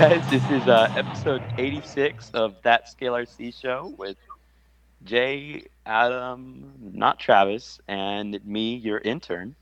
guys. 0.00 0.30
This 0.30 0.42
is 0.50 0.66
uh, 0.66 0.90
episode 0.96 1.42
86 1.58 2.30
of 2.32 2.54
That 2.62 2.88
Scale 2.88 3.12
RC 3.12 3.60
show 3.60 3.92
with 3.98 4.16
Jay, 5.04 5.64
Adam, 5.84 6.72
not 6.80 7.18
Travis, 7.18 7.78
and 7.86 8.42
me, 8.42 8.76
your 8.76 8.96
intern. 9.00 9.54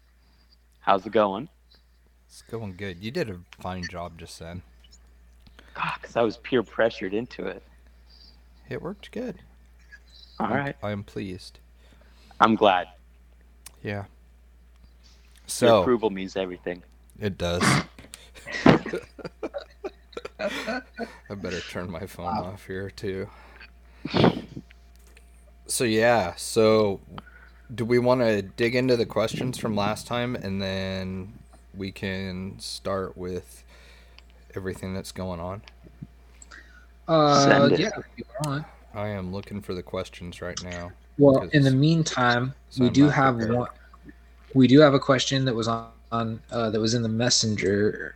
How's 0.78 1.04
it 1.04 1.12
going? 1.12 1.48
It's 2.28 2.42
going 2.42 2.76
good. 2.76 3.02
You 3.02 3.10
did 3.10 3.28
a 3.30 3.40
fine 3.60 3.82
job 3.82 4.16
just 4.16 4.38
then. 4.38 4.62
God, 5.74 5.94
Because 6.00 6.14
I 6.14 6.22
was 6.22 6.36
peer 6.36 6.62
pressured 6.62 7.14
into 7.14 7.44
it. 7.44 7.64
It 8.68 8.80
worked 8.80 9.10
good. 9.10 9.40
All 10.38 10.46
I'm, 10.46 10.52
right. 10.52 10.76
I 10.84 10.92
am 10.92 11.02
pleased. 11.02 11.58
I'm 12.38 12.54
glad. 12.54 12.86
Yeah. 13.82 14.04
Your 14.04 14.04
So 15.48 15.80
approval 15.80 16.10
means 16.10 16.36
everything. 16.36 16.84
it 17.20 17.36
does. 17.38 17.64
I 20.40 21.34
better 21.34 21.60
turn 21.60 21.90
my 21.90 22.06
phone 22.06 22.26
off 22.26 22.66
here 22.66 22.90
too. 22.90 23.28
So 25.66 25.84
yeah, 25.84 26.34
so 26.36 27.00
do 27.74 27.84
we 27.84 27.98
want 27.98 28.20
to 28.22 28.42
dig 28.42 28.74
into 28.74 28.96
the 28.96 29.06
questions 29.06 29.58
from 29.58 29.76
last 29.76 30.06
time 30.06 30.34
and 30.36 30.62
then 30.62 31.34
we 31.74 31.90
can 31.90 32.58
start 32.58 33.16
with 33.16 33.64
everything 34.54 34.94
that's 34.94 35.12
going 35.12 35.40
on? 35.40 35.62
Uh, 37.06 37.44
Send 37.44 37.72
it. 37.72 37.80
yeah, 37.80 37.90
if 37.96 38.04
you 38.16 38.24
want. 38.44 38.64
I 38.94 39.08
am 39.08 39.32
looking 39.32 39.60
for 39.60 39.74
the 39.74 39.82
questions 39.82 40.40
right 40.40 40.62
now. 40.62 40.90
Well, 41.18 41.48
in 41.52 41.62
the 41.62 41.70
meantime, 41.70 42.54
so 42.70 42.82
we 42.82 42.86
I'm 42.88 42.92
do 42.92 43.08
have 43.08 43.36
prepared. 43.36 43.58
one. 43.58 43.68
We 44.54 44.66
do 44.66 44.80
have 44.80 44.94
a 44.94 44.98
question 45.00 45.44
that 45.44 45.54
was 45.54 45.68
on, 45.68 45.88
on 46.10 46.40
uh, 46.50 46.70
that 46.70 46.80
was 46.80 46.94
in 46.94 47.02
the 47.02 47.08
messenger. 47.08 48.14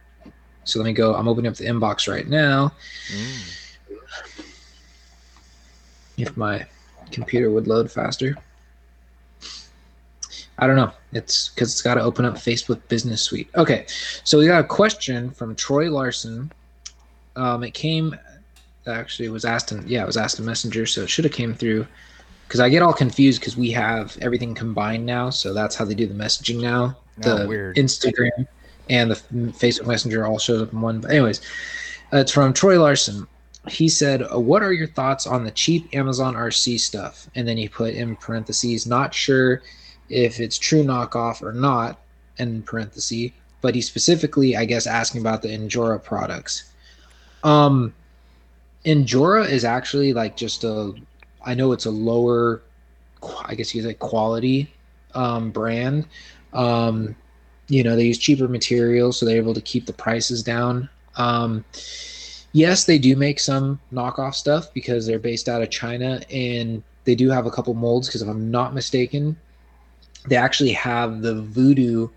So 0.65 0.79
let 0.79 0.87
me 0.87 0.93
go. 0.93 1.15
I'm 1.15 1.29
opening 1.29 1.51
up 1.51 1.57
the 1.57 1.65
inbox 1.67 2.09
right 2.09 2.27
now. 2.27 2.73
Mm. 3.13 3.59
If 6.19 6.37
my 6.37 6.67
computer 7.11 7.51
would 7.51 7.67
load 7.67 7.91
faster. 7.91 8.37
I 10.59 10.67
don't 10.67 10.77
know. 10.77 10.93
It's 11.13 11.49
because 11.49 11.73
it's 11.73 11.83
got 11.83 11.95
to 11.95 12.03
open 12.03 12.25
up 12.25 12.35
Facebook 12.35 12.81
Business 12.89 13.23
Suite. 13.23 13.49
Okay, 13.57 13.87
so 14.23 14.39
we 14.39 14.47
got 14.47 14.61
a 14.61 14.67
question 14.67 15.31
from 15.31 15.57
Troy 15.57 15.91
Larson. 15.91 16.53
Um, 17.37 17.65
it 17.65 17.73
came, 17.73 18.15
actually, 18.87 19.27
it 19.27 19.33
was 19.33 19.45
asked 19.45 19.73
in 19.73 19.87
yeah, 19.89 20.03
it 20.03 20.07
was 20.07 20.17
asked 20.17 20.39
in 20.39 20.45
Messenger, 20.45 20.87
so 20.87 21.03
it 21.03 21.11
should 21.11 21.25
have 21.25 21.33
came 21.33 21.55
through. 21.55 21.87
Because 22.47 22.61
I 22.61 22.69
get 22.69 22.83
all 22.83 22.93
confused 22.93 23.41
because 23.41 23.57
we 23.57 23.71
have 23.71 24.17
everything 24.21 24.55
combined 24.55 25.07
now, 25.07 25.31
so 25.31 25.55
that's 25.55 25.75
how 25.75 25.87
they 25.87 25.95
do 25.95 26.07
the 26.07 26.15
messaging 26.15 26.61
now. 26.61 26.97
The 27.19 27.45
Oh, 27.45 27.49
weird. 27.49 27.77
Instagram 27.77 28.47
and 28.89 29.11
the 29.11 29.15
Facebook 29.15 29.87
Messenger 29.87 30.27
all 30.27 30.39
shows 30.39 30.63
up 30.63 30.73
in 30.73 30.81
one. 30.81 31.01
But 31.01 31.11
anyways, 31.11 31.41
it's 32.13 32.33
from 32.33 32.53
Troy 32.53 32.81
Larson 32.81 33.27
he 33.69 33.89
said, 33.89 34.23
"What 34.33 34.63
are 34.63 34.73
your 34.73 34.89
thoughts 34.89 35.27
on 35.27 35.45
the 35.45 35.51
cheap 35.51 35.95
Amazon 35.95 36.35
RC 36.35 36.79
stuff?" 36.79 37.29
And 37.35 37.47
then 37.47 37.57
he 37.57 37.69
put 37.69 37.95
in 37.95 38.17
parentheses, 38.17 38.87
"Not 38.87 39.15
sure 39.15 39.63
if 40.09 40.41
it's 40.41 40.59
true 40.59 40.83
knockoff 40.83 41.43
or 41.43 41.53
not." 41.53 41.99
In 42.39 42.63
parentheses, 42.63 43.31
but 43.61 43.75
he 43.75 43.83
specifically, 43.83 44.57
I 44.57 44.65
guess, 44.65 44.87
asking 44.87 45.21
about 45.21 45.43
the 45.43 45.49
Injora 45.49 46.03
products. 46.03 46.65
Um, 47.45 47.95
Injora 48.85 49.49
is 49.49 49.65
actually 49.65 50.13
like 50.13 50.37
just 50.37 50.65
a, 50.65 50.95
I 51.45 51.55
know 51.55 51.73
it's 51.73 51.85
a 51.85 51.91
lower, 51.91 52.63
I 53.45 53.55
guess 53.55 53.75
you 53.75 53.83
could 53.83 53.91
say 53.91 53.95
quality, 53.95 54.73
um, 55.15 55.51
brand. 55.51 56.07
Um, 56.55 57.15
you 57.73 57.83
know, 57.83 57.97
they 57.97 58.05
use 58.05 58.19
cheaper 58.19 58.49
materials, 58.49 59.17
so 59.19 59.25
they're 59.25 59.39
able 59.39 59.55
to 59.55 59.61
keep 59.63 59.87
the 59.87 59.95
prices 59.95 60.43
down. 60.43 60.91
Um, 61.17 61.65
yes, 62.53 62.85
they 62.85 62.99
do 62.99 63.17
make 63.17 63.41
some 63.41 63.81
knockoff 63.91 64.35
stuff 64.35 64.67
because 64.75 65.07
they're 65.07 65.19
based 65.19 65.49
out 65.49 65.63
of 65.63 65.71
China 65.71 66.21
and 66.31 66.83
they 67.05 67.15
do 67.15 67.31
have 67.31 67.47
a 67.47 67.51
couple 67.51 67.73
molds. 67.73 68.09
Because 68.09 68.21
if 68.21 68.29
I'm 68.29 68.51
not 68.51 68.75
mistaken, 68.75 69.39
they 70.29 70.37
actually 70.37 70.73
have 70.73 71.23
the 71.23 71.41
Voodoo 71.41 72.09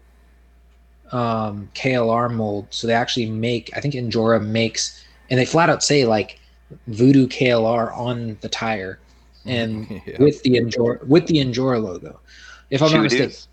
um, 1.14 1.70
KLR 1.74 2.34
mold. 2.34 2.68
So 2.72 2.86
they 2.86 2.94
actually 2.94 3.30
make, 3.30 3.72
I 3.78 3.80
think 3.80 3.94
Injora 3.94 4.46
makes, 4.46 5.06
and 5.30 5.40
they 5.40 5.46
flat 5.46 5.70
out 5.70 5.82
say 5.82 6.04
like 6.04 6.38
Voodoo 6.88 7.28
KLR 7.28 7.96
on 7.96 8.38
the 8.42 8.50
tire 8.50 9.00
and 9.46 9.90
Yeah. 10.06 10.18
with 10.22 10.44
the 10.44 10.58
Injora 10.58 11.02
with 11.08 11.28
the 11.28 11.36
Injora 11.36 11.82
logo. 11.82 12.20
If 12.70 12.82
I'm 12.82 12.92
not 12.92 13.04
mistaken, 13.04 13.30
Shooters. 13.30 13.48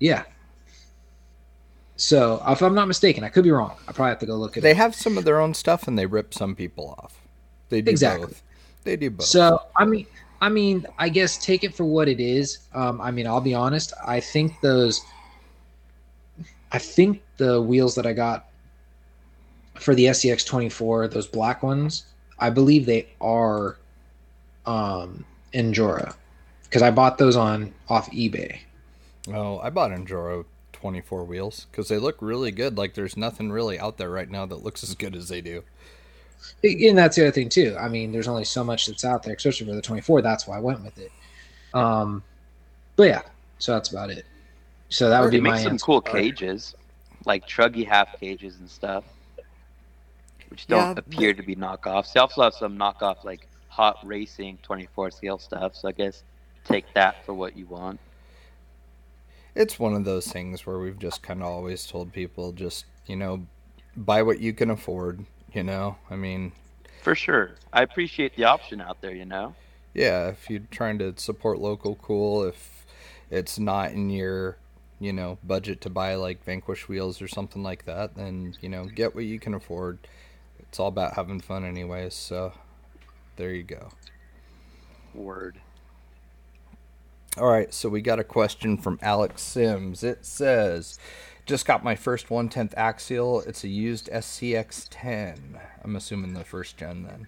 yeah. 0.00 0.24
So 2.00 2.42
if 2.48 2.62
I'm 2.62 2.74
not 2.74 2.88
mistaken, 2.88 3.24
I 3.24 3.28
could 3.28 3.44
be 3.44 3.50
wrong. 3.50 3.76
I 3.86 3.92
probably 3.92 4.08
have 4.08 4.18
to 4.20 4.26
go 4.26 4.34
look 4.36 4.52
at 4.52 4.58
it. 4.58 4.60
They 4.62 4.70
it. 4.70 4.78
have 4.78 4.94
some 4.94 5.18
of 5.18 5.24
their 5.26 5.38
own 5.38 5.52
stuff 5.52 5.86
and 5.86 5.98
they 5.98 6.06
rip 6.06 6.32
some 6.32 6.56
people 6.56 6.94
off. 6.98 7.20
They 7.68 7.82
do 7.82 7.90
Exactly. 7.90 8.28
both. 8.28 8.42
They 8.84 8.96
do 8.96 9.10
both. 9.10 9.26
So 9.26 9.60
I 9.76 9.84
mean, 9.84 10.06
I 10.40 10.48
mean, 10.48 10.86
I 10.98 11.10
guess 11.10 11.36
take 11.36 11.62
it 11.62 11.74
for 11.74 11.84
what 11.84 12.08
it 12.08 12.18
is. 12.18 12.60
Um, 12.72 13.02
I 13.02 13.10
mean, 13.10 13.26
I'll 13.26 13.42
be 13.42 13.52
honest. 13.52 13.92
I 14.06 14.18
think 14.18 14.58
those, 14.62 15.02
I 16.72 16.78
think 16.78 17.22
the 17.36 17.60
wheels 17.60 17.94
that 17.96 18.06
I 18.06 18.14
got 18.14 18.46
for 19.74 19.94
the 19.94 20.06
SCX 20.06 20.46
24, 20.46 21.08
those 21.08 21.26
black 21.26 21.62
ones, 21.62 22.06
I 22.38 22.48
believe 22.48 22.86
they 22.86 23.08
are 23.20 23.76
um, 24.64 25.22
Injora 25.52 26.14
because 26.64 26.80
I 26.80 26.90
bought 26.90 27.18
those 27.18 27.36
on 27.36 27.74
off 27.90 28.10
eBay. 28.10 28.58
oh, 29.34 29.58
I 29.58 29.68
bought 29.68 29.90
Injora 29.90 30.46
24 30.80 31.24
wheels 31.24 31.66
because 31.70 31.88
they 31.88 31.98
look 31.98 32.18
really 32.20 32.50
good. 32.52 32.76
Like 32.78 32.94
there's 32.94 33.16
nothing 33.16 33.50
really 33.52 33.78
out 33.78 33.98
there 33.98 34.10
right 34.10 34.30
now 34.30 34.46
that 34.46 34.62
looks 34.64 34.82
as 34.82 34.94
good 34.94 35.14
as 35.16 35.28
they 35.28 35.40
do. 35.40 35.64
and 36.62 36.98
that's 36.98 37.16
the 37.16 37.22
other 37.22 37.32
thing 37.32 37.48
too. 37.48 37.76
I 37.78 37.88
mean, 37.88 38.12
there's 38.12 38.28
only 38.28 38.44
so 38.44 38.64
much 38.64 38.86
that's 38.86 39.04
out 39.04 39.22
there, 39.22 39.34
especially 39.34 39.66
for 39.66 39.74
the 39.74 39.82
24. 39.82 40.22
That's 40.22 40.46
why 40.46 40.56
I 40.56 40.60
went 40.60 40.82
with 40.84 40.98
it. 40.98 41.12
Um, 41.74 42.24
but 42.96 43.04
yeah, 43.04 43.22
so 43.58 43.72
that's 43.74 43.90
about 43.90 44.10
it. 44.10 44.26
So 44.90 45.10
that 45.10 45.20
would 45.20 45.30
be 45.30 45.40
make 45.40 45.40
my 45.40 45.58
some 45.58 45.78
answer. 45.78 45.78
cool 45.78 46.02
cages, 46.02 46.74
like 47.26 47.46
truggy 47.46 47.86
half 47.86 48.18
cages 48.20 48.58
and 48.60 48.70
stuff, 48.70 49.04
which 50.48 50.66
don't 50.68 50.90
Yeah, 50.90 50.94
appear 50.96 51.34
to 51.34 51.42
be 51.42 51.56
knockoffs. 51.56 52.12
They 52.12 52.20
also 52.20 52.42
have 52.42 52.54
some 52.54 52.76
knockoff, 52.78 53.24
like 53.24 53.48
hot 53.68 53.96
racing 54.02 54.58
24 54.62 55.10
scale 55.12 55.38
stuff. 55.38 55.74
So 55.76 55.88
I 55.88 55.92
guess 55.92 56.24
take 56.64 56.92
that 56.94 57.24
for 57.24 57.34
what 57.34 57.56
you 57.56 57.66
want. 57.66 58.00
It's 59.60 59.78
one 59.78 59.92
of 59.92 60.06
those 60.06 60.26
things 60.26 60.64
where 60.64 60.78
we've 60.78 60.98
just 60.98 61.22
kind 61.22 61.42
of 61.42 61.46
always 61.48 61.86
told 61.86 62.14
people 62.14 62.52
just, 62.52 62.86
you 63.06 63.14
know, 63.14 63.46
buy 63.94 64.22
what 64.22 64.40
you 64.40 64.54
can 64.54 64.70
afford, 64.70 65.26
you 65.52 65.62
know? 65.62 65.98
I 66.08 66.16
mean, 66.16 66.52
For 67.02 67.14
sure. 67.14 67.56
I 67.70 67.82
appreciate 67.82 68.34
the 68.36 68.44
option 68.44 68.80
out 68.80 69.02
there, 69.02 69.14
you 69.14 69.26
know? 69.26 69.54
yeah, 69.92 70.28
if 70.28 70.48
you're 70.48 70.62
trying 70.70 70.98
to 71.00 71.12
support 71.18 71.58
local, 71.58 71.96
cool. 71.96 72.44
If 72.44 72.86
it's 73.30 73.58
not 73.58 73.92
in 73.92 74.08
your, 74.08 74.56
you 74.98 75.12
know, 75.12 75.36
budget 75.44 75.82
to 75.82 75.90
buy 75.90 76.14
like 76.14 76.42
Vanquish 76.42 76.88
wheels 76.88 77.20
or 77.20 77.28
something 77.28 77.62
like 77.62 77.84
that, 77.84 78.14
then, 78.16 78.54
you 78.62 78.70
know, 78.70 78.86
get 78.86 79.14
what 79.14 79.24
you 79.24 79.38
can 79.38 79.52
afford. 79.52 79.98
It's 80.58 80.80
all 80.80 80.88
about 80.88 81.16
having 81.16 81.38
fun, 81.38 81.66
anyways. 81.66 82.14
So 82.14 82.54
there 83.36 83.52
you 83.52 83.64
go. 83.64 83.90
Word. 85.12 85.60
All 87.38 87.48
right, 87.48 87.72
so 87.72 87.88
we 87.88 88.00
got 88.02 88.18
a 88.18 88.24
question 88.24 88.76
from 88.76 88.98
Alex 89.02 89.42
Sims. 89.42 90.02
It 90.02 90.26
says, 90.26 90.98
"Just 91.46 91.64
got 91.64 91.84
my 91.84 91.94
first 91.94 92.28
110th 92.28 92.74
axial. 92.76 93.40
It's 93.42 93.62
a 93.62 93.68
used 93.68 94.08
SCX10. 94.10 95.60
I'm 95.84 95.96
assuming 95.96 96.34
the 96.34 96.44
first 96.44 96.76
gen 96.76 97.04
then. 97.04 97.26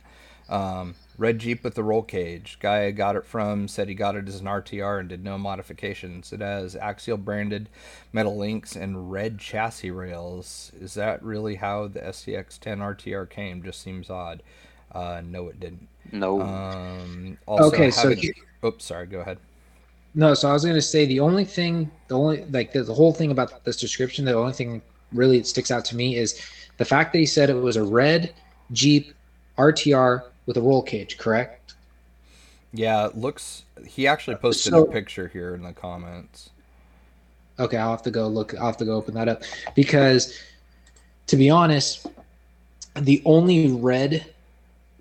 Um, 0.49 0.97
red 1.17 1.39
Jeep 1.39 1.63
with 1.63 1.77
the 1.77 1.85
roll 1.85 2.03
cage. 2.03 2.59
Guy 2.61 2.87
I 2.87 2.91
got 2.91 3.15
it 3.15 3.25
from 3.25 3.69
said 3.69 3.89
he 3.89 3.95
got 3.95 4.17
it 4.17 4.29
as 4.29 4.41
an 4.41 4.47
RTR 4.47 4.99
and 4.99 5.09
did 5.09 5.23
no 5.23 5.39
modifications. 5.39 6.33
It 6.33 6.41
has 6.41 6.75
axial 6.75 7.17
branded 7.17 7.69
metal 8.13 8.37
links 8.37 8.75
and 8.75 9.11
red 9.11 9.39
chassis 9.39 9.93
rails. 9.93 10.73
Is 10.79 10.95
that 10.95 11.23
really 11.23 11.55
how 11.55 11.87
the 11.87 12.01
SCX10 12.01 12.81
RTR 12.81 13.31
came? 13.31 13.63
Just 13.63 13.81
seems 13.81 14.11
odd. 14.11 14.43
Uh, 14.91 15.23
no, 15.25 15.49
it 15.49 15.61
didn't. 15.61 15.89
No. 16.11 16.43
Um, 16.43 17.39
also, 17.47 17.69
Okay, 17.69 17.91
so 17.91 18.13
oops, 18.65 18.85
sorry. 18.85 19.07
Go 19.07 19.21
ahead. 19.21 19.39
No, 20.15 20.35
so 20.35 20.49
I 20.49 20.53
was 20.53 20.63
going 20.63 20.77
to 20.77 20.83
say 20.83 21.07
the 21.07 21.21
only 21.21 21.45
thing, 21.45 21.91
the 22.09 22.19
only 22.19 22.45
like 22.47 22.73
the, 22.73 22.83
the 22.83 22.93
whole 22.95 23.13
thing 23.13 23.31
about 23.31 23.65
this 23.65 23.79
description, 23.79 24.25
the 24.25 24.35
only 24.35 24.53
thing 24.53 24.83
really 25.13 25.39
that 25.39 25.47
sticks 25.47 25.71
out 25.71 25.85
to 25.87 25.97
me 25.97 26.17
is 26.17 26.41
the 26.77 26.85
fact 26.85 27.13
that 27.13 27.19
he 27.19 27.27
said 27.27 27.49
it 27.49 27.55
was 27.55 27.77
a 27.77 27.83
red 27.85 28.35
Jeep 28.73 29.15
RTR 29.59 30.25
with 30.47 30.57
a 30.57 30.61
roll 30.61 30.83
cage. 30.83 31.17
Correct? 31.19 31.75
Yeah, 32.73 33.07
it 33.07 33.17
looks. 33.17 33.63
He 33.87 34.07
actually 34.07 34.37
posted 34.37 34.73
So- 34.73 34.85
a 34.85 34.91
picture 34.93 35.29
here 35.29 35.55
in 35.55 35.63
the 35.63 35.73
comments. 35.73 36.51
Okay, 37.59 37.77
I'll 37.77 37.91
have 37.91 38.03
to 38.03 38.11
go 38.11 38.27
look. 38.29 38.55
I'll 38.55 38.67
have 38.67 38.79
to 38.79 38.85
go 38.85 38.95
open 38.95 39.15
that 39.15 39.29
up 39.29 39.43
because, 39.75 40.39
to 41.27 41.37
be 41.37 41.51
honest, 41.51 42.07
the 42.99 43.23
only 43.27 43.71
red 43.71 44.32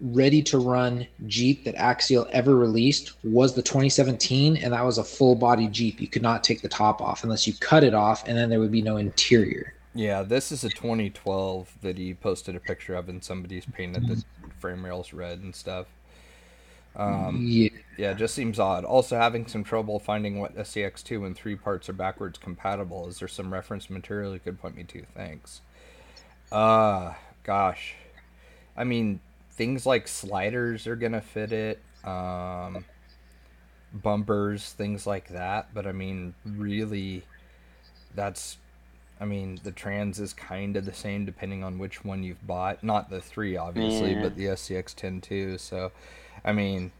ready 0.01 0.41
to 0.41 0.57
run 0.57 1.07
Jeep 1.27 1.63
that 1.63 1.75
Axial 1.75 2.27
ever 2.31 2.55
released 2.55 3.13
was 3.23 3.53
the 3.53 3.61
2017, 3.61 4.57
and 4.57 4.73
that 4.73 4.83
was 4.83 4.97
a 4.97 5.03
full 5.03 5.35
body 5.35 5.67
Jeep. 5.67 6.01
You 6.01 6.07
could 6.07 6.21
not 6.21 6.43
take 6.43 6.61
the 6.61 6.69
top 6.69 7.01
off 7.01 7.23
unless 7.23 7.45
you 7.47 7.53
cut 7.59 7.83
it 7.83 7.93
off, 7.93 8.27
and 8.27 8.35
then 8.37 8.49
there 8.49 8.59
would 8.59 8.71
be 8.71 8.81
no 8.81 8.97
interior. 8.97 9.73
Yeah, 9.93 10.23
this 10.23 10.51
is 10.51 10.63
a 10.63 10.69
2012 10.69 11.71
that 11.81 11.97
he 11.97 12.13
posted 12.13 12.55
a 12.55 12.59
picture 12.59 12.95
of, 12.95 13.09
and 13.09 13.23
somebody's 13.23 13.65
painted 13.65 14.07
the 14.07 14.23
frame 14.59 14.83
rails 14.83 15.13
red 15.13 15.39
and 15.39 15.55
stuff. 15.55 15.87
Um, 16.95 17.45
yeah. 17.47 17.69
yeah, 17.97 18.11
it 18.11 18.17
just 18.17 18.33
seems 18.33 18.59
odd. 18.59 18.83
Also, 18.83 19.17
having 19.17 19.47
some 19.47 19.63
trouble 19.63 19.99
finding 19.99 20.39
what 20.39 20.57
SCX2 20.57 21.25
and 21.25 21.35
3 21.35 21.55
parts 21.55 21.89
are 21.89 21.93
backwards 21.93 22.37
compatible. 22.37 23.07
Is 23.07 23.19
there 23.19 23.27
some 23.27 23.53
reference 23.53 23.89
material 23.89 24.33
you 24.33 24.39
could 24.39 24.59
point 24.59 24.75
me 24.75 24.83
to? 24.85 25.05
Thanks. 25.13 25.61
Uh, 26.51 27.13
gosh. 27.43 27.95
I 28.75 28.83
mean, 28.83 29.19
things 29.51 29.85
like 29.85 30.07
sliders 30.07 30.87
are 30.87 30.95
going 30.95 31.11
to 31.13 31.21
fit 31.21 31.51
it. 31.51 31.79
Um, 32.03 32.85
bumpers, 33.93 34.71
things 34.73 35.05
like 35.05 35.29
that. 35.29 35.73
But 35.73 35.85
I 35.85 35.91
mean, 35.91 36.33
really, 36.45 37.23
that's 38.15 38.57
I 39.19 39.25
mean, 39.25 39.59
the 39.63 39.71
trans 39.71 40.19
is 40.19 40.33
kind 40.33 40.75
of 40.75 40.85
the 40.85 40.93
same 40.93 41.25
depending 41.25 41.63
on 41.63 41.77
which 41.77 42.03
one 42.03 42.23
you've 42.23 42.45
bought. 42.47 42.83
Not 42.83 43.11
the 43.11 43.21
three, 43.21 43.55
obviously, 43.55 44.13
Yeah. 44.13 44.21
but 44.23 44.35
the 44.35 44.45
SCX10 44.47 45.21
too. 45.21 45.57
So, 45.59 45.91
I 46.43 46.53
mean, 46.53 46.91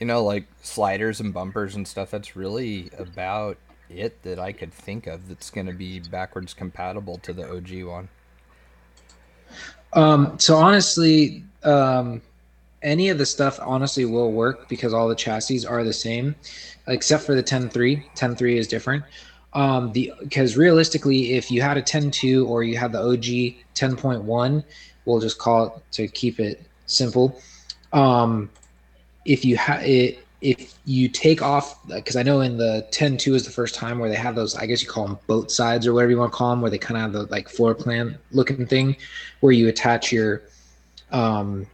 you 0.00 0.06
know, 0.06 0.24
like 0.24 0.46
sliders 0.62 1.20
and 1.20 1.32
bumpers 1.32 1.76
and 1.76 1.86
stuff. 1.86 2.10
That's 2.10 2.34
really 2.34 2.90
about 2.98 3.56
it 3.88 4.20
that 4.24 4.40
I 4.40 4.50
could 4.50 4.72
think 4.72 5.06
of 5.06 5.28
that's 5.28 5.50
going 5.50 5.66
to 5.68 5.72
be 5.72 6.00
backwards 6.00 6.54
compatible 6.54 7.18
to 7.18 7.32
the 7.32 7.48
OG 7.48 7.84
one. 7.84 8.08
Um, 9.92 10.38
so 10.38 10.56
honestly, 10.56 11.44
um, 11.64 12.22
any 12.82 13.08
of 13.08 13.18
the 13.18 13.26
stuff 13.26 13.58
honestly 13.62 14.04
will 14.04 14.32
work 14.32 14.68
because 14.68 14.92
all 14.92 15.08
the 15.08 15.14
chassis 15.14 15.66
are 15.66 15.84
the 15.84 15.92
same, 15.92 16.34
except 16.86 17.24
for 17.24 17.34
the 17.34 17.42
10.3. 17.42 18.02
10.3 18.16 18.56
is 18.56 18.66
different. 18.68 19.04
Um, 19.54 19.92
the 19.92 20.12
because 20.20 20.56
realistically, 20.56 21.34
if 21.34 21.50
you 21.50 21.60
had 21.60 21.76
a 21.76 21.82
10.2 21.82 22.48
or 22.48 22.62
you 22.62 22.78
have 22.78 22.92
the 22.92 23.00
OG 23.00 23.54
10.1, 23.74 24.64
we'll 25.04 25.20
just 25.20 25.38
call 25.38 25.66
it 25.66 25.72
to 25.92 26.08
keep 26.08 26.40
it 26.40 26.62
simple. 26.86 27.38
Um, 27.92 28.48
if 29.26 29.44
you 29.44 29.56
have 29.58 29.82
it, 29.82 30.21
if 30.42 30.74
you 30.84 31.08
take 31.08 31.40
off, 31.40 31.86
because 31.86 32.16
I 32.16 32.24
know 32.24 32.40
in 32.40 32.56
the 32.56 32.86
10.2 32.90 33.34
is 33.34 33.44
the 33.44 33.52
first 33.52 33.76
time 33.76 34.00
where 34.00 34.10
they 34.10 34.16
have 34.16 34.34
those, 34.34 34.56
I 34.56 34.66
guess 34.66 34.82
you 34.82 34.88
call 34.88 35.06
them 35.06 35.18
boat 35.28 35.52
sides 35.52 35.86
or 35.86 35.94
whatever 35.94 36.10
you 36.10 36.18
want 36.18 36.32
to 36.32 36.36
call 36.36 36.50
them, 36.50 36.60
where 36.60 36.70
they 36.70 36.78
kind 36.78 36.96
of 36.96 37.02
have 37.02 37.12
the 37.12 37.22
like 37.32 37.48
floor 37.48 37.74
plan 37.74 38.18
looking 38.32 38.66
thing 38.66 38.96
where 39.40 39.52
you 39.52 39.68
attach 39.68 40.12
your 40.12 40.42
um 41.12 41.66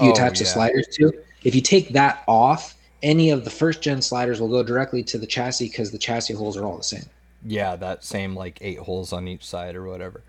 you 0.00 0.08
Oh, 0.08 0.12
attach 0.12 0.38
the 0.38 0.44
sliders 0.44 0.86
to. 0.92 1.12
If 1.44 1.54
you 1.54 1.60
take 1.60 1.90
that 1.90 2.22
off 2.26 2.76
any 3.02 3.30
of 3.30 3.44
the 3.44 3.50
first 3.50 3.82
gen 3.82 4.00
sliders 4.02 4.40
will 4.40 4.48
go 4.48 4.62
directly 4.62 5.02
to 5.04 5.18
the 5.18 5.26
chassis 5.26 5.68
because 5.68 5.90
the 5.90 5.98
chassis 5.98 6.34
holes 6.34 6.56
are 6.56 6.64
all 6.64 6.76
the 6.76 6.82
same. 6.82 7.04
Yeah, 7.44 7.76
that 7.76 8.04
same 8.04 8.34
like 8.34 8.58
eight 8.60 8.78
holes 8.78 9.12
on 9.12 9.28
each 9.28 9.46
side 9.46 9.76
or 9.76 9.86
whatever. 9.86 10.22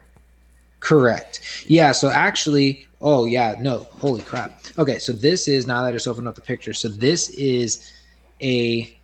correct. 0.82 1.64
Yeah 1.68 1.94
so 1.94 2.10
actually 2.10 2.88
oh 3.02 3.26
yeah 3.26 3.56
no 3.60 3.80
holy 4.00 4.22
crap 4.22 4.62
okay 4.78 5.00
so 5.00 5.12
this 5.12 5.48
is 5.48 5.68
now 5.68 5.82
that 5.82 5.90
I 5.90 5.92
just 5.92 6.08
opened 6.08 6.28
up 6.28 6.36
the 6.36 6.42
picture 6.42 6.74
so 6.74 6.88
this 6.88 7.30
is 7.32 7.92
a 8.42 8.96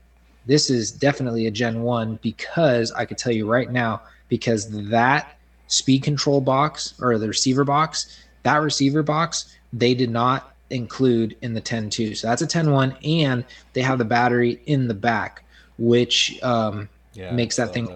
this 0.46 0.70
is 0.70 0.92
definitely 0.92 1.48
a 1.48 1.52
gen 1.52 1.82
1 1.82 2.20
because 2.22 2.92
i 2.92 3.06
could 3.06 3.18
tell 3.18 3.34
you 3.34 3.50
right 3.50 3.72
now 3.72 4.02
because 4.30 4.70
that 4.90 5.38
speed 5.68 6.04
control 6.04 6.40
box 6.40 6.94
or 7.02 7.18
the 7.18 7.28
receiver 7.28 7.64
box 7.64 8.24
that 8.44 8.58
receiver 8.58 9.04
box 9.04 9.58
they 9.74 9.94
did 9.94 10.10
not 10.10 10.56
include 10.70 11.36
in 11.42 11.54
the 11.54 11.62
10.2 11.62 12.16
so 12.16 12.28
that's 12.28 12.42
a 12.42 12.48
10.1 12.48 12.96
and 13.06 13.44
they 13.74 13.82
have 13.82 13.98
the 13.98 14.06
battery 14.06 14.62
in 14.68 14.88
the 14.88 14.94
back 14.94 15.44
which 15.78 16.42
um, 16.44 16.90
Yeah, 17.14 17.32
makes 17.32 17.56
that 17.58 17.74
thing 17.74 17.88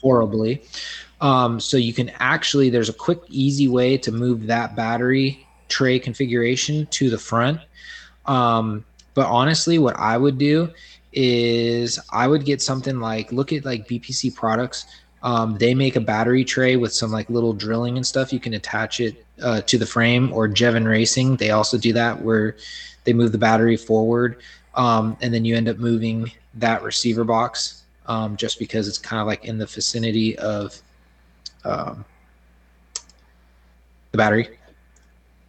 horribly. 0.00 0.62
Um, 1.24 1.58
so 1.58 1.78
you 1.78 1.94
can 1.94 2.10
actually 2.20 2.68
there's 2.68 2.90
a 2.90 2.92
quick, 2.94 3.18
easy 3.30 3.66
way 3.66 3.96
to 3.96 4.12
move 4.12 4.46
that 4.46 4.76
battery 4.76 5.46
tray 5.68 5.98
configuration 5.98 6.86
to 6.88 7.08
the 7.08 7.16
front. 7.16 7.60
Um, 8.26 8.84
but 9.14 9.26
honestly, 9.26 9.78
what 9.78 9.98
I 9.98 10.18
would 10.18 10.36
do 10.36 10.70
is 11.14 11.98
I 12.12 12.28
would 12.28 12.44
get 12.44 12.60
something 12.60 13.00
like 13.00 13.32
look 13.32 13.54
at 13.54 13.64
like 13.64 13.88
BPC 13.88 14.34
products. 14.34 14.84
Um, 15.22 15.56
they 15.56 15.74
make 15.74 15.96
a 15.96 16.00
battery 16.00 16.44
tray 16.44 16.76
with 16.76 16.92
some 16.92 17.10
like 17.10 17.30
little 17.30 17.54
drilling 17.54 17.96
and 17.96 18.06
stuff. 18.06 18.30
You 18.30 18.38
can 18.38 18.52
attach 18.52 19.00
it 19.00 19.24
uh, 19.42 19.62
to 19.62 19.78
the 19.78 19.86
frame 19.86 20.30
or 20.30 20.46
Jevon 20.46 20.86
Racing. 20.86 21.36
They 21.36 21.52
also 21.52 21.78
do 21.78 21.94
that 21.94 22.20
where 22.20 22.56
they 23.04 23.14
move 23.14 23.32
the 23.32 23.38
battery 23.38 23.78
forward, 23.78 24.42
um, 24.74 25.16
and 25.22 25.32
then 25.32 25.46
you 25.46 25.56
end 25.56 25.70
up 25.70 25.78
moving 25.78 26.30
that 26.52 26.82
receiver 26.82 27.24
box 27.24 27.84
um, 28.06 28.36
just 28.36 28.58
because 28.58 28.88
it's 28.88 28.98
kind 28.98 29.22
of 29.22 29.26
like 29.26 29.46
in 29.46 29.56
the 29.56 29.64
vicinity 29.66 30.36
of 30.38 30.82
um, 31.64 32.04
the 34.12 34.18
battery, 34.18 34.48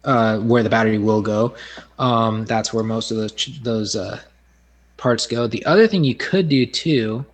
uh, 0.04 0.38
where 0.38 0.62
the 0.62 0.70
battery 0.70 0.98
will 0.98 1.22
go. 1.22 1.54
Um, 1.98 2.44
that's 2.44 2.72
where 2.72 2.84
most 2.84 3.10
of 3.10 3.16
those 3.16 3.60
those 3.62 3.96
uh, 3.96 4.20
parts 4.96 5.26
go. 5.26 5.46
The 5.46 5.64
other 5.66 5.86
thing 5.86 6.04
you 6.04 6.14
could 6.14 6.48
do 6.48 6.66
too, 6.66 7.24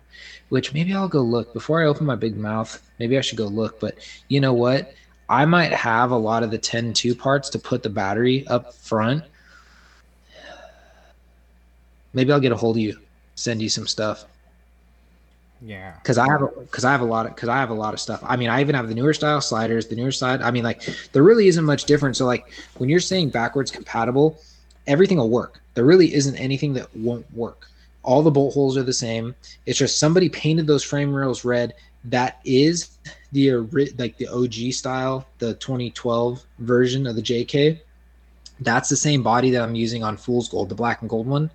which 0.49 0.73
maybe 0.73 0.93
I'll 0.93 1.07
go 1.07 1.21
look 1.21 1.53
before 1.53 1.81
I 1.81 1.85
open 1.85 2.05
my 2.05 2.15
big 2.15 2.37
mouth. 2.37 2.81
Maybe 2.99 3.17
I 3.17 3.21
should 3.21 3.37
go 3.37 3.47
look, 3.47 3.79
but 3.79 3.95
you 4.27 4.39
know 4.39 4.53
what? 4.53 4.93
I 5.29 5.45
might 5.45 5.71
have 5.71 6.11
a 6.11 6.17
lot 6.17 6.43
of 6.43 6.51
the 6.51 6.59
10-2 6.59 7.17
parts 7.17 7.49
to 7.51 7.59
put 7.59 7.81
the 7.81 7.89
battery 7.89 8.45
up 8.47 8.73
front. 8.73 9.23
Maybe 12.13 12.31
I'll 12.31 12.41
get 12.41 12.51
a 12.51 12.57
hold 12.57 12.75
of 12.75 12.81
you, 12.81 12.99
send 13.35 13.61
you 13.61 13.69
some 13.69 13.87
stuff 13.87 14.25
Yeah. 15.65 15.93
because 15.93 16.17
I 16.17 16.27
have 16.29 16.41
a 16.41 16.47
because 16.47 16.83
I 16.83 16.91
have 16.91 17.01
a 17.01 17.05
lot 17.05 17.25
of 17.25 17.35
because 17.35 17.47
I 17.47 17.57
have 17.57 17.69
a 17.69 17.75
lot 17.75 17.93
of 17.93 17.99
stuff. 17.99 18.21
I 18.23 18.35
mean, 18.35 18.49
I 18.49 18.59
even 18.59 18.75
have 18.75 18.89
the 18.89 18.95
newer 18.95 19.13
style 19.13 19.39
sliders, 19.39 19.87
the 19.87 19.95
newer 19.95 20.11
side. 20.11 20.41
I 20.41 20.51
mean, 20.51 20.63
like 20.63 20.81
there 21.13 21.23
really 21.23 21.47
isn't 21.47 21.63
much 21.63 21.85
difference. 21.85 22.17
So 22.17 22.25
like 22.25 22.51
when 22.77 22.89
you're 22.89 22.99
saying 22.99 23.29
backwards 23.29 23.71
compatible, 23.71 24.39
everything 24.87 25.17
will 25.17 25.29
work. 25.29 25.61
There 25.73 25.85
really 25.85 26.13
isn't 26.13 26.35
anything 26.35 26.73
that 26.73 26.93
won't 26.95 27.25
work. 27.33 27.67
All 28.03 28.21
the 28.21 28.31
bolt 28.31 28.53
holes 28.53 28.75
are 28.77 28.83
the 28.83 28.93
same. 28.93 29.33
It's 29.65 29.79
just 29.79 29.99
somebody 29.99 30.27
painted 30.27 30.67
those 30.67 30.83
frame 30.83 31.13
rails 31.13 31.45
red. 31.45 31.73
That 32.05 32.41
is 32.43 32.97
the 33.31 33.51
like 33.97 34.17
the 34.17 34.27
OG 34.27 34.73
style, 34.73 35.25
the 35.39 35.53
2012 35.55 36.43
version 36.59 37.07
of 37.07 37.15
the 37.15 37.21
JK. 37.21 37.79
That's 38.59 38.89
the 38.89 38.97
same 38.97 39.23
body 39.23 39.49
that 39.51 39.61
I'm 39.61 39.75
using 39.75 40.03
on 40.03 40.17
Fool's 40.17 40.49
Gold, 40.49 40.67
the 40.69 40.75
black 40.75 41.01
and 41.01 41.09
gold 41.09 41.27
one. 41.27 41.49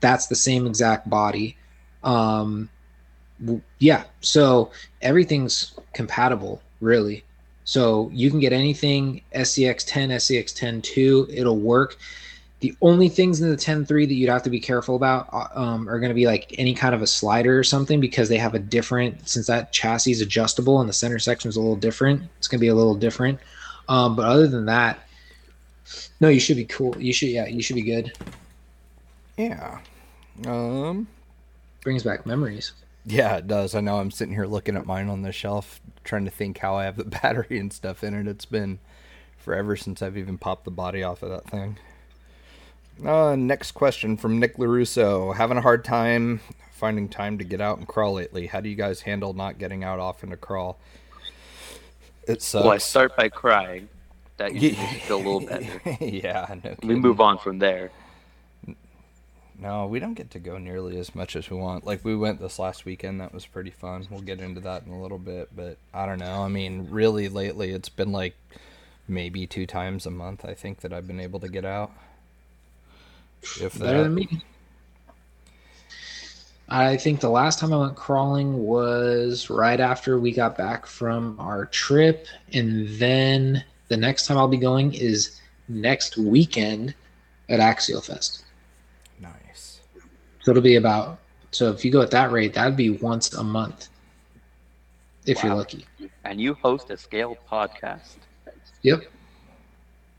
That's 0.00 0.26
the 0.26 0.34
same 0.34 0.66
exact 0.66 1.08
body. 1.08 1.56
Um, 2.02 2.68
yeah, 3.78 4.04
so 4.20 4.70
everything's 5.00 5.74
compatible, 5.92 6.62
really. 6.80 7.24
So 7.64 8.10
you 8.12 8.30
can 8.30 8.40
get 8.40 8.52
anything 8.52 9.22
SCX 9.34 9.84
10, 9.86 10.10
SCX 10.10 10.54
10 10.54 10.82
2, 10.82 11.28
it'll 11.32 11.58
work. 11.58 11.96
The 12.60 12.76
only 12.80 13.08
things 13.08 13.40
in 13.40 13.50
the 13.50 13.56
10 13.56 13.86
3 13.86 14.06
that 14.06 14.14
you'd 14.14 14.28
have 14.28 14.42
to 14.44 14.50
be 14.50 14.60
careful 14.60 14.94
about 14.94 15.28
uh, 15.32 15.48
um, 15.54 15.88
are 15.88 15.98
going 15.98 16.10
to 16.10 16.14
be 16.14 16.26
like 16.26 16.54
any 16.58 16.74
kind 16.74 16.94
of 16.94 17.02
a 17.02 17.06
slider 17.06 17.58
or 17.58 17.64
something 17.64 18.00
because 18.00 18.28
they 18.28 18.38
have 18.38 18.54
a 18.54 18.58
different, 18.58 19.28
since 19.28 19.46
that 19.48 19.72
chassis 19.72 20.12
is 20.12 20.20
adjustable 20.20 20.80
and 20.80 20.88
the 20.88 20.92
center 20.92 21.18
section 21.18 21.48
is 21.48 21.56
a 21.56 21.60
little 21.60 21.76
different, 21.76 22.22
it's 22.38 22.46
going 22.46 22.58
to 22.58 22.60
be 22.60 22.68
a 22.68 22.74
little 22.74 22.94
different. 22.94 23.40
Um, 23.88 24.14
but 24.14 24.26
other 24.26 24.46
than 24.46 24.66
that, 24.66 25.00
no, 26.20 26.28
you 26.28 26.38
should 26.38 26.56
be 26.56 26.64
cool. 26.64 26.96
You 27.00 27.12
should, 27.12 27.30
yeah, 27.30 27.46
you 27.46 27.62
should 27.62 27.76
be 27.76 27.82
good. 27.82 28.12
Yeah. 29.36 29.80
Um. 30.46 31.08
Brings 31.82 32.04
back 32.04 32.26
memories. 32.26 32.72
Yeah, 33.04 33.36
it 33.36 33.48
does. 33.48 33.74
I 33.74 33.80
know. 33.80 33.96
I'm 33.96 34.10
sitting 34.10 34.34
here 34.34 34.46
looking 34.46 34.76
at 34.76 34.86
mine 34.86 35.08
on 35.08 35.22
the 35.22 35.32
shelf, 35.32 35.80
trying 36.04 36.24
to 36.24 36.30
think 36.30 36.58
how 36.58 36.76
I 36.76 36.84
have 36.84 36.96
the 36.96 37.04
battery 37.22 37.58
and 37.58 37.72
stuff 37.72 38.04
in 38.04 38.14
it. 38.14 38.28
It's 38.28 38.44
been 38.44 38.78
forever 39.36 39.76
since 39.76 40.02
I've 40.02 40.16
even 40.16 40.38
popped 40.38 40.64
the 40.64 40.70
body 40.70 41.02
off 41.02 41.22
of 41.22 41.30
that 41.30 41.50
thing. 41.50 41.78
Uh, 43.04 43.34
next 43.34 43.72
question 43.72 44.16
from 44.16 44.38
Nick 44.38 44.56
Larusso. 44.56 45.34
Having 45.34 45.58
a 45.58 45.62
hard 45.62 45.84
time 45.84 46.40
finding 46.82 47.08
time 47.08 47.38
to 47.38 47.44
get 47.44 47.60
out 47.60 47.78
and 47.78 47.86
crawl 47.86 48.14
lately. 48.14 48.48
How 48.48 48.60
do 48.60 48.68
you 48.68 48.74
guys 48.74 49.02
handle 49.02 49.34
not 49.34 49.56
getting 49.56 49.84
out 49.84 50.00
often 50.00 50.30
to 50.30 50.36
crawl? 50.36 50.78
It 52.26 52.42
sucks. 52.42 52.64
Well, 52.64 52.72
I 52.72 52.78
start 52.78 53.16
by 53.16 53.28
crying. 53.28 53.88
That 54.36 54.52
usually 54.56 54.72
me 54.72 54.98
feel 54.98 55.16
a 55.16 55.18
little 55.18 55.40
better. 55.40 55.80
yeah, 56.04 56.54
no 56.64 56.74
We 56.82 56.96
move 56.96 57.20
on 57.20 57.38
from 57.38 57.60
there. 57.60 57.92
No, 59.62 59.86
we 59.86 60.00
don't 60.00 60.14
get 60.14 60.32
to 60.32 60.40
go 60.40 60.58
nearly 60.58 60.98
as 60.98 61.14
much 61.14 61.36
as 61.36 61.48
we 61.48 61.56
want. 61.56 61.86
Like 61.86 62.04
we 62.04 62.16
went 62.16 62.40
this 62.40 62.58
last 62.58 62.84
weekend, 62.84 63.20
that 63.20 63.32
was 63.32 63.46
pretty 63.46 63.70
fun. 63.70 64.04
We'll 64.10 64.20
get 64.20 64.40
into 64.40 64.60
that 64.62 64.84
in 64.84 64.92
a 64.92 65.00
little 65.00 65.18
bit, 65.18 65.50
but 65.54 65.76
I 65.94 66.04
don't 66.04 66.18
know. 66.18 66.42
I 66.42 66.48
mean, 66.48 66.88
really 66.90 67.28
lately 67.28 67.70
it's 67.70 67.88
been 67.88 68.10
like 68.10 68.34
maybe 69.06 69.46
two 69.46 69.64
times 69.66 70.04
a 70.04 70.10
month 70.10 70.44
I 70.44 70.54
think 70.54 70.80
that 70.80 70.92
I've 70.92 71.06
been 71.06 71.20
able 71.20 71.38
to 71.38 71.48
get 71.48 71.64
out. 71.64 71.92
If 73.60 73.78
Better 73.78 74.02
than 74.02 74.16
me. 74.16 74.42
I 76.68 76.96
think 76.96 77.20
the 77.20 77.30
last 77.30 77.60
time 77.60 77.72
I 77.72 77.76
went 77.76 77.94
crawling 77.94 78.64
was 78.64 79.48
right 79.48 79.78
after 79.78 80.18
we 80.18 80.32
got 80.32 80.56
back 80.56 80.86
from 80.86 81.38
our 81.38 81.66
trip. 81.66 82.26
And 82.52 82.88
then 82.98 83.62
the 83.86 83.96
next 83.96 84.26
time 84.26 84.38
I'll 84.38 84.48
be 84.48 84.56
going 84.56 84.92
is 84.94 85.40
next 85.68 86.16
weekend 86.16 86.96
at 87.48 87.60
Axial 87.60 88.00
Fest. 88.00 88.44
Nice. 90.42 90.46
So 90.46 90.50
it'll 90.50 90.62
be 90.62 90.76
about, 90.76 91.18
so 91.50 91.70
if 91.70 91.84
you 91.84 91.92
go 91.92 92.02
at 92.02 92.10
that 92.10 92.32
rate, 92.32 92.54
that'd 92.54 92.76
be 92.76 92.90
once 92.90 93.32
a 93.34 93.42
month. 93.42 93.88
if 95.24 95.42
you're 95.44 95.54
lucky. 95.54 95.86
And 96.24 96.40
you 96.40 96.54
host 96.54 96.90
a 96.90 96.96
scale 96.96 97.36
podcast. 97.48 98.16
Yep. 98.82 99.04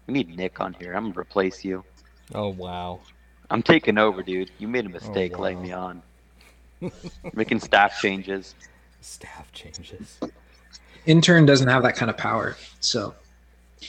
We 0.07 0.13
need 0.13 0.35
Nick 0.35 0.61
on 0.61 0.73
here. 0.73 0.93
I'm 0.93 1.09
gonna 1.09 1.19
replace 1.19 1.65
you. 1.65 1.83
Oh 2.33 2.49
wow. 2.49 2.99
I'm 3.49 3.61
taking 3.61 3.97
over, 3.97 4.23
dude. 4.23 4.49
You 4.59 4.67
made 4.67 4.85
a 4.85 4.89
mistake 4.89 5.37
laying 5.39 5.57
wow. 5.57 5.63
me 5.63 5.71
on. 5.73 6.91
Making 7.33 7.59
staff 7.59 7.99
changes. 7.99 8.55
Staff 9.01 9.51
changes. 9.51 10.19
Intern 11.05 11.45
doesn't 11.45 11.67
have 11.67 11.83
that 11.83 11.95
kind 11.95 12.09
of 12.09 12.17
power, 12.17 12.55
so 12.79 13.13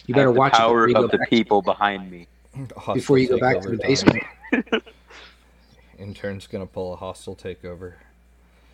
you 0.07 0.15
better 0.15 0.33
the 0.33 0.39
watch 0.39 0.55
it 0.55 0.59
power 0.59 0.87
before 0.87 0.89
you 0.89 0.95
go 0.95 1.05
of 1.05 1.11
the 1.13 1.27
people 1.31 1.63
behind 1.63 2.11
me. 2.11 2.27
before 2.95 3.19
you 3.19 3.29
go 3.29 3.39
back 3.39 3.61
to 3.61 3.71
the 3.71 3.77
basement. 3.77 4.23
Intern's 5.99 6.47
gonna 6.47 6.67
pull 6.67 6.93
a 6.93 6.97
hostile 6.97 7.37
takeover. 7.37 7.95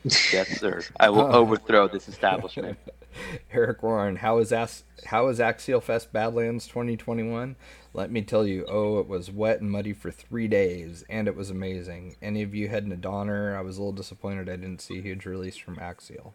Yes, 0.05 0.59
sir. 0.59 0.81
I 0.99 1.11
will 1.11 1.21
Oh. 1.21 1.33
overthrow 1.41 1.87
this 1.89 2.09
establishment. 2.09 2.79
Eric 3.53 3.83
Warren, 3.83 4.17
how 4.17 4.39
is 4.39 4.53
As- 4.53 4.85
how 5.07 5.29
is 5.29 5.41
Axial 5.41 5.81
Fest 5.83 6.13
Badlands 6.13 6.67
2021? 6.69 7.57
Let 7.93 8.11
me 8.11 8.23
tell 8.23 8.47
you, 8.47 8.65
oh, 8.69 9.01
it 9.01 9.09
was 9.09 9.31
wet 9.31 9.61
and 9.61 9.71
muddy 9.71 9.93
for 9.93 10.11
three 10.11 10.47
days, 10.49 11.05
and 11.11 11.27
it 11.27 11.35
was 11.37 11.51
amazing. 11.51 12.15
Any 12.23 12.43
of 12.43 12.55
you 12.55 12.69
heading 12.69 12.91
to 12.91 12.97
Donner? 12.97 13.57
I 13.57 13.61
was 13.63 13.77
a 13.77 13.81
little 13.81 13.93
disappointed 13.93 14.49
I 14.49 14.57
didn't 14.57 14.81
see 14.81 14.99
a 14.99 15.03
huge 15.03 15.27
release 15.27 15.57
from 15.57 15.79
Axial. 15.79 16.33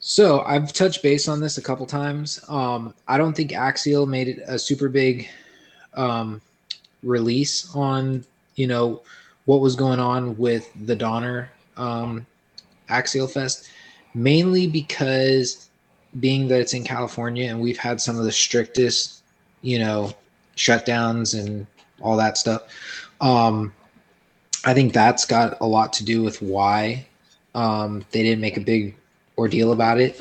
So 0.00 0.40
I've 0.40 0.72
touched 0.72 1.02
base 1.02 1.28
on 1.28 1.40
this 1.40 1.58
a 1.58 1.62
couple 1.62 1.86
times. 1.86 2.40
Um, 2.48 2.92
I 3.06 3.16
don't 3.18 3.34
think 3.36 3.52
Axial 3.52 4.06
made 4.06 4.26
it 4.28 4.40
a 4.46 4.58
super 4.58 4.88
big 4.88 5.28
um, 5.94 6.40
release 7.04 7.72
on 7.74 8.24
you 8.54 8.66
know 8.66 9.02
what 9.44 9.60
was 9.60 9.74
going 9.76 9.98
on 9.98 10.36
with 10.36 10.70
the 10.86 10.94
Donner 10.94 11.50
um, 11.76 12.26
Axial 12.88 13.26
Fest, 13.26 13.68
mainly 14.14 14.66
because 14.66 15.68
being 16.20 16.46
that 16.48 16.60
it's 16.60 16.74
in 16.74 16.84
California 16.84 17.48
and 17.50 17.60
we've 17.60 17.78
had 17.78 18.00
some 18.00 18.18
of 18.18 18.24
the 18.24 18.32
strictest 18.32 19.22
you 19.62 19.78
know 19.78 20.12
shutdowns 20.56 21.38
and 21.38 21.66
all 22.00 22.16
that 22.16 22.36
stuff. 22.36 22.62
Um, 23.20 23.72
I 24.64 24.74
think 24.74 24.92
that's 24.92 25.24
got 25.24 25.56
a 25.60 25.66
lot 25.66 25.92
to 25.94 26.04
do 26.04 26.22
with 26.22 26.40
why 26.42 27.06
um, 27.54 28.04
they 28.10 28.22
didn't 28.22 28.40
make 28.40 28.56
a 28.56 28.60
big 28.60 28.94
ordeal 29.38 29.72
about 29.72 30.00
it. 30.00 30.20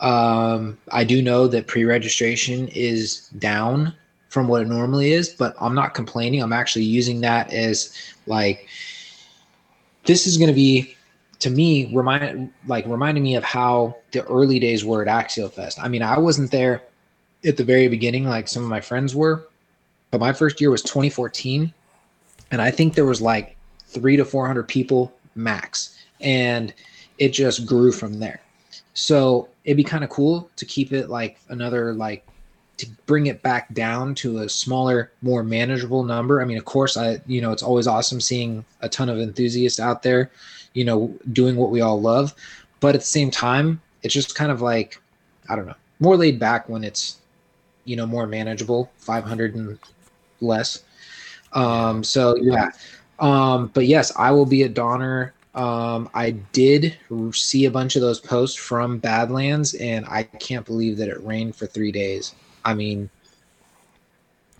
Um, 0.00 0.78
I 0.90 1.04
do 1.04 1.22
know 1.22 1.46
that 1.48 1.66
pre-registration 1.66 2.68
is 2.68 3.28
down 3.38 3.94
from 4.32 4.48
what 4.48 4.62
it 4.62 4.68
normally 4.68 5.12
is, 5.12 5.28
but 5.28 5.54
I'm 5.60 5.74
not 5.74 5.92
complaining. 5.92 6.42
I'm 6.42 6.54
actually 6.54 6.86
using 6.86 7.20
that 7.20 7.52
as 7.52 7.94
like 8.26 8.66
this 10.06 10.26
is 10.26 10.38
going 10.38 10.48
to 10.48 10.54
be 10.54 10.96
to 11.40 11.50
me 11.50 11.94
remind 11.94 12.50
like 12.66 12.86
reminding 12.86 13.22
me 13.22 13.36
of 13.36 13.44
how 13.44 13.94
the 14.12 14.24
early 14.24 14.58
days 14.58 14.86
were 14.86 15.02
at 15.02 15.08
Axial 15.08 15.50
Fest. 15.50 15.78
I 15.78 15.86
mean, 15.86 16.02
I 16.02 16.18
wasn't 16.18 16.50
there 16.50 16.82
at 17.44 17.58
the 17.58 17.64
very 17.64 17.88
beginning 17.88 18.24
like 18.24 18.48
some 18.48 18.62
of 18.62 18.70
my 18.70 18.80
friends 18.80 19.14
were, 19.14 19.48
but 20.10 20.18
my 20.18 20.32
first 20.32 20.62
year 20.62 20.70
was 20.70 20.80
2014, 20.80 21.70
and 22.52 22.62
I 22.62 22.70
think 22.70 22.94
there 22.94 23.04
was 23.04 23.20
like 23.20 23.54
three 23.86 24.16
to 24.16 24.24
400 24.24 24.66
people 24.66 25.12
max, 25.34 25.98
and 26.22 26.72
it 27.18 27.34
just 27.34 27.66
grew 27.66 27.92
from 27.92 28.18
there. 28.18 28.40
So 28.94 29.50
it'd 29.64 29.76
be 29.76 29.84
kind 29.84 30.04
of 30.04 30.08
cool 30.08 30.48
to 30.56 30.64
keep 30.64 30.94
it 30.94 31.10
like 31.10 31.38
another 31.50 31.92
like 31.92 32.26
to 32.82 32.90
bring 33.06 33.26
it 33.26 33.42
back 33.42 33.72
down 33.74 34.14
to 34.16 34.38
a 34.38 34.48
smaller, 34.48 35.12
more 35.22 35.42
manageable 35.42 36.02
number. 36.02 36.42
I 36.42 36.44
mean, 36.44 36.58
of 36.58 36.64
course, 36.64 36.96
I 36.96 37.20
you 37.26 37.40
know 37.40 37.52
it's 37.52 37.62
always 37.62 37.86
awesome 37.86 38.20
seeing 38.20 38.64
a 38.80 38.88
ton 38.88 39.08
of 39.08 39.18
enthusiasts 39.18 39.80
out 39.80 40.02
there, 40.02 40.30
you 40.74 40.84
know, 40.84 41.14
doing 41.32 41.56
what 41.56 41.70
we 41.70 41.80
all 41.80 42.00
love. 42.00 42.34
But 42.80 42.94
at 42.94 43.00
the 43.00 43.06
same 43.06 43.30
time, 43.30 43.80
it's 44.02 44.12
just 44.12 44.34
kind 44.34 44.50
of 44.50 44.60
like 44.60 45.00
I 45.48 45.56
don't 45.56 45.66
know, 45.66 45.76
more 46.00 46.16
laid 46.16 46.38
back 46.38 46.68
when 46.68 46.84
it's 46.84 47.18
you 47.84 47.96
know 47.96 48.06
more 48.06 48.26
manageable, 48.26 48.90
500 48.98 49.54
and 49.54 49.78
less. 50.40 50.82
Um, 51.52 52.02
so 52.02 52.36
yeah, 52.36 52.70
um, 53.20 53.70
but 53.74 53.86
yes, 53.86 54.12
I 54.16 54.30
will 54.32 54.46
be 54.46 54.64
at 54.64 54.74
Donner. 54.74 55.32
Um, 55.54 56.08
I 56.14 56.30
did 56.30 56.96
see 57.32 57.66
a 57.66 57.70
bunch 57.70 57.94
of 57.94 58.02
those 58.02 58.20
posts 58.20 58.56
from 58.56 58.98
Badlands, 58.98 59.74
and 59.74 60.06
I 60.06 60.22
can't 60.22 60.64
believe 60.64 60.96
that 60.96 61.08
it 61.08 61.22
rained 61.22 61.54
for 61.54 61.66
three 61.66 61.92
days. 61.92 62.34
I 62.64 62.74
mean, 62.74 63.10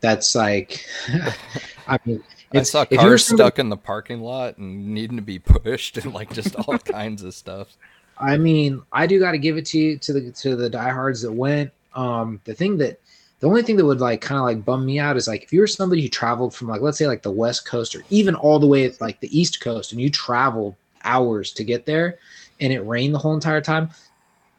that's 0.01 0.35
like, 0.35 0.85
I 1.89 1.99
mean, 2.05 2.23
I 2.55 2.63
saw 2.63 2.83
if 2.83 2.91
you 2.93 2.99
were 2.99 3.05
cars 3.05 3.27
stuck 3.27 3.59
in 3.59 3.69
the 3.69 3.77
parking 3.77 4.21
lot 4.21 4.59
and 4.59 4.89
needing 4.89 5.17
to 5.17 5.23
be 5.23 5.39
pushed 5.39 5.99
and 5.99 6.13
like 6.13 6.33
just 6.33 6.55
all 6.57 6.79
kinds 6.79 7.23
of 7.23 7.35
stuff. 7.35 7.77
I 8.19 8.37
mean, 8.37 8.83
I 8.93 9.07
do 9.07 9.19
got 9.19 9.33
to 9.33 9.39
give 9.39 9.57
it 9.57 9.67
to 9.67 9.79
you 9.79 9.99
to 9.99 10.13
the 10.13 10.33
to 10.33 10.57
the 10.57 10.69
diehards 10.69 11.23
that 11.23 11.33
went. 11.33 11.71
Um, 11.95 12.41
the 12.45 12.55
thing 12.55 12.79
that 12.79 13.01
the 13.41 13.49
only 13.49 13.63
thing 13.63 13.77
that 13.77 13.85
would 13.85 14.01
like 14.01 14.21
kind 14.21 14.39
of 14.39 14.45
like 14.45 14.65
bum 14.65 14.87
me 14.87 14.99
out 14.99 15.17
is 15.17 15.27
like 15.27 15.43
if 15.43 15.53
you 15.53 15.61
were 15.61 15.67
somebody 15.67 16.03
who 16.03 16.09
traveled 16.09 16.55
from 16.55 16.69
like 16.69 16.81
let's 16.81 16.97
say 16.97 17.07
like 17.07 17.23
the 17.23 17.31
west 17.31 17.67
coast 17.67 17.95
or 17.95 18.05
even 18.09 18.35
all 18.37 18.59
the 18.59 18.67
way 18.67 18.89
like 19.01 19.19
the 19.21 19.39
east 19.39 19.61
coast 19.61 19.93
and 19.93 20.01
you 20.01 20.09
traveled 20.09 20.77
hours 21.05 21.53
to 21.53 21.65
get 21.65 21.85
there 21.85 22.19
and 22.61 22.73
it 22.73 22.81
rained 22.83 23.13
the 23.13 23.19
whole 23.19 23.35
entire 23.35 23.61
time 23.61 23.91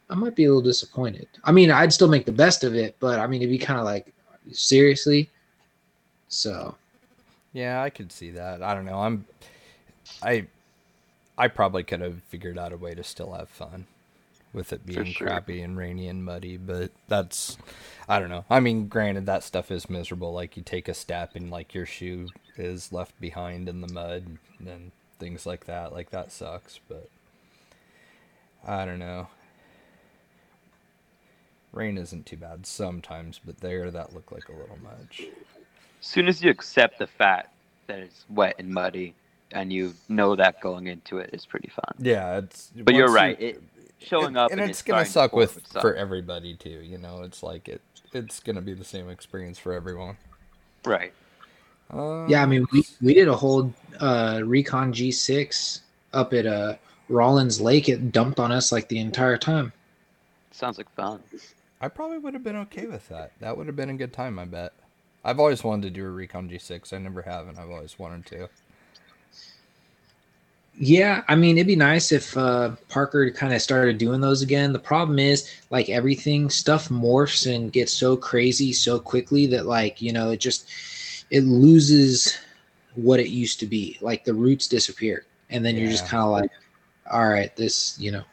i 0.10 0.16
might 0.16 0.36
be 0.36 0.46
a 0.46 0.48
little 0.48 0.62
disappointed 0.62 1.28
i 1.44 1.52
mean 1.52 1.72
i'd 1.72 1.94
still 1.94 2.08
make 2.08 2.26
the 2.26 2.32
best 2.32 2.64
of 2.64 2.76
it 2.76 2.96
but 3.00 3.20
i 3.20 3.28
mean 3.28 3.42
it'd 3.42 3.52
be 3.52 3.58
kind 3.58 3.80
of 3.80 3.86
like 3.86 4.14
seriously 4.52 5.30
so 6.28 6.76
Yeah, 7.54 7.82
I 7.82 7.90
could 7.90 8.12
see 8.12 8.32
that. 8.32 8.62
I 8.64 8.74
don't 8.74 8.86
know. 8.86 9.00
I'm 9.02 9.26
I 10.22 10.48
I 11.38 11.48
probably 11.48 11.84
could 11.84 12.02
have 12.02 12.24
figured 12.24 12.58
out 12.58 12.74
a 12.74 12.78
way 12.78 12.96
to 12.96 13.04
still 13.04 13.34
have 13.34 13.50
fun 13.50 13.88
with 14.54 14.74
it 14.74 14.86
being 14.86 15.14
sure. 15.14 15.28
crappy 15.28 15.62
and 15.62 15.78
rainy 15.78 16.08
and 16.08 16.26
muddy, 16.26 16.58
but 16.58 16.92
that's 17.08 17.58
I 18.10 18.20
don't 18.20 18.30
know. 18.30 18.46
I 18.50 18.60
mean, 18.60 18.88
granted 18.88 19.26
that 19.28 19.44
stuff 19.44 19.72
is 19.72 19.90
miserable 19.90 20.34
like 20.34 20.58
you 20.58 20.64
take 20.64 20.88
a 20.88 20.94
step 20.94 21.36
and 21.36 21.50
like 21.52 21.74
your 21.74 21.86
shoe 21.86 22.32
is 22.58 22.92
left 22.92 23.20
behind 23.22 23.70
in 23.70 23.82
the 23.82 23.88
mud 23.88 24.38
and 24.60 24.92
things 25.20 25.46
like 25.46 25.66
that. 25.66 25.94
Like 25.94 26.12
that 26.12 26.32
sucks, 26.32 26.80
but 26.88 27.10
I 28.66 28.86
don't 28.86 29.00
know. 29.00 29.28
Rain 31.74 31.98
isn't 31.98 32.26
too 32.28 32.38
bad 32.38 32.66
sometimes, 32.66 33.40
but 33.44 33.58
there 33.60 33.90
that 33.92 34.14
looked 34.14 34.32
like 34.32 34.48
a 34.48 34.52
little 34.54 34.78
much. 34.84 35.22
As 36.00 36.08
soon 36.08 36.28
as 36.28 36.42
you 36.44 36.52
accept 36.52 37.00
the 37.00 37.08
fact 37.08 37.50
that 37.88 38.00
it's 38.00 38.26
wet 38.30 38.56
and 38.60 38.70
muddy, 38.70 39.16
and 39.52 39.74
you 39.74 39.94
know 40.08 40.36
that 40.36 40.62
going 40.62 40.88
into 40.88 41.18
it 41.18 41.32
is 41.34 41.46
pretty 41.46 41.70
fun. 41.70 41.96
Yeah, 41.98 42.38
it's. 42.38 42.72
But 42.76 42.94
you're 42.96 43.12
right. 43.12 43.40
you- 43.42 43.48
It, 43.48 43.64
showing 44.00 44.36
it- 44.36 44.40
up 44.40 44.52
and, 44.52 44.62
and 44.62 44.70
it's 44.70 44.82
gonna 44.82 45.06
suck 45.06 45.34
with 45.34 45.56
would 45.56 45.68
suck. 45.68 45.82
for 45.82 45.96
everybody 45.96 46.56
too. 46.56 46.70
You 46.84 46.98
know, 47.00 47.24
it's 47.24 47.42
like 47.42 47.68
it. 47.68 47.82
It's 48.14 48.40
gonna 48.40 48.62
be 48.62 48.74
the 48.74 48.84
same 48.86 49.10
experience 49.10 49.58
for 49.58 49.74
everyone. 49.74 50.18
right. 50.86 51.12
Uh, 51.94 52.26
yeah 52.28 52.42
i 52.42 52.46
mean 52.46 52.66
we, 52.72 52.84
we 53.02 53.14
did 53.14 53.28
a 53.28 53.36
whole 53.36 53.72
uh 54.00 54.42
recon 54.46 54.92
g6 54.92 55.82
up 56.14 56.34
at 56.34 56.48
uh 56.48 56.76
rollins 57.10 57.60
lake 57.62 57.88
it 57.90 58.12
dumped 58.12 58.40
on 58.40 58.52
us 58.52 58.72
like 58.72 58.88
the 58.88 58.98
entire 58.98 59.38
time 59.38 59.72
Sounds 60.52 60.78
like 60.78 60.90
fun. 60.96 61.22
I 61.84 61.90
probably 61.90 62.18
would 62.18 62.34
have 62.34 62.46
been 62.46 62.56
okay 62.56 62.86
with 62.86 63.10
that. 63.10 63.34
That 63.42 63.58
would 63.58 63.68
have 63.68 63.76
been 63.76 63.90
a 63.90 63.96
good 63.96 64.14
time. 64.14 64.40
I 64.40 64.46
bet. 64.46 64.72
I've 65.26 65.38
always 65.38 65.66
wanted 65.66 65.84
to 65.84 65.90
do 65.90 66.06
a 66.06 66.10
Recon 66.10 66.50
G6. 66.50 66.94
I 66.94 66.98
never 66.98 67.22
have, 67.22 67.50
and 67.50 67.60
I've 67.60 67.70
always 67.70 68.00
wanted 68.00 68.26
to. 68.28 68.48
Yeah, 70.80 71.24
I 71.28 71.36
mean, 71.36 71.58
it'd 71.58 71.68
be 71.68 71.76
nice 71.76 72.14
if 72.14 72.38
uh, 72.38 72.78
Parker 72.88 73.30
kind 73.32 73.54
of 73.54 73.62
started 73.62 73.98
doing 73.98 74.22
those 74.22 74.42
again. 74.42 74.72
The 74.72 74.80
problem 74.80 75.20
is, 75.20 75.52
like 75.72 75.90
everything, 75.90 76.50
stuff 76.50 76.88
morphs 76.88 77.54
and 77.54 77.70
gets 77.70 77.92
so 77.92 78.16
crazy 78.16 78.72
so 78.72 78.98
quickly 78.98 79.46
that, 79.48 79.66
like, 79.66 80.02
you 80.02 80.14
know, 80.14 80.30
it 80.30 80.40
just 80.40 80.70
it 81.32 81.44
loses 81.44 82.40
what 82.96 83.20
it 83.20 83.28
used 83.28 83.60
to 83.60 83.66
be. 83.66 83.98
Like 84.00 84.24
the 84.24 84.34
roots 84.34 84.70
disappear, 84.70 85.26
and 85.50 85.66
then 85.66 85.76
you're 85.76 85.92
just 85.92 86.08
kind 86.08 86.24
of 86.24 86.32
like, 86.32 86.52
all 87.12 87.28
right, 87.28 87.54
this, 87.58 88.00
you 88.00 88.12
know, 88.12 88.24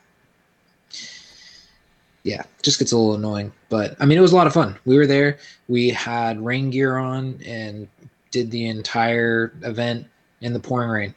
yeah, 2.23 2.43
just 2.63 2.79
gets 2.79 2.93
a 2.93 2.97
little 2.97 3.15
annoying. 3.15 3.53
But 3.69 3.97
I 4.01 4.07
mean, 4.07 4.19
it 4.19 4.23
was 4.23 4.33
a 4.33 4.37
lot 4.37 4.47
of 4.47 4.53
fun. 4.53 4.79
We 4.85 4.97
were 4.97 5.07
there. 5.07 5.39
We 5.69 5.91
had 5.91 6.45
rain 6.45 6.71
gear 6.71 6.97
on 6.97 7.41
and 7.45 7.89
did 8.31 8.51
the 8.51 8.69
entire 8.69 9.53
event 9.63 10.07
in 10.41 10.53
the 10.53 10.61
pouring 10.61 10.91
rain. 10.91 11.15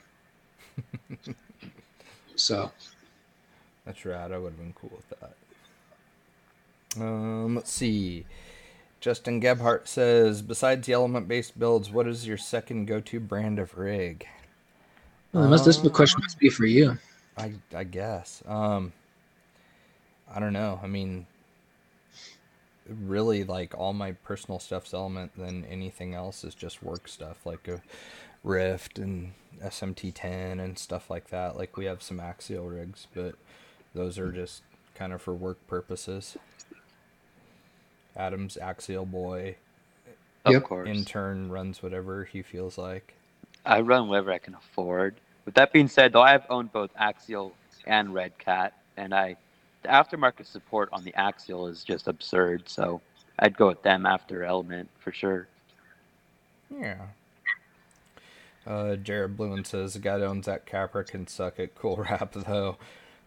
So 2.36 2.72
That's 3.86 4.04
rad. 4.06 4.32
I 4.32 4.38
would 4.38 4.54
have 4.54 4.58
been 4.58 4.74
cool 4.74 4.92
with 4.96 5.08
that. 5.20 7.02
Um, 7.02 7.56
let's 7.56 7.72
see. 7.72 8.26
Justin 9.00 9.40
Gebhart 9.40 9.88
says, 9.88 10.42
besides 10.42 10.88
the 10.88 10.94
element-based 10.94 11.58
builds, 11.60 11.92
what 11.92 12.08
is 12.08 12.28
your 12.28 12.38
second 12.38 12.86
go-to 12.86 13.20
brand 13.20 13.60
of 13.60 13.78
rig? 13.78 14.28
well, 15.32 15.48
must 15.48 15.66
this 15.66 15.78
question 15.90 16.22
must 16.22 16.40
be 16.40 16.50
for 16.50 16.66
you. 16.66 16.98
I 17.38 17.54
I 17.76 17.84
guess. 17.84 18.44
Um 18.46 18.94
I 20.36 20.40
don't 20.40 20.54
know. 20.54 20.80
I 20.84 20.88
mean 20.88 21.28
really 22.90 23.44
like 23.44 23.76
all 23.78 23.94
my 23.94 24.14
personal 24.14 24.60
stuff's 24.60 24.94
element 24.94 25.32
than 25.38 25.66
anything 25.66 26.16
else 26.16 26.44
is 26.44 26.56
just 26.56 26.84
work 26.84 27.08
stuff 27.08 27.46
like 27.46 27.68
a 27.68 27.82
Rift 28.44 29.00
and 29.00 29.34
SMT10 29.64 30.60
and 30.64 30.78
stuff 30.80 31.10
like 31.10 31.30
that. 31.30 31.58
Like 31.58 31.78
we 31.78 31.86
have 31.86 32.04
some 32.04 32.20
axial 32.20 32.68
rigs, 32.70 33.08
but 33.16 33.36
Those 33.96 34.20
are 34.20 34.32
just 34.32 34.64
kind 34.96 35.14
of 35.14 35.22
for 35.22 35.34
work 35.36 35.66
purposes. 35.68 36.38
Adam's 38.18 38.58
axial 38.58 39.06
boy 39.06 39.58
Of 40.46 40.54
Yep. 40.54 40.64
course. 40.64 40.90
intern 40.90 41.50
runs 41.52 41.84
whatever 41.84 42.26
he 42.26 42.42
feels 42.42 42.78
like. 42.78 43.16
I 43.66 43.82
run 43.82 44.10
whatever 44.10 44.32
I 44.32 44.40
can 44.40 44.56
afford. 44.56 45.22
With 45.46 45.56
that 45.56 45.74
being 45.74 45.88
said, 45.90 46.14
though, 46.14 46.22
I 46.22 46.32
have 46.32 46.46
owned 46.50 46.72
both 46.74 46.92
Axial 47.00 47.54
and 47.86 48.14
Red 48.14 48.38
Cat, 48.40 48.74
and 48.98 49.14
I 49.14 49.38
the 49.84 49.90
aftermarket 49.90 50.48
support 50.48 50.90
on 50.94 51.04
the 51.04 51.14
Axial 51.16 51.68
is 51.68 51.84
just 51.84 52.08
absurd. 52.08 52.70
So 52.70 53.02
I'd 53.40 53.58
go 53.58 53.68
with 53.68 53.84
them 53.84 54.06
after 54.06 54.44
Element 54.44 54.90
for 55.00 55.12
sure. 55.14 55.50
Yeah. 56.70 57.08
Uh, 58.66 58.96
Jared 58.96 59.38
Bluen 59.38 59.66
says 59.66 59.94
the 59.94 60.00
guy 60.00 60.18
that 60.18 60.26
owns 60.26 60.46
that 60.46 60.66
Capra 60.66 61.04
can 61.04 61.28
suck 61.28 61.60
at 61.60 61.76
cool 61.76 61.98
rap 62.10 62.34
though. 62.34 62.78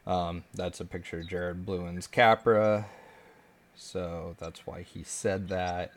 Um, 0.06 0.44
that's 0.54 0.80
a 0.80 0.84
picture 0.84 1.20
of 1.20 1.28
Jared 1.28 1.66
Bluen's 1.66 2.06
Capra, 2.06 2.86
so 3.74 4.36
that's 4.38 4.66
why 4.66 4.82
he 4.82 5.02
said 5.02 5.48
that. 5.48 5.92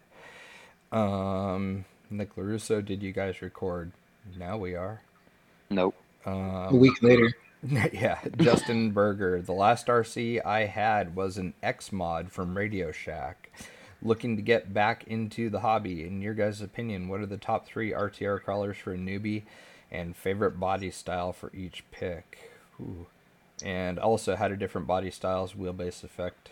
Um, 0.92 1.86
Nick 2.10 2.36
Larusso, 2.36 2.84
did 2.84 3.04
you 3.04 3.13
guys 3.13 3.42
record? 3.42 3.92
Now 4.38 4.58
we 4.58 4.75
are. 4.75 5.01
Nope. 5.70 5.96
A 6.72 6.78
Um, 6.78 6.78
week 6.78 7.01
later. 7.04 7.32
yeah, 7.92 8.20
Justin 8.38 8.92
Berger. 8.92 9.42
The 9.42 9.54
last 9.54 9.88
RC 9.88 10.46
I 10.46 10.66
had 10.66 11.16
was 11.16 11.38
an 11.38 11.54
X 11.62 11.92
mod 11.92 12.32
from 12.32 12.58
Radio 12.58 12.92
Shack. 12.92 13.51
Looking 14.01 14.38
to 14.38 14.42
get 14.42 14.74
back 14.74 15.04
into 15.08 15.50
the 15.50 15.60
hobby. 15.60 16.06
In 16.06 16.22
your 16.22 16.34
guys' 16.34 16.62
opinion, 16.62 17.10
what 17.10 17.20
are 17.20 17.25
the 17.25 17.38
top 17.38 17.66
three 17.66 17.92
RTR 17.92 18.42
crawlers 18.42 18.78
for 18.78 18.94
a 18.94 18.98
newbie, 18.98 19.44
and 19.92 20.16
favorite 20.16 20.58
body 20.58 20.89
style 20.89 21.34
for 21.34 21.51
each 21.54 21.84
pick? 21.92 22.51
Ooh. 22.80 23.08
And 23.62 24.00
also, 24.00 24.38
how 24.38 24.48
do 24.48 24.56
different 24.56 24.88
body 24.88 25.12
styles, 25.12 25.51
wheelbase 25.51 26.06
affect 26.06 26.51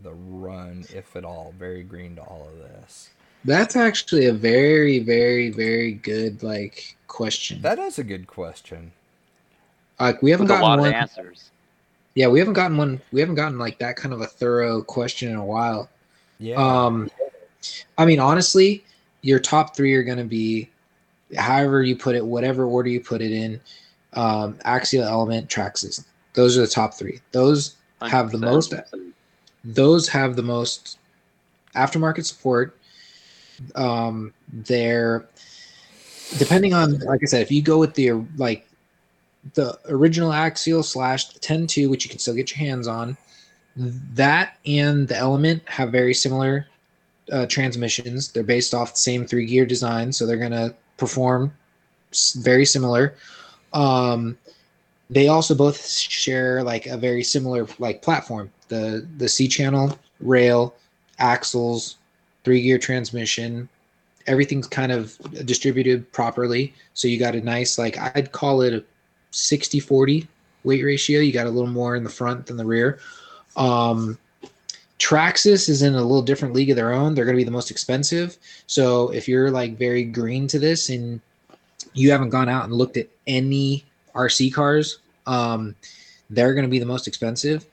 the 0.00 0.12
run, 0.12 0.84
if 0.94 1.16
at 1.16 1.24
all? 1.24 1.52
Very 1.58 1.82
green 1.82 2.14
to 2.16 2.22
all 2.22 2.48
of 2.52 2.58
this. 2.58 3.10
That's 3.44 3.74
actually 3.74 4.26
a 4.26 4.32
very, 4.32 5.00
very, 5.00 5.50
very 5.50 5.92
good 5.92 6.44
like 6.44 6.96
question. 7.08 7.62
That 7.62 7.80
is 7.80 7.98
a 7.98 8.04
good 8.04 8.28
question. 8.28 8.92
Like 10.00 10.22
we 10.22 10.30
haven't 10.30 10.44
With 10.46 10.56
a 10.56 10.60
gotten 10.60 10.68
lot 10.68 10.78
one. 10.80 10.88
of 10.88 10.94
answers. 10.94 11.50
Yeah, 12.14 12.28
we 12.28 12.38
haven't 12.38 12.54
gotten 12.54 12.76
one. 12.76 13.00
We 13.12 13.20
haven't 13.20 13.36
gotten 13.36 13.58
like 13.58 13.78
that 13.78 13.96
kind 13.96 14.12
of 14.12 14.20
a 14.20 14.26
thorough 14.26 14.82
question 14.82 15.30
in 15.30 15.36
a 15.36 15.44
while. 15.44 15.88
Yeah. 16.38 16.56
Um, 16.56 17.10
I 17.98 18.06
mean, 18.06 18.18
honestly, 18.18 18.84
your 19.22 19.38
top 19.38 19.76
three 19.76 19.94
are 19.94 20.02
going 20.02 20.18
to 20.18 20.24
be, 20.24 20.70
however 21.36 21.82
you 21.82 21.96
put 21.96 22.16
it, 22.16 22.24
whatever 22.24 22.64
order 22.64 22.88
you 22.88 23.00
put 23.00 23.20
it 23.20 23.30
in, 23.30 23.60
um, 24.14 24.58
Axial 24.64 25.04
Element, 25.04 25.48
Traxxas. 25.48 26.04
Those 26.32 26.56
are 26.56 26.62
the 26.62 26.66
top 26.66 26.94
three. 26.94 27.20
Those 27.32 27.76
have 28.00 28.32
the 28.32 28.38
100%. 28.38 28.40
most. 28.40 28.74
Those 29.64 30.08
have 30.08 30.36
the 30.36 30.42
most 30.42 30.98
aftermarket 31.74 32.24
support. 32.24 32.76
Um, 33.74 34.32
they're 34.52 35.28
depending 36.38 36.72
on, 36.72 36.98
like 37.00 37.20
I 37.22 37.26
said, 37.26 37.42
if 37.42 37.50
you 37.50 37.60
go 37.60 37.78
with 37.78 37.94
the 37.94 38.12
like 38.36 38.66
the 39.54 39.78
original 39.88 40.32
Axial 40.32 40.82
slash 40.82 41.28
the 41.28 41.40
10-2, 41.40 41.88
which 41.88 42.04
you 42.04 42.10
can 42.10 42.18
still 42.18 42.34
get 42.34 42.50
your 42.50 42.58
hands 42.58 42.86
on, 42.86 43.16
that 43.76 44.58
and 44.66 45.08
the 45.08 45.16
Element 45.16 45.62
have 45.66 45.90
very 45.90 46.14
similar 46.14 46.66
uh, 47.32 47.46
transmissions. 47.46 48.32
They're 48.32 48.42
based 48.42 48.74
off 48.74 48.92
the 48.92 48.98
same 48.98 49.26
three 49.26 49.46
gear 49.46 49.64
design, 49.64 50.12
so 50.12 50.26
they're 50.26 50.36
gonna 50.36 50.74
perform 50.96 51.52
very 52.36 52.64
similar. 52.64 53.14
Um, 53.72 54.36
they 55.08 55.28
also 55.28 55.54
both 55.54 55.86
share 55.86 56.62
like 56.62 56.86
a 56.86 56.96
very 56.96 57.22
similar 57.22 57.66
like 57.78 58.02
platform. 58.02 58.50
The 58.68 59.06
the 59.16 59.28
C 59.28 59.48
channel 59.48 59.98
rail, 60.20 60.74
axles, 61.18 61.96
three 62.44 62.62
gear 62.62 62.78
transmission, 62.78 63.68
everything's 64.26 64.66
kind 64.66 64.92
of 64.92 65.16
distributed 65.44 66.10
properly. 66.12 66.74
So 66.94 67.08
you 67.08 67.18
got 67.18 67.34
a 67.34 67.40
nice 67.40 67.78
like 67.78 67.98
I'd 67.98 68.32
call 68.32 68.62
it 68.62 68.86
a 69.30 69.34
60-40 69.34 70.26
weight 70.64 70.84
ratio. 70.84 71.20
You 71.20 71.32
got 71.32 71.46
a 71.46 71.50
little 71.50 71.70
more 71.70 71.96
in 71.96 72.04
the 72.04 72.10
front 72.10 72.46
than 72.46 72.56
the 72.56 72.64
rear. 72.64 72.98
Um, 73.56 74.18
Traxxas 74.98 75.68
is 75.68 75.82
in 75.82 75.94
a 75.94 76.02
little 76.02 76.22
different 76.22 76.54
league 76.54 76.70
of 76.70 76.76
their 76.76 76.92
own. 76.92 77.14
They're 77.14 77.24
going 77.24 77.36
to 77.36 77.40
be 77.40 77.44
the 77.44 77.50
most 77.50 77.70
expensive. 77.70 78.36
So 78.66 79.08
if 79.12 79.26
you're 79.26 79.50
like 79.50 79.78
very 79.78 80.04
green 80.04 80.46
to 80.48 80.58
this 80.58 80.90
and 80.90 81.20
you 81.94 82.10
haven't 82.10 82.30
gone 82.30 82.48
out 82.48 82.64
and 82.64 82.72
looked 82.74 82.98
at 82.98 83.08
any 83.26 83.84
RC 84.14 84.52
cars, 84.52 84.98
um, 85.26 85.74
they're 86.28 86.54
going 86.54 86.66
to 86.66 86.70
be 86.70 86.78
the 86.78 86.86
most 86.86 87.08
expensive. 87.08 87.64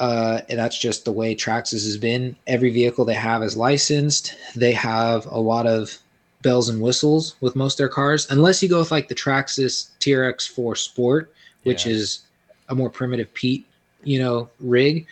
Uh, 0.00 0.40
and 0.48 0.58
that's 0.58 0.76
just 0.76 1.04
the 1.04 1.12
way 1.12 1.34
Traxxas 1.34 1.84
has 1.84 1.96
been. 1.96 2.34
Every 2.48 2.70
vehicle 2.70 3.04
they 3.04 3.14
have 3.14 3.42
is 3.44 3.56
licensed. 3.56 4.34
They 4.56 4.72
have 4.72 5.26
a 5.26 5.38
lot 5.38 5.66
of 5.66 5.96
bells 6.42 6.68
and 6.68 6.80
whistles 6.80 7.36
with 7.40 7.56
most 7.56 7.74
of 7.74 7.78
their 7.78 7.88
cars, 7.88 8.30
unless 8.30 8.62
you 8.62 8.68
go 8.68 8.80
with 8.80 8.90
like 8.90 9.08
the 9.08 9.14
Traxxas 9.14 9.90
TRX4 10.00 10.76
Sport, 10.76 11.32
which 11.62 11.86
Yeah. 11.86 11.92
is 11.92 12.20
a 12.68 12.74
more 12.74 12.90
primitive 12.90 13.32
Pete, 13.32 13.64
you 14.02 14.18
know, 14.18 14.50
rig. 14.60 15.06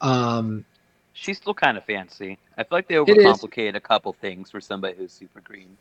Um, 0.00 0.64
She's 1.12 1.38
still 1.38 1.54
kind 1.54 1.76
of 1.76 1.84
fancy. 1.84 2.38
I 2.58 2.62
feel 2.62 2.78
like 2.78 2.88
they 2.88 2.94
overcomplicate 2.94 3.74
a 3.74 3.80
couple 3.80 4.12
things 4.12 4.50
for 4.50 4.60
somebody 4.60 4.96
who's 4.96 5.12
super 5.12 5.40
green. 5.40 5.76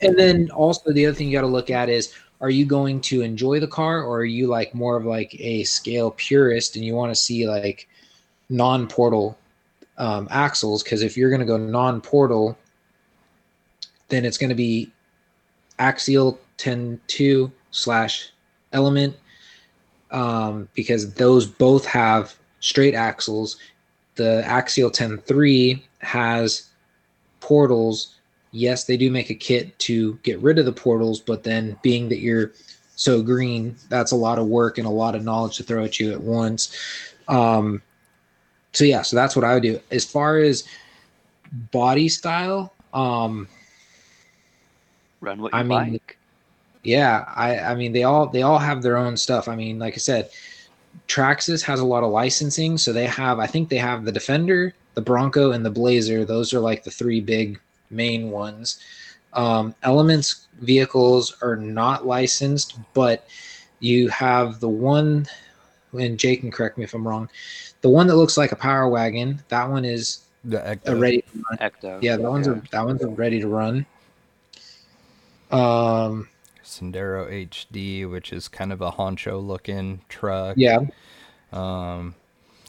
And 0.00 0.18
then 0.18 0.50
also 0.50 0.92
the 0.92 1.06
other 1.06 1.14
thing 1.14 1.28
you 1.28 1.32
got 1.32 1.42
to 1.42 1.46
look 1.46 1.70
at 1.70 1.88
is 1.88 2.14
are 2.40 2.50
you 2.50 2.66
going 2.66 3.00
to 3.02 3.22
enjoy 3.22 3.60
the 3.60 3.66
car 3.66 4.02
or 4.02 4.18
are 4.18 4.24
you 4.24 4.46
like 4.46 4.74
more 4.74 4.96
of 4.96 5.04
like 5.04 5.34
a 5.38 5.64
scale 5.64 6.12
purist 6.12 6.76
and 6.76 6.84
you 6.84 6.94
want 6.94 7.10
to 7.10 7.14
see 7.14 7.48
like 7.48 7.88
non-portal 8.48 9.38
um, 9.98 10.28
axles 10.30 10.82
because 10.82 11.02
if 11.02 11.16
you're 11.16 11.30
going 11.30 11.40
to 11.40 11.46
go 11.46 11.56
non-portal 11.56 12.58
then 14.08 14.24
it's 14.24 14.38
going 14.38 14.50
to 14.50 14.56
be 14.56 14.90
axial 15.78 16.38
10.2 16.58 17.50
slash 17.70 18.30
element 18.72 19.16
um, 20.10 20.68
because 20.74 21.12
those 21.14 21.46
both 21.46 21.84
have 21.84 22.34
straight 22.60 22.94
axles 22.94 23.56
the 24.14 24.44
axial 24.46 24.90
10.3 24.90 25.82
has 26.00 26.68
portals 27.40 28.14
yes, 28.54 28.84
they 28.84 28.96
do 28.96 29.10
make 29.10 29.30
a 29.30 29.34
kit 29.34 29.76
to 29.80 30.14
get 30.22 30.38
rid 30.38 30.58
of 30.58 30.64
the 30.64 30.72
portals, 30.72 31.20
but 31.20 31.42
then 31.42 31.76
being 31.82 32.08
that 32.08 32.20
you're 32.20 32.52
so 32.96 33.20
green, 33.20 33.74
that's 33.88 34.12
a 34.12 34.16
lot 34.16 34.38
of 34.38 34.46
work 34.46 34.78
and 34.78 34.86
a 34.86 34.90
lot 34.90 35.14
of 35.14 35.24
knowledge 35.24 35.56
to 35.56 35.64
throw 35.64 35.84
at 35.84 35.98
you 35.98 36.12
at 36.12 36.20
once. 36.20 36.74
Um, 37.26 37.82
so 38.72 38.84
yeah, 38.84 39.02
so 39.02 39.16
that's 39.16 39.34
what 39.34 39.44
I 39.44 39.54
would 39.54 39.62
do. 39.64 39.80
As 39.90 40.04
far 40.04 40.38
as 40.38 40.64
body 41.72 42.08
style, 42.08 42.72
um, 42.94 43.48
Run 45.24 45.40
what 45.40 45.52
you 45.52 45.58
I 45.58 45.62
mean, 45.62 45.92
like. 45.92 46.18
yeah, 46.82 47.24
I, 47.34 47.58
I 47.58 47.74
mean 47.74 47.92
they 47.92 48.04
all 48.04 48.26
they 48.26 48.42
all 48.42 48.58
have 48.58 48.82
their 48.82 48.96
own 48.96 49.16
stuff. 49.16 49.48
I 49.48 49.56
mean, 49.56 49.78
like 49.78 49.94
I 49.94 49.98
said, 49.98 50.30
Traxxas 51.08 51.62
has 51.64 51.80
a 51.80 51.84
lot 51.84 52.04
of 52.04 52.10
licensing, 52.10 52.76
so 52.76 52.92
they 52.92 53.06
have 53.06 53.38
I 53.38 53.46
think 53.46 53.68
they 53.68 53.78
have 53.78 54.04
the 54.04 54.12
Defender, 54.12 54.74
the 54.94 55.00
Bronco, 55.00 55.52
and 55.52 55.64
the 55.64 55.70
Blazer. 55.70 56.24
Those 56.24 56.52
are 56.52 56.60
like 56.60 56.84
the 56.84 56.90
three 56.90 57.20
big 57.20 57.58
main 57.90 58.30
ones. 58.30 58.80
Um, 59.32 59.74
Elements 59.82 60.46
vehicles 60.60 61.36
are 61.42 61.56
not 61.56 62.06
licensed, 62.06 62.78
but 62.92 63.26
you 63.80 64.08
have 64.08 64.60
the 64.60 64.68
one, 64.68 65.26
and 65.98 66.18
Jake 66.18 66.40
can 66.40 66.50
correct 66.50 66.78
me 66.78 66.84
if 66.84 66.94
I'm 66.94 67.06
wrong. 67.06 67.28
The 67.80 67.88
one 67.88 68.06
that 68.06 68.16
looks 68.16 68.36
like 68.36 68.52
a 68.52 68.56
power 68.56 68.88
wagon, 68.88 69.42
that 69.48 69.68
one 69.68 69.84
is 69.84 70.20
The 70.44 70.60
a 70.70 70.76
Ecto. 70.76 71.00
ready. 71.00 71.24
Ecto. 71.60 72.02
Yeah, 72.02 72.16
that 72.16 72.30
one's 72.30 72.46
a, 72.46 72.62
that 72.70 72.84
one's 72.84 73.02
a 73.02 73.08
ready 73.08 73.40
to 73.40 73.48
run. 73.48 73.84
Um, 75.50 76.28
Sendero 76.64 77.30
HD, 77.30 78.08
which 78.10 78.32
is 78.32 78.48
kind 78.48 78.72
of 78.72 78.80
a 78.80 78.92
honcho 78.92 79.44
looking 79.44 80.00
truck. 80.08 80.56
yeah, 80.56 80.78
Um, 81.52 82.14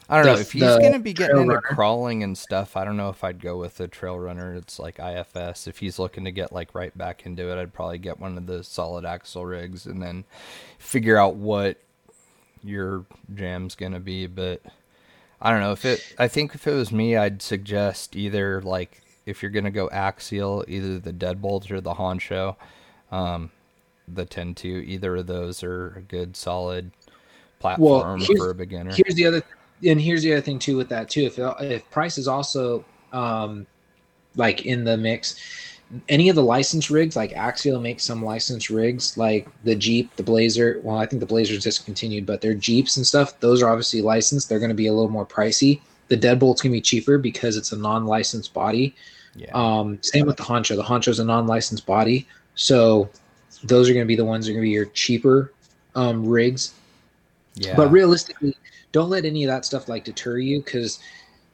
I 0.08 0.16
don't 0.18 0.26
The- 0.26 0.34
know 0.34 0.38
if 0.40 0.52
he's 0.52 0.62
gonna 0.62 0.98
be 1.00 1.12
getting 1.12 1.36
into 1.38 1.48
runner. 1.54 1.60
crawling 1.62 2.22
and 2.22 2.38
stuff. 2.38 2.76
I 2.76 2.84
don't 2.84 2.96
know 2.96 3.08
if 3.08 3.24
I'd 3.24 3.40
go 3.40 3.56
with 3.58 3.78
the 3.78 3.88
trail 3.88 4.16
runner. 4.18 4.54
It's 4.54 4.78
like 4.78 5.00
IFS. 5.00 5.66
If 5.66 5.78
he's 5.78 5.98
looking 5.98 6.24
to 6.24 6.30
get 6.30 6.52
like 6.52 6.74
right 6.76 6.96
back 6.96 7.26
into 7.26 7.50
it, 7.50 7.60
I'd 7.60 7.72
probably 7.74 7.98
get 7.98 8.20
one 8.20 8.38
of 8.38 8.46
the 8.46 8.62
solid 8.62 9.04
axle 9.04 9.44
rigs 9.44 9.84
and 9.86 10.00
then 10.00 10.24
figure 10.78 11.16
out 11.16 11.34
what 11.34 11.78
your 12.62 13.04
jam's 13.34 13.74
gonna 13.74 13.98
be. 13.98 14.28
But 14.28 14.62
I 15.40 15.50
don't 15.50 15.60
know 15.60 15.72
if 15.72 15.84
it. 15.84 16.14
I 16.18 16.28
think 16.28 16.54
if 16.54 16.68
it 16.68 16.72
was 16.74 16.92
me, 16.92 17.16
I'd 17.16 17.42
suggest 17.42 18.14
either 18.14 18.60
like 18.62 19.02
if 19.26 19.42
you're 19.42 19.50
gonna 19.50 19.70
go 19.70 19.90
axial, 19.90 20.64
either 20.68 20.98
the 20.98 21.12
deadbolt 21.12 21.70
or 21.70 21.80
the 21.80 21.94
honcho. 21.94 22.56
Um, 23.12 23.50
the 24.08 24.24
10-2, 24.24 24.84
either 24.86 25.16
of 25.16 25.26
those 25.26 25.62
are 25.62 25.94
a 25.96 26.00
good 26.00 26.36
solid 26.36 26.90
platform 27.58 28.20
here's- 28.20 28.38
for 28.38 28.50
a 28.50 28.54
beginner. 28.54 28.92
here's 28.92 29.14
the 29.14 29.26
other 29.26 29.42
and 29.84 30.00
here's 30.00 30.22
the 30.22 30.32
other 30.32 30.40
thing 30.42 30.58
too 30.58 30.76
with 30.76 30.88
that 30.88 31.08
too 31.10 31.24
if 31.24 31.38
if 31.60 31.90
price 31.90 32.16
is 32.16 32.28
also 32.28 32.84
um 33.12 33.66
like 34.36 34.64
in 34.64 34.84
the 34.84 34.96
mix 34.96 35.36
any 36.08 36.28
of 36.28 36.34
the 36.34 36.42
licensed 36.42 36.90
rigs, 36.90 37.14
like 37.14 37.32
Axial 37.32 37.80
makes 37.80 38.02
some 38.02 38.24
licensed 38.24 38.70
rigs, 38.70 39.16
like 39.16 39.48
the 39.64 39.74
Jeep, 39.74 40.14
the 40.16 40.22
Blazer. 40.22 40.80
Well, 40.82 40.96
I 40.96 41.06
think 41.06 41.20
the 41.20 41.26
Blazer's 41.26 41.62
discontinued, 41.62 42.26
but 42.26 42.40
their 42.40 42.54
Jeeps 42.54 42.96
and 42.96 43.06
stuff, 43.06 43.38
those 43.40 43.62
are 43.62 43.68
obviously 43.68 44.02
licensed. 44.02 44.48
They're 44.48 44.58
going 44.58 44.70
to 44.70 44.74
be 44.74 44.88
a 44.88 44.92
little 44.92 45.10
more 45.10 45.26
pricey. 45.26 45.80
The 46.08 46.16
Deadbolt's 46.16 46.60
going 46.60 46.72
to 46.72 46.78
be 46.78 46.80
cheaper 46.80 47.18
because 47.18 47.56
it's 47.56 47.72
a 47.72 47.76
non-licensed 47.76 48.52
body. 48.52 48.94
Yeah. 49.36 49.50
Um, 49.52 49.98
same 50.02 50.26
with 50.26 50.36
the 50.36 50.42
Honcho. 50.42 50.76
The 50.76 50.82
Honcho 50.82 51.08
is 51.08 51.18
a 51.18 51.24
non-licensed 51.24 51.86
body, 51.86 52.26
so 52.54 53.08
those 53.64 53.88
are 53.88 53.92
going 53.92 54.04
to 54.04 54.08
be 54.08 54.16
the 54.16 54.24
ones 54.24 54.46
that 54.46 54.52
are 54.52 54.54
going 54.54 54.62
to 54.62 54.68
be 54.68 54.70
your 54.70 54.86
cheaper 54.86 55.52
um, 55.94 56.26
rigs. 56.26 56.74
yeah. 57.54 57.76
But 57.76 57.90
realistically, 57.90 58.56
don't 58.92 59.10
let 59.10 59.24
any 59.24 59.44
of 59.44 59.48
that 59.48 59.64
stuff 59.64 59.88
like 59.88 60.04
deter 60.04 60.38
you 60.38 60.62
because 60.62 61.00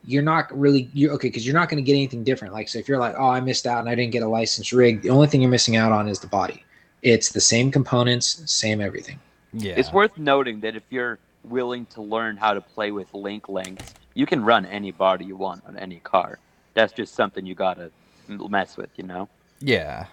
you're 0.05 0.23
not 0.23 0.57
really 0.59 0.90
you're 0.95 1.12
okay 1.12 1.29
because 1.29 1.47
you're 1.47 1.55
not 1.55 1.68
going 1.68 1.83
to 1.83 1.87
get 1.87 1.95
anything 1.95 2.25
different. 2.25 2.55
Like 2.55 2.68
so, 2.68 2.79
if 2.79 2.88
you're 2.88 2.99
like, 2.99 3.14
oh, 3.18 3.29
I 3.29 3.40
missed 3.40 3.66
out 3.66 3.81
and 3.81 3.88
I 3.88 3.95
didn't 3.95 4.12
get 4.12 4.23
a 4.23 4.29
licensed 4.29 4.73
rig, 4.73 5.03
the 5.03 5.11
only 5.11 5.27
thing 5.27 5.40
you're 5.40 5.51
missing 5.51 5.77
out 5.77 5.92
on 5.92 6.09
is 6.09 6.18
the 6.18 6.27
body. 6.27 6.64
It's 7.03 7.31
the 7.31 7.40
same 7.40 7.71
components, 7.71 8.42
same 8.47 8.81
everything. 8.81 9.18
yeah. 9.53 9.75
It's 9.77 9.92
worth 9.92 10.16
noting 10.18 10.61
that 10.61 10.77
if 10.77 10.85
you're 10.90 11.18
willing 11.45 11.87
to 11.87 12.03
learn 12.03 12.37
how 12.37 12.55
to 12.55 12.61
play 12.61 12.92
with 12.92 13.12
link 13.12 13.49
lengths, 13.49 13.95
you 14.14 14.27
can 14.27 14.45
run 14.45 14.64
any 14.66 14.92
body 14.92 15.25
you 15.25 15.37
want 15.37 15.64
on 15.66 15.77
any 15.77 15.99
car. 16.01 16.38
That's 16.75 16.93
just 16.93 17.15
something 17.15 17.47
you 17.47 17.55
gotta 17.55 17.91
mess 18.29 18.77
with, 18.77 18.91
you 18.97 19.05
know. 19.05 19.29
Yeah. 19.61 20.07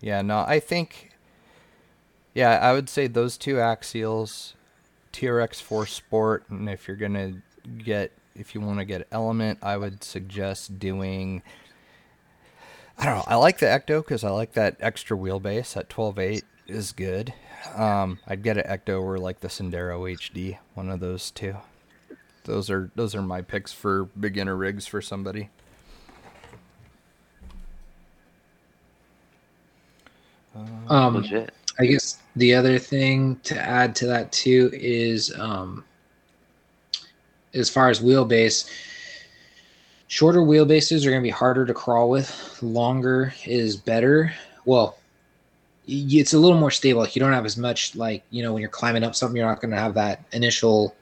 Yeah, 0.00 0.22
no, 0.22 0.44
I 0.46 0.60
think 0.60 1.10
yeah, 2.34 2.58
I 2.62 2.72
would 2.72 2.88
say 2.88 3.06
those 3.06 3.36
two 3.36 3.56
axials, 3.56 4.54
TRX 5.12 5.60
4 5.60 5.86
Sport, 5.86 6.44
and 6.48 6.68
if 6.68 6.86
you're 6.86 6.96
to 6.96 7.42
get 7.78 8.12
if 8.34 8.54
you 8.54 8.60
want 8.60 8.78
to 8.78 8.84
get 8.84 9.06
Element, 9.10 9.58
I 9.62 9.76
would 9.76 10.02
suggest 10.02 10.78
doing 10.78 11.42
I 12.96 13.04
don't 13.06 13.16
know. 13.16 13.24
I 13.26 13.36
like 13.36 13.58
the 13.58 13.66
Ecto 13.66 14.04
cuz 14.04 14.24
I 14.24 14.30
like 14.30 14.52
that 14.52 14.76
extra 14.80 15.16
wheelbase 15.16 15.76
at 15.76 15.88
12.8 15.88 16.42
is 16.66 16.92
good. 16.92 17.34
Um, 17.74 18.20
I'd 18.26 18.42
get 18.42 18.56
an 18.56 18.64
Ecto 18.64 19.02
or 19.02 19.18
like 19.18 19.40
the 19.40 19.48
Sendero 19.48 20.00
HD, 20.00 20.58
one 20.74 20.90
of 20.90 21.00
those 21.00 21.30
two. 21.30 21.56
Those 22.44 22.70
are 22.70 22.90
those 22.94 23.14
are 23.14 23.22
my 23.22 23.42
picks 23.42 23.72
for 23.72 24.04
beginner 24.04 24.56
rigs 24.56 24.86
for 24.86 25.02
somebody. 25.02 25.50
Um, 30.88 31.14
Legit. 31.14 31.52
I 31.78 31.86
guess 31.86 32.18
the 32.36 32.54
other 32.54 32.78
thing 32.78 33.36
to 33.44 33.58
add 33.58 33.94
to 33.96 34.06
that 34.06 34.32
too 34.32 34.70
is 34.72 35.32
um, 35.38 35.84
as 37.54 37.70
far 37.70 37.88
as 37.88 38.00
wheelbase, 38.00 38.70
shorter 40.08 40.40
wheelbases 40.40 41.06
are 41.06 41.10
going 41.10 41.22
to 41.22 41.26
be 41.26 41.30
harder 41.30 41.64
to 41.64 41.74
crawl 41.74 42.10
with. 42.10 42.58
Longer 42.62 43.32
is 43.46 43.76
better. 43.76 44.32
Well, 44.64 44.98
it's 45.86 46.34
a 46.34 46.38
little 46.38 46.58
more 46.58 46.70
stable. 46.70 47.00
Like 47.00 47.16
you 47.16 47.20
don't 47.20 47.32
have 47.32 47.46
as 47.46 47.56
much 47.56 47.96
like 47.96 48.22
you 48.30 48.42
know 48.42 48.52
when 48.52 48.60
you're 48.60 48.70
climbing 48.70 49.04
up 49.04 49.14
something, 49.14 49.36
you're 49.36 49.46
not 49.46 49.60
going 49.60 49.70
to 49.70 49.78
have 49.78 49.94
that 49.94 50.24
initial 50.32 50.94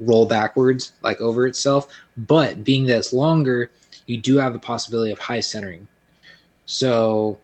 roll 0.00 0.26
backwards 0.26 0.92
like 1.02 1.20
over 1.20 1.46
itself. 1.46 1.88
But 2.16 2.64
being 2.64 2.84
that 2.86 2.98
it's 2.98 3.12
longer, 3.12 3.70
you 4.06 4.18
do 4.18 4.36
have 4.36 4.52
the 4.52 4.58
possibility 4.58 5.12
of 5.12 5.18
high 5.18 5.40
centering. 5.40 5.86
So 6.66 7.38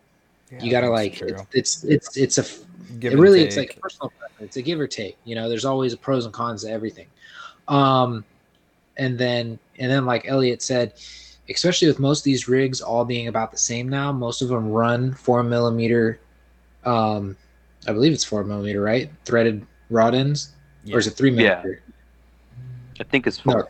you 0.61 0.71
got 0.71 0.81
to 0.81 0.89
like 0.89 1.21
it's, 1.21 1.43
it's 1.53 1.83
it's 1.83 2.17
it's 2.17 2.37
a 2.37 2.43
Give 2.99 3.11
it 3.11 3.15
and 3.15 3.21
really 3.23 3.41
it's 3.41 3.57
like 3.57 3.75
a 3.77 3.79
personal 3.79 4.11
preference. 4.11 4.49
It's 4.49 4.57
a 4.57 4.61
give 4.61 4.79
or 4.79 4.87
take. 4.87 5.17
You 5.25 5.35
know, 5.35 5.49
there's 5.49 5.65
always 5.65 5.93
a 5.93 5.97
pros 5.97 6.25
and 6.25 6.33
cons 6.33 6.63
to 6.63 6.69
everything. 6.69 7.07
Um, 7.67 8.23
and 8.97 9.17
then 9.17 9.57
and 9.79 9.91
then 9.91 10.05
like 10.05 10.27
Elliot 10.27 10.61
said, 10.61 10.93
especially 11.49 11.87
with 11.87 11.99
most 11.99 12.19
of 12.19 12.23
these 12.25 12.47
rigs 12.47 12.81
all 12.81 13.05
being 13.05 13.27
about 13.27 13.51
the 13.51 13.57
same 13.57 13.89
now, 13.89 14.11
most 14.11 14.41
of 14.41 14.49
them 14.49 14.69
run 14.69 15.13
four 15.13 15.43
millimeter. 15.43 16.19
Um, 16.85 17.35
I 17.87 17.93
believe 17.93 18.13
it's 18.13 18.23
four 18.23 18.43
millimeter, 18.43 18.81
right? 18.81 19.09
Threaded 19.25 19.65
rod 19.89 20.13
ends, 20.13 20.53
or 20.91 20.99
is 20.99 21.07
it 21.07 21.11
three 21.11 21.31
millimeter? 21.31 21.55
Yeah. 21.55 21.61
millimeter? 21.63 21.83
I 22.99 23.03
think 23.05 23.27
it's 23.27 23.45
No. 23.45 23.53
four. 23.53 23.69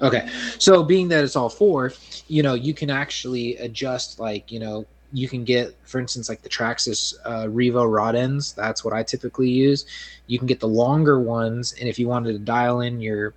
Okay. 0.00 0.28
So 0.58 0.82
being 0.82 1.08
that 1.08 1.24
it's 1.24 1.36
all 1.36 1.48
four, 1.48 1.92
you 2.28 2.42
know, 2.42 2.54
you 2.54 2.74
can 2.74 2.90
actually 2.90 3.56
adjust 3.56 4.18
like, 4.18 4.50
you 4.50 4.60
know, 4.60 4.86
you 5.12 5.28
can 5.28 5.44
get, 5.44 5.74
for 5.84 6.00
instance, 6.00 6.28
like 6.28 6.42
the 6.42 6.48
Traxxas 6.48 7.14
uh, 7.24 7.44
Revo 7.44 7.90
rod 7.90 8.14
ends. 8.14 8.52
That's 8.52 8.84
what 8.84 8.92
I 8.92 9.02
typically 9.02 9.48
use. 9.48 9.86
You 10.26 10.38
can 10.38 10.46
get 10.46 10.60
the 10.60 10.68
longer 10.68 11.18
ones, 11.20 11.74
and 11.80 11.88
if 11.88 11.98
you 11.98 12.08
wanted 12.08 12.32
to 12.32 12.38
dial 12.38 12.80
in 12.80 13.00
your 13.00 13.34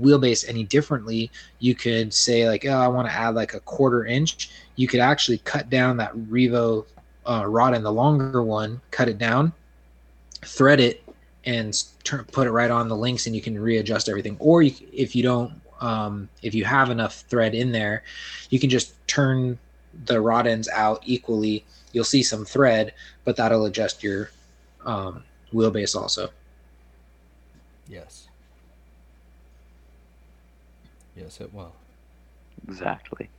wheelbase 0.00 0.46
any 0.48 0.64
differently, 0.64 1.30
you 1.58 1.74
could 1.74 2.12
say 2.12 2.48
like, 2.48 2.66
oh, 2.66 2.78
I 2.78 2.88
want 2.88 3.08
to 3.08 3.14
add 3.14 3.34
like 3.34 3.54
a 3.54 3.60
quarter 3.60 4.04
inch. 4.04 4.50
You 4.76 4.86
could 4.86 5.00
actually 5.00 5.38
cut 5.38 5.70
down 5.70 5.96
that 5.96 6.14
Revo 6.14 6.84
uh, 7.24 7.44
rod 7.46 7.74
end, 7.74 7.84
the 7.84 7.92
longer 7.92 8.42
one, 8.42 8.80
cut 8.90 9.08
it 9.08 9.18
down, 9.18 9.52
thread 10.44 10.80
it, 10.80 11.02
and 11.44 11.82
turn, 12.04 12.24
put 12.24 12.46
it 12.46 12.50
right 12.50 12.70
on 12.70 12.88
the 12.88 12.96
links, 12.96 13.26
and 13.26 13.34
you 13.34 13.40
can 13.40 13.58
readjust 13.58 14.08
everything. 14.08 14.36
Or 14.38 14.62
you, 14.62 14.74
if 14.92 15.16
you 15.16 15.22
don't, 15.22 15.52
um, 15.80 16.28
if 16.42 16.54
you 16.54 16.64
have 16.64 16.90
enough 16.90 17.24
thread 17.28 17.54
in 17.54 17.72
there, 17.72 18.02
you 18.50 18.58
can 18.58 18.68
just 18.68 18.94
turn 19.06 19.58
the 20.04 20.20
rod 20.20 20.46
ends 20.46 20.68
out 20.68 21.02
equally. 21.04 21.64
You'll 21.92 22.04
see 22.04 22.22
some 22.22 22.44
thread, 22.44 22.92
but 23.24 23.36
that'll 23.36 23.64
adjust 23.64 24.02
your 24.02 24.30
um, 24.84 25.24
wheelbase 25.52 25.96
also. 25.96 26.30
Yes. 27.88 28.28
Yes, 31.16 31.40
it 31.40 31.52
will. 31.54 31.72
Exactly. 32.68 33.30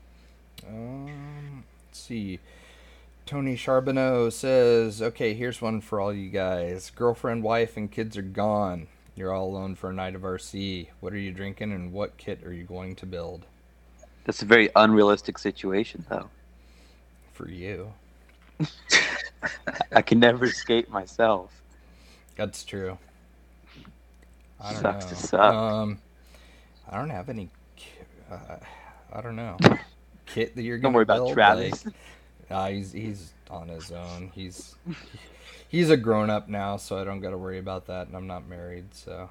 Um, 0.67 1.63
let's 1.87 1.99
see. 1.99 2.39
Tony 3.25 3.55
Charbonneau 3.55 4.29
says, 4.29 5.01
"Okay, 5.01 5.33
here's 5.33 5.61
one 5.61 5.81
for 5.81 5.99
all 5.99 6.13
you 6.13 6.29
guys. 6.29 6.89
Girlfriend, 6.89 7.43
wife, 7.43 7.75
and 7.77 7.91
kids 7.91 8.17
are 8.17 8.21
gone. 8.21 8.87
You're 9.15 9.33
all 9.33 9.47
alone 9.49 9.75
for 9.75 9.89
a 9.89 9.93
night 9.93 10.15
of 10.15 10.21
RC. 10.21 10.87
What 10.99 11.13
are 11.13 11.17
you 11.17 11.31
drinking, 11.31 11.71
and 11.73 11.91
what 11.91 12.17
kit 12.17 12.43
are 12.45 12.53
you 12.53 12.63
going 12.63 12.95
to 12.95 13.05
build 13.05 13.45
That's 14.25 14.41
a 14.41 14.45
very 14.45 14.69
unrealistic 14.75 15.37
situation, 15.37 16.05
though. 16.09 16.29
For 17.37 17.47
you?" 17.49 17.93
I 19.91 20.01
can 20.01 20.19
never 20.19 20.45
escape 20.45 20.89
myself. 20.89 21.51
That's 22.35 22.63
true. 22.63 22.97
I 24.59 24.73
don't 24.73 24.81
Sucks 24.81 25.05
know. 25.05 25.09
to 25.11 25.15
suck. 25.15 25.53
Um, 25.53 25.99
I 26.89 26.97
don't 26.97 27.11
have 27.11 27.29
any. 27.29 27.49
Uh, 28.31 28.57
I 29.13 29.21
don't 29.21 29.35
know. 29.35 29.57
Kit 30.25 30.55
that 30.55 30.63
you're 30.63 30.77
Don't 30.77 30.91
gonna 30.91 30.95
worry 30.95 31.03
about 31.03 31.17
build, 31.17 31.33
Travis. 31.33 31.85
like- 31.85 31.95
Uh, 32.49 32.69
he's 32.69 32.93
he's 32.93 33.33
on 33.49 33.67
his 33.67 33.91
own. 33.91 34.31
He's 34.33 34.73
he's 35.67 35.89
a 35.89 35.97
grown 35.97 36.29
up 36.29 36.47
now, 36.47 36.77
so 36.77 36.97
I 36.97 37.03
don't 37.03 37.19
got 37.19 37.31
to 37.31 37.37
worry 37.37 37.59
about 37.59 37.87
that, 37.87 38.07
and 38.07 38.15
I'm 38.15 38.25
not 38.25 38.47
married, 38.47 38.93
so. 38.93 39.29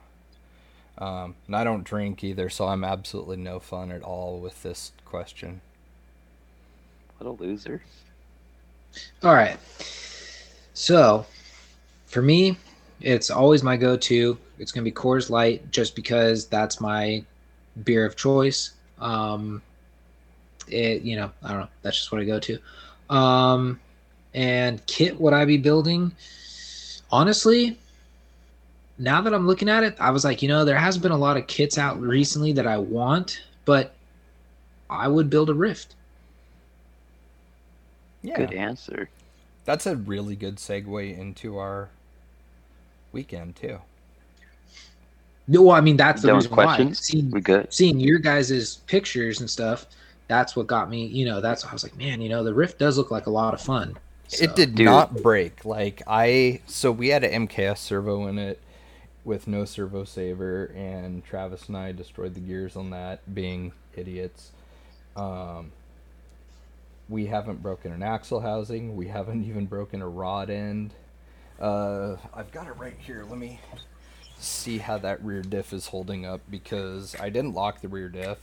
Um, 0.98 1.34
and 1.46 1.56
I 1.56 1.64
don't 1.64 1.82
drink 1.82 2.22
either, 2.22 2.50
so 2.50 2.68
I'm 2.68 2.84
absolutely 2.84 3.38
no 3.38 3.58
fun 3.58 3.90
at 3.90 4.02
all 4.02 4.38
with 4.38 4.62
this 4.62 4.92
question. 5.06 5.62
What 7.18 7.28
a 7.28 7.30
loser. 7.30 7.82
All 9.22 9.34
right. 9.34 9.58
So, 10.74 11.26
for 12.06 12.22
me, 12.22 12.58
it's 13.00 13.30
always 13.30 13.62
my 13.62 13.76
go-to. 13.76 14.38
It's 14.58 14.72
going 14.72 14.84
to 14.84 14.90
be 14.90 14.94
Coors 14.94 15.30
Light, 15.30 15.70
just 15.70 15.94
because 15.94 16.46
that's 16.46 16.80
my 16.80 17.24
beer 17.84 18.06
of 18.06 18.16
choice. 18.16 18.72
Um, 18.98 19.62
it, 20.68 21.02
you 21.02 21.16
know, 21.16 21.30
I 21.42 21.48
don't 21.48 21.60
know. 21.60 21.68
That's 21.82 21.96
just 21.96 22.12
what 22.12 22.20
I 22.20 22.24
go 22.24 22.38
to. 22.40 22.58
Um, 23.10 23.80
and 24.34 24.84
kit 24.86 25.18
would 25.20 25.32
I 25.32 25.44
be 25.44 25.56
building? 25.56 26.12
Honestly, 27.10 27.78
now 28.98 29.20
that 29.20 29.34
I'm 29.34 29.46
looking 29.46 29.68
at 29.68 29.84
it, 29.84 29.96
I 29.98 30.10
was 30.10 30.24
like, 30.24 30.42
you 30.42 30.48
know, 30.48 30.64
there 30.64 30.76
has 30.76 30.96
been 30.98 31.12
a 31.12 31.16
lot 31.16 31.36
of 31.36 31.46
kits 31.46 31.78
out 31.78 32.00
recently 32.00 32.52
that 32.52 32.66
I 32.66 32.78
want, 32.78 33.42
but 33.64 33.94
I 34.88 35.08
would 35.08 35.28
build 35.28 35.50
a 35.50 35.54
Rift. 35.54 35.95
Yeah, 38.26 38.36
Good 38.38 38.52
answer. 38.54 39.08
that's 39.64 39.86
a 39.86 39.94
really 39.96 40.34
good 40.36 40.56
segue 40.56 41.16
into 41.16 41.58
our 41.58 41.90
weekend 43.12 43.54
too. 43.56 43.78
No, 45.48 45.62
well, 45.62 45.76
I 45.76 45.80
mean 45.80 45.96
that's 45.96 46.22
the 46.22 46.28
Done 46.28 46.36
with 46.38 46.46
reason 46.50 46.56
why. 46.56 46.92
Seeing, 46.92 47.30
We 47.30 47.40
good? 47.40 47.72
seeing 47.72 48.00
your 48.00 48.18
guys' 48.18 48.78
pictures 48.88 49.40
and 49.40 49.48
stuff, 49.48 49.86
that's 50.26 50.56
what 50.56 50.66
got 50.66 50.90
me. 50.90 51.06
You 51.06 51.24
know, 51.24 51.40
that's 51.40 51.64
I 51.64 51.72
was 51.72 51.84
like, 51.84 51.96
man, 51.96 52.20
you 52.20 52.28
know, 52.28 52.42
the 52.42 52.52
Rift 52.52 52.78
does 52.80 52.98
look 52.98 53.10
like 53.12 53.26
a 53.26 53.30
lot 53.30 53.54
of 53.54 53.60
fun. 53.60 53.96
So- 54.28 54.42
It 54.44 54.56
did 54.56 54.74
Dude. 54.74 54.86
not 54.86 55.22
break. 55.22 55.64
Like 55.64 56.02
I, 56.08 56.62
so 56.66 56.90
we 56.90 57.08
had 57.08 57.22
an 57.22 57.46
MKS 57.46 57.78
servo 57.78 58.26
in 58.26 58.38
it 58.38 58.60
with 59.24 59.46
no 59.46 59.64
servo 59.64 60.02
saver, 60.02 60.72
and 60.74 61.24
Travis 61.24 61.68
and 61.68 61.76
I 61.76 61.92
destroyed 61.92 62.34
the 62.34 62.40
gears 62.40 62.74
on 62.74 62.90
that, 62.90 63.20
being 63.32 63.72
idiots. 63.96 64.50
Um, 65.14 65.70
we 67.08 67.26
haven't 67.26 67.62
broken 67.62 67.92
an 67.92 68.02
axle 68.02 68.40
housing. 68.40 68.96
We 68.96 69.08
haven't 69.08 69.44
even 69.44 69.66
broken 69.66 70.02
a 70.02 70.08
rod 70.08 70.50
end. 70.50 70.94
Uh, 71.60 72.16
I've 72.34 72.50
got 72.52 72.66
it 72.66 72.76
right 72.78 72.96
here. 72.98 73.24
Let 73.28 73.38
me 73.38 73.60
see 74.38 74.78
how 74.78 74.98
that 74.98 75.24
rear 75.24 75.42
diff 75.42 75.72
is 75.72 75.86
holding 75.86 76.26
up 76.26 76.40
because 76.50 77.16
I 77.20 77.30
didn't 77.30 77.54
lock 77.54 77.80
the 77.80 77.88
rear 77.88 78.08
diff. 78.08 78.38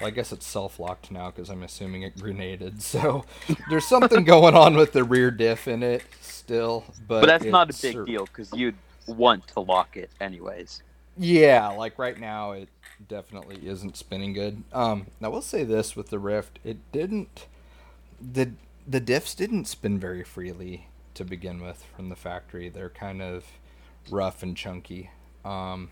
Well, 0.00 0.08
I 0.08 0.10
guess 0.10 0.32
it's 0.32 0.46
self-locked 0.46 1.10
now 1.10 1.30
because 1.30 1.48
I'm 1.50 1.62
assuming 1.62 2.02
it 2.02 2.18
grenaded. 2.18 2.82
So 2.82 3.24
there's 3.70 3.84
something 3.86 4.24
going 4.24 4.54
on 4.54 4.76
with 4.76 4.92
the 4.92 5.04
rear 5.04 5.30
diff 5.30 5.68
in 5.68 5.82
it 5.82 6.02
still, 6.20 6.84
but 7.08 7.20
But 7.20 7.26
that's 7.26 7.44
not 7.44 7.70
a 7.70 7.82
big 7.82 7.94
cer- 7.94 8.04
deal 8.04 8.26
because 8.26 8.52
you'd 8.52 8.76
want 9.06 9.46
to 9.48 9.60
lock 9.60 9.96
it 9.96 10.10
anyways. 10.20 10.82
Yeah, 11.18 11.68
like 11.68 11.98
right 11.98 12.18
now, 12.18 12.52
it 12.52 12.68
definitely 13.08 13.66
isn't 13.66 13.96
spinning 13.96 14.32
good. 14.32 14.64
Um, 14.72 15.06
I 15.22 15.28
will 15.28 15.42
say 15.42 15.64
this 15.64 15.96
with 15.96 16.10
the 16.10 16.18
Rift, 16.18 16.58
it 16.64 16.78
didn't 16.92 17.46
the 18.20 18.52
the 18.86 19.00
diffs 19.00 19.36
didn't 19.36 19.66
spin 19.66 19.98
very 19.98 20.24
freely 20.24 20.88
to 21.14 21.24
begin 21.24 21.62
with 21.62 21.84
from 21.96 22.08
the 22.08 22.16
factory. 22.16 22.68
They're 22.68 22.90
kind 22.90 23.22
of 23.22 23.44
rough 24.08 24.42
and 24.42 24.56
chunky. 24.56 25.10
Um, 25.44 25.90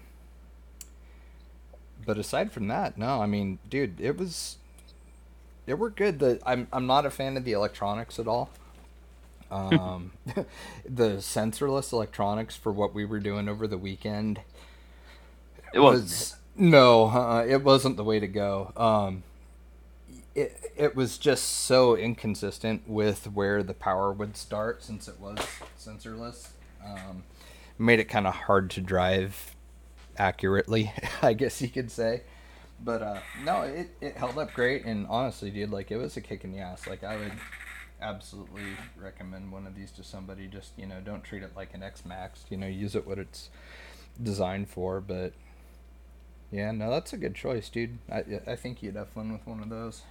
but 2.05 2.19
aside 2.19 2.53
from 2.53 2.69
that, 2.69 2.97
no, 2.99 3.21
I 3.21 3.27
mean, 3.27 3.59
dude, 3.69 4.01
it 4.01 4.17
was 4.17 4.57
it 5.67 5.75
worked 5.75 5.97
good. 5.97 6.19
The 6.19 6.41
I'm 6.47 6.69
I'm 6.73 6.87
not 6.87 7.07
a 7.07 7.11
fan 7.11 7.37
of 7.37 7.45
the 7.45 7.53
electronics 7.53 8.19
at 8.19 8.27
all. 8.29 8.51
Um, 9.51 10.13
the 10.85 11.19
sensorless 11.19 11.93
electronics 11.93 12.57
for 12.57 12.73
what 12.73 12.95
we 12.95 13.05
were 13.05 13.21
doing 13.21 13.49
over 13.49 13.67
the 13.67 13.79
weekend 13.79 14.41
It 15.73 15.81
was. 15.81 16.37
No, 16.57 17.07
uh, 17.07 17.45
it 17.47 17.63
wasn't 17.63 17.97
the 17.97 18.05
way 18.05 18.21
to 18.21 18.29
go. 18.29 18.73
Um, 18.77 19.23
it 20.35 20.73
it 20.77 20.97
was 20.97 21.19
just 21.19 21.45
so 21.45 21.97
inconsistent 21.97 22.89
with 22.89 23.31
where 23.33 23.63
the 23.63 23.75
power 23.75 24.13
would 24.13 24.37
start 24.37 24.83
since 24.83 25.09
it 25.09 25.19
was 25.21 25.39
sensorless. 25.79 26.49
Um, 26.85 27.25
made 27.79 27.99
it 27.99 28.05
kind 28.05 28.27
of 28.27 28.35
hard 28.35 28.71
to 28.71 28.81
drive 28.81 29.55
accurately, 30.17 30.93
I 31.23 31.33
guess 31.33 31.61
you 31.61 31.69
could 31.69 31.91
say. 31.91 32.23
But 32.83 33.03
uh, 33.03 33.19
no, 33.45 33.63
it, 33.63 33.91
it 34.01 34.17
held 34.17 34.39
up 34.39 34.55
great, 34.55 34.85
and 34.85 35.07
honestly, 35.09 35.51
dude, 35.51 35.71
like 35.71 35.91
it 35.91 35.97
was 35.97 36.17
a 36.17 36.21
kick 36.21 36.45
in 36.45 36.53
the 36.53 36.61
ass. 36.61 36.87
Like 36.87 37.05
I 37.05 37.17
would 37.17 37.33
absolutely 38.01 38.63
recommend 38.97 39.53
one 39.53 39.67
of 39.67 39.75
these 39.75 39.91
to 39.93 40.05
somebody. 40.05 40.47
Just 40.47 40.73
you 40.79 40.87
know, 40.87 41.01
don't 41.05 41.23
treat 41.23 41.43
it 41.43 41.53
like 41.55 41.75
an 41.75 41.83
X 41.83 42.05
Max. 42.05 42.45
You 42.49 42.57
know, 42.57 42.67
use 42.67 42.95
it 42.95 43.07
what 43.07 43.19
it's 43.19 43.51
designed 44.23 44.69
for. 44.69 45.01
But 45.01 45.35
yeah, 46.51 46.71
no, 46.73 46.91
that's 46.91 47.13
a 47.13 47.17
good 47.17 47.35
choice, 47.35 47.69
dude. 47.69 47.99
I 48.11 48.25
I 48.47 48.57
think 48.57 48.83
you'd 48.83 48.97
have 48.97 49.11
fun 49.11 49.33
with 49.33 49.47
one 49.47 49.61
of 49.61 49.69
those. 49.69 50.03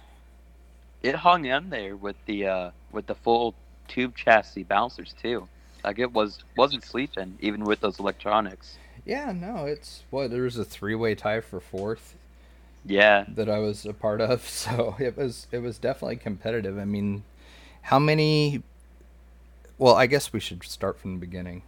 It 1.02 1.14
hung 1.16 1.44
in 1.44 1.68
there 1.68 1.94
with 1.94 2.16
the 2.24 2.46
uh, 2.46 2.70
with 2.90 3.06
the 3.06 3.14
full 3.14 3.54
tube 3.86 4.16
chassis 4.16 4.62
bouncers 4.64 5.12
too. 5.12 5.48
Like 5.84 5.98
it 5.98 6.12
was 6.12 6.42
wasn't 6.56 6.84
sleeping 6.84 7.36
even 7.40 7.64
with 7.64 7.80
those 7.80 7.98
electronics. 7.98 8.78
Yeah, 9.04 9.32
no, 9.32 9.66
it's 9.66 10.04
what 10.10 10.30
there 10.30 10.42
was 10.42 10.56
a 10.56 10.64
three 10.64 10.94
way 10.94 11.14
tie 11.14 11.40
for 11.40 11.60
fourth 11.60 12.16
Yeah, 12.84 13.24
that 13.28 13.48
I 13.50 13.58
was 13.58 13.84
a 13.86 13.92
part 13.94 14.20
of, 14.20 14.48
so 14.48 14.96
it 14.98 15.16
was 15.16 15.46
it 15.52 15.58
was 15.60 15.78
definitely 15.78 16.16
competitive. 16.16 16.78
I 16.78 16.84
mean, 16.84 17.24
how 17.82 17.98
many? 17.98 18.62
Well, 19.78 19.94
I 19.96 20.06
guess 20.06 20.32
we 20.32 20.40
should 20.40 20.62
start 20.64 20.98
from 20.98 21.14
the 21.14 21.20
beginning. 21.20 21.62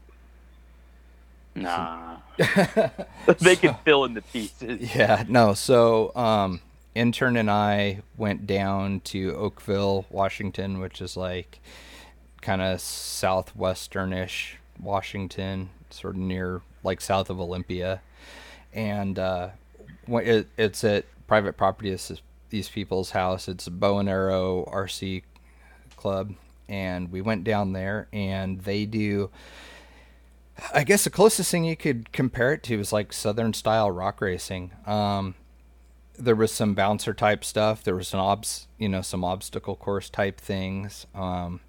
Nah. 1.55 2.17
they 2.39 3.57
can 3.57 3.75
So- 3.75 3.79
fill 3.85 4.05
in 4.05 4.15
the 4.15 4.23
pieces. 4.23 4.95
Yeah, 4.95 5.25
no. 5.29 5.55
So, 5.55 6.15
um, 6.17 6.61
intern 6.95 7.37
and 7.37 7.51
I 7.51 8.03
went 8.17 8.47
down 8.47 9.01
to 9.01 9.35
Oakville, 9.37 10.07
Washington, 10.11 10.81
which 10.81 11.01
is 11.01 11.17
like 11.17 11.61
kind 12.41 12.61
of 12.63 12.79
southwesternish 12.81 14.55
Washington, 14.81 15.71
sort 15.91 16.15
of 16.15 16.21
near 16.21 16.63
like 16.83 17.01
south 17.01 17.31
of 17.31 17.41
Olympia, 17.41 18.01
and 18.73 19.19
uh, 19.19 19.51
it, 20.09 20.49
it's 20.57 20.83
at 20.85 21.05
private 21.27 21.57
property. 21.57 21.91
It's 21.91 22.11
these 22.51 22.69
people's 22.69 23.11
house. 23.11 23.49
It's 23.49 23.67
a 23.67 23.71
bow 23.71 23.99
and 23.99 24.09
arrow 24.09 24.65
RC 24.73 25.23
club, 25.97 26.35
and 26.69 27.13
we 27.13 27.21
went 27.21 27.45
down 27.45 27.73
there, 27.73 28.09
and 28.13 28.61
they 28.63 28.85
do. 28.87 29.31
I 30.73 30.85
guess 30.85 31.05
the 31.05 31.11
closest 31.11 31.51
thing 31.51 31.65
you 31.65 31.77
could 31.77 32.13
compare 32.13 32.53
it 32.53 32.63
to 32.65 32.79
is 32.79 32.93
like 32.93 33.13
Southern 33.13 33.53
style 33.53 33.91
rock 33.91 34.21
racing. 34.21 34.73
Um, 34.87 35.35
there 36.19 36.37
was 36.37 36.53
some 36.53 36.75
bouncer 36.75 37.15
type 37.15 37.45
stuff. 37.45 37.83
There 37.83 37.95
was 37.95 38.09
some 38.09 38.21
obs, 38.21 38.69
you 38.79 38.89
know, 38.89 39.03
some 39.03 39.25
obstacle 39.25 39.77
course 39.77 40.09
type 40.09 40.41
things. 40.41 41.07
Um, 41.15 41.61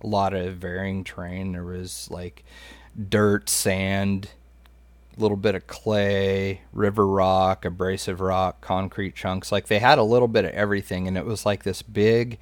a 0.00 0.06
lot 0.06 0.34
of 0.34 0.56
varying 0.56 1.04
terrain. 1.04 1.52
There 1.52 1.64
was 1.64 2.08
like 2.10 2.44
dirt, 3.08 3.48
sand, 3.48 4.30
a 5.16 5.20
little 5.20 5.36
bit 5.36 5.54
of 5.54 5.66
clay, 5.66 6.62
river 6.72 7.06
rock, 7.06 7.64
abrasive 7.64 8.20
rock, 8.20 8.60
concrete 8.60 9.14
chunks. 9.14 9.52
Like 9.52 9.66
they 9.66 9.78
had 9.78 9.98
a 9.98 10.04
little 10.04 10.28
bit 10.28 10.44
of 10.44 10.52
everything, 10.52 11.08
and 11.08 11.16
it 11.16 11.24
was 11.24 11.44
like 11.44 11.64
this 11.64 11.82
big, 11.82 12.38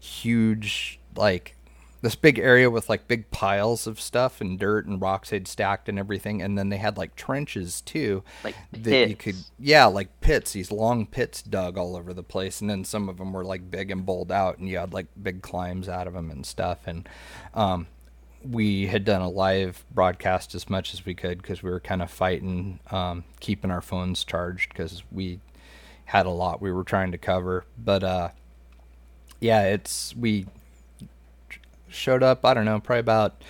huge, 0.00 1.00
like 1.16 1.56
this 2.00 2.14
big 2.14 2.38
area 2.38 2.70
with 2.70 2.88
like 2.88 3.08
big 3.08 3.30
piles 3.30 3.86
of 3.86 4.00
stuff 4.00 4.40
and 4.40 4.58
dirt 4.58 4.86
and 4.86 5.00
rocks 5.00 5.30
they'd 5.30 5.48
stacked 5.48 5.88
and 5.88 5.98
everything. 5.98 6.40
And 6.42 6.56
then 6.56 6.68
they 6.68 6.76
had 6.76 6.96
like 6.96 7.16
trenches 7.16 7.80
too 7.80 8.22
Like 8.44 8.54
that 8.72 9.08
you 9.08 9.16
could 9.16 9.34
pits. 9.34 9.50
yeah 9.58 9.86
like 9.86 10.20
pits 10.20 10.52
these 10.52 10.70
long 10.70 11.06
pits 11.06 11.42
dug 11.42 11.76
all 11.76 11.96
over 11.96 12.12
the 12.14 12.22
place 12.22 12.60
and 12.60 12.70
then 12.70 12.84
some 12.84 13.08
of 13.08 13.18
them 13.18 13.32
were 13.32 13.44
like 13.44 13.70
big 13.70 13.90
and 13.90 14.06
bowled 14.06 14.30
out 14.30 14.58
and 14.58 14.68
you 14.68 14.78
had 14.78 14.92
like 14.92 15.06
big 15.20 15.42
climbs 15.42 15.88
out 15.88 16.06
of 16.06 16.12
them 16.12 16.30
and 16.30 16.46
stuff 16.46 16.78
and 16.86 17.08
um 17.54 17.86
we 18.48 18.86
had 18.86 19.04
done 19.04 19.20
a 19.20 19.28
live 19.28 19.84
broadcast 19.92 20.54
as 20.54 20.70
much 20.70 20.94
as 20.94 21.04
we 21.04 21.14
could 21.14 21.42
because 21.42 21.62
we 21.62 21.70
were 21.70 21.80
kind 21.80 22.00
of 22.02 22.10
fighting 22.10 22.78
um 22.90 23.24
keeping 23.40 23.70
our 23.70 23.80
phones 23.82 24.22
charged 24.24 24.68
because 24.70 25.02
we 25.10 25.40
had 26.04 26.26
a 26.26 26.30
lot 26.30 26.62
we 26.62 26.70
were 26.70 26.84
trying 26.84 27.10
to 27.12 27.18
cover 27.18 27.64
but 27.76 28.04
uh 28.04 28.28
yeah 29.40 29.62
it's 29.64 30.14
we 30.16 30.46
showed 31.88 32.22
up 32.22 32.44
i 32.44 32.54
don't 32.54 32.64
know 32.64 32.78
probably 32.80 33.00
about 33.00 33.42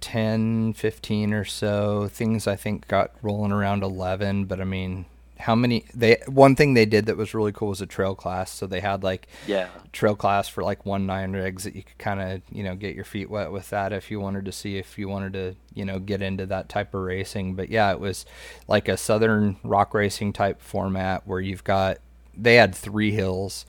10 0.00 0.72
15 0.72 1.34
or 1.34 1.44
so. 1.44 2.08
Things 2.08 2.46
i 2.46 2.56
think 2.56 2.88
got 2.88 3.12
rolling 3.22 3.52
around 3.52 3.82
11 3.82 4.46
but 4.46 4.60
i 4.60 4.64
mean 4.64 5.04
how 5.40 5.54
many 5.54 5.84
they 5.94 6.18
one 6.26 6.54
thing 6.54 6.74
they 6.74 6.84
did 6.84 7.06
that 7.06 7.16
was 7.16 7.34
really 7.34 7.52
cool 7.52 7.68
was 7.68 7.80
a 7.80 7.86
trail 7.86 8.14
class. 8.14 8.50
So 8.50 8.66
they 8.66 8.80
had 8.80 9.02
like 9.02 9.26
Yeah, 9.46 9.68
trail 9.92 10.14
class 10.14 10.48
for 10.48 10.62
like 10.62 10.84
one 10.84 11.06
nine 11.06 11.32
rigs 11.32 11.64
that 11.64 11.74
you 11.74 11.82
could 11.82 11.98
kind 11.98 12.20
of 12.20 12.42
you 12.52 12.62
know 12.62 12.74
get 12.74 12.94
your 12.94 13.04
feet 13.04 13.30
wet 13.30 13.50
with 13.50 13.70
that 13.70 13.92
if 13.92 14.10
you 14.10 14.20
wanted 14.20 14.44
to 14.44 14.52
see 14.52 14.76
if 14.76 14.98
you 14.98 15.08
wanted 15.08 15.32
to 15.32 15.56
you 15.74 15.84
know 15.84 15.98
get 15.98 16.22
into 16.22 16.46
that 16.46 16.68
type 16.68 16.94
of 16.94 17.00
racing. 17.00 17.54
But 17.54 17.70
yeah 17.70 17.90
it 17.90 18.00
was 18.00 18.26
like 18.68 18.88
a 18.88 18.96
southern 18.96 19.56
rock 19.64 19.94
racing 19.94 20.32
type 20.34 20.60
format 20.60 21.26
where 21.26 21.40
you've 21.40 21.64
got 21.64 21.98
they 22.36 22.56
had 22.56 22.74
three 22.74 23.12
hills 23.12 23.64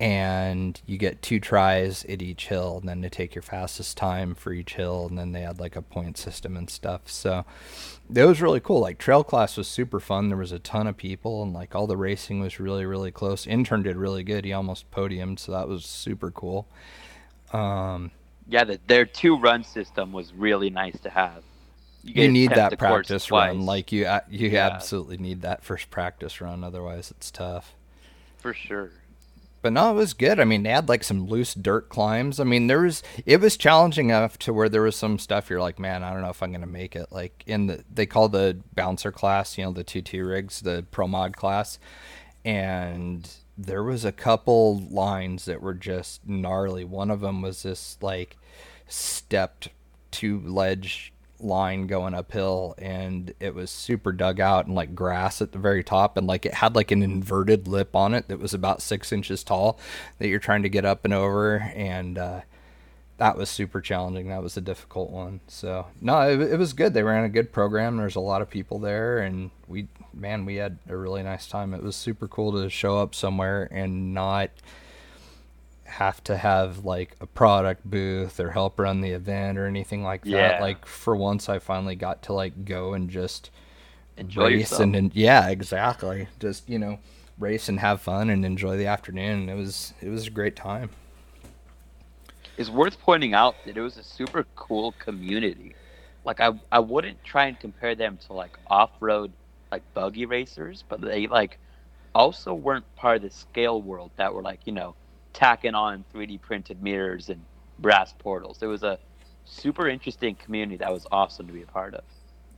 and 0.00 0.80
you 0.86 0.98
get 0.98 1.22
two 1.22 1.38
tries 1.38 2.04
at 2.06 2.20
each 2.20 2.48
hill 2.48 2.78
and 2.80 2.88
then 2.88 3.00
to 3.02 3.08
take 3.08 3.34
your 3.34 3.42
fastest 3.42 3.96
time 3.96 4.34
for 4.34 4.52
each 4.52 4.74
hill 4.74 5.06
and 5.08 5.16
then 5.18 5.32
they 5.32 5.42
had 5.42 5.60
like 5.60 5.76
a 5.76 5.82
point 5.82 6.18
system 6.18 6.56
and 6.56 6.68
stuff. 6.68 7.02
So 7.06 7.44
it 8.14 8.24
was 8.24 8.42
really 8.42 8.60
cool. 8.60 8.80
Like 8.80 8.98
trail 8.98 9.22
class 9.24 9.56
was 9.56 9.68
super 9.68 10.00
fun. 10.00 10.28
There 10.28 10.36
was 10.38 10.52
a 10.52 10.58
ton 10.58 10.86
of 10.88 10.96
people 10.96 11.42
and 11.42 11.52
like 11.52 11.74
all 11.74 11.86
the 11.86 11.96
racing 11.96 12.40
was 12.40 12.58
really 12.60 12.84
really 12.84 13.12
close. 13.12 13.46
Intern 13.46 13.82
did 13.84 13.96
really 13.96 14.24
good. 14.24 14.44
He 14.44 14.52
almost 14.52 14.90
podiumed 14.90 15.38
so 15.38 15.52
that 15.52 15.68
was 15.68 15.84
super 15.86 16.30
cool. 16.30 16.66
Um 17.52 18.10
yeah. 18.46 18.64
The, 18.64 18.80
their 18.86 19.06
two 19.06 19.38
run 19.38 19.64
system 19.64 20.12
was 20.12 20.32
really 20.34 20.70
nice 20.70 20.98
to 21.00 21.10
have. 21.10 21.44
you 22.02 22.28
to 22.28 22.28
need 22.28 22.54
that 22.54 22.76
practice 22.78 23.26
twice, 23.26 23.54
run 23.54 23.64
like 23.66 23.92
you 23.92 24.06
you 24.28 24.48
Yeah. 24.50 24.66
absolutely 24.66 25.18
need 25.18 25.42
that 25.42 25.64
first 25.64 25.90
practice 25.90 26.40
run. 26.40 26.64
Otherwise 26.64 27.10
it's 27.10 27.30
tough. 27.30 27.76
For 28.36 28.54
sure. 28.54 28.90
But 29.64 29.72
no, 29.72 29.92
it 29.92 29.94
was 29.94 30.12
good. 30.12 30.38
I 30.40 30.44
mean, 30.44 30.62
they 30.62 30.68
had 30.68 30.90
like 30.90 31.02
some 31.02 31.26
loose 31.26 31.54
dirt 31.54 31.88
climbs. 31.88 32.38
I 32.38 32.44
mean, 32.44 32.66
there 32.66 32.82
was 32.82 33.02
it 33.24 33.40
was 33.40 33.56
challenging 33.56 34.10
enough 34.10 34.38
to 34.40 34.52
where 34.52 34.68
there 34.68 34.82
was 34.82 34.94
some 34.94 35.18
stuff 35.18 35.48
you're 35.48 35.62
like, 35.62 35.78
man, 35.78 36.02
I 36.02 36.12
don't 36.12 36.20
know 36.20 36.28
if 36.28 36.42
I'm 36.42 36.52
gonna 36.52 36.66
make 36.66 36.94
it. 36.94 37.06
Like 37.10 37.42
in 37.46 37.68
the 37.68 37.82
they 37.90 38.04
call 38.04 38.28
the 38.28 38.58
bouncer 38.74 39.10
class, 39.10 39.56
you 39.56 39.64
know, 39.64 39.72
the 39.72 39.82
two 39.82 40.02
two 40.02 40.26
rigs, 40.26 40.60
the 40.60 40.84
pro 40.90 41.08
mod 41.08 41.38
class, 41.38 41.78
and 42.44 43.26
there 43.56 43.82
was 43.82 44.04
a 44.04 44.12
couple 44.12 44.80
lines 44.90 45.46
that 45.46 45.62
were 45.62 45.72
just 45.72 46.28
gnarly. 46.28 46.84
One 46.84 47.10
of 47.10 47.22
them 47.22 47.40
was 47.40 47.62
this 47.62 47.96
like 48.02 48.36
stepped 48.86 49.70
two 50.10 50.40
ledge 50.40 51.13
line 51.44 51.86
going 51.86 52.14
uphill 52.14 52.74
and 52.78 53.34
it 53.40 53.54
was 53.54 53.70
super 53.70 54.12
dug 54.12 54.40
out 54.40 54.66
and 54.66 54.74
like 54.74 54.94
grass 54.94 55.40
at 55.42 55.52
the 55.52 55.58
very 55.58 55.84
top 55.84 56.16
and 56.16 56.26
like 56.26 56.46
it 56.46 56.54
had 56.54 56.74
like 56.74 56.90
an 56.90 57.02
inverted 57.02 57.68
lip 57.68 57.94
on 57.94 58.14
it 58.14 58.28
that 58.28 58.38
was 58.38 58.54
about 58.54 58.82
six 58.82 59.12
inches 59.12 59.44
tall 59.44 59.78
that 60.18 60.28
you're 60.28 60.38
trying 60.38 60.62
to 60.62 60.68
get 60.68 60.84
up 60.84 61.04
and 61.04 61.14
over 61.14 61.56
and 61.74 62.18
uh 62.18 62.40
that 63.16 63.36
was 63.36 63.48
super 63.48 63.80
challenging. 63.80 64.28
That 64.28 64.42
was 64.42 64.56
a 64.56 64.60
difficult 64.60 65.10
one. 65.10 65.38
So 65.46 65.86
no 66.00 66.20
it, 66.28 66.40
it 66.52 66.58
was 66.58 66.72
good. 66.72 66.94
They 66.94 67.02
ran 67.04 67.24
a 67.24 67.28
good 67.28 67.52
program. 67.52 67.96
There's 67.96 68.16
a 68.16 68.20
lot 68.20 68.42
of 68.42 68.50
people 68.50 68.80
there 68.80 69.20
and 69.20 69.50
we 69.68 69.86
man 70.12 70.44
we 70.44 70.56
had 70.56 70.78
a 70.88 70.96
really 70.96 71.22
nice 71.22 71.46
time. 71.46 71.74
It 71.74 71.82
was 71.82 71.96
super 71.96 72.26
cool 72.26 72.52
to 72.60 72.68
show 72.68 72.98
up 72.98 73.14
somewhere 73.14 73.68
and 73.70 74.14
not 74.14 74.50
have 75.94 76.22
to 76.24 76.36
have 76.36 76.84
like 76.84 77.16
a 77.20 77.26
product 77.26 77.88
booth 77.88 78.40
or 78.40 78.50
help 78.50 78.78
run 78.78 79.00
the 79.00 79.10
event 79.10 79.58
or 79.58 79.66
anything 79.66 80.02
like 80.02 80.22
that. 80.24 80.30
Yeah. 80.30 80.58
Like 80.60 80.86
for 80.86 81.14
once 81.16 81.48
I 81.48 81.58
finally 81.58 81.94
got 81.94 82.22
to 82.24 82.32
like 82.32 82.64
go 82.64 82.94
and 82.94 83.08
just 83.08 83.50
Enjoy 84.16 84.46
race 84.46 84.60
yourself. 84.60 84.80
and, 84.82 84.96
and 84.96 85.14
yeah, 85.14 85.48
exactly. 85.48 86.28
Just, 86.40 86.68
you 86.68 86.78
know, 86.78 86.98
race 87.38 87.68
and 87.68 87.80
have 87.80 88.00
fun 88.00 88.30
and 88.30 88.44
enjoy 88.44 88.76
the 88.76 88.86
afternoon. 88.86 89.48
It 89.48 89.54
was 89.54 89.94
it 90.00 90.08
was 90.08 90.26
a 90.26 90.30
great 90.30 90.56
time. 90.56 90.90
It's 92.56 92.70
worth 92.70 93.00
pointing 93.00 93.34
out 93.34 93.54
that 93.64 93.76
it 93.76 93.80
was 93.80 93.96
a 93.96 94.04
super 94.04 94.46
cool 94.56 94.92
community. 94.98 95.74
Like 96.24 96.40
I 96.40 96.52
I 96.72 96.80
wouldn't 96.80 97.22
try 97.24 97.46
and 97.46 97.58
compare 97.58 97.94
them 97.94 98.18
to 98.26 98.32
like 98.32 98.58
off 98.66 98.90
road 99.00 99.32
like 99.70 99.82
buggy 99.94 100.26
racers, 100.26 100.84
but 100.88 101.00
they 101.00 101.26
like 101.26 101.58
also 102.14 102.54
weren't 102.54 102.84
part 102.96 103.16
of 103.16 103.22
the 103.22 103.30
scale 103.30 103.82
world 103.82 104.10
that 104.16 104.32
were 104.32 104.42
like, 104.42 104.60
you 104.64 104.72
know, 104.72 104.94
tacking 105.34 105.74
on 105.74 106.04
3D 106.14 106.40
printed 106.40 106.82
mirrors 106.82 107.28
and 107.28 107.44
brass 107.78 108.14
portals. 108.18 108.62
It 108.62 108.66
was 108.66 108.82
a 108.82 108.98
super 109.44 109.88
interesting 109.88 110.34
community 110.36 110.78
that 110.78 110.90
was 110.90 111.06
awesome 111.12 111.46
to 111.46 111.52
be 111.52 111.62
a 111.62 111.66
part 111.66 111.94
of. 111.94 112.04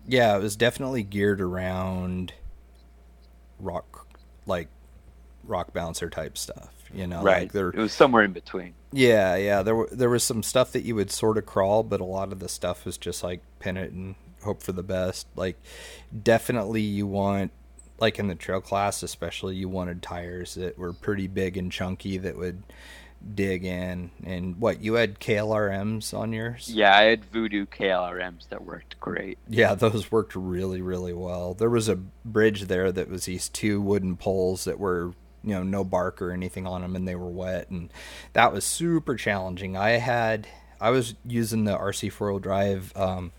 Yeah, 0.07 0.37
it 0.37 0.43
was 0.43 0.55
definitely 0.55 1.03
geared 1.03 1.41
around 1.41 2.33
rock 3.59 4.07
like 4.47 4.69
rock 5.43 5.73
bouncer 5.73 6.09
type 6.09 6.39
stuff. 6.39 6.73
You 6.95 7.09
know, 7.09 7.23
right? 7.23 7.43
Like 7.43 7.53
there, 7.53 7.71
it 7.71 7.79
was 7.79 7.93
somewhere 7.93 8.23
in 8.23 8.33
between. 8.33 8.75
Yeah, 8.93 9.35
yeah. 9.35 9.63
There 9.63 9.75
were 9.75 9.89
there 9.91 10.09
was 10.09 10.23
some 10.23 10.45
stuff 10.45 10.71
that 10.73 10.85
you 10.85 10.95
would 10.95 11.11
sort 11.11 11.37
of 11.37 11.45
crawl, 11.45 11.83
but 11.83 12.01
a 12.01 12.05
lot 12.05 12.31
of 12.31 12.39
the 12.39 12.49
stuff 12.49 12.85
was 12.85 12.97
just 12.97 13.25
like 13.25 13.41
pin 13.59 13.77
it 13.77 13.91
and 13.91 14.15
hope 14.43 14.63
for 14.63 14.73
the 14.73 14.85
best. 14.85 15.27
Like, 15.35 15.61
definitely 16.23 16.83
you 16.83 17.07
want 17.07 17.51
like 17.99 18.19
in 18.19 18.29
the 18.29 18.35
trail 18.35 18.61
class, 18.61 19.03
especially 19.03 19.57
you 19.57 19.69
wanted 19.69 20.03
tires 20.03 20.55
that 20.55 20.79
were 20.79 20.93
pretty 20.93 21.27
big 21.27 21.57
and 21.57 21.73
chunky 21.73 22.19
that 22.19 22.37
would 22.37 22.63
dig 23.35 23.65
in. 23.65 24.11
And 24.25 24.61
what 24.61 24.83
you 24.83 24.95
had 24.95 25.19
KLRMs 25.19 26.17
on 26.17 26.33
yours? 26.33 26.71
Yeah, 26.73 26.97
I 26.97 27.05
had 27.05 27.25
Voodoo 27.25 27.67
KLRMs 27.67 28.49
that 28.49 28.65
worked 28.65 29.01
great. 29.01 29.39
Yeah, 29.49 29.75
those 29.75 30.13
worked 30.13 30.35
really, 30.35 30.81
really 30.81 31.13
well. 31.13 31.55
There 31.55 31.71
was 31.71 31.89
a 31.89 31.97
bridge 31.97 32.63
there 32.63 32.93
that 32.93 33.11
was 33.11 33.25
these 33.25 33.49
two 33.49 33.81
wooden 33.81 34.17
poles 34.17 34.65
that 34.65 34.79
were 34.79 35.13
you 35.43 35.53
know 35.53 35.63
no 35.63 35.85
bark 35.85 36.21
or 36.21 36.33
anything 36.33 36.67
on 36.67 36.83
them 36.83 36.97
and 36.97 37.07
they 37.07 37.15
were 37.15 37.31
wet 37.31 37.71
and 37.71 37.93
that 38.33 38.53
was 38.53 38.65
super 38.65 39.15
challenging 39.15 39.77
i 39.77 39.91
had 39.91 40.49
i 40.81 40.91
was 40.91 41.15
using 41.25 41.65
the 41.65 41.79
rc 41.79 42.11
four-wheel 42.11 42.41
drive 42.41 42.93
um, 42.97 43.31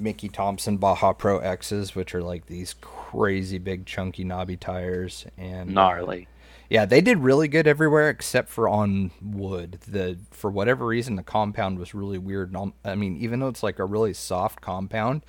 mickey 0.00 0.28
thompson 0.28 0.76
baja 0.76 1.12
pro 1.12 1.38
x's 1.38 1.94
which 1.94 2.14
are 2.14 2.22
like 2.22 2.46
these 2.46 2.74
crazy 2.80 3.58
big 3.58 3.86
chunky 3.86 4.24
knobby 4.24 4.56
tires 4.56 5.26
and 5.36 5.74
gnarly. 5.74 6.26
Yeah 6.68 6.84
they 6.84 7.00
did 7.00 7.18
really 7.18 7.48
good 7.48 7.66
everywhere 7.66 8.08
except 8.08 8.48
for 8.48 8.68
on 8.68 9.10
wood. 9.20 9.78
The 9.86 10.18
for 10.30 10.50
whatever 10.50 10.86
reason 10.86 11.16
the 11.16 11.22
compound 11.22 11.78
was 11.78 11.94
really 11.94 12.18
weird 12.18 12.56
i 12.84 12.94
mean 12.94 13.16
even 13.16 13.40
though 13.40 13.48
it's 13.48 13.62
like 13.62 13.78
a 13.78 13.84
really 13.84 14.14
soft 14.14 14.60
compound 14.60 15.24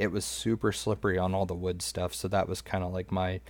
it 0.00 0.10
was 0.10 0.24
super 0.24 0.72
slippery 0.72 1.18
on 1.18 1.34
all 1.34 1.44
the 1.44 1.54
wood 1.54 1.82
stuff. 1.82 2.14
So 2.14 2.26
that 2.28 2.48
was 2.48 2.62
kind 2.62 2.82
of 2.82 2.92
like 2.92 3.12
my 3.12 3.40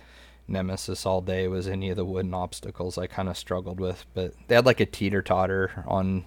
nemesis 0.49 1.05
all 1.05 1.21
day 1.21 1.47
was 1.47 1.65
any 1.65 1.89
of 1.89 1.95
the 1.95 2.03
wooden 2.03 2.33
obstacles 2.33 2.97
I 2.97 3.07
kind 3.07 3.29
of 3.29 3.37
struggled 3.37 3.79
with. 3.79 4.05
But 4.13 4.33
they 4.47 4.55
had 4.55 4.65
like 4.65 4.81
a 4.81 4.85
teeter 4.85 5.21
totter 5.21 5.85
on 5.87 6.25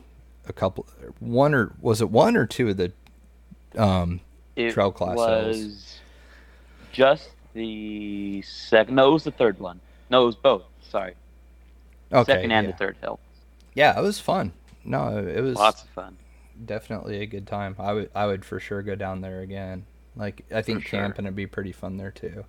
a 0.49 0.53
couple, 0.55 0.87
one 1.21 1.55
or 1.55 1.75
was 1.81 2.01
it 2.01 2.11
one 2.11 2.37
or 2.37 2.47
two 2.47 2.71
of 2.71 2.79
the 2.79 2.93
um, 3.77 4.21
it 4.57 4.73
trail 4.73 4.93
class 4.93 5.17
was? 5.17 6.01
Just 6.93 7.31
the 7.55 8.43
second. 8.43 8.95
No, 8.95 9.09
it 9.09 9.13
was 9.13 9.25
the 9.25 9.31
third 9.31 9.59
one. 9.59 9.81
No, 10.11 10.23
it 10.23 10.27
was 10.27 10.37
both. 10.37 10.65
Sorry. 10.89 11.15
Okay, 12.13 12.33
second 12.33 12.53
and 12.53 12.67
yeah. 12.67 12.73
the 12.73 12.79
third 12.79 12.97
hill. 13.01 13.19
Yeah, 13.75 13.99
it 13.99 14.03
was 14.03 14.21
fun. 14.21 14.53
No, 14.85 15.19
it 15.19 15.41
was 15.41 15.57
lots 15.57 15.83
of 15.83 15.89
fun. 15.91 16.17
Definitely 16.65 17.21
a 17.21 17.27
good 17.27 17.47
time. 17.47 17.75
I 17.79 17.93
would 17.93 18.11
I 18.15 18.27
would 18.27 18.45
for 18.45 18.61
sure 18.61 18.83
go 18.83 18.95
down 18.95 19.21
there 19.21 19.41
again. 19.41 19.87
Like 20.15 20.45
I 20.53 20.63
think 20.63 20.87
sure. 20.87 21.01
camping 21.01 21.25
would 21.25 21.35
be 21.35 21.47
pretty 21.47 21.73
fun 21.73 21.97
there 21.97 22.13
too 22.13 22.45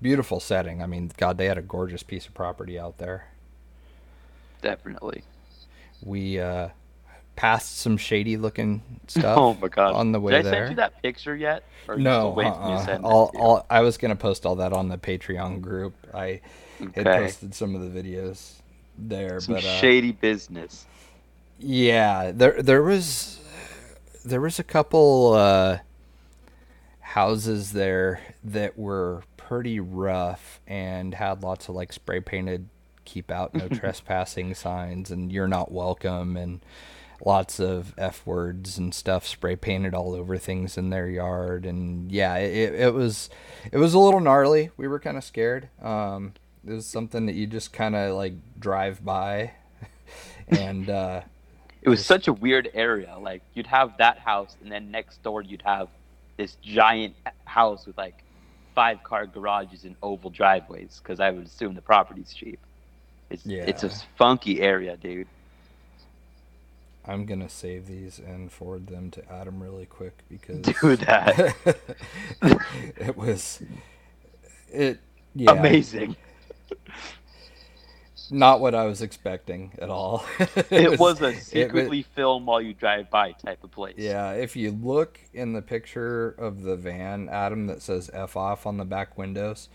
beautiful 0.00 0.40
setting. 0.40 0.82
I 0.82 0.86
mean, 0.86 1.10
God, 1.16 1.38
they 1.38 1.46
had 1.46 1.58
a 1.58 1.62
gorgeous 1.62 2.02
piece 2.02 2.26
of 2.26 2.34
property 2.34 2.78
out 2.78 2.98
there. 2.98 3.28
Definitely. 4.62 5.22
We 6.02 6.40
uh, 6.40 6.68
passed 7.38 7.78
some 7.78 7.96
shady 7.96 8.36
looking 8.36 8.82
stuff. 9.06 9.24
Oh 9.38 9.54
my 9.54 9.68
god! 9.68 9.94
On 9.94 10.10
the 10.10 10.18
way 10.18 10.32
Did 10.32 10.40
I 10.40 10.42
there. 10.42 10.52
send 10.54 10.70
you 10.70 10.76
that 10.76 11.00
picture 11.02 11.36
yet? 11.36 11.62
Or 11.86 11.96
no, 11.96 12.36
uh-uh. 12.36 12.98
all, 13.04 13.30
all, 13.38 13.66
I 13.70 13.80
was 13.80 13.96
gonna 13.96 14.16
post 14.16 14.44
all 14.44 14.56
that 14.56 14.72
on 14.72 14.88
the 14.88 14.98
Patreon 14.98 15.60
group. 15.60 15.94
I 16.12 16.40
okay. 16.82 17.02
had 17.02 17.04
posted 17.04 17.54
some 17.54 17.76
of 17.76 17.80
the 17.80 18.02
videos 18.02 18.54
there, 18.98 19.38
some 19.38 19.54
but 19.54 19.64
uh, 19.64 19.78
shady 19.78 20.10
business. 20.10 20.84
Yeah, 21.60 22.32
there 22.32 22.60
there 22.60 22.82
was 22.82 23.38
there 24.24 24.40
was 24.40 24.58
a 24.58 24.64
couple 24.64 25.34
uh, 25.34 25.78
houses 26.98 27.72
there 27.72 28.20
that 28.42 28.76
were 28.76 29.22
pretty 29.36 29.78
rough 29.78 30.60
and 30.66 31.14
had 31.14 31.44
lots 31.44 31.68
of 31.68 31.76
like 31.76 31.92
spray 31.92 32.20
painted 32.20 32.68
keep 33.04 33.30
out 33.30 33.54
no 33.54 33.68
trespassing 33.72 34.54
signs 34.54 35.10
and 35.10 35.32
you're 35.32 35.48
not 35.48 35.72
welcome 35.72 36.36
and 36.36 36.60
lots 37.24 37.58
of 37.58 37.94
f 37.98 38.24
words 38.24 38.78
and 38.78 38.94
stuff 38.94 39.26
spray 39.26 39.56
painted 39.56 39.94
all 39.94 40.14
over 40.14 40.38
things 40.38 40.78
in 40.78 40.90
their 40.90 41.08
yard 41.08 41.66
and 41.66 42.12
yeah 42.12 42.36
it, 42.36 42.74
it 42.74 42.94
was 42.94 43.28
it 43.72 43.78
was 43.78 43.94
a 43.94 43.98
little 43.98 44.20
gnarly 44.20 44.70
we 44.76 44.86
were 44.86 45.00
kind 45.00 45.16
of 45.16 45.24
scared 45.24 45.68
um 45.82 46.32
it 46.66 46.72
was 46.72 46.86
something 46.86 47.26
that 47.26 47.34
you 47.34 47.46
just 47.46 47.72
kind 47.72 47.96
of 47.96 48.14
like 48.14 48.34
drive 48.58 49.04
by 49.04 49.50
and 50.48 50.88
uh 50.88 51.20
it 51.82 51.88
was 51.88 52.04
such 52.04 52.28
a 52.28 52.32
weird 52.32 52.70
area 52.74 53.16
like 53.20 53.42
you'd 53.54 53.66
have 53.66 53.96
that 53.98 54.18
house 54.18 54.56
and 54.62 54.70
then 54.70 54.90
next 54.90 55.22
door 55.22 55.42
you'd 55.42 55.62
have 55.62 55.88
this 56.38 56.56
giant 56.62 57.14
house 57.44 57.84
with 57.84 57.98
like 57.98 58.22
five 58.78 59.02
car 59.02 59.26
garages 59.26 59.84
and 59.84 59.96
oval 60.04 60.30
driveways 60.30 61.00
because 61.02 61.18
I 61.18 61.30
would 61.30 61.46
assume 61.46 61.74
the 61.74 61.82
property's 61.82 62.32
cheap. 62.32 62.60
It's 63.28 63.44
yeah. 63.44 63.64
it's 63.66 63.82
a 63.82 63.90
funky 64.16 64.62
area, 64.62 64.96
dude. 64.96 65.26
I'm 67.08 67.24
gonna 67.24 67.48
save 67.48 67.86
these 67.86 68.18
and 68.18 68.52
forward 68.52 68.86
them 68.86 69.10
to 69.12 69.32
Adam 69.32 69.62
really 69.62 69.86
quick 69.86 70.24
because 70.28 70.60
do 70.82 70.96
that. 70.96 71.56
it 72.96 73.16
was 73.16 73.62
it 74.70 75.00
yeah. 75.34 75.52
amazing. 75.52 76.16
Not 78.30 78.60
what 78.60 78.74
I 78.74 78.84
was 78.84 79.00
expecting 79.00 79.72
at 79.80 79.88
all. 79.88 80.26
it, 80.38 80.70
it 80.70 80.90
was, 80.90 80.98
was, 80.98 81.22
a 81.22 81.34
secretly 81.40 82.00
it, 82.00 82.06
film 82.14 82.44
while 82.44 82.60
you 82.60 82.74
drive 82.74 83.08
by 83.08 83.32
type 83.32 83.64
of 83.64 83.70
place. 83.70 83.94
Yeah, 83.96 84.32
if 84.32 84.54
you 84.54 84.70
look 84.70 85.18
in 85.32 85.54
the 85.54 85.62
picture 85.62 86.30
of 86.32 86.62
the 86.62 86.76
van, 86.76 87.30
Adam, 87.30 87.66
that 87.68 87.80
says 87.80 88.10
F 88.12 88.36
off 88.36 88.66
on 88.66 88.76
the 88.76 88.84
back 88.84 89.16
windows, 89.16 89.70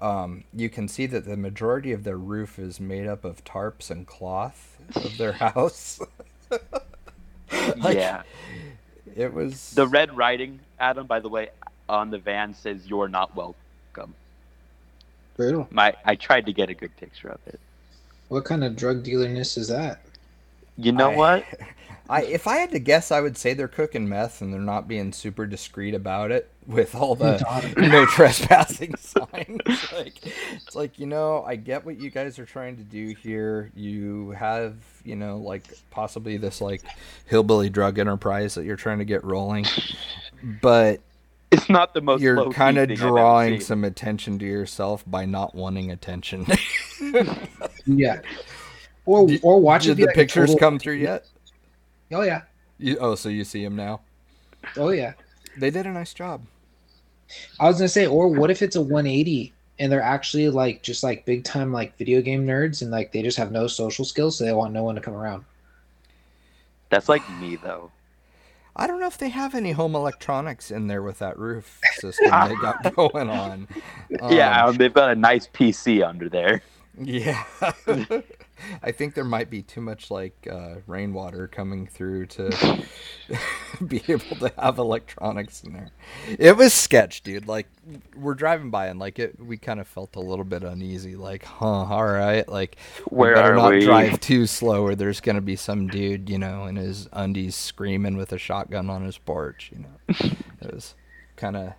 um, 0.00 0.42
you 0.52 0.68
can 0.68 0.88
see 0.88 1.06
that 1.06 1.26
the 1.26 1.36
majority 1.36 1.92
of 1.92 2.02
their 2.02 2.18
roof 2.18 2.58
is 2.58 2.80
made 2.80 3.06
up 3.06 3.24
of 3.24 3.44
tarps 3.44 3.88
and 3.88 4.04
cloth 4.04 4.78
of 4.96 5.16
their 5.16 5.32
house. 5.32 6.00
like, 7.76 7.96
yeah. 7.96 8.22
It 9.16 9.32
was. 9.32 9.72
The 9.72 9.86
red 9.86 10.16
writing, 10.16 10.60
Adam, 10.78 11.06
by 11.06 11.20
the 11.20 11.28
way, 11.28 11.50
on 11.88 12.10
the 12.10 12.18
van 12.18 12.54
says, 12.54 12.86
You're 12.86 13.08
not 13.08 13.34
welcome. 13.36 14.14
Brutal. 15.36 15.68
My, 15.70 15.94
I 16.04 16.14
tried 16.14 16.46
to 16.46 16.52
get 16.52 16.68
a 16.68 16.74
good 16.74 16.96
picture 16.96 17.28
of 17.28 17.40
it. 17.46 17.60
What 18.28 18.44
kind 18.44 18.64
of 18.64 18.76
drug 18.76 19.04
dealerness 19.04 19.58
is 19.58 19.68
that? 19.68 20.00
You 20.76 20.92
know 20.92 21.10
I, 21.10 21.16
what? 21.16 21.44
I 22.12 22.24
if 22.24 22.46
I 22.46 22.56
had 22.56 22.72
to 22.72 22.78
guess, 22.78 23.10
I 23.10 23.22
would 23.22 23.38
say 23.38 23.54
they're 23.54 23.68
cooking 23.68 24.06
meth 24.06 24.42
and 24.42 24.52
they're 24.52 24.60
not 24.60 24.86
being 24.86 25.14
super 25.14 25.46
discreet 25.46 25.94
about 25.94 26.30
it 26.30 26.50
with 26.66 26.94
all 26.94 27.14
the 27.14 27.42
no 27.78 28.04
trespassing 28.04 28.94
signs. 28.98 29.92
like 29.94 30.14
it's 30.52 30.76
like 30.76 30.98
you 30.98 31.06
know, 31.06 31.42
I 31.42 31.56
get 31.56 31.86
what 31.86 31.98
you 31.98 32.10
guys 32.10 32.38
are 32.38 32.44
trying 32.44 32.76
to 32.76 32.82
do 32.82 33.14
here. 33.14 33.72
You 33.74 34.32
have 34.32 34.76
you 35.04 35.16
know 35.16 35.38
like 35.38 35.64
possibly 35.90 36.36
this 36.36 36.60
like 36.60 36.82
hillbilly 37.24 37.70
drug 37.70 37.98
enterprise 37.98 38.56
that 38.56 38.66
you're 38.66 38.76
trying 38.76 38.98
to 38.98 39.06
get 39.06 39.24
rolling, 39.24 39.64
but 40.60 41.00
it's 41.50 41.70
not 41.70 41.94
the 41.94 42.02
most. 42.02 42.20
You're 42.20 42.50
kind 42.50 42.76
of 42.76 42.90
drawing 42.90 43.58
some 43.60 43.84
attention 43.84 44.38
to 44.40 44.44
yourself 44.44 45.02
by 45.06 45.24
not 45.24 45.54
wanting 45.54 45.90
attention. 45.90 46.46
yeah. 47.86 48.20
Or 49.04 49.26
did, 49.26 49.40
or 49.42 49.60
watch 49.60 49.82
did 49.82 49.90
it. 49.90 49.94
the 49.96 50.06
like 50.06 50.14
pictures 50.14 50.50
total... 50.50 50.60
come 50.60 50.78
through 50.78 50.94
yet? 50.94 51.26
Oh 52.12 52.22
yeah. 52.22 52.42
You, 52.78 52.96
oh, 53.00 53.14
so 53.14 53.28
you 53.28 53.44
see 53.44 53.64
him 53.64 53.76
now? 53.76 54.00
Oh 54.76 54.90
yeah. 54.90 55.12
They 55.56 55.70
did 55.70 55.86
a 55.86 55.90
nice 55.90 56.14
job. 56.14 56.42
I 57.58 57.66
was 57.66 57.78
gonna 57.78 57.88
say, 57.88 58.06
or 58.06 58.28
what 58.28 58.50
if 58.50 58.62
it's 58.62 58.76
a 58.76 58.82
180 58.82 59.52
and 59.78 59.90
they're 59.90 60.02
actually 60.02 60.48
like 60.48 60.82
just 60.82 61.02
like 61.02 61.24
big 61.24 61.44
time 61.44 61.72
like 61.72 61.96
video 61.96 62.20
game 62.20 62.46
nerds 62.46 62.82
and 62.82 62.90
like 62.90 63.12
they 63.12 63.22
just 63.22 63.38
have 63.38 63.52
no 63.52 63.66
social 63.66 64.04
skills, 64.04 64.38
so 64.38 64.44
they 64.44 64.52
want 64.52 64.72
no 64.72 64.84
one 64.84 64.94
to 64.94 65.00
come 65.00 65.14
around. 65.14 65.44
That's 66.90 67.08
like 67.08 67.28
me 67.40 67.56
though. 67.56 67.90
I 68.74 68.86
don't 68.86 69.00
know 69.00 69.06
if 69.06 69.18
they 69.18 69.28
have 69.28 69.54
any 69.54 69.72
home 69.72 69.94
electronics 69.94 70.70
in 70.70 70.86
there 70.86 71.02
with 71.02 71.18
that 71.18 71.38
roof 71.38 71.78
system 71.96 72.30
they 72.48 72.54
got 72.56 72.94
going 72.96 73.28
on. 73.28 73.68
Um, 74.20 74.32
yeah, 74.32 74.70
they've 74.70 74.92
got 74.92 75.10
a 75.10 75.14
nice 75.14 75.46
PC 75.46 76.06
under 76.06 76.28
there. 76.28 76.62
Yeah. 77.00 77.42
I 78.82 78.92
think 78.92 79.14
there 79.14 79.24
might 79.24 79.50
be 79.50 79.62
too 79.62 79.80
much 79.80 80.10
like 80.10 80.46
uh, 80.50 80.76
rainwater 80.86 81.48
coming 81.48 81.86
through 81.86 82.26
to 82.26 82.84
be 83.86 84.02
able 84.08 84.36
to 84.36 84.52
have 84.58 84.78
electronics 84.78 85.62
in 85.64 85.72
there. 85.72 85.90
It 86.38 86.56
was 86.56 86.72
sketch, 86.72 87.22
dude. 87.22 87.48
Like 87.48 87.66
we're 88.16 88.34
driving 88.34 88.70
by 88.70 88.86
and 88.86 88.98
like 88.98 89.18
it, 89.18 89.38
we 89.40 89.56
kind 89.56 89.80
of 89.80 89.88
felt 89.88 90.16
a 90.16 90.20
little 90.20 90.44
bit 90.44 90.62
uneasy. 90.62 91.16
Like, 91.16 91.44
huh, 91.44 91.66
all 91.66 92.06
right, 92.06 92.48
like 92.48 92.76
Where 93.08 93.34
better 93.34 93.52
are 93.52 93.56
not 93.56 93.70
we? 93.72 93.80
drive 93.80 94.20
too 94.20 94.46
slow, 94.46 94.82
or 94.84 94.94
there's 94.94 95.20
gonna 95.20 95.40
be 95.40 95.56
some 95.56 95.88
dude, 95.88 96.28
you 96.30 96.38
know, 96.38 96.66
in 96.66 96.76
his 96.76 97.08
undies 97.12 97.54
screaming 97.56 98.16
with 98.16 98.32
a 98.32 98.38
shotgun 98.38 98.90
on 98.90 99.04
his 99.04 99.18
porch. 99.18 99.70
You 99.74 99.80
know, 99.84 100.30
it 100.60 100.74
was 100.74 100.94
kind 101.36 101.56
of, 101.56 101.72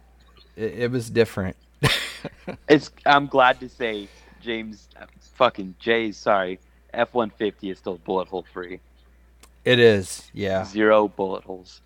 it, 0.56 0.74
it 0.80 0.92
was 0.92 1.10
different. 1.10 1.56
It's. 2.70 2.92
I'm 3.06 3.28
glad 3.28 3.60
to 3.62 3.70
say, 3.70 4.10
James, 4.42 4.88
uh, 5.00 5.06
fucking 5.36 5.76
Jay's. 5.80 6.18
Sorry, 6.18 6.60
F-150 6.94 7.72
is 7.72 7.78
still 7.78 7.98
bullet 8.00 8.28
hole 8.28 8.46
free. 8.54 8.80
It 9.66 9.80
is, 9.80 10.30
yeah. 10.34 10.66
Zero 10.66 11.08
bullet 11.08 11.44
holes. 11.44 11.82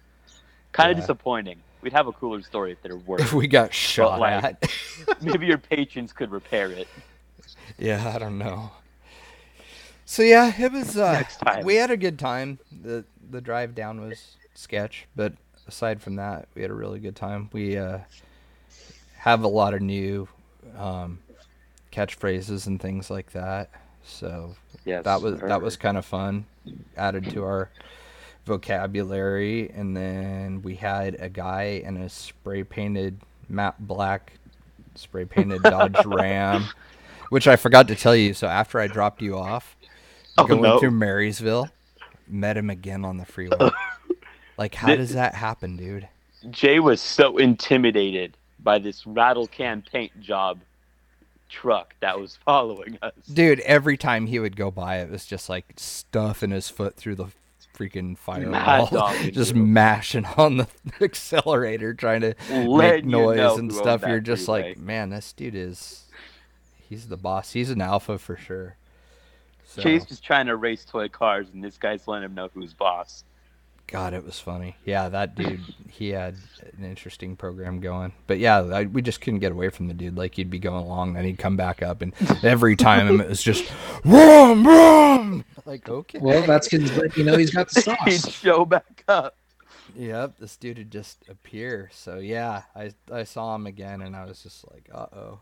Kind 0.72 0.92
of 0.92 0.98
Yeah. 0.98 1.02
disappointing. 1.02 1.60
We'd 1.82 1.94
have 1.94 2.08
a 2.08 2.12
cooler 2.12 2.42
story 2.42 2.72
if 2.72 2.82
there 2.82 2.98
were. 2.98 3.20
If 3.22 3.34
we 3.34 3.48
got 3.48 3.74
shot 3.74 4.20
like- 4.20 4.44
at. 4.44 4.72
Maybe 5.22 5.46
your 5.46 5.58
patrons 5.60 6.12
could 6.12 6.32
repair 6.32 6.72
it. 6.72 6.88
Yeah, 7.78 8.12
I 8.14 8.18
don't 8.20 8.38
know. 8.38 8.72
So 10.06 10.24
yeah, 10.24 10.52
it 10.58 10.72
was. 10.72 10.98
Uh, 10.98 11.14
Next 11.14 11.38
time. 11.38 11.66
We 11.66 11.76
had 11.76 11.92
a 11.92 11.98
good 11.98 12.18
time. 12.18 12.60
the 12.72 13.06
The 13.30 13.42
drive 13.42 13.76
down 13.76 14.02
was 14.02 14.36
sketch, 14.56 15.06
but 15.16 15.34
aside 15.68 16.02
from 16.02 16.16
that, 16.16 16.48
we 16.56 16.62
had 16.62 16.72
a 16.72 16.74
really 16.74 17.00
good 17.00 17.16
time. 17.16 17.50
We 17.54 17.78
uh, 17.78 18.00
have 19.18 19.44
a 19.44 19.48
lot 19.48 19.74
of 19.74 19.82
new 19.82 20.28
um, 20.78 21.20
catchphrases 21.92 22.68
and 22.68 22.82
things 22.82 23.10
like 23.10 23.32
that. 23.34 23.70
So 24.04 24.56
Yes, 24.88 25.04
that 25.04 25.22
was 25.22 25.40
that 25.42 25.62
was 25.62 25.76
kind 25.78 25.98
of 25.98 26.06
fun. 26.06 26.46
Added 26.96 27.30
to 27.32 27.44
our 27.44 27.70
vocabulary, 28.46 29.70
and 29.72 29.96
then 29.96 30.62
we 30.62 30.76
had 30.76 31.16
a 31.20 31.30
guy 31.30 31.82
in 31.84 31.98
a 31.98 32.10
spray 32.10 32.64
painted 32.64 33.20
matte 33.50 33.76
black, 33.80 34.34
spray 34.96 35.26
painted 35.26 35.62
Dodge 35.64 35.98
Ram, 36.06 36.66
which 37.30 37.48
I 37.48 37.56
forgot 37.58 37.88
to 37.90 37.96
tell 37.96 38.16
you. 38.16 38.34
So 38.34 38.48
after 38.48 38.80
I 38.80 38.88
dropped 38.88 39.22
you 39.22 39.38
off, 39.38 39.76
Oh, 40.38 40.46
going 40.46 40.62
no. 40.62 40.80
through 40.80 40.92
Marysville, 40.92 41.68
met 42.28 42.58
him 42.58 42.70
again 42.70 43.04
on 43.04 43.18
the 43.18 43.26
freeway. 43.26 43.58
like, 44.58 44.76
how 44.76 44.96
does 44.96 45.14
that 45.14 45.34
happen, 45.34 45.76
dude? 45.78 46.08
Jay 46.52 46.80
was 46.80 47.02
so 47.02 47.38
intimidated 47.38 48.38
by 48.60 48.78
this 48.78 49.06
rattle 49.08 49.48
can 49.48 49.84
paint 49.92 50.20
job 50.22 50.60
truck 51.50 51.96
that 52.00 52.20
was 52.20 52.36
following 52.36 52.98
us. 53.02 53.14
Dude, 53.32 53.60
every 53.62 53.98
time 53.98 54.28
he 54.28 54.40
would 54.40 54.56
go 54.56 54.72
by, 54.72 54.98
it 54.98 55.10
was 55.10 55.26
just 55.26 55.50
like 55.50 55.66
stuffing 55.78 56.52
his 56.52 56.70
foot 56.70 56.96
through 56.96 57.16
the 57.16 57.28
freaking 57.78 58.18
firewall, 58.18 59.14
just 59.32 59.56
you. 59.56 59.64
mashing 59.64 60.26
on 60.38 60.58
the 60.58 60.68
accelerator, 61.02 61.94
trying 61.94 62.22
to 62.22 62.36
make 62.50 62.68
Letting 62.68 63.06
you 63.06 63.12
noise 63.12 63.38
know 63.38 63.58
and 63.58 63.74
stuff. 63.74 64.04
You're 64.06 64.20
just 64.20 64.46
freeway. 64.46 64.70
like, 64.70 64.78
man, 64.80 65.10
this 65.10 65.34
dude 65.34 65.56
is, 65.56 66.06
he's 66.76 67.08
the 67.08 67.18
boss. 67.18 67.52
He's 67.54 67.70
an 67.70 67.82
alpha 67.82 68.18
for 68.18 68.36
sure. 68.36 68.76
So, 69.64 69.82
Chase 69.82 70.06
just 70.06 70.24
trying 70.24 70.48
to 70.48 70.56
race 70.56 70.86
toy 70.86 71.10
cars, 71.10 71.48
and 71.54 71.64
this 71.64 71.78
guy's 71.78 72.08
letting 72.08 72.26
him 72.26 72.36
know 72.36 72.50
who's 72.54 72.74
boss. 72.74 73.26
God, 73.88 74.14
it 74.14 74.26
was 74.26 74.40
funny. 74.40 74.76
Yeah, 74.84 75.08
that 75.10 75.36
dude, 75.36 75.62
he 75.90 76.10
had 76.10 76.36
an 76.78 76.84
interesting 76.84 77.38
program 77.38 77.80
going. 77.80 78.12
But 78.28 78.38
yeah, 78.38 78.60
I, 78.60 78.84
we 78.84 79.02
just 79.02 79.22
couldn't 79.22 79.40
get 79.40 79.54
away 79.54 79.70
from 79.70 79.88
the 79.88 79.94
dude. 79.94 80.18
Like 80.18 80.36
he'd 80.36 80.50
be 80.50 80.60
going 80.60 80.84
along, 80.84 81.14
then 81.14 81.24
he'd 81.24 81.38
come 81.38 81.56
back 81.56 81.82
up, 81.82 82.02
and 82.02 82.14
every 82.44 82.76
time 82.76 83.22
it 83.22 83.30
was 83.30 83.42
just, 83.42 83.64
vroom, 84.04 84.64
vroom. 84.64 85.46
Like 85.66 85.88
okay, 85.88 86.20
Well, 86.20 86.46
that's 86.46 86.68
because 86.68 87.18
you 87.18 87.24
know 87.24 87.38
he's 87.38 87.52
got 87.52 87.70
the 87.70 87.98
He'd 88.06 88.20
sauce. 88.20 88.34
show 88.34 88.66
back 88.66 89.04
up. 89.08 89.36
Yep, 89.96 90.38
this 90.40 90.58
dude 90.58 90.78
would 90.80 90.92
just 90.92 91.24
appear. 91.30 91.90
So 91.94 92.20
yeah, 92.20 92.64
I 92.76 92.92
I 93.12 93.24
saw 93.24 93.56
him 93.56 93.66
again, 93.68 94.02
and 94.02 94.16
I 94.16 94.26
was 94.26 94.44
just 94.44 94.66
like, 94.72 94.90
uh 94.94 95.08
oh. 95.16 95.40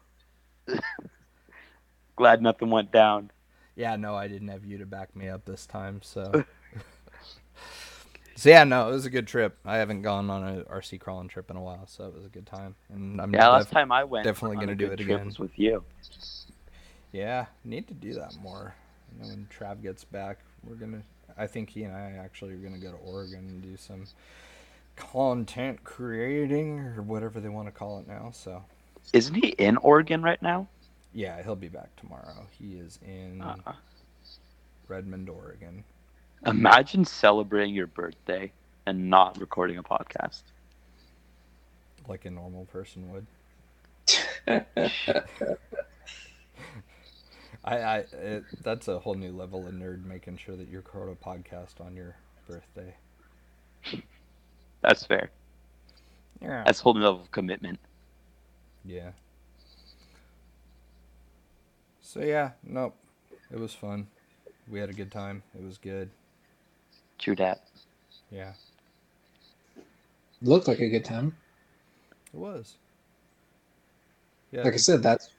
Glad 2.15 2.41
nothing 2.41 2.69
went 2.69 2.91
down. 2.91 3.31
Yeah, 3.75 3.95
no, 3.97 4.15
I 4.15 4.27
didn't 4.27 4.47
have 4.47 4.63
you 4.63 4.77
to 4.77 4.85
back 4.85 5.15
me 5.15 5.27
up 5.27 5.45
this 5.45 5.65
time. 5.65 5.99
So, 6.01 6.45
so 8.35 8.49
yeah, 8.49 8.63
no, 8.63 8.89
it 8.89 8.91
was 8.91 9.05
a 9.05 9.09
good 9.09 9.27
trip. 9.27 9.57
I 9.65 9.77
haven't 9.77 10.01
gone 10.01 10.29
on 10.29 10.43
a 10.59 10.63
RC 10.63 10.99
crawling 10.99 11.27
trip 11.27 11.49
in 11.49 11.57
a 11.57 11.61
while, 11.61 11.87
so 11.87 12.05
it 12.07 12.13
was 12.15 12.25
a 12.25 12.29
good 12.29 12.45
time. 12.45 12.75
And 12.89 13.19
I'm 13.21 13.33
Yeah, 13.33 13.47
last 13.49 13.65
def- 13.65 13.71
time 13.71 13.91
I 13.91 14.03
went, 14.03 14.25
definitely 14.25 14.57
gonna 14.57 14.75
do 14.75 14.87
it 14.91 14.99
again. 14.99 15.25
was 15.25 15.39
with 15.39 15.57
you. 15.57 15.83
Yeah, 17.11 17.45
need 17.63 17.87
to 17.87 17.93
do 17.93 18.13
that 18.15 18.35
more. 18.41 18.75
You 19.13 19.21
know, 19.23 19.29
when 19.29 19.47
Trav 19.57 19.81
gets 19.81 20.03
back, 20.03 20.39
we're 20.63 20.75
gonna. 20.75 21.01
I 21.37 21.47
think 21.47 21.69
he 21.69 21.83
and 21.83 21.95
I 21.95 22.11
actually 22.23 22.53
are 22.53 22.57
gonna 22.57 22.77
go 22.77 22.91
to 22.91 22.97
Oregon 22.97 23.39
and 23.39 23.61
do 23.61 23.77
some 23.77 24.05
content 24.95 25.83
creating 25.83 26.79
or 26.79 27.01
whatever 27.01 27.39
they 27.39 27.49
want 27.49 27.67
to 27.67 27.71
call 27.71 27.99
it 27.99 28.07
now. 28.07 28.31
So 28.33 28.63
Isn't 29.13 29.35
he 29.35 29.49
in 29.49 29.77
Oregon 29.77 30.21
right 30.23 30.41
now? 30.41 30.67
yeah, 31.13 31.41
he'll 31.43 31.55
be 31.55 31.69
back 31.69 31.95
tomorrow. 31.95 32.45
He 32.51 32.73
is 32.75 32.99
in 33.05 33.41
Uh, 33.41 33.73
Redmond, 34.87 35.29
Oregon. 35.29 35.83
Imagine 36.45 37.05
celebrating 37.05 37.73
your 37.73 37.87
birthday 37.87 38.51
and 38.85 39.09
not 39.09 39.39
recording 39.39 39.77
a 39.77 39.83
podcast. 39.83 40.43
like 42.07 42.25
a 42.25 42.31
normal 42.31 42.65
person 42.65 43.11
would. 43.11 43.25
I, 47.65 47.77
I 47.77 47.97
it, 48.13 48.43
that's 48.63 48.87
a 48.87 48.99
whole 48.99 49.15
new 49.15 49.31
level 49.31 49.65
of 49.65 49.73
nerd 49.73 50.05
making 50.05 50.37
sure 50.37 50.55
that 50.55 50.67
you 50.67 50.77
record 50.77 51.09
a 51.09 51.15
podcast 51.15 51.81
on 51.81 51.95
your 51.95 52.15
birthday. 52.47 52.93
That's 54.81 55.03
fair. 55.05 55.31
Yeah. 56.41 56.63
That's 56.63 56.79
a 56.79 56.83
whole 56.83 56.93
new 56.93 57.01
level 57.03 57.21
of 57.21 57.31
commitment. 57.31 57.79
Yeah. 58.83 59.11
So 62.01 62.19
yeah, 62.21 62.51
nope. 62.63 62.95
It 63.51 63.59
was 63.59 63.73
fun. 63.73 64.07
We 64.67 64.79
had 64.79 64.89
a 64.89 64.93
good 64.93 65.11
time. 65.11 65.43
It 65.57 65.63
was 65.63 65.77
good. 65.79 66.11
True 67.19 67.35
that. 67.37 67.63
Yeah, 68.31 68.53
Looked 70.41 70.67
like 70.67 70.79
a 70.79 70.89
good 70.89 71.05
time. 71.05 71.35
it 72.33 72.37
was. 72.37 72.75
Yeah. 74.51 74.63
Like 74.63 74.73
I 74.73 74.77
said, 74.77 75.01
that's 75.01 75.29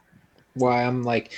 why 0.55 0.83
I'm 0.83 1.03
like, 1.03 1.33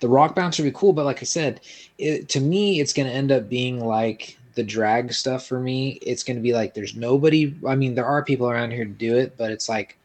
the 0.00 0.08
rock 0.08 0.34
bounce 0.34 0.58
would 0.58 0.64
be 0.64 0.70
cool. 0.72 0.92
But 0.92 1.04
like 1.04 1.20
I 1.20 1.24
said, 1.24 1.60
it, 1.98 2.28
to 2.30 2.40
me, 2.40 2.80
it's 2.80 2.92
going 2.92 3.08
to 3.08 3.14
end 3.14 3.32
up 3.32 3.48
being 3.48 3.84
like 3.84 4.38
the 4.54 4.62
drag 4.62 5.12
stuff 5.12 5.46
for 5.46 5.58
me. 5.58 5.98
It's 6.02 6.22
going 6.22 6.36
to 6.36 6.42
be 6.42 6.52
like 6.52 6.74
there's 6.74 6.94
nobody. 6.94 7.54
I 7.66 7.74
mean, 7.74 7.94
there 7.94 8.06
are 8.06 8.22
people 8.24 8.48
around 8.50 8.70
here 8.72 8.84
to 8.84 8.90
do 8.90 9.16
it, 9.16 9.36
but 9.36 9.50
it's 9.50 9.68
like 9.68 9.98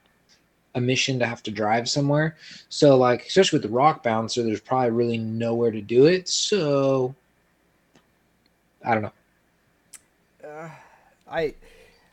a 0.75 0.81
mission 0.81 1.19
to 1.19 1.25
have 1.25 1.43
to 1.43 1.51
drive 1.51 1.87
somewhere. 1.87 2.35
So 2.69 2.97
like, 2.97 3.27
especially 3.27 3.57
with 3.57 3.69
the 3.69 3.75
rock 3.75 4.01
bouncer, 4.01 4.43
there's 4.43 4.61
probably 4.61 4.91
really 4.91 5.17
nowhere 5.17 5.71
to 5.71 5.81
do 5.81 6.05
it. 6.05 6.27
So 6.27 7.13
I 8.83 8.93
don't 8.93 9.03
know. 9.03 9.13
I 11.29 11.55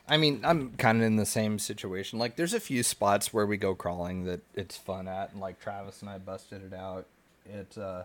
I 0.07 0.17
mean, 0.17 0.41
I'm 0.43 0.71
kind 0.73 0.97
of 0.99 1.03
in 1.05 1.15
the 1.15 1.25
same 1.25 1.59
situation. 1.59 2.19
Like 2.19 2.35
there's 2.35 2.53
a 2.53 2.59
few 2.59 2.83
spots 2.83 3.33
where 3.33 3.45
we 3.45 3.57
go 3.57 3.75
crawling 3.75 4.25
that 4.25 4.41
it's 4.55 4.77
fun 4.77 5.07
at 5.07 5.31
and 5.31 5.39
like 5.39 5.59
Travis 5.59 6.01
and 6.01 6.09
I 6.09 6.17
busted 6.17 6.63
it 6.63 6.73
out 6.73 7.05
at 7.51 7.77
uh, 7.77 8.03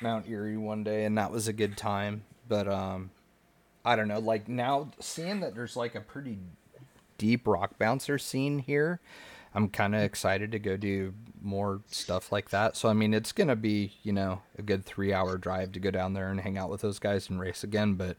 Mount 0.00 0.28
Erie 0.28 0.56
one 0.56 0.84
day 0.84 1.04
and 1.04 1.16
that 1.16 1.30
was 1.30 1.48
a 1.48 1.52
good 1.52 1.76
time. 1.76 2.24
But 2.48 2.68
um 2.68 3.10
I 3.84 3.96
don't 3.96 4.08
know, 4.08 4.18
like 4.18 4.48
now 4.48 4.90
seeing 5.00 5.40
that 5.40 5.54
there's 5.54 5.76
like 5.76 5.94
a 5.94 6.00
pretty 6.00 6.38
deep 7.16 7.46
rock 7.46 7.78
bouncer 7.78 8.18
scene 8.18 8.58
here, 8.58 9.00
I'm 9.54 9.68
kind 9.68 9.94
of 9.94 10.02
excited 10.02 10.52
to 10.52 10.58
go 10.58 10.76
do 10.76 11.14
more 11.40 11.80
stuff 11.90 12.30
like 12.30 12.50
that. 12.50 12.76
So 12.76 12.88
I 12.88 12.92
mean, 12.92 13.14
it's 13.14 13.32
to 13.32 13.56
be, 13.56 13.92
you 14.02 14.12
know, 14.12 14.42
a 14.58 14.62
good 14.62 14.84
3-hour 14.84 15.38
drive 15.38 15.72
to 15.72 15.80
go 15.80 15.90
down 15.90 16.12
there 16.12 16.28
and 16.30 16.40
hang 16.40 16.58
out 16.58 16.70
with 16.70 16.82
those 16.82 16.98
guys 16.98 17.30
and 17.30 17.40
race 17.40 17.64
again, 17.64 17.94
but 17.94 18.16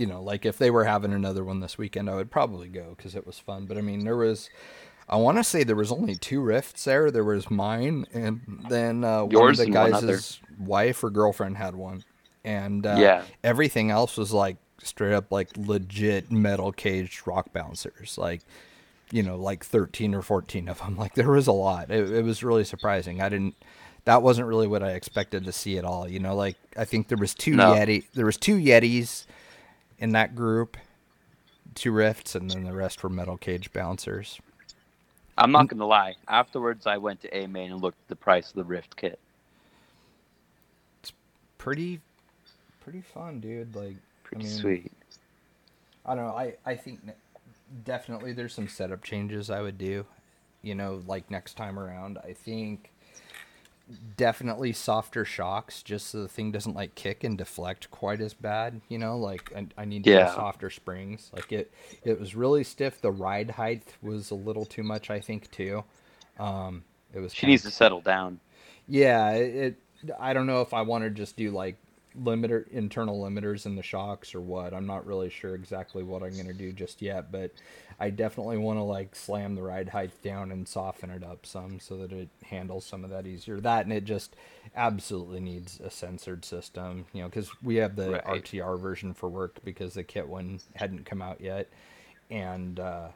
you 0.00 0.06
know, 0.06 0.22
like 0.22 0.46
if 0.46 0.56
they 0.56 0.70
were 0.70 0.84
having 0.84 1.12
another 1.12 1.44
one 1.44 1.60
this 1.60 1.76
weekend, 1.76 2.08
I 2.08 2.14
would 2.14 2.30
probably 2.30 2.68
go 2.68 2.94
because 2.96 3.14
it 3.14 3.26
was 3.26 3.38
fun. 3.38 3.66
But 3.66 3.76
I 3.76 3.82
mean, 3.82 4.04
there 4.04 4.16
was, 4.16 4.48
I 5.08 5.16
want 5.16 5.36
to 5.36 5.44
say 5.44 5.62
there 5.62 5.76
was 5.76 5.92
only 5.92 6.14
two 6.16 6.40
Ryfts 6.40 6.84
there. 6.84 7.10
There 7.10 7.22
was 7.24 7.50
mine, 7.50 8.06
and 8.14 8.40
then 8.70 9.04
uh, 9.04 9.24
one 9.24 9.30
of 9.50 9.56
the 9.58 9.66
guys' 10.08 10.40
wife 10.58 11.04
or 11.04 11.10
girlfriend 11.10 11.58
had 11.58 11.74
one, 11.76 12.02
and 12.44 12.86
uh, 12.86 12.96
Yeah. 12.98 13.24
everything 13.44 13.90
else 13.90 14.16
was 14.16 14.32
like 14.32 14.56
straight 14.82 15.12
up 15.12 15.30
like 15.30 15.50
legit 15.58 16.32
metal 16.32 16.72
caged 16.72 17.26
rock 17.26 17.52
bouncers, 17.52 18.16
like 18.16 18.40
you 19.12 19.22
know, 19.22 19.36
like 19.36 19.64
thirteen 19.64 20.14
or 20.14 20.22
fourteen 20.22 20.66
of 20.68 20.78
them. 20.78 20.96
Like 20.98 21.14
there 21.14 21.30
was 21.30 21.46
a 21.46 21.52
lot. 21.52 21.90
It, 21.90 22.10
it 22.10 22.24
was 22.24 22.42
really 22.42 22.64
surprising. 22.64 23.20
I 23.20 23.28
didn't. 23.28 23.54
That 24.06 24.22
wasn't 24.22 24.48
really 24.48 24.66
what 24.66 24.82
I 24.82 24.92
expected 24.92 25.44
to 25.44 25.52
see 25.52 25.76
at 25.76 25.84
all. 25.84 26.08
You 26.08 26.20
know, 26.20 26.34
like 26.34 26.56
I 26.74 26.86
think 26.86 27.08
there 27.08 27.18
was 27.18 27.34
two 27.34 27.54
No. 27.54 27.74
Yeti. 27.74 28.04
There 28.14 28.24
was 28.24 28.38
two 28.38 28.56
Yetis 28.56 29.26
in 30.00 30.10
that 30.12 30.34
group, 30.34 30.76
two 31.74 31.92
Ryfts, 31.92 32.34
and 32.34 32.50
then 32.50 32.64
the 32.64 32.72
rest 32.72 33.02
were 33.02 33.08
metal 33.08 33.36
cage 33.36 33.72
bouncers. 33.72 34.40
I'm 35.38 35.52
not 35.52 35.66
mm. 35.66 35.70
gonna 35.70 35.86
lie. 35.86 36.16
Afterwards, 36.26 36.86
I 36.86 36.96
went 36.96 37.20
to 37.22 37.36
A 37.36 37.46
Main 37.46 37.70
and 37.70 37.80
looked 37.80 38.00
at 38.04 38.08
the 38.08 38.16
price 38.16 38.48
of 38.50 38.56
the 38.56 38.64
Ryft 38.64 38.96
kit. 38.96 39.18
It's 41.02 41.12
pretty, 41.58 42.00
pretty 42.80 43.02
fun, 43.02 43.40
dude. 43.40 43.76
Like, 43.76 43.96
Pretty 44.30 44.46
I 44.46 44.48
mean, 44.48 44.58
sweet. 44.58 44.92
I 46.06 46.14
don't 46.14 46.26
know. 46.26 46.34
I 46.34 46.54
I 46.64 46.76
think 46.76 47.00
definitely 47.84 48.32
there's 48.32 48.54
some 48.54 48.68
setup 48.68 49.02
changes 49.02 49.50
I 49.50 49.60
would 49.60 49.76
do. 49.76 50.06
You 50.62 50.74
know, 50.74 51.02
like 51.06 51.30
next 51.30 51.56
time 51.56 51.78
around, 51.78 52.18
I 52.18 52.32
think 52.32 52.90
definitely 54.16 54.72
softer 54.72 55.24
shocks, 55.24 55.82
just 55.82 56.08
so 56.08 56.22
the 56.22 56.28
thing 56.28 56.52
doesn't 56.52 56.74
like 56.74 56.94
kick 56.94 57.24
and 57.24 57.38
deflect 57.38 57.90
quite 57.90 58.20
as 58.20 58.34
bad. 58.34 58.80
You 58.88 58.98
know, 58.98 59.18
like 59.18 59.52
I, 59.56 59.66
I 59.78 59.84
need 59.84 60.06
to 60.06 60.10
Yeah. 60.10 60.26
softer 60.26 60.70
springs. 60.70 61.30
Like 61.34 61.52
it, 61.52 61.72
it 62.04 62.20
was 62.20 62.34
really 62.34 62.64
stiff. 62.64 63.00
The 63.00 63.12
ride 63.12 63.52
height 63.52 63.94
was 64.02 64.30
a 64.30 64.34
little 64.36 64.66
too 64.66 64.82
much, 64.82 65.10
I 65.10 65.20
think, 65.20 65.50
too. 65.50 65.84
Um, 66.38 66.84
it 67.14 67.20
was. 67.20 67.34
She 67.34 67.46
needs 67.46 67.62
to 67.64 67.70
settle 67.72 68.00
down. 68.00 68.40
yeah, 68.86 69.30
it, 69.32 69.54
it. 70.04 70.14
I 70.18 70.32
don't 70.32 70.46
know 70.46 70.62
if 70.62 70.72
I 70.74 70.82
want 70.82 71.04
to 71.04 71.10
just 71.10 71.36
do 71.36 71.50
like 71.50 71.76
limiter 72.18 72.66
internal 72.68 73.20
limiters 73.22 73.66
in 73.66 73.76
the 73.76 73.82
shocks 73.82 74.34
or 74.34 74.40
what. 74.40 74.74
I'm 74.74 74.86
not 74.86 75.06
really 75.06 75.30
sure 75.30 75.54
exactly 75.54 76.02
what 76.02 76.22
I'm 76.22 76.36
gonna 76.36 76.52
do 76.54 76.72
just 76.72 77.02
yet, 77.02 77.30
but 77.30 77.52
I 78.00 78.10
definitely 78.10 78.56
want 78.56 78.78
to 78.78 78.82
like 78.82 79.14
slam 79.14 79.54
the 79.54 79.62
ride 79.62 79.90
height 79.90 80.10
down 80.22 80.50
and 80.50 80.66
soften 80.66 81.10
it 81.10 81.22
up 81.22 81.44
some 81.46 81.78
so 81.80 81.98
that 81.98 82.12
it 82.12 82.30
handles 82.44 82.86
some 82.86 83.04
of 83.04 83.10
that 83.10 83.26
easier. 83.26 83.60
That 83.60 83.84
and 83.84 83.92
it 83.92 84.04
just 84.04 84.34
absolutely 84.74 85.40
needs 85.40 85.78
a 85.80 85.90
censored 85.90 86.44
system, 86.44 87.04
you 87.12 87.22
know, 87.22 87.28
because 87.28 87.50
we 87.62 87.76
have 87.76 87.96
the 87.96 88.12
Right. 88.12 88.24
RTR 88.24 88.80
version 88.80 89.14
for 89.14 89.28
work 89.28 89.58
because 89.64 89.94
the 89.94 90.02
kit 90.02 90.26
one 90.28 90.60
hadn't 90.74 91.04
come 91.04 91.22
out 91.22 91.40
yet, 91.40 91.68
and. 92.30 92.80
uh 92.80 93.08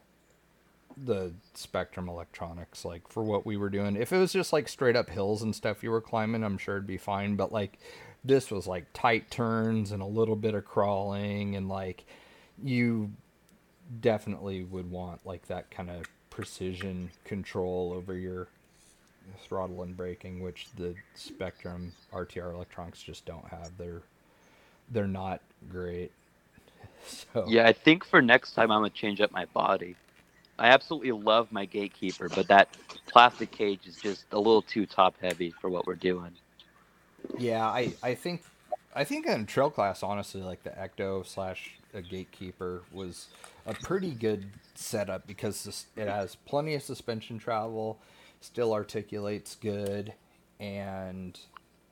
the 0.96 1.32
Spektrum 1.56 2.08
Electronics, 2.08 2.84
like 2.84 3.08
for 3.08 3.24
what 3.24 3.44
we 3.44 3.56
were 3.56 3.68
doing. 3.68 3.96
If 3.96 4.12
it 4.12 4.18
was 4.18 4.32
just 4.32 4.52
like 4.52 4.68
straight 4.68 4.94
up 4.94 5.10
hills 5.10 5.42
and 5.42 5.52
stuff 5.52 5.82
you 5.82 5.90
were 5.90 6.00
climbing, 6.00 6.44
I'm 6.44 6.56
sure 6.56 6.76
it'd 6.76 6.86
be 6.86 6.98
fine. 6.98 7.34
But 7.34 7.50
like 7.50 7.80
this 8.24 8.48
was 8.50 8.68
like 8.68 8.86
tight 8.92 9.28
turns 9.28 9.90
and 9.90 10.00
a 10.00 10.06
little 10.06 10.36
bit 10.36 10.54
of 10.54 10.64
crawling, 10.64 11.56
and 11.56 11.68
like 11.68 12.04
you 12.62 13.10
definitely 14.00 14.62
would 14.64 14.90
want 14.90 15.26
like 15.26 15.46
that 15.48 15.70
kind 15.70 15.90
of 15.90 16.04
precision 16.30 17.10
control 17.24 17.92
over 17.96 18.14
your 18.14 18.48
throttle 19.38 19.82
and 19.82 19.96
braking, 19.96 20.40
which 20.42 20.68
the 20.76 20.94
Spektrum 21.16 21.90
RTR 22.12 22.54
Electronics 22.54 23.02
just 23.02 23.24
don't 23.24 23.46
have. 23.48 23.72
They're 23.78 24.02
they're 24.90 25.06
not 25.06 25.40
great. 25.70 26.12
So 27.34 27.44
Yeah, 27.44 27.66
I 27.66 27.72
think 27.72 28.04
for 28.04 28.22
next 28.22 28.52
time 28.52 28.70
I'm 28.70 28.80
gonna 28.80 28.90
change 28.90 29.20
up 29.20 29.30
my 29.32 29.46
body. 29.46 29.96
I 30.58 30.68
absolutely 30.68 31.12
love 31.12 31.52
my 31.52 31.64
gatekeeper, 31.66 32.28
but 32.28 32.48
that 32.48 32.68
plastic 33.08 33.50
cage 33.50 33.86
is 33.86 33.96
just 33.96 34.26
a 34.32 34.38
little 34.38 34.62
too 34.62 34.86
top 34.86 35.16
heavy 35.20 35.52
for 35.60 35.68
what 35.70 35.86
we're 35.86 35.96
doing. 35.96 36.32
Yeah, 37.36 37.66
I, 37.66 37.94
I 38.02 38.14
think 38.14 38.42
I 38.94 39.04
think 39.04 39.26
in 39.26 39.46
trail 39.46 39.70
class, 39.70 40.02
honestly, 40.02 40.42
like 40.42 40.62
the 40.62 40.70
Ecto 40.70 41.26
slash 41.26 41.72
a 41.92 42.02
gatekeeper 42.02 42.82
was 42.92 43.28
a 43.66 43.74
pretty 43.74 44.12
good 44.12 44.46
setup 44.74 45.26
because 45.26 45.86
it 45.96 46.08
has 46.08 46.36
plenty 46.36 46.74
of 46.74 46.82
suspension 46.82 47.38
travel, 47.38 47.98
still 48.40 48.72
articulates 48.72 49.56
good, 49.56 50.14
and 50.60 51.38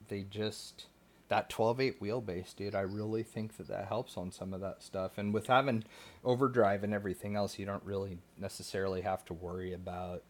they 0.09 0.23
just 0.23 0.87
that 1.29 1.49
12.8 1.49 1.99
wheelbase, 1.99 2.55
dude. 2.55 2.75
I 2.75 2.83
really 2.83 3.23
think 3.23 3.57
that 3.57 3.69
that 3.69 3.87
helps 3.87 4.19
on 4.19 4.31
some 4.31 4.53
of 4.53 4.61
that 4.61 4.83
stuff. 4.83 5.17
And 5.17 5.33
with 5.33 5.47
having 5.47 5.85
overdrive 6.25 6.85
and 6.85 6.93
everything 6.93 7.37
else, 7.37 7.59
you 7.59 7.65
don't 7.65 7.83
really 7.85 8.19
necessarily 8.39 9.01
have 9.01 9.25
to 9.27 9.35
worry 9.35 9.73
about 9.73 10.23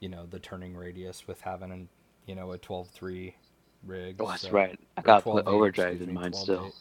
you 0.00 0.08
know 0.08 0.26
the 0.26 0.38
turning 0.38 0.76
radius 0.76 1.26
with 1.26 1.40
having 1.40 1.88
you 2.26 2.34
know 2.34 2.52
a 2.52 2.58
12.3 2.58 3.32
rig. 3.84 4.16
Oh, 4.20 4.26
that's 4.28 4.42
so- 4.42 4.50
right. 4.50 4.78
I 4.96 5.02
got 5.02 5.26
overdrive 5.26 6.00
in 6.02 6.12
mine 6.14 6.32
12.8. 6.32 6.34
still. 6.36 6.74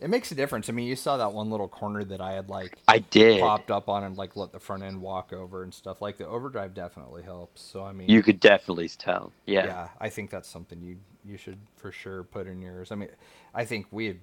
It 0.00 0.10
makes 0.10 0.32
a 0.32 0.34
difference. 0.34 0.68
I 0.68 0.72
mean, 0.72 0.88
you 0.88 0.96
saw 0.96 1.16
that 1.18 1.32
one 1.32 1.48
little 1.48 1.68
corner 1.68 2.02
that 2.02 2.20
I 2.20 2.32
had 2.32 2.48
like 2.48 2.76
I 2.88 2.98
did. 2.98 3.40
popped 3.40 3.70
up 3.70 3.88
on 3.88 4.02
and 4.02 4.16
like 4.16 4.34
let 4.34 4.50
the 4.50 4.58
front 4.58 4.82
end 4.82 5.00
walk 5.00 5.32
over 5.32 5.62
and 5.62 5.72
stuff. 5.72 6.02
Like 6.02 6.18
the 6.18 6.26
overdrive 6.26 6.74
definitely 6.74 7.22
helps. 7.22 7.62
So 7.62 7.84
I 7.84 7.92
mean, 7.92 8.08
You 8.08 8.20
could 8.20 8.40
definitely 8.40 8.88
tell. 8.88 9.32
Yeah. 9.46 9.64
yeah, 9.64 9.88
I 10.00 10.08
think 10.08 10.30
that's 10.30 10.48
something 10.48 10.82
you 10.82 10.96
you 11.24 11.36
should 11.36 11.58
for 11.76 11.92
sure 11.92 12.24
put 12.24 12.48
in 12.48 12.60
yours. 12.60 12.90
I 12.90 12.96
mean, 12.96 13.10
I 13.54 13.64
think 13.64 13.86
we 13.92 14.06
had, 14.06 14.18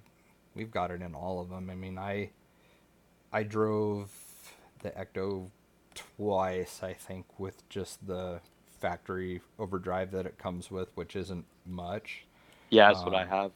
we've 0.54 0.70
got 0.70 0.92
it 0.92 1.02
in 1.02 1.16
all 1.16 1.40
of 1.40 1.48
them. 1.50 1.70
I 1.70 1.76
mean, 1.76 1.98
I 1.98 2.32
I 3.32 3.44
drove 3.44 4.12
the 4.84 4.90
Ecto 4.92 5.50
twice, 5.96 6.82
I 6.84 6.92
think, 6.94 7.26
with 7.40 7.68
just 7.70 8.06
the 8.06 8.42
factory 8.80 9.42
overdrive 9.60 10.12
that 10.12 10.26
it 10.26 10.38
comes 10.38 10.72
with, 10.72 10.90
which 10.96 11.16
isn't 11.16 11.46
much. 11.66 12.26
Yeah, 12.70 12.88
that's 12.88 13.06
what 13.06 13.16
I 13.16 13.26
Um, 13.26 13.30
have. 13.30 13.52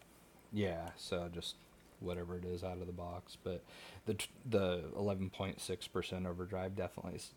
Yeah, 0.51 0.89
so 0.97 1.29
just 1.33 1.55
whatever 1.99 2.37
it 2.37 2.45
is 2.45 2.63
out 2.63 2.79
of 2.79 2.87
the 2.87 2.93
box, 2.93 3.37
but 3.43 3.63
the 4.05 4.17
the 4.45 4.83
11.6% 4.97 6.25
overdrive 6.25 6.75
definitely 6.75 7.15
is 7.15 7.31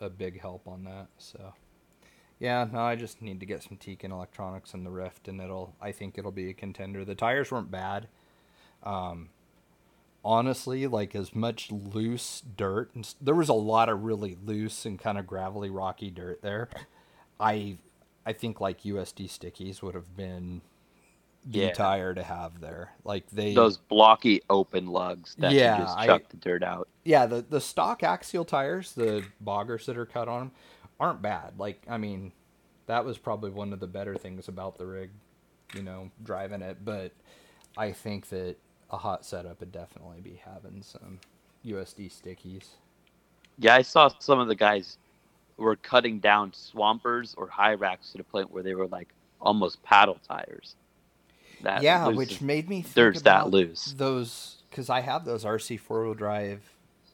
a 0.00 0.10
big 0.10 0.40
help 0.40 0.66
on 0.66 0.84
that. 0.84 1.08
So 1.18 1.54
yeah, 2.38 2.66
no, 2.70 2.80
I 2.80 2.96
just 2.96 3.22
need 3.22 3.40
to 3.40 3.46
get 3.46 3.62
some 3.62 3.78
Tekin 3.78 4.12
electronics 4.12 4.74
in 4.74 4.84
the 4.84 4.90
Ryft, 4.90 5.28
and 5.28 5.40
it'll 5.40 5.74
I 5.80 5.92
think 5.92 6.18
it'll 6.18 6.32
be 6.32 6.50
a 6.50 6.54
contender. 6.54 7.04
The 7.04 7.14
tires 7.14 7.50
weren't 7.50 7.70
bad. 7.70 8.08
Um, 8.82 9.30
honestly, 10.24 10.86
like 10.86 11.14
as 11.14 11.34
much 11.34 11.70
loose 11.72 12.42
dirt, 12.56 12.90
and 12.94 13.14
there 13.20 13.34
was 13.34 13.48
a 13.48 13.54
lot 13.54 13.88
of 13.88 14.04
really 14.04 14.36
loose 14.44 14.84
and 14.86 14.98
kind 14.98 15.18
of 15.18 15.26
gravelly, 15.26 15.70
rocky 15.70 16.10
dirt 16.10 16.42
there. 16.42 16.68
I 17.40 17.76
I 18.24 18.32
think 18.32 18.60
like 18.60 18.82
USD 18.82 19.28
stickies 19.28 19.82
would 19.82 19.94
have 19.94 20.16
been 20.16 20.62
the 21.44 21.60
Yeah. 21.60 21.72
tire 21.72 22.12
to 22.14 22.22
have 22.24 22.60
there. 22.60 22.92
Like 23.04 23.28
they 23.30 23.54
Those 23.54 23.76
blocky 23.76 24.42
open 24.50 24.88
lugs 24.88 25.36
that 25.38 25.52
Yeah, 25.52 25.78
you 25.78 25.84
just 25.84 25.96
I- 25.98 26.06
chuck 26.06 26.28
the 26.28 26.36
dirt 26.38 26.62
out. 26.64 26.88
yeah, 27.04 27.26
the 27.26 27.42
the 27.42 27.60
stock 27.60 28.02
axial 28.02 28.44
tires, 28.44 28.92
the 28.94 29.24
boggers 29.44 29.84
that 29.86 29.96
are 29.96 30.06
cut 30.06 30.28
on 30.28 30.40
them, 30.40 30.52
aren't 30.98 31.22
bad. 31.22 31.58
Like, 31.58 31.82
I 31.88 31.98
mean, 31.98 32.32
that 32.86 33.04
was 33.04 33.18
probably 33.18 33.50
one 33.50 33.72
of 33.72 33.80
the 33.80 33.86
better 33.86 34.16
things 34.16 34.48
about 34.48 34.76
the 34.78 34.86
rig, 34.86 35.10
you 35.74 35.82
know, 35.82 36.10
driving 36.24 36.62
it. 36.62 36.84
But 36.84 37.12
I 37.76 37.92
think 37.92 38.28
that 38.30 38.56
a 38.90 38.96
hot 38.96 39.24
setup 39.24 39.60
would 39.60 39.72
definitely 39.72 40.20
be 40.20 40.40
having 40.44 40.82
some 40.82 41.20
USD 41.64 42.08
stickies. 42.08 42.70
Yeah, 43.58 43.74
I 43.74 43.82
saw 43.82 44.08
some 44.18 44.38
of 44.40 44.48
the 44.48 44.54
guys 44.54 44.98
were 45.56 45.76
cutting 45.76 46.18
down 46.20 46.52
swampers 46.52 47.34
or 47.36 47.48
Hyrax 47.48 48.12
to 48.12 48.18
the 48.18 48.24
point 48.24 48.50
where 48.50 48.62
they 48.62 48.74
were 48.74 48.86
like 48.88 49.08
almost 49.40 49.82
paddle 49.82 50.18
tires. 50.28 50.74
That 51.62 51.82
yeah, 51.82 52.06
loose 52.06 52.16
which 52.16 52.40
made 52.42 52.68
me 52.68 52.82
think 52.82 52.94
dirt's 52.94 53.22
that 53.22 53.50
loose. 53.50 53.94
those 53.96 54.62
because 54.70 54.90
I 54.90 55.00
have 55.00 55.24
those 55.24 55.44
RC 55.44 55.78
four 55.80 56.04
wheel 56.04 56.14
drive 56.14 56.62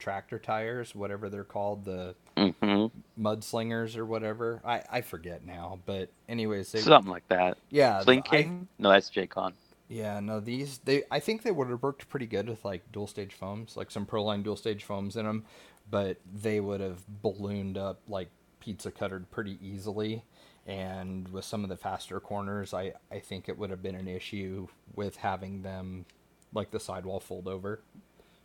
tractor 0.00 0.38
tires, 0.40 0.94
whatever 0.96 1.28
they're 1.28 1.44
called, 1.44 1.84
the 1.84 2.16
Mhm. 2.36 2.90
mudslingers 3.18 3.96
or 3.96 4.04
whatever. 4.04 4.60
I 4.64 4.82
I 4.90 5.00
forget 5.02 5.44
now, 5.46 5.78
but 5.86 6.08
anyways, 6.28 6.72
they 6.72 6.80
something 6.80 7.10
like 7.10 7.28
that. 7.28 7.58
yeah, 7.70 8.00
Sling 8.00 8.24
I- 8.32 8.50
No, 8.78 8.90
that's 8.90 9.10
J-Con. 9.10 9.54
Yeah, 9.88 10.18
no, 10.20 10.40
these 10.40 10.78
they 10.78 11.04
I 11.10 11.20
think 11.20 11.42
they 11.42 11.50
would 11.52 11.68
have 11.68 11.82
worked 11.82 12.08
pretty 12.08 12.26
good 12.26 12.48
with 12.48 12.64
like 12.64 12.90
dual 12.90 13.06
stage 13.06 13.34
foams, 13.34 13.76
like 13.76 13.90
some 13.92 14.06
Proline 14.06 14.42
dual 14.42 14.56
stage 14.56 14.82
foams 14.82 15.16
in 15.16 15.24
them, 15.26 15.44
but 15.90 16.18
they 16.32 16.60
would 16.60 16.80
have 16.80 17.02
ballooned 17.22 17.76
up 17.78 18.00
like 18.08 18.30
pizza 18.60 18.90
cuttered 18.90 19.30
pretty 19.30 19.58
easily. 19.60 20.24
And 20.66 21.28
with 21.28 21.44
some 21.44 21.64
of 21.64 21.70
the 21.70 21.76
faster 21.76 22.20
corners, 22.20 22.72
I 22.72 22.92
I 23.10 23.18
think 23.18 23.48
it 23.48 23.58
would 23.58 23.70
have 23.70 23.82
been 23.82 23.96
an 23.96 24.08
issue 24.08 24.68
with 24.94 25.16
having 25.16 25.62
them 25.62 26.06
like 26.54 26.70
the 26.70 26.78
sidewall 26.80 27.18
fold 27.20 27.48
over 27.48 27.80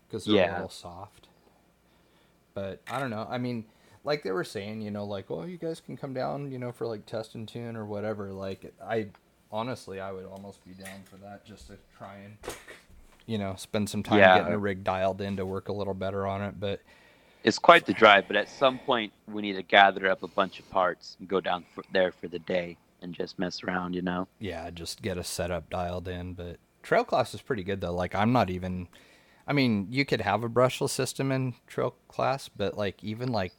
because 0.07 0.25
they're 0.25 0.35
a 0.35 0.53
little 0.53 0.69
soft. 0.69 1.27
But 2.53 2.81
I 2.89 2.99
don't 2.99 3.11
know. 3.11 3.27
I 3.29 3.37
mean, 3.37 3.65
like 4.03 4.23
they 4.23 4.31
were 4.31 4.43
saying, 4.43 4.81
you 4.81 4.89
know, 4.89 5.05
like, 5.05 5.29
oh, 5.29 5.43
you 5.43 5.57
guys 5.57 5.79
can 5.79 5.95
come 5.95 6.13
down, 6.13 6.51
you 6.51 6.57
know, 6.57 6.71
for 6.71 6.87
like 6.87 7.05
test 7.05 7.35
and 7.35 7.47
tune 7.47 7.75
or 7.75 7.85
whatever. 7.85 8.31
Like, 8.33 8.73
I 8.83 9.09
honestly, 9.51 9.99
I 9.99 10.11
would 10.11 10.25
almost 10.25 10.65
be 10.65 10.73
down 10.73 11.03
for 11.03 11.17
that 11.17 11.45
just 11.45 11.67
to 11.67 11.77
try 11.97 12.15
and, 12.15 12.37
you 13.27 13.37
know, 13.37 13.53
spend 13.57 13.89
some 13.89 14.01
time 14.01 14.19
Yeah. 14.19 14.37
getting 14.37 14.51
the 14.51 14.57
rig 14.57 14.83
dialed 14.83 15.21
in 15.21 15.37
to 15.37 15.45
work 15.45 15.69
a 15.69 15.73
little 15.73 15.93
better 15.93 16.25
on 16.25 16.41
it. 16.41 16.59
But 16.59 16.81
It's 17.47 17.57
quite 17.57 17.85
the 17.85 17.93
drive, 17.93 18.25
but 18.27 18.35
at 18.35 18.49
some 18.49 18.77
point 18.77 19.13
we 19.25 19.41
need 19.41 19.53
to 19.53 19.63
gather 19.63 20.09
up 20.09 20.21
a 20.21 20.27
bunch 20.27 20.59
of 20.59 20.69
parts 20.69 21.15
and 21.17 21.29
go 21.29 21.39
down 21.39 21.63
for, 21.73 21.81
there 21.93 22.11
for 22.11 22.27
the 22.27 22.39
day 22.39 22.75
and 23.01 23.13
just 23.13 23.39
mess 23.39 23.63
around, 23.63 23.93
you 23.93 24.01
know? 24.01 24.27
yeah, 24.37 24.69
just 24.69 25.01
get 25.01 25.17
a 25.17 25.23
setup 25.23 25.69
dialed 25.69 26.09
in. 26.09 26.33
But 26.33 26.57
trail 26.83 27.05
class 27.05 27.33
is 27.33 27.41
pretty 27.41 27.63
good 27.63 27.79
though. 27.79 27.93
Like, 27.93 28.13
I'm 28.13 28.33
not 28.33 28.49
even. 28.49 28.89
I 29.47 29.53
mean, 29.53 29.87
you 29.89 30.03
could 30.03 30.19
have 30.19 30.43
a 30.43 30.49
brushless 30.49 30.89
system 30.89 31.31
in 31.31 31.53
trail 31.67 31.95
class, 32.09 32.49
but 32.49 32.77
like 32.77 33.01
even 33.01 33.31
like, 33.31 33.53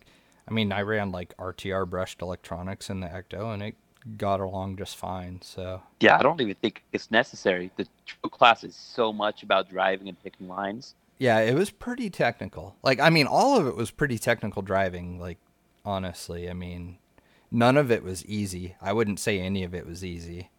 I 0.46 0.52
mean, 0.52 0.70
I 0.70 0.82
ran 0.82 1.10
like 1.10 1.34
RTR 1.38 1.88
brushed 1.88 2.20
electronics 2.20 2.90
in 2.90 3.00
the 3.00 3.06
Ecto, 3.06 3.54
and 3.54 3.62
it 3.62 3.74
got 4.18 4.40
along 4.40 4.76
just 4.76 4.98
fine. 4.98 5.40
So 5.40 5.80
Yeah, 6.00 6.18
I 6.18 6.22
don't 6.22 6.42
even 6.42 6.56
think 6.56 6.84
it's 6.92 7.10
necessary. 7.10 7.70
The 7.76 7.86
trail 8.04 8.28
class 8.28 8.64
is 8.64 8.74
so 8.74 9.14
much 9.14 9.42
about 9.42 9.70
driving 9.70 10.10
and 10.10 10.22
picking 10.22 10.46
lines. 10.46 10.94
Yeah, 11.18 11.40
it 11.40 11.54
was 11.54 11.70
pretty 11.70 12.10
technical. 12.10 12.76
Like, 12.82 13.00
I 13.00 13.10
mean, 13.10 13.26
all 13.26 13.58
of 13.58 13.66
it 13.66 13.76
was 13.76 13.90
pretty 13.90 14.18
technical 14.18 14.62
driving. 14.62 15.18
Like, 15.18 15.38
honestly, 15.84 16.48
I 16.48 16.52
mean, 16.52 16.98
none 17.50 17.76
of 17.76 17.90
it 17.90 18.04
was 18.04 18.24
easy. 18.26 18.76
I 18.80 18.92
wouldn't 18.92 19.18
say 19.18 19.40
any 19.40 19.64
of 19.64 19.74
it 19.74 19.86
was 19.86 20.04
easy. 20.04 20.50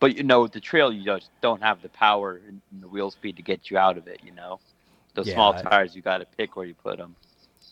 But 0.00 0.16
you 0.16 0.24
know, 0.24 0.42
with 0.42 0.52
the 0.52 0.60
trail, 0.60 0.92
you 0.92 1.04
just 1.04 1.30
don't 1.40 1.62
have 1.62 1.80
the 1.80 1.88
power 1.88 2.40
and 2.46 2.60
the 2.80 2.88
wheel 2.88 3.10
speed 3.10 3.36
to 3.36 3.42
get 3.42 3.70
you 3.70 3.78
out 3.78 3.96
of 3.96 4.08
it. 4.08 4.20
You 4.24 4.32
know, 4.32 4.58
those 5.14 5.30
small 5.30 5.54
Yeah. 5.54 5.62
tires, 5.62 5.94
you 5.94 6.02
got 6.02 6.18
to 6.18 6.26
pick 6.36 6.56
where 6.56 6.66
you 6.66 6.74
put 6.74 6.98
them. 6.98 7.14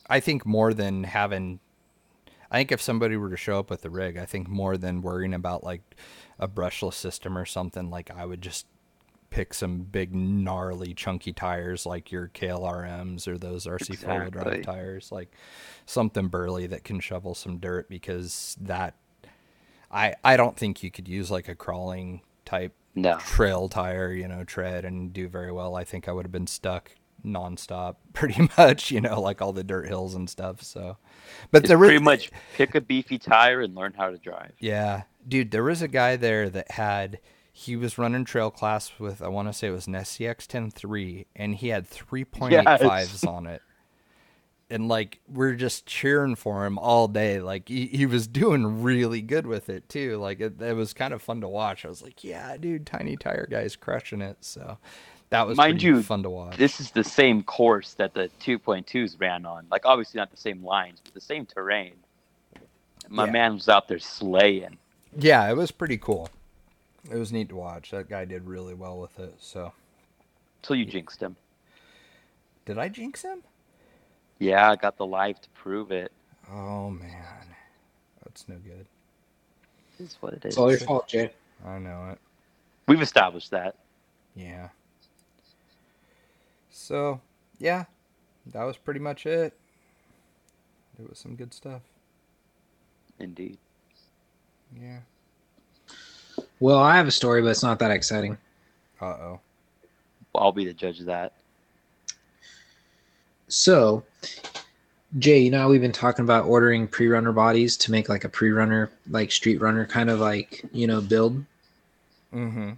I 0.09 0.21
think 0.21 0.47
more 0.47 0.73
than 0.73 1.05
having. 1.05 1.59
I 2.51 2.59
think 2.59 2.71
if 2.71 2.83
somebody 2.83 3.17
were 3.17 3.31
to 3.31 3.37
show 3.37 3.59
up 3.59 3.71
with 3.71 3.85
a 3.85 3.91
rig, 3.91 4.17
I 4.17 4.27
think 4.27 4.47
more 4.47 4.77
than 4.77 5.03
worrying 5.03 5.35
about 5.35 5.65
like 5.65 5.81
a 6.39 6.47
brushless 6.47 6.95
system 6.95 7.37
or 7.37 7.47
something, 7.47 7.91
like 7.91 8.11
I 8.11 8.27
would 8.27 8.43
just 8.43 8.67
pick 9.33 9.55
some 9.55 9.79
big 9.81 10.15
gnarly 10.15 10.93
chunky 10.93 11.33
tires 11.33 11.87
like 11.87 12.13
your 12.13 12.29
KLRMs 12.35 13.27
or 13.27 13.39
those 13.39 13.67
RC 13.67 13.97
four 13.97 14.21
wheel 14.21 14.31
drive 14.31 14.63
tires, 14.63 15.11
like 15.11 15.33
something 15.87 16.29
burly 16.29 16.67
that 16.67 16.85
can 16.85 17.01
shovel 17.01 17.35
some 17.35 17.57
dirt 17.59 17.89
because 17.89 18.57
that 18.61 18.95
I 19.91 20.15
I 20.23 20.37
don't 20.37 20.57
think 20.57 20.83
you 20.83 20.91
could 20.91 21.09
use 21.09 21.31
like 21.31 21.49
a 21.49 21.55
crawling 21.55 22.21
type 22.45 22.75
No, 22.95 23.17
trail 23.17 23.71
tire, 23.71 24.13
you 24.13 24.29
know, 24.29 24.45
tread 24.45 24.85
and 24.85 25.13
do 25.13 25.29
very 25.29 25.51
well. 25.51 25.75
I 25.77 25.85
think 25.85 26.09
I 26.09 26.13
would 26.13 26.27
have 26.27 26.33
been 26.33 26.47
stuck 26.47 26.93
nonstop 27.25 27.97
pretty 28.13 28.51
much, 28.59 28.91
you 28.91 29.01
know, 29.01 29.19
like 29.19 29.41
all 29.41 29.55
the 29.55 29.65
dirt 29.65 29.89
hills 29.89 30.15
and 30.15 30.29
stuff. 30.29 30.63
So, 30.63 30.99
but 31.51 31.63
it's 31.63 31.69
there 31.69 31.79
pretty 31.79 31.99
was, 31.99 32.05
much 32.05 32.31
pick 32.55 32.75
a 32.75 32.83
beefy 32.83 33.19
tire 33.19 33.63
and 33.63 33.75
learn 33.75 33.95
how 33.97 34.11
to 34.11 34.19
drive. 34.19 34.53
yeah, 34.61 35.03
dude, 35.27 35.51
there 35.53 35.65
was 35.65 35.81
a 35.81 35.89
guy 35.89 36.17
there 36.17 36.51
that 36.51 36.73
had, 36.73 37.19
he 37.53 37.77
was 37.77 37.99
running 37.99 38.25
trail 38.25 38.51
class 38.51 38.93
with, 38.99 39.21
I 39.23 39.29
want 39.29 39.49
to 39.49 39.53
say 39.53 39.69
it 39.69 39.73
was 39.73 39.87
an 39.87 39.93
SCX 39.93 40.47
10.3 40.47 41.27
and 41.37 41.55
he 41.55 41.69
had 41.69 41.89
3.85s 41.89 43.27
on 43.29 43.47
it. 43.47 43.61
And 44.71 44.89
like, 44.89 45.21
we're 45.29 45.53
just 45.53 45.85
cheering 45.85 46.35
for 46.35 46.65
him 46.65 46.79
all 46.79 47.09
day. 47.09 47.41
Like 47.41 47.69
he, 47.69 47.87
he 47.89 48.07
was 48.07 48.27
doing 48.27 48.83
really 48.83 49.21
good 49.21 49.47
with 49.47 49.69
it 49.69 49.87
too. 49.91 50.17
Like 50.17 50.41
it, 50.41 50.61
it 50.63 50.75
was 50.75 50.95
kind 50.95 51.13
of 51.13 51.21
fun 51.21 51.43
to 51.43 51.49
watch. 51.49 51.85
I 51.85 51.89
was 51.89 52.03
like, 52.03 52.25
yeah, 52.25 52.57
dude, 52.57 52.87
tiny 52.87 53.17
tire 53.17 53.47
guy's 53.51 53.77
crushing 53.77 54.23
it. 54.23 54.39
So 54.41 54.79
that 55.29 55.47
was 55.47 55.59
Mind 55.59 55.83
you, 55.83 56.03
fun 56.03 56.23
to 56.23 56.31
watch. 56.31 56.57
This 56.57 56.81
is 56.81 56.91
the 56.91 57.05
same 57.05 57.43
course 57.43 57.93
that 57.95 58.15
the 58.15 58.31
2.2s 58.41 59.21
ran 59.21 59.45
on. 59.45 59.67
Like, 59.71 59.85
obviously 59.85 60.19
not 60.19 60.31
the 60.31 60.39
same 60.39 60.65
lines, 60.65 61.01
but 61.05 61.13
the 61.13 61.21
same 61.21 61.45
terrain. 61.45 61.95
My 63.11 63.27
Yeah. 63.27 63.33
man 63.33 63.55
was 63.55 63.69
out 63.69 63.89
there 63.89 63.99
slaying. 63.99 64.79
Yeah, 65.19 65.51
it 65.51 65.57
was 65.57 65.71
pretty 65.71 65.99
cool. 65.99 66.31
It 67.11 67.17
was 67.17 67.33
neat 67.33 67.49
to 67.51 67.57
watch. 67.57 67.91
That 67.91 68.09
guy 68.09 68.25
did 68.25 68.47
really 68.47 68.75
well 68.75 68.99
with 68.99 69.19
it. 69.19 69.35
So, 69.39 69.73
So 70.63 70.75
you 70.75 70.85
jinxed 70.85 71.21
him. 71.23 71.37
did 72.67 72.79
I 72.79 72.89
jinx 72.89 73.23
him? 73.23 73.43
Yeah, 74.39 74.71
I 74.71 74.77
got 74.77 74.97
the 74.97 75.07
live 75.07 75.41
to 75.41 75.49
prove 75.51 75.91
it. 75.93 76.13
Oh 76.51 76.91
man, 76.91 77.55
that's 78.25 78.49
no 78.49 78.57
good. 78.57 78.87
Is 80.01 80.17
what 80.21 80.35
it 80.35 80.45
is. 80.45 80.53
It's 80.53 80.59
all 80.59 80.71
your 80.71 80.79
fault, 80.81 81.09
Jay. 81.09 81.31
I 81.65 81.79
know 81.79 82.11
it. 82.13 82.19
We've 82.89 83.03
established 83.03 83.51
that. 83.53 83.77
Yeah. 84.35 84.69
So, 86.71 87.21
yeah, 87.59 87.85
that 88.47 88.65
was 88.65 88.77
pretty 88.77 89.01
much 89.01 89.27
it. 89.27 89.55
It 90.99 91.09
was 91.09 91.19
some 91.19 91.37
good 91.37 91.55
stuff. 91.55 91.83
Indeed. 93.19 93.59
Yeah. 94.81 95.01
Well, 96.63 96.79
I 96.79 96.97
have 96.97 97.09
a 97.09 97.11
story, 97.11 97.43
but 97.43 97.49
it's 97.49 97.65
not 97.65 97.81
that 97.81 97.91
exciting. 97.91 98.39
Uh 99.01 99.07
oh. 99.07 99.41
I'll 100.33 100.53
be 100.53 100.65
the 100.65 100.73
judge 100.73 101.01
of 101.01 101.07
that. 101.07 101.33
So, 103.49 104.05
Jay, 105.19 105.41
you 105.41 105.51
know 105.51 105.59
how 105.59 105.69
we've 105.69 105.81
been 105.81 105.91
talking 105.91 106.25
about 106.25 106.45
ordering 106.45 106.87
pre-runner 106.87 107.33
bodies 107.33 107.77
to 107.79 107.91
make 107.91 108.09
like 108.09 108.23
a 108.23 108.29
pre-runner, 108.29 108.93
like 109.11 109.33
street 109.33 109.61
runner 109.61 109.85
kind 109.85 110.09
of 110.09 110.21
like 110.21 110.65
you 110.71 110.87
know 110.87 111.01
build. 111.01 111.45
Mm-hmm. 112.33 112.71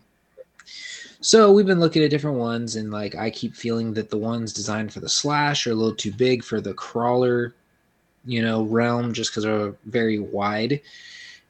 So 1.21 1.53
we've 1.53 1.67
been 1.67 1.81
looking 1.81 2.03
at 2.03 2.09
different 2.09 2.39
ones, 2.39 2.77
and 2.77 2.91
like 2.91 3.15
I 3.17 3.29
keep 3.29 3.55
feeling 3.55 3.93
that 3.93 4.09
the 4.09 4.17
ones 4.17 4.55
designed 4.55 4.95
for 4.95 5.01
the 5.01 5.11
slash 5.11 5.67
are 5.67 5.73
a 5.73 5.75
little 5.75 5.95
too 5.95 6.11
big 6.11 6.43
for 6.43 6.63
the 6.63 6.73
crawler, 6.73 7.55
you 8.25 8.41
know, 8.41 8.63
realm, 8.63 9.13
just 9.13 9.31
because 9.31 9.45
they're 9.45 9.75
very 9.85 10.21
wide. 10.21 10.81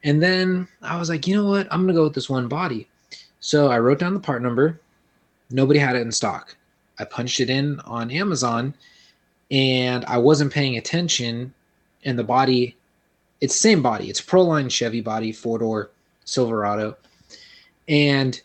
And 0.04 0.22
then 0.22 0.68
I 0.82 0.98
was 0.98 1.08
like, 1.08 1.26
you 1.26 1.34
know 1.34 1.46
what? 1.46 1.66
I'm 1.70 1.80
gonna 1.80 1.94
go 1.94 2.04
with 2.04 2.14
this 2.14 2.28
one 2.28 2.46
body. 2.46 2.88
So 3.40 3.70
I 3.70 3.78
wrote 3.78 3.98
down 3.98 4.14
the 4.14 4.20
part 4.20 4.42
number. 4.42 4.80
Nobody 5.50 5.78
had 5.78 5.96
it 5.96 6.02
in 6.02 6.12
stock. 6.12 6.56
I 6.98 7.04
punched 7.04 7.40
it 7.40 7.50
in 7.50 7.80
on 7.80 8.10
Amazon, 8.10 8.74
and 9.50 10.04
I 10.04 10.18
wasn't 10.18 10.52
paying 10.52 10.76
attention. 10.76 11.52
And 12.04 12.18
the 12.18 12.24
body, 12.24 12.76
it's 13.40 13.56
same 13.56 13.82
body. 13.82 14.10
It's 14.10 14.20
Proline 14.20 14.70
Chevy 14.70 15.00
body, 15.00 15.32
four 15.32 15.58
door 15.58 15.90
Silverado, 16.24 16.96
and 17.88 18.40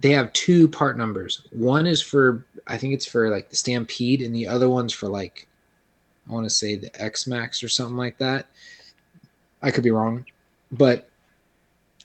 they 0.00 0.10
have 0.10 0.32
two 0.32 0.68
part 0.68 0.96
numbers. 0.96 1.42
One 1.50 1.86
is 1.86 2.00
for 2.00 2.46
I 2.68 2.78
think 2.78 2.94
it's 2.94 3.06
for 3.06 3.30
like 3.30 3.50
the 3.50 3.56
Stampede, 3.56 4.22
and 4.22 4.34
the 4.34 4.46
other 4.46 4.68
one's 4.68 4.92
for 4.92 5.08
like 5.08 5.48
I 6.28 6.32
want 6.32 6.44
to 6.44 6.50
say 6.50 6.76
the 6.76 7.02
X 7.02 7.26
Max 7.26 7.64
or 7.64 7.68
something 7.68 7.96
like 7.96 8.18
that. 8.18 8.46
I 9.60 9.72
could 9.72 9.82
be 9.82 9.90
wrong, 9.90 10.24
but 10.72 11.08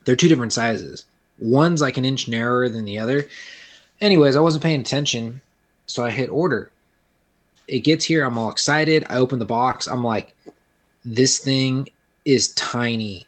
they're 0.05 0.15
two 0.15 0.27
different 0.27 0.53
sizes. 0.53 1.05
One's 1.39 1.81
like 1.81 1.97
an 1.97 2.05
inch 2.05 2.27
narrower 2.27 2.69
than 2.69 2.85
the 2.85 2.99
other. 2.99 3.27
Anyways, 4.01 4.35
I 4.35 4.39
wasn't 4.41 4.63
paying 4.63 4.81
attention, 4.81 5.41
so 5.85 6.03
I 6.03 6.09
hit 6.11 6.29
order. 6.29 6.71
It 7.67 7.79
gets 7.79 8.03
here, 8.05 8.25
I'm 8.25 8.37
all 8.37 8.51
excited. 8.51 9.05
I 9.09 9.15
open 9.17 9.39
the 9.39 9.45
box. 9.45 9.87
I'm 9.87 10.03
like, 10.03 10.35
this 11.05 11.39
thing 11.39 11.87
is 12.25 12.53
tiny. 12.53 13.25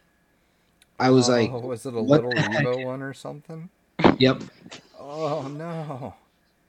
I 0.99 1.09
was 1.09 1.27
like, 1.29 1.49
Oh, 1.51 1.59
was 1.59 1.85
it 1.85 1.93
a 1.93 2.01
what 2.01 2.23
little 2.23 2.35
the 2.35 2.41
heck? 2.41 2.65
Revo 2.65 2.83
one 2.85 3.01
or 3.01 3.13
something? 3.13 3.69
yep. 4.17 4.41
Oh 4.99 5.47
no, 5.47 6.13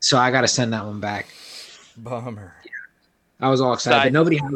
So 0.00 0.18
I 0.18 0.30
got 0.30 0.42
to 0.42 0.48
send 0.48 0.72
that 0.72 0.84
one 0.84 1.00
back. 1.00 1.26
bummer. 1.96 2.54
I 3.40 3.48
was 3.50 3.60
all 3.60 3.72
excited, 3.74 3.96
Side- 3.96 4.04
but 4.06 4.12
nobody 4.12 4.36
has 4.38 4.54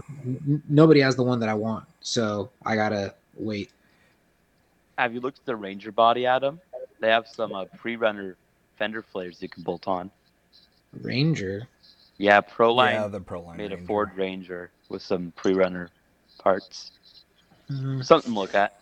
nobody 0.69 1.01
has 1.01 1.15
the 1.17 1.23
one 1.23 1.41
that 1.41 1.49
I 1.49 1.55
want, 1.55 1.85
so 2.01 2.51
I 2.65 2.77
gotta 2.77 3.15
wait. 3.37 3.71
Have 5.01 5.15
you 5.15 5.21
looked 5.21 5.39
at 5.39 5.47
the 5.47 5.57
Ranger 5.57 5.91
body, 5.93 6.27
Adam? 6.27 6.61
They 7.01 7.09
have 7.09 7.27
some 7.27 7.55
uh, 7.55 7.65
pre-runner 7.79 8.37
fender 8.77 9.01
flares 9.01 9.41
you 9.41 9.49
can 9.49 9.63
bolt 9.63 9.89
on. 9.89 10.11
Ranger, 10.93 11.67
Yeah, 12.19 12.43
Proline 12.43 12.93
yeah, 12.93 13.07
the 13.07 13.19
Proline 13.19 13.57
made 13.57 13.73
a 13.73 13.79
Ford 13.79 14.11
Ranger 14.15 14.71
with 14.91 15.01
some 15.01 15.33
pre-runner 15.37 15.89
parts. 16.39 16.91
Mm, 17.71 18.05
Something 18.05 18.35
to 18.35 18.39
look 18.39 18.55
at. 18.55 18.79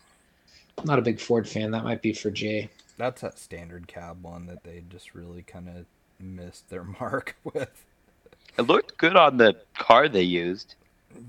I'm 0.79 0.87
not 0.87 0.99
a 0.99 1.03
big 1.03 1.21
Ford 1.21 1.49
fan. 1.49 1.71
That 1.71 1.85
might 1.85 2.03
be 2.03 2.13
for 2.13 2.33
Jay. 2.33 2.69
That's 2.97 3.21
that 3.21 3.39
standard 3.39 3.87
cab 3.87 4.21
one 4.21 4.47
that 4.47 4.65
they 4.65 4.83
just 4.91 5.15
really 5.15 5.43
kind 5.43 5.69
of 5.69 5.87
missed 6.19 6.69
their 6.69 6.83
mark 7.01 7.37
with. 7.45 7.85
It 8.59 8.63
looked 8.63 8.99
good 8.99 9.15
on 9.15 9.37
the 9.37 9.55
car 9.77 10.09
they 10.09 10.23
used. 10.23 10.75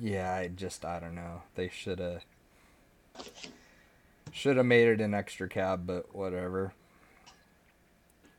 Yeah, 0.02 0.34
I 0.34 0.48
just 0.48 0.84
I 0.84 1.00
don't 1.00 1.14
know. 1.14 1.44
They 1.54 1.70
should 1.70 2.00
have 2.00 2.24
should 4.32 4.58
have 4.58 4.66
made 4.66 4.88
it 4.88 5.02
an 5.02 5.14
extra 5.14 5.48
cab, 5.48 5.86
but 5.86 6.16
whatever. 6.16 6.74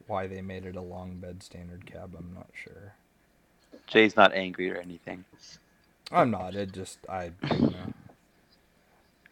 Why 0.07 0.27
they 0.27 0.43
made 0.43 0.67
it 0.67 0.77
a 0.77 0.81
long 0.81 1.19
bed 1.19 1.43
standard 1.43 1.87
cab, 1.87 2.15
I'm 2.19 2.35
not 2.35 2.49
sure. 2.53 2.95
Jay's 3.87 4.17
not 4.17 4.35
angry 4.35 4.71
or 4.71 4.77
anything. 4.77 5.25
I'm 6.11 6.31
not. 6.31 6.55
It 6.55 6.73
just 6.73 6.99
I 7.09 7.31
don't 7.47 7.73
know. 7.73 7.93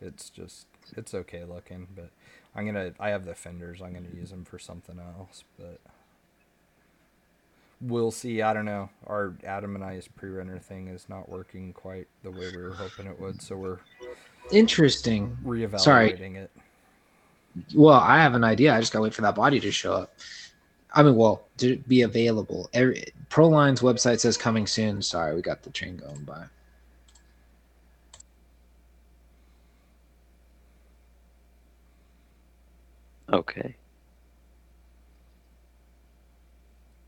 It's 0.01 0.31
just 0.31 0.67
it's 0.97 1.15
okay 1.15 1.45
looking, 1.45 1.89
but 1.95 2.11
I'm 2.55 2.67
gonna 2.67 2.93
I 3.01 3.11
have 3.11 3.25
the 3.25 3.35
fenders. 3.35 3.81
I'm 3.83 3.93
gonna 3.93 4.15
use 4.15 4.31
them 4.31 4.45
for 4.45 4.59
something 4.59 4.99
else, 4.99 5.45
but 5.59 5.81
we'll 7.81 8.11
see. 8.11 8.43
I 8.43 8.53
don't 8.53 8.65
know. 8.65 8.91
Our 9.07 9.35
Adam 9.45 9.75
and 9.75 9.85
I's 9.85 10.09
pre-runner 10.09 10.59
thing 10.59 10.89
is 10.89 11.09
not 11.09 11.29
working 11.29 11.73
quite 11.73 12.07
the 12.23 12.31
way 12.31 12.51
we 12.55 12.63
were 12.63 12.75
hoping 12.75 13.07
it 13.07 13.21
would, 13.21 13.43
so 13.43 13.57
we're 13.57 13.79
Interesting. 14.51 15.37
reevaluating 15.45 15.81
Sorry. 15.81 16.11
it. 16.11 16.51
Well, 17.75 17.99
I 17.99 18.19
have 18.19 18.35
an 18.35 18.45
idea. 18.45 18.75
I 18.75 18.81
just 18.81 18.93
gotta 18.93 19.03
wait 19.03 19.15
for 19.15 19.23
that 19.23 19.35
body 19.35 19.61
to 19.61 19.71
show 19.71 19.93
up. 19.95 20.15
I 20.95 21.03
mean, 21.03 21.17
well, 21.17 21.47
to 21.59 21.77
be 21.89 22.03
available. 22.03 22.71
Every, 22.73 23.05
Proline's 23.29 23.81
website 23.81 24.21
says 24.21 24.37
coming 24.37 24.67
soon. 24.67 25.03
Sorry, 25.03 25.35
we 25.35 25.43
got 25.43 25.63
the 25.63 25.71
train 25.71 25.97
going 25.97 26.25
by. 26.25 26.45
Okay. 33.31 33.77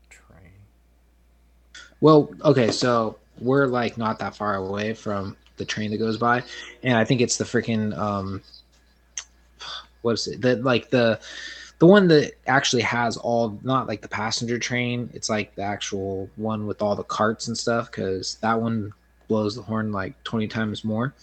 Train. 0.09 0.51
Well, 1.99 2.31
okay, 2.43 2.71
so 2.71 3.17
we're 3.39 3.65
like 3.65 3.97
not 3.97 4.19
that 4.19 4.35
far 4.35 4.55
away 4.55 4.93
from 4.93 5.35
the 5.61 5.65
train 5.65 5.91
that 5.91 5.97
goes 5.97 6.17
by, 6.17 6.43
and 6.83 6.97
I 6.97 7.05
think 7.05 7.21
it's 7.21 7.37
the 7.37 7.43
freaking 7.43 7.97
um, 7.97 8.41
what 10.01 10.13
is 10.13 10.27
it? 10.27 10.41
That 10.41 10.63
like 10.63 10.89
the 10.89 11.19
the 11.79 11.85
one 11.85 12.07
that 12.09 12.33
actually 12.47 12.83
has 12.83 13.17
all 13.17 13.59
not 13.63 13.87
like 13.87 14.01
the 14.01 14.07
passenger 14.07 14.59
train. 14.59 15.09
It's 15.13 15.29
like 15.29 15.55
the 15.55 15.63
actual 15.63 16.29
one 16.35 16.67
with 16.67 16.81
all 16.81 16.95
the 16.95 17.03
carts 17.03 17.47
and 17.47 17.57
stuff 17.57 17.89
because 17.91 18.35
that 18.41 18.59
one 18.59 18.93
blows 19.27 19.55
the 19.55 19.61
horn 19.61 19.91
like 19.91 20.21
twenty 20.23 20.47
times 20.47 20.83
more. 20.83 21.13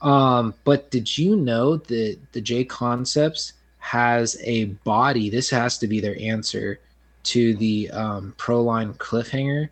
Um, 0.00 0.54
but 0.64 0.90
did 0.90 1.16
you 1.16 1.36
know 1.36 1.76
that 1.76 2.18
the 2.32 2.40
J 2.40 2.64
Concepts 2.64 3.52
has 3.86 4.36
a 4.42 4.64
body. 4.84 5.30
This 5.30 5.48
has 5.50 5.78
to 5.78 5.86
be 5.86 6.00
their 6.00 6.20
answer 6.20 6.80
to 7.22 7.54
the 7.54 7.88
um, 7.92 8.34
Proline 8.36 8.96
cliffhanger, 8.96 9.68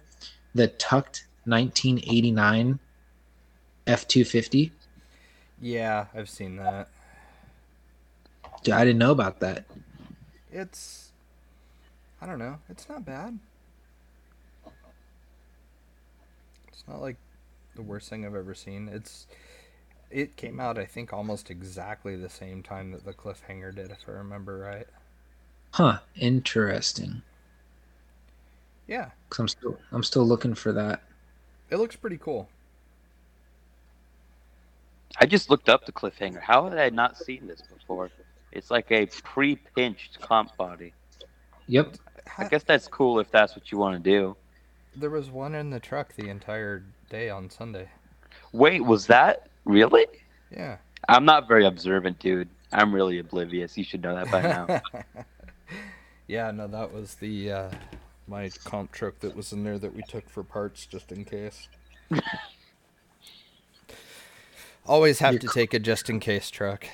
the 0.55 0.69
tucked 0.69 1.27
1989 1.47 2.79
F250. 3.87 4.71
Yeah, 5.61 6.07
I've 6.15 6.29
seen 6.29 6.57
that. 6.57 6.89
Dude, 8.63 8.75
I 8.75 8.85
didn't 8.85 8.99
know 8.99 9.13
about 9.13 9.41
that. 9.41 9.65
It's 10.51 11.11
I 12.21 12.27
don't 12.27 12.39
know. 12.39 12.59
It's 12.69 12.89
not 12.89 13.05
bad. 13.05 13.39
It's 16.69 16.85
not 16.89 17.01
like 17.01 17.17
the 17.75 17.83
worst 17.83 18.09
thing 18.09 18.25
I've 18.25 18.35
ever 18.35 18.55
seen. 18.55 18.89
It's 18.89 19.27
it 20.11 20.37
came 20.37 20.61
out 20.61 20.79
I 20.79 20.85
think 20.85 21.13
almost 21.13 21.51
exactly 21.51 22.17
the 22.17 22.29
same 22.29 22.63
time 22.63 22.93
that 22.93 23.05
the 23.05 23.13
cliffhanger 23.13 23.75
did 23.75 23.91
if 23.91 24.09
I 24.09 24.13
remember 24.13 24.59
right. 24.59 24.87
Huh, 25.73 25.99
interesting. 26.17 27.23
Yeah, 28.87 29.11
Cuz 29.31 29.39
I'm 29.41 29.49
still 29.49 29.79
I'm 29.93 30.03
still 30.03 30.27
looking 30.27 30.55
for 30.55 30.73
that. 30.73 31.03
it 31.71 31.77
looks 31.77 31.97
pretty 31.97 32.19
cool. 32.19 32.49
I 35.21 35.27
just 35.27 35.51
looked 35.51 35.69
up 35.69 35.87
the 35.87 35.93
cliffhanger. 35.93 36.41
How 36.41 36.69
had 36.69 36.79
I 36.79 36.91
not 36.91 37.17
seen 37.17 37.47
this 37.47 37.63
before? 37.63 38.11
It's 38.53 38.71
like 38.71 38.91
a 38.91 39.07
pre-pinched 39.07 40.21
comp 40.21 40.57
body. 40.57 40.93
Yep. 41.67 41.97
I 42.39 42.49
guess 42.49 42.63
that's 42.63 42.89
cool 42.89 43.19
if 43.21 43.31
that's 43.31 43.55
what 43.55 43.71
you 43.71 43.79
want 43.79 44.03
to 44.03 44.11
do. 44.11 44.37
there 44.97 45.11
was 45.11 45.31
one 45.31 45.55
in 45.55 45.71
the 45.71 45.81
truck 45.81 46.15
the 46.15 46.29
entire 46.29 46.85
day 47.11 47.31
on 47.31 47.51
Sunday. 47.51 47.89
Wait, 48.53 48.85
was 48.85 49.07
that 49.07 49.49
really? 49.65 50.07
Yeah. 50.51 50.77
I'm 51.09 51.25
not 51.25 51.49
very 51.49 51.67
observant, 51.67 52.19
dude. 52.19 52.49
I'm 52.73 52.95
really 52.95 53.19
oblivious. 53.19 53.77
You 53.77 53.85
should 53.85 54.03
know 54.03 54.15
that 54.15 54.31
by 54.31 54.43
now. 54.43 54.81
yeah, 56.27 56.51
no, 56.51 56.67
that 56.67 56.93
was 56.93 57.15
the 57.17 57.53
uh, 57.53 57.71
my 58.27 58.51
comp 58.65 58.93
truck 58.93 59.19
that 59.21 59.37
was 59.37 59.53
in 59.53 59.65
there 59.65 59.79
that 59.79 59.95
we 59.95 60.03
took 60.03 60.29
for 60.29 60.43
parts 60.43 60.87
just 60.87 61.13
in 61.13 61.25
case. 61.25 61.69
Always 64.87 65.19
have 65.21 65.39
to 65.41 65.49
take 65.49 65.73
a 65.73 65.79
just 65.79 66.11
in 66.11 66.21
case 66.21 66.51
truck. 66.51 66.87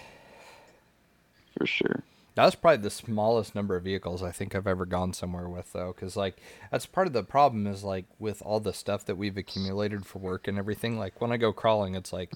For 1.58 1.66
sure. 1.66 2.02
That's 2.36 2.54
probably 2.54 2.82
the 2.82 2.90
smallest 2.90 3.54
number 3.54 3.76
of 3.76 3.82
vehicles 3.82 4.22
I 4.22 4.30
think 4.30 4.54
I've 4.54 4.66
ever 4.66 4.86
gone 4.86 5.12
somewhere 5.12 5.48
with, 5.48 5.72
though, 5.72 5.92
because 5.94 6.16
like 6.16 6.36
that's 6.70 6.86
part 6.86 7.06
of 7.08 7.12
the 7.12 7.24
problem 7.24 7.66
is 7.66 7.82
like 7.82 8.04
with 8.18 8.40
all 8.42 8.60
the 8.60 8.72
stuff 8.72 9.04
that 9.06 9.16
we've 9.16 9.36
accumulated 9.36 10.06
for 10.06 10.20
work 10.20 10.46
and 10.46 10.56
everything. 10.56 10.98
Like 10.98 11.20
when 11.20 11.32
I 11.32 11.36
go 11.36 11.52
crawling, 11.52 11.96
it's 11.96 12.12
like, 12.12 12.32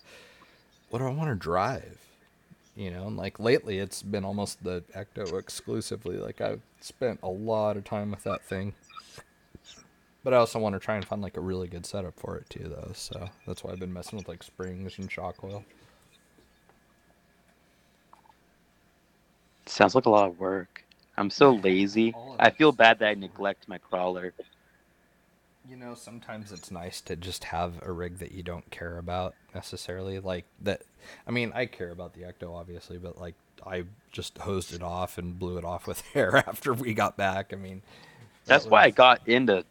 what 0.91 0.99
do 0.99 1.07
I 1.07 1.11
want 1.11 1.31
to 1.31 1.37
drive? 1.37 1.99
You 2.77 2.91
know, 2.91 3.07
and 3.07 3.17
like 3.17 3.39
lately, 3.39 3.79
it's 3.79 4.03
been 4.03 4.25
almost 4.25 4.65
the 4.65 4.83
Ecto 4.97 5.39
exclusively. 5.39 6.17
Like 6.17 6.41
I've 6.41 6.63
spent 6.81 7.21
a 7.23 7.29
lot 7.29 7.77
of 7.77 7.85
time 7.85 8.11
with 8.11 8.25
that 8.25 8.43
thing, 8.43 8.75
but 10.25 10.33
I 10.33 10.39
also 10.39 10.59
want 10.59 10.75
to 10.75 10.81
try 10.81 10.97
and 10.97 11.05
find 11.05 11.21
like 11.23 11.37
a 11.37 11.41
really 11.41 11.69
good 11.69 11.85
setup 11.85 12.19
for 12.19 12.37
it 12.39 12.49
too, 12.49 12.65
though. 12.65 12.93
So 12.95 13.29
that's 13.47 13.63
why 13.63 13.73
I've 13.73 13.79
been 13.79 13.93
messing 13.93 14.19
with 14.19 14.27
like 14.27 14.43
springs 14.43 14.99
and 14.99 15.13
shock 15.13 15.45
oil. 15.45 15.65
Sounds 19.67 19.95
like 19.95 20.07
a 20.07 20.11
lot 20.11 20.29
of 20.29 20.41
work. 20.41 20.85
I'm 21.17 21.31
so 21.31 21.53
lazy. 21.53 22.15
I 22.39 22.51
feel 22.51 22.73
bad 22.73 22.99
that 22.99 23.09
I 23.09 23.15
neglect 23.15 23.69
my 23.69 23.79
crawler. 23.79 24.33
You 25.69 25.77
know, 25.77 25.95
sometimes 25.95 26.53
it's 26.53 26.71
nice 26.71 27.01
to 27.03 27.17
just 27.17 27.45
have 27.45 27.75
a 27.83 27.93
rig 27.93 28.19
that 28.19 28.33
you 28.33 28.43
don't 28.43 28.69
care 28.71 28.99
about 28.99 29.35
necessarily. 29.55 30.19
Like 30.19 30.47
that. 30.63 30.83
I 31.27 31.31
mean, 31.31 31.53
I 31.55 31.67
care 31.67 31.91
about 31.91 32.15
the 32.15 32.23
Ecto, 32.23 32.55
obviously, 32.55 32.99
but 32.99 33.19
like 33.21 33.35
I 33.67 33.85
just 34.11 34.39
hosed 34.39 34.75
it 34.75 34.83
off 34.83 35.19
and 35.19 35.39
blew 35.39 35.59
it 35.59 35.65
off 35.65 35.87
with 35.87 36.03
air 36.15 36.37
after 36.37 36.73
we 36.73 36.95
got 36.95 37.17
back. 37.17 37.53
I 37.53 37.57
mean, 37.57 37.83
that 38.47 38.55
That's 38.55 38.67
why 38.67 38.85
I 38.85 38.91
got 38.91 39.27
into 39.29 39.65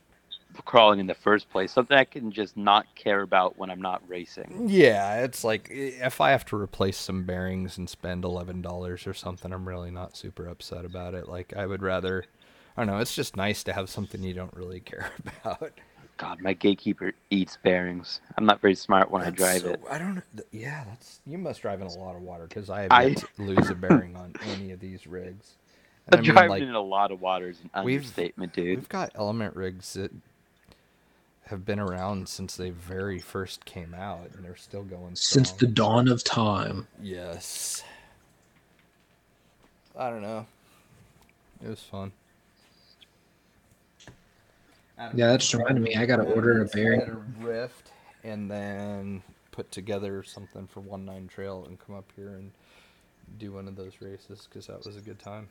crawling 0.66 1.00
in 1.00 1.08
the 1.08 1.14
first 1.16 1.50
place. 1.50 1.72
Something 1.72 1.98
I 1.98 2.04
can 2.04 2.32
just 2.32 2.56
not 2.58 2.86
care 2.96 3.22
about 3.22 3.58
when 3.58 3.70
I'm 3.70 3.82
not 3.82 4.02
racing. 4.08 4.66
Yeah, 4.68 5.22
it's 5.24 5.44
like 5.44 5.68
if 5.72 6.22
I 6.22 6.32
have 6.32 6.46
to 6.46 6.56
replace 6.56 6.98
some 6.98 7.24
bearings 7.24 7.78
and 7.78 7.90
spend 7.90 8.24
eleven 8.24 8.62
dollars 8.62 9.06
or 9.08 9.14
something, 9.14 9.52
I'm 9.54 9.68
really 9.68 9.92
not 9.92 10.16
super 10.18 10.48
upset 10.48 10.86
about 10.86 11.14
it. 11.14 11.28
Like 11.28 11.54
I 11.56 11.66
would 11.66 11.82
rather. 11.82 12.26
I 12.76 12.82
don't 12.82 12.88
know. 12.88 13.00
It's 13.00 13.14
just 13.16 13.36
nice 13.38 13.64
to 13.66 13.74
have 13.74 13.88
something 13.90 14.24
you 14.24 14.34
don't 14.34 14.54
really 14.56 14.80
care 14.92 15.12
about. 15.44 15.72
God, 16.18 16.42
my 16.42 16.54
gatekeeper 16.54 17.14
eats 17.32 17.58
bearings. 17.64 18.22
I'm 18.38 18.46
not 18.46 18.62
very 18.62 18.76
smart 18.76 19.10
when 19.12 19.22
I 19.24 19.30
drive 19.32 19.62
so- 19.62 19.70
it. 19.72 19.82
I 19.90 19.98
don't. 19.98 20.22
Yeah, 20.52 20.84
that's 20.88 21.20
you 21.26 21.38
must 21.38 21.62
drive 21.62 21.82
in 21.82 21.88
a 21.88 21.94
lot 21.94 22.16
of 22.16 22.22
water 22.22 22.46
because 22.48 22.70
I 22.70 22.82
have 22.84 22.92
I- 22.92 23.14
to 23.14 23.28
lose 23.40 23.70
a 23.70 23.76
bearing 23.76 24.16
on 24.16 24.34
any 24.52 24.72
of 24.72 24.80
these 24.80 25.06
rigs. 25.08 25.54
I'm 26.12 26.20
And 26.20 26.20
I 26.20 26.22
mean, 26.22 26.32
driving 26.34 26.50
like, 26.50 26.62
in 26.64 26.74
a 26.76 26.82
lot 26.82 27.12
of 27.12 27.22
water 27.22 27.50
is 27.50 27.60
an 27.74 27.84
we've- 27.86 27.98
understatement, 27.98 28.54
dude. 28.54 28.78
we've 28.80 28.90
got 28.90 29.12
element 29.16 29.56
rigs 29.56 29.94
that 29.94 30.12
have 31.46 31.66
been 31.66 31.80
around 31.80 32.28
since 32.30 32.56
they 32.56 32.70
very 32.70 33.20
first 33.20 33.66
came 33.66 33.94
out, 33.94 34.30
and 34.34 34.44
they're 34.44 34.56
still 34.56 34.84
going. 34.84 35.16
Since 35.16 35.52
the 35.52 35.68
dawn 35.68 36.08
of 36.08 36.24
time. 36.24 36.88
yes, 37.02 37.84
I 39.98 40.10
don't 40.10 40.22
know. 40.22 40.46
It 41.64 41.70
was 41.70 41.82
fun. 41.82 42.12
Yeah, 45.16 45.28
that 45.28 45.40
just 45.40 45.54
reminded 45.54 45.84
me. 45.84 45.96
I 45.96 46.06
gotta 46.06 46.24
order 46.24 46.62
a 46.62 46.66
bearing. 46.66 47.00
Had 47.02 47.10
a 47.10 47.24
Ryft, 47.42 47.92
and 48.24 48.50
then 48.50 49.22
put 49.52 49.72
together 49.72 50.24
something 50.24 50.68
for 50.68 50.80
One 50.80 51.06
Nine 51.06 51.28
Trail 51.28 51.66
and 51.68 51.80
come 51.80 51.96
up 51.96 52.12
here 52.16 52.30
and 52.30 52.52
do 53.38 53.52
one 53.52 53.68
of 53.68 53.76
those 53.76 53.94
races 54.02 54.48
because 54.50 54.68
that 54.68 54.86
was 54.86 54.96
a 54.96 55.02
good 55.02 55.20
time. 55.20 55.48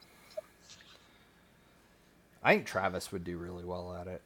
I 2.42 2.54
think 2.54 2.66
Travis 2.66 3.12
would 3.12 3.24
do 3.24 3.36
really 3.36 3.64
well 3.64 3.94
at 3.94 4.08
it, 4.08 4.22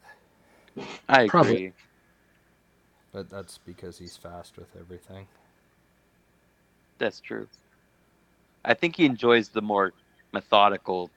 I 1.09 1.23
agree. 1.23 1.65
Probably. 1.65 1.75
but 3.13 3.29
that's 3.31 3.59
because 3.59 3.99
he's 3.99 4.17
fast 4.17 4.57
with 4.57 4.77
everything. 4.77 5.29
That's 6.99 7.21
true. 7.21 7.49
I 8.65 8.75
think 8.75 8.97
he 8.97 9.05
enjoys 9.07 9.49
the 9.51 9.63
more 9.63 9.95
methodical 10.33 11.11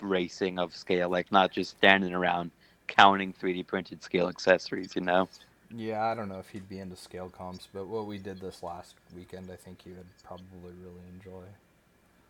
racing 0.00 0.58
of 0.58 0.74
scale, 0.74 1.08
like 1.10 1.30
not 1.32 1.50
just 1.52 1.72
standing 1.72 2.14
around 2.14 2.52
counting 2.88 3.32
3D 3.32 3.62
printed 3.62 4.02
scale 4.02 4.28
accessories, 4.28 4.94
you 4.94 5.02
know? 5.02 5.28
Yeah, 5.70 6.04
I 6.04 6.14
don't 6.14 6.28
know 6.28 6.38
if 6.38 6.50
he'd 6.50 6.68
be 6.68 6.78
into 6.78 6.96
scale 6.96 7.28
comps, 7.30 7.68
but 7.72 7.86
what 7.88 8.06
we 8.06 8.18
did 8.18 8.40
this 8.40 8.62
last 8.62 8.96
weekend, 9.14 9.50
I 9.50 9.56
think 9.56 9.82
he 9.82 9.90
would 9.92 10.06
probably 10.22 10.72
really 10.72 11.06
enjoy 11.08 11.44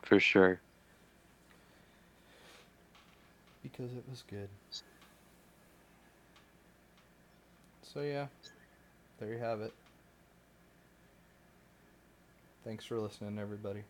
For 0.03 0.21
sure. 0.21 0.61
because 3.63 3.95
it 3.95 4.05
was 4.09 4.23
good. 4.23 4.49
So 7.95 8.01
yeah, 8.01 8.27
there 9.21 9.29
you 9.33 9.39
have 9.39 9.61
it. 9.61 9.73
Thanks 12.65 12.85
for 12.85 12.99
listening, 12.99 13.39
everybody. 13.39 13.85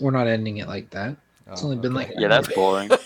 We're 0.00 0.10
not 0.10 0.26
ending 0.26 0.56
it 0.58 0.68
like 0.68 0.90
that. 0.90 1.16
Oh, 1.48 1.52
it's 1.52 1.62
only 1.62 1.76
been 1.76 1.94
like- 1.94 2.12
Yeah, 2.16 2.28
that's 2.28 2.52
boring. 2.52 2.88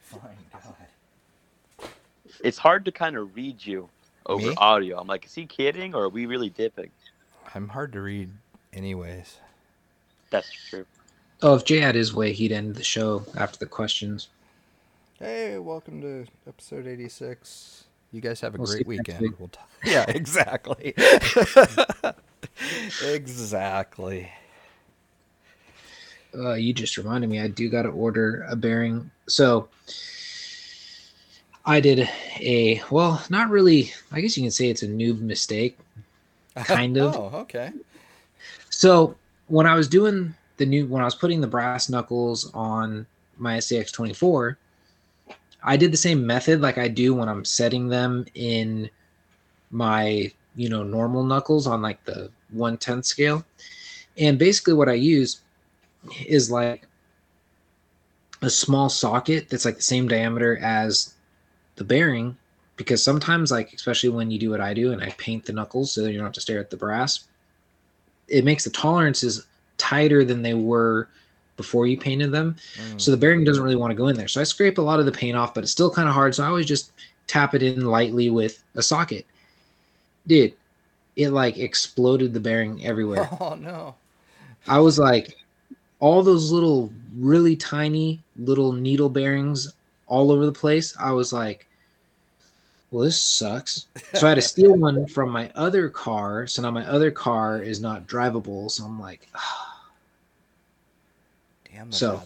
Fine, 0.00 0.20
God. 0.52 1.88
it's 2.42 2.58
hard 2.58 2.84
to 2.86 2.92
kind 2.92 3.16
of 3.16 3.34
read 3.34 3.64
you 3.64 3.88
over 4.26 4.48
Me? 4.48 4.54
audio. 4.56 4.98
I'm 4.98 5.06
like, 5.08 5.26
is 5.26 5.34
he 5.34 5.44
kidding 5.46 5.94
or 5.94 6.04
are 6.04 6.08
we 6.08 6.26
really 6.26 6.48
dipping? 6.50 6.90
I'm 7.54 7.68
hard 7.68 7.92
to 7.92 8.00
read, 8.00 8.30
anyways. 8.72 9.38
That's 10.30 10.50
true. 10.52 10.86
Oh, 11.42 11.54
if 11.54 11.64
Jay 11.64 11.78
had 11.80 11.94
his 11.94 12.14
way, 12.14 12.32
he'd 12.32 12.52
end 12.52 12.74
the 12.76 12.84
show 12.84 13.24
after 13.36 13.58
the 13.58 13.66
questions. 13.66 14.28
Hey, 15.18 15.58
welcome 15.58 16.00
to 16.00 16.26
episode 16.48 16.86
86. 16.86 17.84
You 18.12 18.20
guys 18.20 18.40
have 18.40 18.54
a 18.54 18.58
We'll 18.58 18.66
great 18.66 18.86
weekend. 18.86 19.20
week. 19.20 19.32
We'll 19.38 19.48
t- 19.48 19.58
yeah, 19.90 20.04
exactly. 20.08 20.94
exactly. 23.04 24.30
Uh, 26.34 26.54
you 26.54 26.72
just 26.72 26.96
reminded 26.96 27.30
me. 27.30 27.40
I 27.40 27.48
do 27.48 27.68
got 27.68 27.82
to 27.82 27.88
order 27.88 28.46
a 28.48 28.56
bearing. 28.56 29.10
So 29.26 29.68
I 31.64 31.80
did 31.80 32.08
a 32.40 32.82
well, 32.90 33.22
not 33.30 33.50
really. 33.50 33.92
I 34.12 34.20
guess 34.20 34.36
you 34.36 34.42
can 34.42 34.50
say 34.50 34.68
it's 34.70 34.82
a 34.82 34.88
noob 34.88 35.20
mistake. 35.20 35.78
Kind 36.56 36.96
of. 36.96 37.16
Oh, 37.16 37.38
okay. 37.40 37.72
So 38.70 39.16
when 39.48 39.66
I 39.66 39.74
was 39.74 39.88
doing 39.88 40.34
the 40.56 40.66
new, 40.66 40.86
when 40.86 41.02
I 41.02 41.04
was 41.04 41.14
putting 41.14 41.40
the 41.40 41.46
brass 41.46 41.88
knuckles 41.88 42.50
on 42.54 43.06
my 43.38 43.58
SCX 43.58 43.92
24, 43.92 44.58
I 45.62 45.76
did 45.76 45.92
the 45.92 45.96
same 45.96 46.26
method 46.26 46.60
like 46.60 46.78
I 46.78 46.88
do 46.88 47.14
when 47.14 47.28
I'm 47.28 47.44
setting 47.44 47.88
them 47.88 48.24
in 48.34 48.88
my, 49.70 50.30
you 50.54 50.68
know, 50.68 50.82
normal 50.82 51.24
knuckles 51.24 51.66
on 51.66 51.82
like 51.82 52.04
the 52.04 52.30
110th 52.54 53.04
scale. 53.04 53.44
And 54.16 54.38
basically 54.38 54.74
what 54.74 54.88
I 54.88 54.94
use 54.94 55.40
is 56.26 56.50
like 56.50 56.86
a 58.42 58.50
small 58.50 58.88
socket 58.88 59.48
that's 59.48 59.64
like 59.64 59.76
the 59.76 59.82
same 59.82 60.08
diameter 60.08 60.58
as 60.58 61.14
the 61.76 61.84
bearing 61.84 62.36
because 62.76 63.02
sometimes, 63.02 63.50
like 63.50 63.72
especially 63.72 64.10
when 64.10 64.30
you 64.30 64.38
do 64.38 64.50
what 64.50 64.60
I 64.60 64.74
do 64.74 64.92
and 64.92 65.02
I 65.02 65.10
paint 65.18 65.44
the 65.44 65.52
knuckles 65.52 65.92
so 65.92 66.04
you 66.04 66.14
don't 66.14 66.24
have 66.24 66.32
to 66.34 66.40
stare 66.40 66.60
at 66.60 66.70
the 66.70 66.76
brass, 66.76 67.24
it 68.28 68.44
makes 68.44 68.64
the 68.64 68.70
tolerances 68.70 69.46
tighter 69.78 70.24
than 70.24 70.42
they 70.42 70.54
were 70.54 71.08
before 71.56 71.86
you 71.86 71.96
painted 71.96 72.32
them. 72.32 72.56
Mm. 72.76 73.00
So 73.00 73.10
the 73.10 73.16
bearing 73.16 73.44
doesn't 73.44 73.62
really 73.62 73.76
want 73.76 73.90
to 73.90 73.96
go 73.96 74.08
in 74.08 74.16
there. 74.16 74.28
So 74.28 74.40
I 74.40 74.44
scrape 74.44 74.78
a 74.78 74.82
lot 74.82 75.00
of 75.00 75.06
the 75.06 75.12
paint 75.12 75.36
off, 75.36 75.54
but 75.54 75.62
it's 75.64 75.72
still 75.72 75.90
kind 75.90 76.08
of 76.08 76.14
hard. 76.14 76.34
So 76.34 76.44
I 76.44 76.48
always 76.48 76.66
just 76.66 76.92
tap 77.26 77.54
it 77.54 77.62
in 77.62 77.86
lightly 77.86 78.30
with 78.30 78.62
a 78.74 78.82
socket. 78.82 79.26
Dude, 80.26 80.54
it 81.16 81.30
like 81.30 81.56
exploded 81.58 82.34
the 82.34 82.40
bearing 82.40 82.84
everywhere. 82.84 83.28
oh 83.40 83.54
no. 83.54 83.94
I 84.68 84.80
was 84.80 84.98
like, 84.98 85.36
all 86.00 86.22
those 86.22 86.52
little, 86.52 86.92
really 87.16 87.56
tiny 87.56 88.20
little 88.36 88.72
needle 88.72 89.08
bearings 89.08 89.72
all 90.06 90.30
over 90.30 90.44
the 90.44 90.52
place. 90.52 90.94
I 90.98 91.12
was 91.12 91.32
like, 91.32 91.65
well, 92.90 93.04
this 93.04 93.20
sucks. 93.20 93.86
So 94.14 94.26
I 94.26 94.30
had 94.30 94.36
to 94.36 94.42
steal 94.42 94.74
one 94.74 95.06
from 95.06 95.30
my 95.30 95.50
other 95.54 95.88
car. 95.88 96.46
So 96.46 96.62
now 96.62 96.70
my 96.70 96.86
other 96.86 97.10
car 97.10 97.60
is 97.60 97.80
not 97.80 98.06
drivable. 98.06 98.70
So 98.70 98.84
I'm 98.84 99.00
like, 99.00 99.28
Damn 101.72 101.90
the 101.90 101.96
So- 101.96 102.22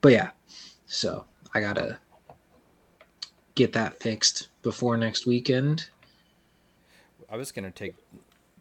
but 0.00 0.12
yeah. 0.12 0.30
So 0.86 1.24
I 1.54 1.60
gotta 1.60 1.98
get 3.54 3.72
that 3.74 4.00
fixed 4.00 4.48
before 4.62 4.96
next 4.96 5.26
weekend. 5.26 5.88
I 7.30 7.36
was 7.36 7.52
gonna 7.52 7.70
take 7.70 7.94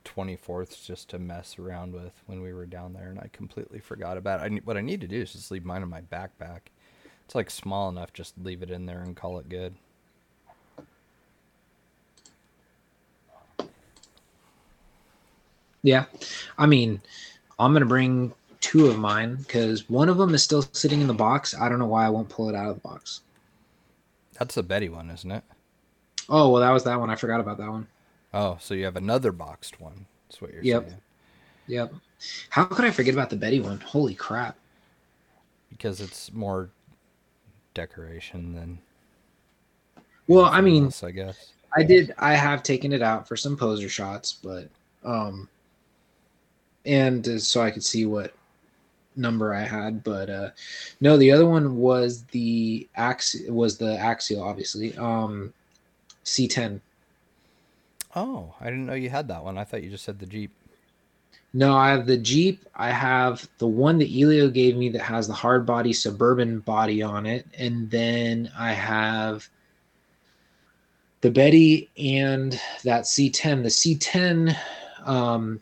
twenty 0.03 0.35
fourths 0.35 0.85
just 0.85 1.09
to 1.09 1.19
mess 1.19 1.57
around 1.57 1.93
with 1.93 2.11
when 2.27 2.41
we 2.41 2.53
were 2.53 2.65
down 2.65 2.93
there, 2.93 3.09
and 3.09 3.19
I 3.19 3.29
completely 3.31 3.79
forgot 3.79 4.17
about 4.17 4.45
it. 4.45 4.51
I, 4.51 4.55
what 4.65 4.77
I 4.77 4.81
need 4.81 5.01
to 5.01 5.07
do 5.07 5.21
is 5.21 5.33
just 5.33 5.49
leave 5.49 5.65
mine 5.65 5.81
in 5.81 5.89
my 5.89 6.01
backpack. 6.01 6.59
It's 7.29 7.35
like 7.35 7.51
small 7.51 7.89
enough, 7.89 8.11
just 8.11 8.33
leave 8.43 8.63
it 8.63 8.71
in 8.71 8.87
there 8.87 9.01
and 9.01 9.15
call 9.15 9.37
it 9.37 9.47
good. 9.49 9.75
Yeah. 15.83 16.05
I 16.57 16.65
mean, 16.65 16.99
I'm 17.59 17.71
going 17.71 17.81
to 17.83 17.87
bring 17.87 18.33
two 18.61 18.87
of 18.87 18.97
mine 18.97 19.35
because 19.35 19.87
one 19.91 20.09
of 20.09 20.17
them 20.17 20.33
is 20.33 20.41
still 20.41 20.63
sitting 20.73 21.01
in 21.01 21.07
the 21.07 21.13
box. 21.13 21.53
I 21.53 21.69
don't 21.69 21.77
know 21.77 21.85
why 21.85 22.03
I 22.03 22.09
won't 22.09 22.29
pull 22.29 22.49
it 22.49 22.55
out 22.55 22.67
of 22.67 22.81
the 22.81 22.81
box. 22.81 23.21
That's 24.39 24.55
the 24.55 24.63
Betty 24.63 24.89
one, 24.89 25.11
isn't 25.11 25.29
it? 25.29 25.43
Oh, 26.29 26.49
well, 26.49 26.61
that 26.63 26.71
was 26.71 26.83
that 26.85 26.99
one. 26.99 27.11
I 27.11 27.15
forgot 27.15 27.39
about 27.39 27.59
that 27.59 27.69
one. 27.69 27.85
Oh, 28.33 28.57
so 28.59 28.73
you 28.73 28.85
have 28.85 28.95
another 28.95 29.31
boxed 29.31 29.79
one. 29.79 30.07
That's 30.27 30.41
what 30.41 30.51
you're 30.51 30.63
Yep. 30.63 30.87
saying. 30.87 31.01
Yep. 31.67 31.93
How 32.49 32.65
could 32.65 32.85
I 32.85 32.89
forget 32.89 33.13
about 33.13 33.29
the 33.29 33.35
Betty 33.35 33.59
one? 33.59 33.79
Holy 33.81 34.15
crap. 34.15 34.55
Because 35.69 36.01
it's 36.01 36.33
more 36.33 36.71
decoration 37.73 38.53
than. 38.53 38.79
Well, 40.27 40.45
I 40.45 40.61
mean, 40.61 40.85
else, 40.85 41.03
I 41.03 41.11
guess. 41.11 41.53
I 41.75 41.83
did. 41.83 42.13
I 42.17 42.33
have 42.33 42.63
taken 42.63 42.93
it 42.93 43.01
out 43.01 43.27
for 43.27 43.35
some 43.35 43.57
poser 43.57 43.89
shots, 43.89 44.33
but 44.33 44.69
um, 45.03 45.47
and 46.85 47.27
uh, 47.27 47.39
so 47.39 47.61
I 47.61 47.71
could 47.71 47.83
see 47.83 48.05
what 48.05 48.33
number 49.15 49.53
I 49.53 49.61
had. 49.61 50.03
But 50.03 50.29
uh, 50.29 50.49
no, 51.01 51.17
the 51.17 51.31
other 51.31 51.45
one 51.45 51.77
was 51.77 52.23
the 52.25 52.87
ax 52.95 53.35
was 53.47 53.77
the 53.77 53.97
axial, 53.97 54.43
obviously. 54.43 54.95
Um, 54.97 55.53
C10. 56.25 56.79
Oh, 58.15 58.55
I 58.59 58.65
didn't 58.65 58.85
know 58.85 58.93
you 58.93 59.09
had 59.09 59.27
that 59.27 59.43
one. 59.43 59.57
I 59.57 59.63
thought 59.63 59.83
you 59.83 59.89
just 59.89 60.03
said 60.03 60.19
the 60.19 60.25
Jeep. 60.25 60.51
No, 61.53 61.75
I 61.75 61.89
have 61.89 62.05
the 62.05 62.17
Jeep. 62.17 62.63
I 62.75 62.91
have 62.91 63.47
the 63.57 63.67
one 63.67 63.97
that 63.99 64.11
Elio 64.11 64.49
gave 64.49 64.77
me 64.77 64.89
that 64.89 65.01
has 65.01 65.27
the 65.27 65.33
hard 65.33 65.65
body 65.65 65.93
suburban 65.93 66.59
body 66.59 67.01
on 67.01 67.25
it, 67.25 67.47
and 67.57 67.89
then 67.89 68.51
I 68.57 68.73
have 68.73 69.49
the 71.21 71.31
Betty 71.31 71.89
and 71.97 72.59
that 72.83 73.03
C10. 73.03 73.63
The 73.63 73.69
C10, 73.69 74.55
um, 75.05 75.59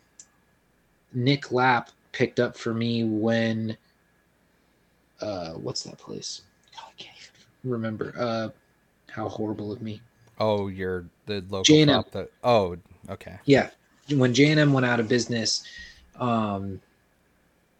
Nick 1.14 1.50
Lapp 1.52 1.90
picked 2.12 2.38
up 2.38 2.56
for 2.56 2.74
me 2.74 3.04
when, 3.04 3.76
uh, 5.22 5.52
what's 5.52 5.82
that 5.84 5.96
place? 5.96 6.42
God, 6.74 6.84
I 6.86 7.02
can't 7.02 7.16
even 7.16 7.70
remember. 7.70 8.12
Uh, 8.16 8.48
how 9.10 9.28
horrible 9.28 9.72
of 9.72 9.82
me. 9.82 10.00
Oh, 10.38 10.68
you're 10.68 11.06
the 11.26 11.40
local 11.48 11.64
J&M. 11.64 12.04
that. 12.12 12.30
Oh, 12.44 12.76
okay. 13.08 13.38
Yeah, 13.46 13.70
when 14.14 14.32
J 14.34 14.50
and 14.50 14.60
M 14.60 14.72
went 14.72 14.86
out 14.86 15.00
of 15.00 15.08
business, 15.08 15.64
um, 16.16 16.80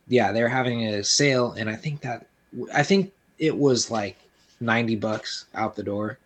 yeah, 0.08 0.32
they 0.32 0.42
were 0.42 0.48
having 0.48 0.86
a 0.86 1.04
sale, 1.04 1.52
and 1.52 1.68
I 1.68 1.76
think 1.76 2.00
that 2.02 2.26
I 2.74 2.82
think 2.82 3.12
it 3.38 3.56
was 3.56 3.90
like 3.90 4.16
ninety 4.60 4.96
bucks 4.96 5.46
out 5.54 5.76
the 5.76 5.82
door. 5.82 6.18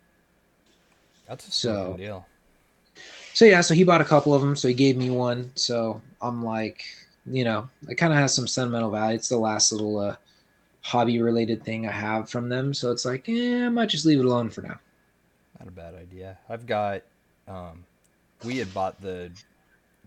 That's 1.27 1.47
a 1.47 1.51
So- 1.51 1.91
so, 1.91 1.97
deal. 1.97 2.25
So 3.33 3.45
yeah, 3.45 3.61
so 3.61 3.73
he 3.73 3.83
bought 3.83 4.01
a 4.01 4.05
couple 4.05 4.33
of 4.35 4.41
them, 4.41 4.55
so 4.55 4.67
he 4.67 4.73
gave 4.75 4.95
me 4.95 5.09
one. 5.09 5.51
So 5.55 5.99
I'm 6.21 6.43
like, 6.45 6.83
you 7.25 7.43
know, 7.43 7.67
it 7.89 7.95
kind 7.95 8.13
of 8.13 8.19
has 8.19 8.33
some 8.33 8.45
sentimental 8.47 8.91
value. 8.91 9.15
It's 9.15 9.29
the 9.29 9.37
last 9.37 9.71
little 9.71 9.97
uh, 9.97 10.15
hobby 10.81 11.19
related 11.19 11.63
thing 11.63 11.87
I 11.87 11.91
have 11.91 12.29
from 12.29 12.47
them, 12.47 12.73
so 12.75 12.91
it's 12.91 13.05
like, 13.05 13.27
eh, 13.27 13.65
I 13.65 13.69
might 13.69 13.89
just 13.89 14.05
leave 14.05 14.19
it 14.19 14.25
alone 14.25 14.49
for 14.51 14.61
now. 14.61 14.79
Not 15.59 15.67
a 15.67 15.71
bad 15.71 15.95
idea. 15.95 16.37
I've 16.49 16.65
got. 16.67 17.01
Um, 17.47 17.83
we 18.45 18.57
had 18.57 18.71
bought 18.73 19.01
the 19.01 19.31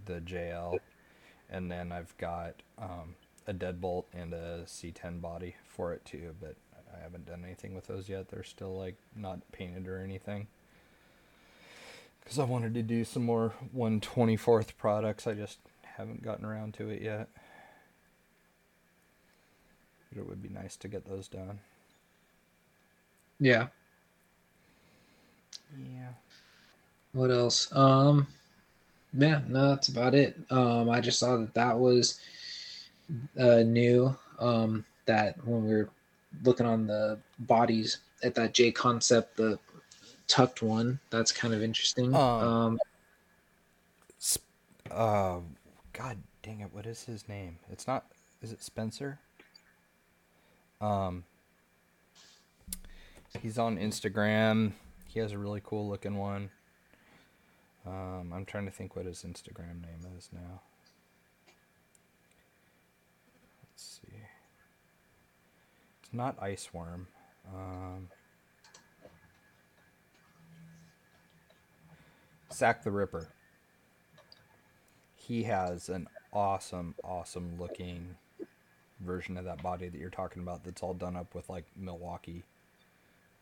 the 0.06 0.20
JL, 0.20 0.78
and 1.50 1.70
then 1.70 1.92
I've 1.92 2.16
got 2.18 2.54
um, 2.78 3.14
a 3.46 3.52
deadbolt 3.52 4.04
and 4.12 4.32
a 4.32 4.62
C10 4.66 5.20
body 5.20 5.56
for 5.68 5.92
it 5.92 6.04
too, 6.04 6.34
but 6.40 6.56
I 6.96 7.02
haven't 7.02 7.26
done 7.26 7.42
anything 7.44 7.74
with 7.74 7.86
those 7.86 8.08
yet. 8.08 8.28
They're 8.28 8.42
still 8.42 8.76
like 8.76 8.96
not 9.14 9.40
painted 9.52 9.86
or 9.86 9.98
anything. 9.98 10.46
Because 12.20 12.38
I 12.38 12.44
wanted 12.44 12.74
to 12.74 12.82
do 12.82 13.04
some 13.04 13.24
more 13.24 13.52
124th 13.76 14.76
products. 14.76 15.26
I 15.26 15.34
just 15.34 15.58
haven't 15.82 16.22
gotten 16.22 16.44
around 16.44 16.74
to 16.74 16.88
it 16.88 17.00
yet. 17.00 17.28
But 20.10 20.20
it 20.20 20.28
would 20.28 20.42
be 20.42 20.48
nice 20.48 20.76
to 20.78 20.88
get 20.88 21.04
those 21.04 21.28
done. 21.28 21.60
Yeah. 23.38 23.68
Yeah. 25.78 26.12
What 27.12 27.30
else? 27.30 27.68
Um, 27.74 28.26
yeah, 29.16 29.40
no, 29.48 29.70
that's 29.70 29.88
about 29.88 30.14
it. 30.14 30.36
Um, 30.50 30.90
I 30.90 31.00
just 31.00 31.18
saw 31.18 31.36
that 31.36 31.54
that 31.54 31.78
was 31.78 32.20
uh, 33.38 33.62
new. 33.62 34.16
Um, 34.38 34.84
that 35.06 35.44
when 35.46 35.64
we 35.64 35.74
were 35.74 35.88
looking 36.44 36.66
on 36.66 36.86
the 36.86 37.18
bodies 37.40 37.98
at 38.22 38.34
that 38.34 38.52
J 38.52 38.70
concept, 38.72 39.36
the 39.36 39.58
tucked 40.26 40.62
one, 40.62 40.98
that's 41.10 41.32
kind 41.32 41.54
of 41.54 41.62
interesting. 41.62 42.14
Um, 42.14 42.20
Um, 42.42 42.78
uh, 44.90 45.38
God 45.92 46.18
dang 46.42 46.60
it! 46.60 46.68
What 46.72 46.86
is 46.86 47.04
his 47.04 47.28
name? 47.28 47.58
It's 47.70 47.86
not. 47.86 48.06
Is 48.42 48.52
it 48.52 48.62
Spencer? 48.62 49.18
Um, 50.80 51.24
he's 53.40 53.58
on 53.58 53.78
Instagram. 53.78 54.72
He 55.06 55.20
has 55.20 55.32
a 55.32 55.38
really 55.38 55.62
cool 55.64 55.88
looking 55.88 56.16
one. 56.16 56.50
Um, 57.86 58.32
I'm 58.34 58.44
trying 58.44 58.64
to 58.64 58.70
think 58.72 58.96
what 58.96 59.06
his 59.06 59.22
Instagram 59.22 59.80
name 59.82 60.16
is 60.18 60.30
now. 60.32 60.60
Let's 63.62 64.00
see. 64.02 64.18
It's 66.02 66.12
not 66.12 66.38
Iceworm. 66.40 67.06
Um, 67.54 68.08
Sack 72.50 72.82
the 72.82 72.90
Ripper. 72.90 73.28
He 75.14 75.44
has 75.44 75.88
an 75.88 76.08
awesome, 76.32 76.94
awesome 77.04 77.56
looking 77.58 78.16
version 79.00 79.36
of 79.36 79.44
that 79.44 79.62
body 79.62 79.88
that 79.88 79.98
you're 79.98 80.10
talking 80.10 80.42
about 80.42 80.64
that's 80.64 80.82
all 80.82 80.94
done 80.94 81.16
up 81.16 81.34
with 81.34 81.48
like 81.48 81.64
Milwaukee 81.76 82.42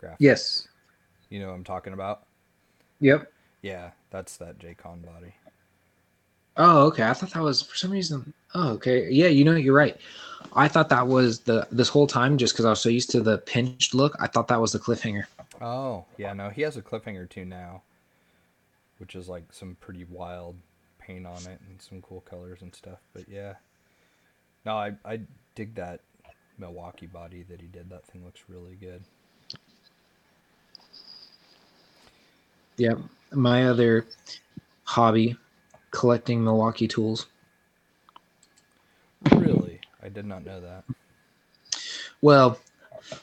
graphics. 0.02 0.16
yes. 0.18 0.68
You 1.30 1.40
know 1.40 1.48
what 1.48 1.54
I'm 1.54 1.64
talking 1.64 1.92
about? 1.92 2.26
Yep. 3.00 3.30
Yeah, 3.64 3.92
that's 4.10 4.36
that 4.36 4.58
J-Con 4.58 5.00
body. 5.00 5.32
Oh, 6.58 6.82
okay. 6.88 7.04
I 7.04 7.14
thought 7.14 7.30
that 7.30 7.42
was 7.42 7.62
for 7.62 7.74
some 7.74 7.90
reason. 7.90 8.34
Oh, 8.54 8.72
okay. 8.72 9.08
Yeah, 9.08 9.28
you 9.28 9.42
know, 9.42 9.54
you're 9.54 9.74
right. 9.74 9.96
I 10.54 10.68
thought 10.68 10.90
that 10.90 11.06
was 11.06 11.40
the 11.40 11.66
this 11.72 11.88
whole 11.88 12.06
time 12.06 12.36
just 12.36 12.52
because 12.52 12.66
I 12.66 12.70
was 12.70 12.80
so 12.80 12.90
used 12.90 13.08
to 13.12 13.22
the 13.22 13.38
pinched 13.38 13.94
look. 13.94 14.14
I 14.20 14.26
thought 14.26 14.48
that 14.48 14.60
was 14.60 14.72
the 14.72 14.78
cliffhanger. 14.78 15.24
Oh, 15.62 16.04
yeah, 16.18 16.34
no, 16.34 16.50
he 16.50 16.60
has 16.60 16.76
a 16.76 16.82
cliffhanger 16.82 17.26
too 17.26 17.46
now, 17.46 17.80
which 18.98 19.14
is 19.14 19.30
like 19.30 19.44
some 19.50 19.78
pretty 19.80 20.04
wild 20.10 20.56
paint 20.98 21.26
on 21.26 21.38
it 21.46 21.58
and 21.66 21.80
some 21.80 22.02
cool 22.02 22.20
colors 22.20 22.60
and 22.60 22.74
stuff. 22.74 22.98
But 23.14 23.30
yeah, 23.30 23.54
no, 24.66 24.76
I 24.76 24.92
I 25.06 25.20
dig 25.54 25.74
that 25.76 26.00
Milwaukee 26.58 27.06
body 27.06 27.44
that 27.48 27.62
he 27.62 27.66
did. 27.66 27.88
That 27.88 28.04
thing 28.04 28.26
looks 28.26 28.44
really 28.46 28.74
good. 28.74 29.04
Yep. 32.76 32.98
My 33.32 33.66
other 33.66 34.06
hobby, 34.84 35.36
collecting 35.90 36.44
Milwaukee 36.44 36.88
tools. 36.88 37.26
Really, 39.32 39.80
I 40.02 40.08
did 40.08 40.26
not 40.26 40.44
know 40.44 40.60
that. 40.60 40.84
Well, 42.20 42.58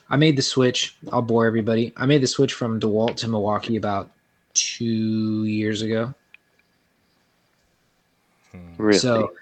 I 0.09 0.15
made 0.15 0.35
the 0.35 0.41
switch. 0.41 0.95
I'll 1.11 1.21
bore 1.21 1.45
everybody. 1.45 1.93
I 1.97 2.05
made 2.05 2.21
the 2.21 2.27
switch 2.27 2.53
from 2.53 2.79
DeWalt 2.79 3.15
to 3.17 3.27
Milwaukee 3.27 3.77
about 3.77 4.09
two 4.53 5.45
years 5.45 5.81
ago. 5.81 6.13
Really? 8.77 8.97
So, 8.97 9.33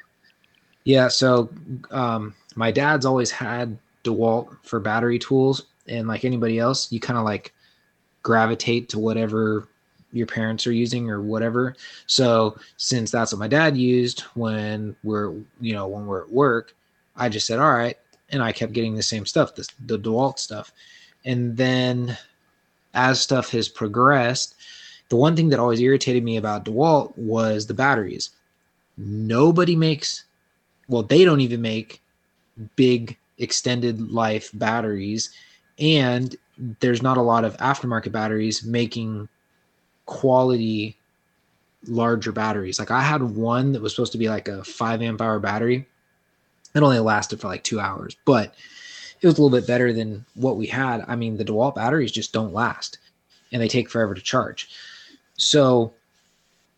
yeah. 0.84 1.08
So, 1.08 1.50
um, 1.92 2.36
my 2.56 2.72
dad's 2.72 3.06
always 3.06 3.32
had 3.32 3.78
DeWalt 4.04 4.56
for 4.64 4.80
battery 4.80 5.18
tools, 5.18 5.66
and 5.88 6.08
like 6.08 6.26
anybody 6.26 6.60
else, 6.60 6.92
you 6.92 7.00
kind 7.00 7.18
of 7.18 7.26
like 7.26 7.54
gravitate 8.22 8.90
to 8.90 9.00
whatever 9.00 9.69
your 10.12 10.28
parents 10.28 10.66
are 10.66 10.72
using 10.72 11.10
or 11.10 11.22
whatever. 11.22 11.76
So, 12.08 12.58
since 12.78 13.12
that's 13.12 13.32
what 13.32 13.40
my 13.40 13.48
dad 13.48 13.78
used 13.78 14.22
when 14.34 14.96
we're, 15.04 15.32
you 15.62 15.74
know, 15.74 15.88
when 15.88 16.06
we're 16.06 16.24
at 16.24 16.32
work, 16.32 16.76
I 17.16 17.30
just 17.30 17.48
said, 17.48 17.60
all 17.60 17.74
right, 17.74 17.98
and 18.30 18.42
I 18.42 18.52
kept 18.52 18.74
getting 18.74 18.96
the 18.96 19.04
same 19.04 19.26
stuff, 19.26 19.56
the, 19.56 19.68
the 19.86 20.00
DeWalt 20.00 20.40
stuff, 20.40 20.72
and 21.26 21.56
then 21.56 22.18
as 22.94 23.22
stuff 23.22 23.52
has 23.52 23.70
progressed, 23.70 24.56
the 25.10 25.16
one 25.16 25.36
thing 25.36 25.50
that 25.50 25.60
always 25.60 25.80
irritated 25.80 26.24
me 26.24 26.38
about 26.38 26.66
DeWalt 26.66 27.18
was 27.18 27.68
the 27.68 27.74
batteries 27.74 28.32
nobody 29.00 29.76
makes 29.76 30.26
well 30.90 31.04
they 31.04 31.24
don't 31.24 31.40
even 31.40 31.62
make 31.62 32.02
big 32.76 33.18
extended 33.38 34.12
life 34.12 34.52
batteries 34.54 35.32
and 35.80 36.36
there's 36.82 37.02
not 37.02 37.18
a 37.18 37.22
lot 37.22 37.46
of 37.46 37.56
aftermarket 37.58 38.12
batteries 38.12 38.66
making 38.66 39.30
quality 40.10 40.98
larger 41.88 42.32
batteries 42.32 42.80
like 42.80 42.92
i 42.92 43.02
had 43.02 43.22
one 43.22 43.72
that 43.72 43.82
was 43.82 43.94
supposed 43.94 44.12
to 44.12 44.18
be 44.18 44.30
like 44.30 44.48
a 44.48 44.64
5 44.64 45.02
amp 45.02 45.22
hour 45.22 45.40
battery 45.40 45.88
it 46.76 46.84
only 46.84 47.00
lasted 47.00 47.40
for 47.40 47.48
like 47.48 47.64
two 47.64 47.80
hours 47.80 48.18
but 48.26 48.54
it 49.22 49.28
was 49.28 49.38
a 49.38 49.42
little 49.42 49.58
bit 49.58 49.68
better 49.68 49.94
than 49.94 50.26
what 50.36 50.58
we 50.58 50.68
had 50.68 51.06
i 51.08 51.16
mean 51.16 51.38
the 51.38 51.46
dewalt 51.46 51.76
batteries 51.76 52.12
just 52.12 52.34
don't 52.34 52.54
last 52.54 52.98
and 53.52 53.62
they 53.62 53.68
take 53.68 53.90
forever 53.90 54.14
to 54.14 54.22
charge 54.22 54.70
so 55.38 55.94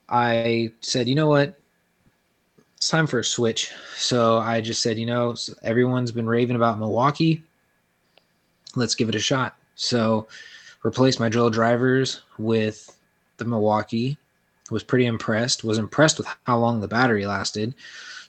i 0.10 0.72
said 0.82 1.08
you 1.08 1.16
know 1.16 1.28
what 1.28 1.58
it's 2.82 2.90
time 2.90 3.06
for 3.06 3.20
a 3.20 3.24
switch. 3.24 3.72
So 3.96 4.40
I 4.40 4.60
just 4.60 4.82
said, 4.82 4.98
you 4.98 5.06
know, 5.06 5.36
everyone's 5.62 6.12
been 6.12 6.26
raving 6.26 6.56
about 6.56 6.80
Milwaukee. 6.80 7.44
Let's 8.76 8.96
give 8.96 9.08
it 9.08 9.14
a 9.14 9.20
shot. 9.20 9.56
So 9.76 10.28
replace 10.84 11.20
my 11.20 11.30
drill 11.30 11.52
drivers 11.52 12.22
with 12.40 12.98
the 13.44 13.50
Milwaukee. 13.50 14.18
Was 14.70 14.84
pretty 14.84 15.06
impressed. 15.06 15.66
Was 15.66 15.78
impressed 15.78 16.18
with 16.18 16.28
how 16.46 16.58
long 16.58 16.80
the 16.80 16.88
battery 16.88 17.26
lasted. 17.26 17.76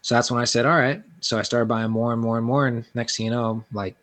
So 0.00 0.16
that's 0.16 0.28
when 0.28 0.40
I 0.40 0.44
said, 0.44 0.66
all 0.66 0.76
right. 0.76 1.00
So 1.20 1.38
I 1.38 1.42
started 1.42 1.66
buying 1.66 1.90
more 1.92 2.12
and 2.12 2.20
more 2.20 2.36
and 2.36 2.44
more. 2.44 2.66
And 2.66 2.84
next 2.94 3.16
thing 3.16 3.26
you 3.26 3.32
know, 3.32 3.64
like 3.72 3.94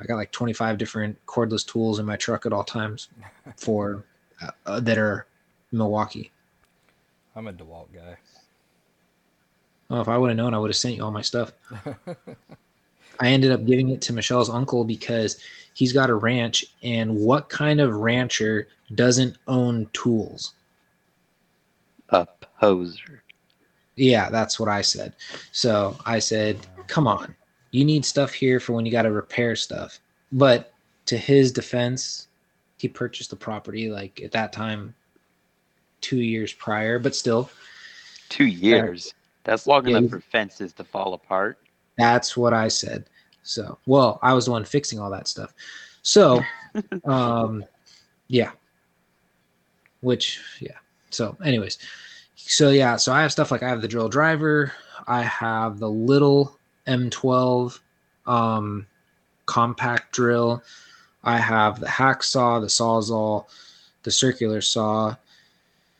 I 0.00 0.04
got 0.04 0.16
like 0.16 0.32
25 0.32 0.78
different 0.78 1.18
cordless 1.26 1.66
tools 1.66 1.98
in 1.98 2.06
my 2.06 2.16
truck 2.16 2.46
at 2.46 2.52
all 2.52 2.64
times 2.64 3.08
for 3.56 4.04
uh, 4.40 4.50
uh, 4.64 4.80
that 4.80 4.96
are 4.96 5.26
Milwaukee. 5.72 6.30
I'm 7.34 7.48
a 7.48 7.52
DeWalt 7.52 7.92
guy. 7.92 8.16
Oh, 9.90 10.00
if 10.00 10.08
I 10.08 10.16
would 10.16 10.30
have 10.30 10.36
known, 10.36 10.54
I 10.54 10.58
would 10.58 10.70
have 10.70 10.76
sent 10.76 10.96
you 10.96 11.04
all 11.04 11.10
my 11.10 11.22
stuff. 11.22 11.52
I 13.20 13.28
ended 13.28 13.52
up 13.52 13.64
giving 13.64 13.90
it 13.90 14.00
to 14.02 14.12
Michelle's 14.12 14.50
uncle 14.50 14.84
because 14.84 15.38
he's 15.76 15.92
got 15.92 16.08
a 16.08 16.14
ranch, 16.14 16.64
and 16.82 17.14
what 17.14 17.50
kind 17.50 17.82
of 17.82 17.94
rancher 17.94 18.66
doesn't 18.94 19.36
own 19.46 19.86
tools? 19.92 20.54
A 22.08 22.26
poser. 22.58 23.22
Yeah, 23.96 24.30
that's 24.30 24.58
what 24.58 24.70
I 24.70 24.80
said. 24.80 25.12
So 25.52 25.94
I 26.06 26.18
said, 26.18 26.66
come 26.86 27.06
on, 27.06 27.36
you 27.72 27.84
need 27.84 28.06
stuff 28.06 28.32
here 28.32 28.58
for 28.58 28.72
when 28.72 28.86
you 28.86 28.92
got 28.92 29.02
to 29.02 29.10
repair 29.10 29.54
stuff. 29.54 30.00
But 30.32 30.72
to 31.06 31.18
his 31.18 31.52
defense, 31.52 32.28
he 32.78 32.88
purchased 32.88 33.28
the 33.28 33.36
property 33.36 33.90
like 33.90 34.22
at 34.22 34.32
that 34.32 34.54
time, 34.54 34.94
two 36.00 36.22
years 36.22 36.54
prior, 36.54 36.98
but 36.98 37.14
still. 37.14 37.50
Two 38.30 38.46
years. 38.46 39.12
That's 39.44 39.66
long 39.66 39.86
Yeah, 39.86 39.98
enough 39.98 40.10
for 40.10 40.20
fences 40.20 40.72
to 40.72 40.84
fall 40.84 41.12
apart. 41.12 41.58
That's 41.98 42.34
what 42.34 42.54
I 42.54 42.68
said. 42.68 43.04
So, 43.46 43.78
well, 43.86 44.18
I 44.22 44.34
was 44.34 44.46
the 44.46 44.50
one 44.50 44.64
fixing 44.64 44.98
all 44.98 45.10
that 45.10 45.28
stuff. 45.28 45.54
So, 46.02 46.42
um, 47.04 47.64
yeah. 48.28 48.50
Which, 50.00 50.40
yeah. 50.60 50.76
So, 51.10 51.36
anyways, 51.44 51.78
so 52.34 52.70
yeah, 52.70 52.96
so 52.96 53.12
I 53.12 53.22
have 53.22 53.32
stuff 53.32 53.50
like 53.50 53.62
I 53.62 53.68
have 53.68 53.82
the 53.82 53.88
drill 53.88 54.08
driver, 54.08 54.72
I 55.06 55.22
have 55.22 55.78
the 55.78 55.88
little 55.88 56.58
M12 56.86 57.78
um, 58.26 58.86
compact 59.46 60.12
drill, 60.12 60.62
I 61.24 61.38
have 61.38 61.80
the 61.80 61.86
hacksaw, 61.86 62.60
the 62.60 62.66
sawzall, 62.66 63.46
the 64.02 64.10
circular 64.10 64.60
saw, 64.60 65.14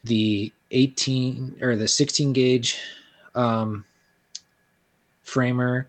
the 0.05 0.53
18 0.73 1.59
or 1.61 1.77
the 1.77 1.89
16 1.89 2.33
gauge 2.33 2.79
um, 3.35 3.85
framer. 5.23 5.89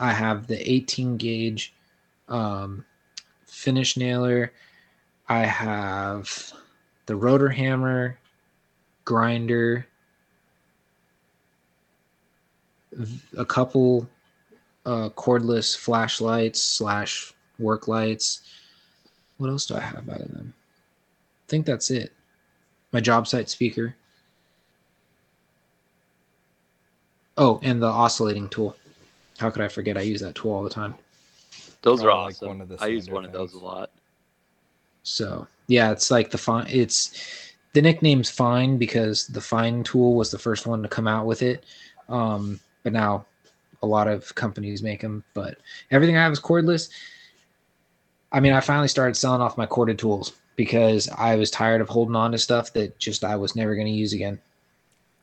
I 0.00 0.12
have 0.12 0.46
the 0.46 0.70
18 0.70 1.16
gauge 1.16 1.72
um, 2.28 2.84
finish 3.46 3.96
nailer. 3.96 4.52
I 5.28 5.40
have 5.40 6.52
the 7.06 7.16
rotor 7.16 7.48
hammer, 7.48 8.18
grinder, 9.04 9.86
a 13.36 13.44
couple 13.44 14.08
uh, 14.86 15.08
cordless 15.10 15.76
flashlights 15.76 16.62
slash 16.62 17.32
work 17.58 17.88
lights. 17.88 18.42
What 19.38 19.50
else 19.50 19.66
do 19.66 19.74
I 19.74 19.80
have 19.80 20.08
out 20.08 20.20
of 20.20 20.32
them? 20.32 20.54
I 20.56 21.46
think 21.48 21.66
that's 21.66 21.90
it. 21.90 22.12
My 22.92 23.00
job 23.00 23.26
site 23.26 23.48
speaker. 23.48 23.96
Oh, 27.36 27.58
and 27.62 27.82
the 27.82 27.86
oscillating 27.86 28.48
tool. 28.48 28.76
How 29.44 29.50
could 29.50 29.60
I 29.60 29.68
forget? 29.68 29.98
I 29.98 30.00
use 30.00 30.22
that 30.22 30.34
tool 30.34 30.52
all 30.52 30.62
the 30.62 30.70
time. 30.70 30.94
Those 31.82 32.00
are 32.02 32.06
Probably 32.06 32.24
like 32.24 32.34
awesome. 32.36 32.48
one 32.48 32.60
of 32.62 32.68
the 32.70 32.78
I 32.80 32.86
use 32.86 33.10
one 33.10 33.26
of 33.26 33.32
those 33.32 33.52
a 33.52 33.58
lot. 33.58 33.90
So 35.02 35.46
yeah, 35.66 35.90
it's 35.90 36.10
like 36.10 36.30
the 36.30 36.38
Fein. 36.38 36.64
It's 36.70 37.52
the 37.74 37.82
nickname's 37.82 38.30
Fein 38.30 38.78
because 38.78 39.26
the 39.26 39.42
Fein 39.42 39.84
tool 39.84 40.14
was 40.14 40.30
the 40.30 40.38
first 40.38 40.66
one 40.66 40.82
to 40.82 40.88
come 40.88 41.06
out 41.06 41.26
with 41.26 41.42
it. 41.42 41.64
Um, 42.08 42.58
but 42.84 42.94
now 42.94 43.26
a 43.82 43.86
lot 43.86 44.08
of 44.08 44.34
companies 44.34 44.82
make 44.82 45.02
them. 45.02 45.22
But 45.34 45.58
everything 45.90 46.16
I 46.16 46.22
have 46.22 46.32
is 46.32 46.40
cordless. 46.40 46.88
I 48.32 48.40
mean, 48.40 48.54
I 48.54 48.60
finally 48.60 48.88
started 48.88 49.14
selling 49.14 49.42
off 49.42 49.58
my 49.58 49.66
corded 49.66 49.98
tools 49.98 50.32
because 50.56 51.06
I 51.10 51.36
was 51.36 51.50
tired 51.50 51.82
of 51.82 51.90
holding 51.90 52.16
on 52.16 52.32
to 52.32 52.38
stuff 52.38 52.72
that 52.72 52.98
just 52.98 53.24
I 53.24 53.36
was 53.36 53.54
never 53.54 53.74
going 53.74 53.88
to 53.88 53.92
use 53.92 54.14
again. 54.14 54.40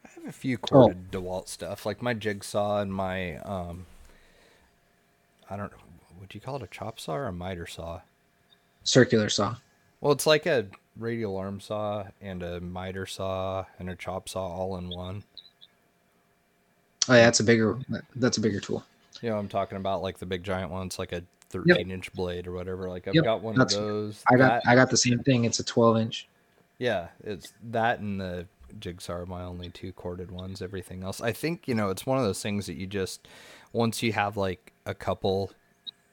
I 0.05 0.09
have 0.13 0.25
a 0.27 0.31
few 0.31 0.57
Oh. 0.65 0.67
corded 0.67 1.09
DeWalt 1.11 1.47
stuff, 1.47 1.87
like 1.87 2.03
my 2.03 2.13
jigsaw 2.13 2.81
and 2.81 2.93
my 2.93 3.37
um. 3.37 3.87
I 5.51 5.57
don't 5.57 5.71
know. 5.71 5.77
Would 6.19 6.33
you 6.33 6.39
call 6.39 6.55
it 6.55 6.63
a 6.63 6.67
chop 6.67 6.99
saw 6.99 7.15
or 7.15 7.25
a 7.27 7.33
miter 7.33 7.67
saw? 7.67 8.01
Circular 8.83 9.27
saw. 9.27 9.55
Well, 9.99 10.13
it's 10.13 10.25
like 10.25 10.45
a 10.45 10.67
radial 10.97 11.35
arm 11.35 11.59
saw 11.59 12.05
and 12.21 12.41
a 12.41 12.61
miter 12.61 13.05
saw 13.05 13.65
and 13.77 13.89
a 13.89 13.95
chop 13.95 14.29
saw 14.29 14.47
all 14.47 14.77
in 14.77 14.89
one. 14.89 15.23
Oh 17.09 17.15
yeah, 17.15 17.25
that's 17.25 17.41
a 17.41 17.43
bigger. 17.43 17.77
That's 18.15 18.37
a 18.37 18.41
bigger 18.41 18.61
tool. 18.61 18.83
You 19.21 19.29
know, 19.29 19.37
I'm 19.37 19.49
talking 19.49 19.77
about 19.77 20.01
like 20.01 20.19
the 20.19 20.25
big 20.25 20.43
giant 20.43 20.71
one. 20.71 20.87
It's 20.87 20.97
like 20.97 21.11
a 21.11 21.21
13 21.49 21.91
inch 21.91 22.13
blade 22.13 22.47
or 22.47 22.53
whatever. 22.53 22.89
Like 22.89 23.07
I've 23.07 23.15
Yep, 23.15 23.23
got 23.23 23.41
one 23.41 23.59
of 23.59 23.69
those. 23.69 24.23
I 24.31 24.37
got. 24.37 24.63
That- 24.63 24.69
I 24.71 24.75
got 24.75 24.89
the 24.89 24.97
same 24.97 25.19
thing. 25.19 25.43
It's 25.43 25.59
a 25.59 25.63
12 25.65 25.97
inch. 25.97 26.27
Yeah, 26.77 27.09
it's 27.23 27.51
that 27.71 27.99
and 27.99 28.21
the 28.21 28.47
jigsaw 28.79 29.13
are 29.13 29.25
my 29.25 29.43
only 29.43 29.69
two 29.69 29.91
corded 29.91 30.31
ones. 30.31 30.61
Everything 30.61 31.03
else, 31.03 31.19
I 31.21 31.31
think 31.33 31.67
you 31.67 31.75
know, 31.75 31.89
it's 31.89 32.05
one 32.05 32.17
of 32.17 32.23
those 32.23 32.41
things 32.41 32.65
that 32.67 32.75
you 32.75 32.87
just 32.87 33.27
once 33.73 34.01
you 34.03 34.13
have 34.13 34.37
like 34.37 34.73
a 34.85 34.93
couple 34.93 35.51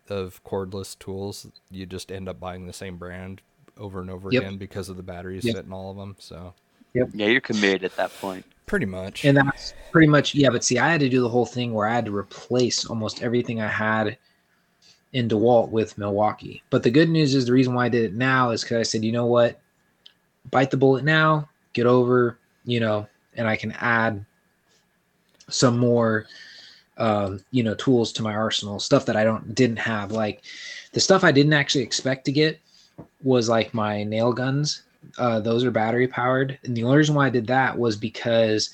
of 0.09 0.43
cordless 0.45 0.99
tools, 0.99 1.47
you 1.71 1.87
just 1.87 2.11
end 2.11 2.29
up 2.29 2.41
buying 2.41 2.67
the 2.67 2.73
same 2.73 2.97
brand 2.97 3.43
over 3.77 4.01
and 4.01 4.11
over 4.11 4.31
Yep. 4.33 4.43
again 4.43 4.57
because 4.59 4.89
of 4.89 4.97
the 4.97 5.03
batteries 5.03 5.45
Yep. 5.45 5.57
fit 5.57 5.65
in 5.67 5.73
all 5.73 5.91
of 5.91 5.97
them. 5.97 6.17
So 6.19 6.55
yep. 6.95 7.09
Yeah, 7.13 7.27
you're 7.27 7.41
committed 7.41 7.85
at 7.85 7.97
that 7.97 8.13
point. 8.21 8.45
pretty 8.67 8.87
much. 8.87 9.25
And 9.25 9.37
that's 9.37 9.73
pretty 9.93 10.09
much 10.09 10.35
yeah. 10.35 10.51
But 10.51 10.63
see, 10.65 10.79
I 10.79 10.91
had 10.91 11.01
to 11.01 11.09
do 11.09 11.21
the 11.23 11.29
whole 11.29 11.47
thing 11.47 11.73
where 11.73 11.87
I 11.89 11.95
had 11.95 12.05
to 12.07 12.15
replace 12.17 12.85
almost 12.85 13.23
everything 13.23 13.61
I 13.63 13.69
had 13.69 14.19
in 15.15 15.27
DeWalt 15.29 15.71
with 15.71 15.97
Milwaukee. 15.97 16.63
But 16.69 16.83
the 16.83 16.91
good 16.91 17.09
news 17.09 17.35
is 17.35 17.47
the 17.47 17.53
reason 17.53 17.73
why 17.75 17.87
I 17.87 17.89
did 17.89 18.05
it 18.05 18.15
now 18.15 18.51
is 18.51 18.63
because 18.63 18.77
I 18.79 18.83
said, 18.83 19.05
you 19.05 19.13
know 19.13 19.25
what, 19.25 19.59
bite 20.51 20.71
the 20.71 20.77
bullet 20.77 21.03
now, 21.03 21.49
get 21.73 21.87
over, 21.87 22.39
you 22.67 22.79
know, 22.81 23.07
and 23.37 23.49
I 23.49 23.57
can 23.57 23.73
add 23.73 24.23
some 25.49 25.79
more, 25.79 26.27
um, 26.99 27.43
you 27.51 27.63
know, 27.63 27.75
tools 27.75 28.13
to 28.13 28.23
my 28.23 28.35
arsenal, 28.35 28.79
stuff 28.79 29.07
that 29.07 29.17
I 29.17 29.25
don't 29.25 29.55
didn't 29.55 29.79
have. 29.79 30.13
Like 30.13 30.43
the 30.93 31.01
stuff 31.01 31.25
I 31.25 31.33
didn't 31.33 31.53
actually 31.55 31.85
expect 31.85 32.25
to 32.27 32.33
get 32.33 32.61
was 33.23 33.49
like 33.49 33.73
my 33.73 34.05
nail 34.05 34.33
guns 34.33 34.83
uh, 35.17 35.41
those 35.41 35.65
are 35.65 35.71
battery 35.71 36.07
powered. 36.07 36.59
And 36.65 36.77
the 36.77 36.85
only 36.85 36.99
reason 36.99 37.15
why 37.15 37.27
I 37.27 37.31
did 37.31 37.47
that 37.47 37.77
was 37.77 37.97
because 37.97 38.71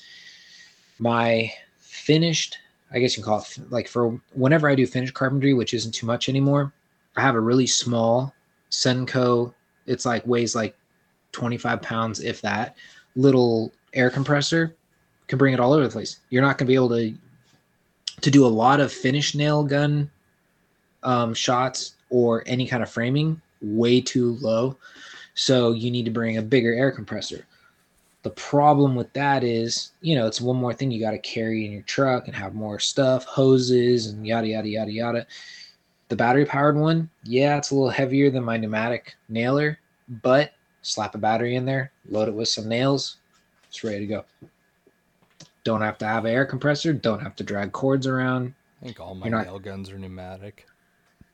my 0.99 1.51
finished, 1.79 2.57
I 2.91 2.99
guess 2.99 3.15
you 3.15 3.23
can 3.23 3.31
call 3.31 3.39
it 3.39 3.71
like 3.71 3.87
for 3.87 4.19
whenever 4.33 4.69
I 4.69 4.75
do 4.75 4.85
finished 4.85 5.13
carpentry, 5.13 5.53
which 5.53 5.73
isn't 5.73 5.93
too 5.93 6.05
much 6.05 6.29
anymore, 6.29 6.73
I 7.15 7.21
have 7.21 7.35
a 7.35 7.39
really 7.39 7.67
small 7.67 8.33
Senco. 8.71 9.53
It's 9.85 10.05
like 10.05 10.25
weighs 10.25 10.55
like 10.55 10.75
25 11.31 11.81
pounds, 11.81 12.19
if 12.19 12.41
that. 12.41 12.75
Little 13.15 13.71
air 13.93 14.09
compressor 14.09 14.75
can 15.27 15.37
bring 15.37 15.53
it 15.53 15.59
all 15.59 15.73
over 15.73 15.85
the 15.85 15.91
place. 15.91 16.19
You're 16.29 16.41
not 16.41 16.57
going 16.57 16.67
to 16.67 16.71
be 16.71 16.75
able 16.75 16.89
to 16.89 17.15
to 18.25 18.31
do 18.31 18.43
a 18.43 18.47
lot 18.47 18.79
of 18.79 18.91
finish 18.91 19.35
nail 19.35 19.63
gun 19.63 20.09
um, 21.03 21.31
shots 21.31 21.93
or 22.09 22.41
any 22.47 22.65
kind 22.65 22.81
of 22.81 22.89
framing. 22.89 23.39
Way 23.61 24.01
too 24.01 24.37
low, 24.41 24.77
so 25.35 25.73
you 25.73 25.91
need 25.91 26.05
to 26.05 26.11
bring 26.11 26.37
a 26.37 26.41
bigger 26.41 26.73
air 26.73 26.91
compressor. 26.91 27.45
The 28.23 28.31
problem 28.31 28.95
with 28.95 29.13
that 29.13 29.43
is, 29.43 29.91
you 30.01 30.15
know, 30.15 30.25
it's 30.25 30.41
one 30.41 30.55
more 30.55 30.73
thing 30.73 30.89
you 30.89 30.99
got 30.99 31.11
to 31.11 31.19
carry 31.19 31.67
in 31.67 31.71
your 31.71 31.83
truck 31.83 32.25
and 32.25 32.35
have 32.35 32.55
more 32.55 32.79
stuff, 32.79 33.25
hoses 33.25 34.07
and 34.07 34.25
yada 34.25 34.47
yada 34.47 34.69
yada 34.69 34.91
yada. 34.91 35.27
The 36.07 36.15
battery 36.15 36.45
powered 36.45 36.77
one, 36.77 37.11
yeah, 37.25 37.57
it's 37.57 37.69
a 37.69 37.75
little 37.75 37.91
heavier 37.91 38.31
than 38.31 38.43
my 38.43 38.57
pneumatic 38.57 39.15
nailer, 39.29 39.77
but 40.23 40.53
slap 40.81 41.13
a 41.13 41.19
battery 41.19 41.57
in 41.57 41.65
there, 41.65 41.91
load 42.09 42.27
it 42.27 42.33
with 42.33 42.47
some 42.47 42.67
nails, 42.67 43.17
it's 43.67 43.83
ready 43.83 43.99
to 43.99 44.07
go. 44.07 44.25
Don't 45.65 45.81
have 45.81 45.97
to 45.97 46.05
have 46.05 46.23
an 46.25 46.31
air 46.31 46.45
compressor, 46.45 46.93
don't 46.93 47.19
have 47.19 47.35
to 47.35 47.43
drag 47.43 47.73
cords 47.73 48.07
around. 48.07 48.53
I 48.81 48.85
think 48.85 48.99
all 49.01 49.15
my 49.15 49.25
You're 49.27 49.35
not- 49.37 49.47
nail 49.47 49.59
guns 49.59 49.89
are 49.91 49.97
pneumatic. 49.99 50.65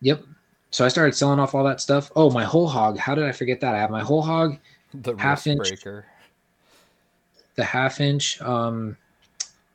Yep. 0.02 0.24
So 0.72 0.86
I 0.86 0.88
started 0.88 1.14
selling 1.16 1.38
off 1.40 1.54
all 1.54 1.66
that 1.66 1.82
stuff. 1.82 2.12
Oh, 2.16 2.32
my 2.32 2.46
Hole 2.46 2.68
Hawg. 2.70 2.98
How 2.98 3.14
did 3.14 3.26
I 3.26 3.34
forget 3.34 3.60
that? 3.60 3.76
I 3.76 3.78
have 3.78 3.92
my 3.92 4.02
Hole 4.02 4.22
Hawg, 4.22 4.58
The 4.94 5.16
Half 5.18 5.46
inch. 5.48 5.60
breaker. 5.60 6.06
the 7.56 7.64
half 7.66 8.00
inch, 8.00 8.42
um, 8.42 8.96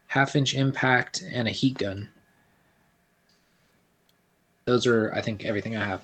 half 0.07 0.35
inch 0.35 0.55
impact, 0.55 1.23
and 1.31 1.47
a 1.47 1.51
heat 1.51 1.77
gun. 1.79 2.09
Those 4.65 4.87
are, 4.87 5.13
I 5.15 5.21
think, 5.21 5.45
everything 5.45 5.77
I 5.77 5.85
have. 5.85 6.03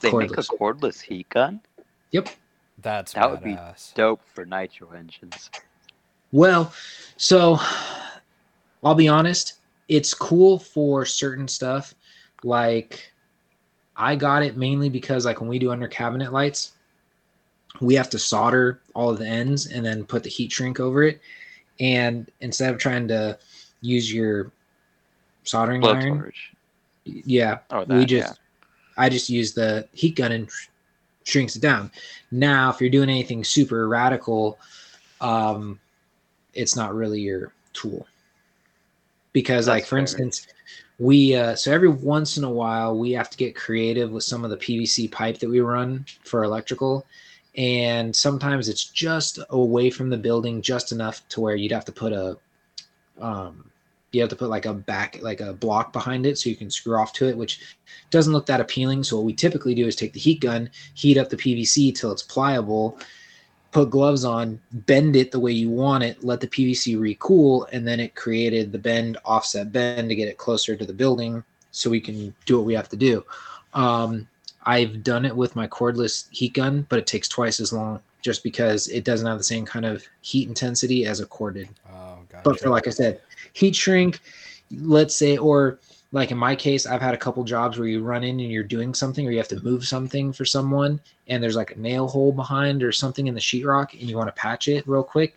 They 0.00 0.10
make 0.10 0.30
a 0.32 0.34
Cordless. 0.36 0.58
cordless 0.58 1.00
heat 1.02 1.28
gun. 1.28 1.60
Yep. 2.12 2.30
That's 2.80 3.12
That 3.12 3.30
would 3.30 3.42
be. 3.44 3.56
Dope 3.94 4.22
for 4.32 4.44
nitro 4.46 4.90
engines. 4.92 5.50
Well, 6.32 6.72
so 7.16 7.58
I'll 8.84 8.94
be 8.94 9.08
honest, 9.08 9.54
it's 9.88 10.14
cool 10.14 10.58
for 10.58 11.04
certain 11.04 11.48
stuff. 11.48 11.94
Like 12.44 13.10
I 13.96 14.14
got 14.14 14.42
it 14.42 14.56
mainly 14.56 14.88
because 14.88 15.24
like 15.24 15.40
when 15.40 15.48
we 15.48 15.58
do 15.58 15.70
under 15.72 15.88
cabinet 15.88 16.32
lights, 16.32 16.72
we 17.80 17.94
have 17.94 18.10
to 18.10 18.18
solder 18.18 18.80
all 18.94 19.10
of 19.10 19.18
the 19.18 19.26
ends 19.26 19.66
and 19.66 19.84
then 19.84 20.04
put 20.04 20.22
the 20.22 20.30
heat 20.30 20.52
shrink 20.52 20.80
over 20.80 21.02
it. 21.02 21.20
And 21.80 22.30
instead 22.40 22.72
of 22.72 22.80
trying 22.80 23.08
to 23.08 23.38
use 23.80 24.12
your 24.12 24.50
soldering 25.44 25.84
iron, 25.84 26.18
Blowtorch. 26.18 26.34
yeah, 27.04 27.58
Oh, 27.70 27.84
that, 27.84 27.96
we 27.96 28.04
just 28.04 28.36
yeah. 28.36 29.02
I 29.02 29.08
just 29.08 29.30
use 29.30 29.54
the 29.54 29.88
heat 29.92 30.16
gun 30.16 30.32
and 30.32 30.50
sh- 30.50 30.68
shrinks 31.24 31.54
it 31.56 31.62
down. 31.62 31.90
Now, 32.32 32.70
if 32.70 32.80
you're 32.80 32.90
doing 32.90 33.08
anything 33.08 33.44
super 33.44 33.88
radical, 33.88 34.58
um, 35.20 35.78
it's 36.58 36.76
not 36.76 36.94
really 36.94 37.20
your 37.20 37.52
tool 37.72 38.06
because, 39.32 39.68
like 39.68 39.84
for 39.84 39.90
fair. 39.90 39.98
instance, 40.00 40.46
we 40.98 41.36
uh, 41.36 41.54
so 41.54 41.72
every 41.72 41.88
once 41.88 42.36
in 42.36 42.44
a 42.44 42.50
while 42.50 42.98
we 42.98 43.12
have 43.12 43.30
to 43.30 43.38
get 43.38 43.54
creative 43.54 44.10
with 44.10 44.24
some 44.24 44.44
of 44.44 44.50
the 44.50 44.56
PVC 44.56 45.10
pipe 45.10 45.38
that 45.38 45.48
we 45.48 45.60
run 45.60 46.04
for 46.24 46.44
electrical. 46.44 47.06
And 47.56 48.14
sometimes 48.14 48.68
it's 48.68 48.84
just 48.84 49.40
away 49.50 49.90
from 49.90 50.10
the 50.10 50.16
building, 50.16 50.62
just 50.62 50.92
enough 50.92 51.26
to 51.30 51.40
where 51.40 51.56
you'd 51.56 51.72
have 51.72 51.84
to 51.86 51.92
put 51.92 52.12
a, 52.12 52.36
um, 53.20 53.68
you 54.12 54.20
have 54.20 54.30
to 54.30 54.36
put 54.36 54.48
like 54.48 54.66
a 54.66 54.72
back, 54.74 55.18
like 55.22 55.40
a 55.40 55.52
block 55.52 55.92
behind 55.92 56.24
it, 56.24 56.38
so 56.38 56.50
you 56.50 56.56
can 56.56 56.70
screw 56.70 56.96
off 56.96 57.12
to 57.14 57.28
it, 57.28 57.36
which 57.36 57.76
doesn't 58.10 58.32
look 58.32 58.46
that 58.46 58.60
appealing. 58.60 59.02
So 59.02 59.16
what 59.16 59.26
we 59.26 59.32
typically 59.32 59.74
do 59.74 59.86
is 59.86 59.96
take 59.96 60.12
the 60.12 60.20
heat 60.20 60.40
gun, 60.40 60.70
heat 60.94 61.18
up 61.18 61.30
the 61.30 61.36
PVC 61.36 61.94
till 61.94 62.12
it's 62.12 62.22
pliable, 62.22 63.00
put 63.70 63.90
gloves 63.90 64.24
on, 64.24 64.60
bend 64.72 65.16
it 65.16 65.30
the 65.30 65.40
way 65.40 65.52
you 65.52 65.68
want 65.68 66.02
it, 66.02 66.24
let 66.24 66.40
the 66.40 66.46
PVC 66.46 66.98
recool, 66.98 67.66
and 67.72 67.86
then 67.86 68.00
it 68.00 68.14
created 68.14 68.72
the 68.72 68.78
bend 68.78 69.18
offset 69.24 69.72
bend 69.72 70.08
to 70.08 70.14
get 70.14 70.28
it 70.28 70.38
closer 70.38 70.74
to 70.74 70.86
the 70.86 70.92
building 70.92 71.44
so 71.70 71.90
we 71.90 72.00
can 72.00 72.34
do 72.46 72.56
what 72.56 72.66
we 72.66 72.74
have 72.74 72.88
to 72.88 72.96
do. 72.96 73.24
Um, 73.74 74.26
I've 74.64 75.02
done 75.02 75.24
it 75.24 75.36
with 75.36 75.54
my 75.54 75.66
cordless 75.68 76.28
heat 76.30 76.54
gun, 76.54 76.86
but 76.88 76.98
it 76.98 77.06
takes 77.06 77.28
twice 77.28 77.60
as 77.60 77.72
long 77.72 78.00
just 78.22 78.42
because 78.42 78.88
it 78.88 79.04
doesn't 79.04 79.26
have 79.26 79.38
the 79.38 79.44
same 79.44 79.64
kind 79.64 79.86
of 79.86 80.04
heat 80.20 80.48
intensity 80.48 81.06
as 81.06 81.20
a 81.20 81.26
corded. 81.26 81.68
Oh, 81.90 82.18
gotcha. 82.28 82.42
But 82.42 82.60
for 82.60 82.68
like 82.68 82.86
I 82.86 82.90
said, 82.90 83.20
heat 83.52 83.76
shrink, 83.76 84.20
let's 84.70 85.14
say, 85.14 85.36
or 85.36 85.78
like 86.12 86.30
in 86.30 86.38
my 86.38 86.56
case, 86.56 86.86
I've 86.86 87.02
had 87.02 87.14
a 87.14 87.18
couple 87.18 87.44
jobs 87.44 87.78
where 87.78 87.88
you 87.88 88.02
run 88.02 88.24
in 88.24 88.40
and 88.40 88.50
you're 88.50 88.62
doing 88.62 88.94
something 88.94 89.26
or 89.26 89.30
you 89.30 89.38
have 89.38 89.48
to 89.48 89.62
move 89.62 89.86
something 89.86 90.32
for 90.32 90.44
someone 90.44 91.00
and 91.26 91.42
there's 91.42 91.56
like 91.56 91.72
a 91.72 91.78
nail 91.78 92.08
hole 92.08 92.32
behind 92.32 92.82
or 92.82 92.92
something 92.92 93.26
in 93.26 93.34
the 93.34 93.40
sheetrock 93.40 93.92
and 93.92 94.08
you 94.08 94.16
want 94.16 94.28
to 94.28 94.40
patch 94.40 94.68
it 94.68 94.88
real 94.88 95.02
quick. 95.02 95.36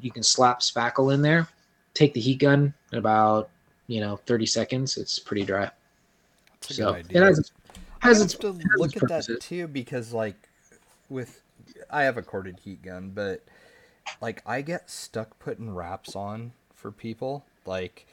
You 0.00 0.10
can 0.10 0.22
slap 0.22 0.60
spackle 0.60 1.12
in 1.12 1.20
there, 1.20 1.48
take 1.92 2.14
the 2.14 2.20
heat 2.20 2.38
gun 2.38 2.72
in 2.92 2.98
about, 2.98 3.50
you 3.88 4.00
know, 4.00 4.16
30 4.24 4.46
seconds. 4.46 4.96
It's 4.96 5.18
pretty 5.18 5.44
dry. 5.44 5.70
That's 6.60 6.70
a 6.70 6.74
So 6.74 6.92
good 6.94 7.00
it 7.00 7.06
idea. 7.06 7.24
has, 7.24 7.52
I 8.02 8.06
has 8.06 8.18
have 8.18 8.24
its, 8.24 8.34
to 8.36 8.46
has 8.52 8.62
look 8.76 8.96
its 8.96 9.02
at 9.02 9.08
that 9.26 9.40
too 9.40 9.66
because 9.66 10.14
like 10.14 10.48
with 11.10 11.42
I 11.90 12.04
have 12.04 12.16
a 12.16 12.22
corded 12.22 12.58
heat 12.64 12.82
gun, 12.82 13.10
but 13.14 13.44
like 14.22 14.42
I 14.46 14.62
get 14.62 14.88
stuck 14.88 15.38
putting 15.38 15.74
wraps 15.74 16.16
on 16.16 16.52
for 16.74 16.90
people 16.90 17.44
like 17.66 18.06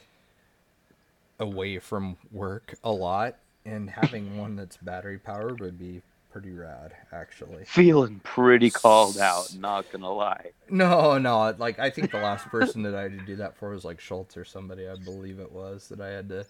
away 1.39 1.79
from 1.79 2.17
work 2.31 2.73
a 2.83 2.91
lot 2.91 3.35
and 3.65 3.89
having 3.89 4.37
one 4.37 4.55
that's 4.55 4.77
battery 4.77 5.17
powered 5.19 5.59
would 5.59 5.77
be 5.77 6.01
pretty 6.31 6.51
rad 6.51 6.93
actually. 7.11 7.65
Feeling 7.65 8.19
pretty 8.23 8.69
called 8.69 9.17
out, 9.17 9.55
not 9.59 9.89
gonna 9.91 10.11
lie. 10.11 10.51
No, 10.69 11.17
no, 11.17 11.53
like 11.57 11.79
I 11.79 11.89
think 11.89 12.11
the 12.11 12.17
last 12.19 12.47
person 12.47 12.81
that 12.83 12.95
I 12.95 13.03
had 13.03 13.17
to 13.19 13.25
do 13.25 13.35
that 13.37 13.55
for 13.57 13.69
was 13.71 13.85
like 13.85 13.99
Schultz 13.99 14.37
or 14.37 14.45
somebody, 14.45 14.87
I 14.87 14.95
believe 14.95 15.39
it 15.39 15.51
was, 15.51 15.87
that 15.89 16.01
I 16.01 16.09
had 16.09 16.29
to 16.29 16.45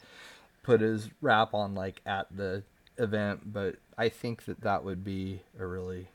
put 0.64 0.82
his 0.82 1.10
wrap 1.22 1.54
on 1.54 1.74
like 1.76 2.02
at 2.06 2.28
the 2.36 2.64
event, 2.98 3.54
but 3.54 3.76
I 3.98 4.10
think 4.10 4.46
that 4.46 4.62
that 4.62 4.84
would 4.84 5.04
be 5.04 5.42
a 5.60 5.66
really 5.66 6.08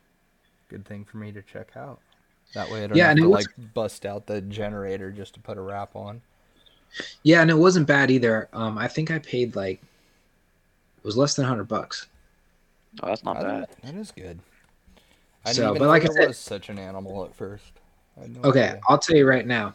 good 0.68 0.85
thing 0.85 1.05
for 1.05 1.16
me 1.18 1.33
to 1.33 1.43
check 1.43 1.70
out. 1.77 2.01
That 2.55 2.70
way 2.70 2.85
I 2.85 2.87
don't 2.89 2.97
Yeah, 2.99 3.05
have 3.05 3.11
and 3.12 3.20
to 3.20 3.29
was- 3.29 3.47
like 3.47 3.73
bust 3.75 4.05
out 4.05 4.27
the 4.27 4.41
generator 4.43 5.11
just 5.11 5.35
to 5.35 5.41
put 5.41 5.57
a 5.57 5.61
wrap 5.62 5.95
on. 5.97 6.20
Yeah, 7.22 7.43
and 7.43 7.51
it 7.51 7.55
wasn't 7.57 7.86
bad 7.86 8.11
either. 8.11 8.49
Um, 8.53 8.76
I 8.78 8.88
think 8.88 9.11
I 9.11 9.18
paid 9.18 9.57
like, 9.57 9.80
it 9.80 11.05
was 11.05 11.16
less 11.16 11.34
than 11.34 11.45
100 11.45 11.64
bucks. 11.64 12.07
Oh, 13.03 13.07
that's 13.09 13.24
not 13.24 13.38
I 13.38 13.43
bad. 13.43 13.68
That 13.82 13.95
is 13.95 14.11
good. 14.11 14.38
I 15.45 15.53
So, 15.53 15.68
didn't 15.68 15.78
but 15.78 15.88
like 15.88 16.03
I 16.03 16.12
said- 16.12 16.28
was 16.28 16.38
such 16.38 16.68
an 16.68 16.78
animal 16.78 17.24
at 17.24 17.34
first. 17.34 17.64
No 18.16 18.51
Okay, 18.51 18.68
idea. 18.68 18.80
I'll 18.88 18.99
tell 18.99 19.16
you 19.16 19.26
right 19.26 19.47
now. 19.47 19.74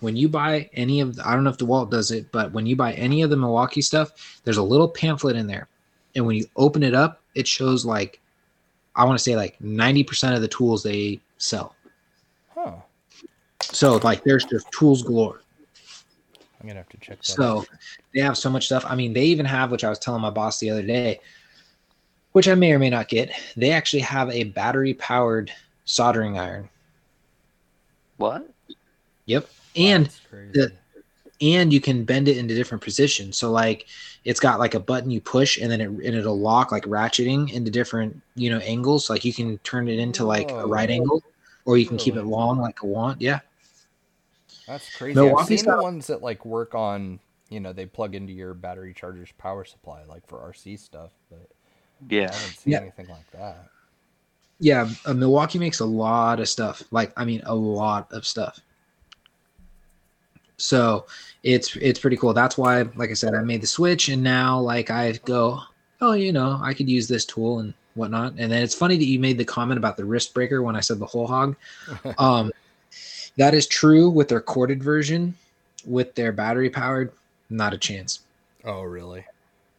When 0.00 0.14
you 0.14 0.28
buy 0.28 0.70
any 0.74 1.00
of, 1.00 1.16
the, 1.16 1.26
I 1.28 1.34
don't 1.34 1.42
know 1.42 1.50
if 1.50 1.56
DeWalt 1.58 1.90
does 1.90 2.12
it, 2.12 2.30
but 2.30 2.52
when 2.52 2.66
you 2.66 2.76
buy 2.76 2.92
any 2.92 3.22
of 3.22 3.30
the 3.30 3.36
Milwaukee 3.36 3.82
stuff, 3.82 4.40
there's 4.44 4.58
a 4.58 4.62
little 4.62 4.86
pamphlet 4.88 5.34
in 5.34 5.48
there, 5.48 5.66
and 6.14 6.24
when 6.24 6.36
you 6.36 6.46
open 6.54 6.84
it 6.84 6.94
up, 6.94 7.20
it 7.34 7.48
shows 7.48 7.84
like, 7.84 8.20
I 8.94 9.04
want 9.04 9.18
to 9.18 9.22
say 9.24 9.34
like 9.34 9.58
90% 9.60 10.36
of 10.36 10.40
the 10.40 10.46
tools 10.48 10.84
they 10.84 11.18
sell. 11.38 11.74
Huh. 12.54 12.74
So 13.60 13.96
like, 13.96 14.22
there's 14.22 14.44
just 14.44 14.70
tools 14.70 15.02
galore. 15.02 15.40
I'm 16.60 16.66
gonna 16.66 16.80
have 16.80 16.88
to 16.88 16.96
check 16.98 17.18
that 17.18 17.26
So 17.26 17.58
out. 17.60 17.68
they 18.14 18.20
have 18.20 18.36
so 18.36 18.50
much 18.50 18.66
stuff. 18.66 18.84
I 18.86 18.94
mean, 18.96 19.12
they 19.12 19.24
even 19.24 19.46
have, 19.46 19.70
which 19.70 19.84
I 19.84 19.88
was 19.90 19.98
telling 19.98 20.20
my 20.22 20.30
boss 20.30 20.58
the 20.58 20.70
other 20.70 20.82
day, 20.82 21.20
which 22.32 22.48
I 22.48 22.54
may 22.54 22.72
or 22.72 22.78
may 22.78 22.90
not 22.90 23.08
get. 23.08 23.30
They 23.56 23.70
actually 23.70 24.00
have 24.00 24.30
a 24.30 24.44
battery 24.44 24.94
powered 24.94 25.52
soldering 25.84 26.38
iron. 26.38 26.68
What? 28.16 28.48
Yep. 29.26 29.48
And 29.76 30.10
the- 30.52 30.72
and 31.40 31.72
you 31.72 31.80
can 31.80 32.02
bend 32.04 32.26
it 32.26 32.36
into 32.36 32.52
different 32.54 32.82
positions. 32.82 33.36
So 33.38 33.52
like 33.52 33.86
it's 34.24 34.40
got 34.40 34.58
like 34.58 34.74
a 34.74 34.80
button 34.80 35.08
you 35.10 35.20
push 35.20 35.56
and 35.56 35.70
then 35.70 35.80
it 35.80 35.86
and 35.88 36.00
it'll 36.02 36.38
lock 36.38 36.72
like 36.72 36.82
ratcheting 36.84 37.52
into 37.52 37.70
different, 37.70 38.20
you 38.34 38.50
know, 38.50 38.58
angles. 38.58 39.08
Like 39.08 39.24
you 39.24 39.32
can 39.32 39.58
turn 39.58 39.88
it 39.88 40.00
into 40.00 40.24
like 40.24 40.50
a 40.50 40.66
right 40.66 40.88
Whoa. 40.88 40.94
angle 40.96 41.22
or 41.64 41.78
you 41.78 41.86
can 41.86 41.96
keep 41.96 42.16
it 42.16 42.24
long 42.24 42.58
like 42.58 42.82
a 42.82 42.86
want. 42.86 43.20
Yeah. 43.22 43.38
That's 44.68 44.90
crazy. 44.90 45.14
Milwaukee's 45.18 45.40
I've 45.50 45.58
seen 45.60 45.76
the 45.76 45.82
ones 45.82 46.06
that 46.08 46.22
like 46.22 46.44
work 46.44 46.74
on, 46.74 47.18
you 47.48 47.58
know, 47.58 47.72
they 47.72 47.86
plug 47.86 48.14
into 48.14 48.34
your 48.34 48.52
battery 48.52 48.92
charger's 48.92 49.32
power 49.32 49.64
supply, 49.64 50.04
like 50.04 50.26
for 50.26 50.38
RC 50.38 50.78
stuff. 50.78 51.10
But 51.30 51.48
yeah, 52.10 52.18
I 52.18 52.22
Yeah. 52.22 52.32
haven't 52.32 52.58
seen 52.58 52.72
Yeah. 52.74 52.80
anything 52.80 53.08
like 53.08 53.30
that. 53.32 53.70
Yeah, 54.60 54.90
uh, 55.06 55.14
Milwaukee 55.14 55.58
makes 55.58 55.80
a 55.80 55.86
lot 55.86 56.38
of 56.38 56.48
stuff. 56.48 56.82
Like 56.90 57.12
I 57.16 57.24
mean, 57.24 57.40
a 57.46 57.54
lot 57.54 58.12
of 58.12 58.26
stuff. 58.26 58.60
So 60.58 61.06
it's 61.44 61.74
it's 61.76 62.00
pretty 62.00 62.16
cool. 62.16 62.34
That's 62.34 62.58
why, 62.58 62.82
like 62.96 63.10
I 63.10 63.14
said, 63.14 63.34
I 63.34 63.42
made 63.42 63.62
the 63.62 63.66
switch, 63.66 64.08
and 64.10 64.22
now 64.22 64.60
like 64.60 64.90
I 64.90 65.12
go, 65.24 65.60
oh, 66.02 66.12
you 66.12 66.32
know, 66.32 66.58
I 66.62 66.74
could 66.74 66.90
use 66.90 67.08
this 67.08 67.24
tool 67.24 67.60
and 67.60 67.72
whatnot. 67.94 68.34
And 68.36 68.52
then 68.52 68.62
it's 68.62 68.74
funny 68.74 68.96
that 68.96 69.04
you 69.04 69.18
made 69.18 69.38
the 69.38 69.44
comment 69.44 69.78
about 69.78 69.96
the 69.96 70.04
wrist 70.04 70.34
breaker 70.34 70.62
when 70.62 70.76
I 70.76 70.80
said 70.80 70.98
the 70.98 71.06
Hole 71.06 71.26
Hawg. 71.26 71.56
um, 72.18 72.50
that 73.38 73.54
is 73.54 73.66
true 73.66 74.10
with 74.10 74.28
their 74.28 74.40
corded 74.42 74.82
version. 74.82 75.34
With 75.86 76.14
their 76.16 76.32
battery 76.32 76.68
powered, 76.68 77.12
not 77.48 77.72
a 77.72 77.78
chance. 77.78 78.20
Oh, 78.64 78.82
really? 78.82 79.24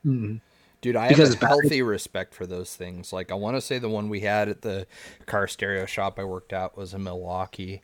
Mm-mm. 0.06 0.40
Dude, 0.81 0.95
I 0.95 1.10
Because 1.10 1.34
have 1.34 1.38
a 1.38 1.41
battery- 1.41 1.60
healthy 1.64 1.81
respect 1.81 2.34
for 2.34 2.45
those 2.48 2.73
things. 2.76 3.11
Like, 3.14 3.31
I 3.31 3.36
want 3.36 3.57
to 3.57 3.61
say 3.61 3.77
the 3.80 3.90
one 3.90 4.07
we 4.10 4.22
had 4.22 4.48
at 4.49 4.61
the 4.61 4.88
car 5.26 5.45
stereo 5.48 5.86
shop 5.86 6.18
I 6.18 6.23
worked 6.23 6.53
at 6.53 6.76
was 6.77 6.94
in 6.94 7.03
Milwaukee. 7.03 7.84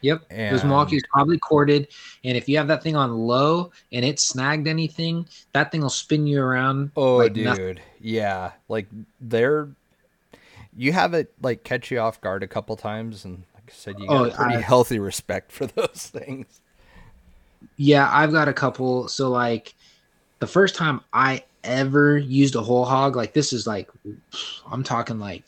Yep. 0.00 0.20
Those 0.30 0.60
And- 0.60 0.62
Milwaukee 0.64 0.96
is 0.96 1.02
probably 1.12 1.38
corded, 1.38 1.88
and 2.24 2.36
if 2.36 2.48
you 2.48 2.56
have 2.56 2.66
that 2.68 2.82
thing 2.82 2.96
on 2.96 3.14
low 3.16 3.70
and 3.92 4.04
it 4.04 4.18
snagged 4.18 4.66
anything, 4.66 5.28
that 5.52 5.70
thing 5.70 5.82
will 5.82 5.90
spin 5.90 6.26
you 6.26 6.40
around. 6.42 6.90
Oh, 6.96 7.18
like 7.18 7.34
dude, 7.34 7.44
nothing. 7.44 7.78
yeah, 8.00 8.52
like 8.68 8.88
they're 9.20 9.68
you 10.76 10.90
have 10.92 11.12
it 11.14 11.32
like 11.42 11.62
catch 11.64 11.90
you 11.90 12.00
off 12.00 12.20
guard 12.22 12.42
a 12.42 12.48
couple 12.48 12.74
times, 12.76 13.24
and 13.26 13.44
said, 13.72 13.98
you 13.98 14.06
got 14.06 14.16
Oh, 14.16 14.24
a 14.24 14.30
pretty 14.30 14.56
I- 14.56 14.60
healthy 14.60 14.98
respect 14.98 15.52
for 15.52 15.66
those 15.66 16.10
things. 16.12 16.60
Yeah, 17.76 18.08
I've 18.12 18.32
got 18.32 18.48
a 18.48 18.52
couple. 18.52 19.08
So 19.08 19.30
like, 19.30 19.74
the 20.40 20.46
first 20.46 20.74
time 20.74 21.00
I 21.12 21.44
ever 21.64 22.18
used 22.18 22.56
a 22.56 22.60
Hole 22.60 22.84
Hawg, 22.84 23.14
like 23.16 23.32
this 23.32 23.52
is 23.52 23.66
like, 23.66 23.88
I'm 24.70 24.82
talking 24.82 25.18
like, 25.18 25.44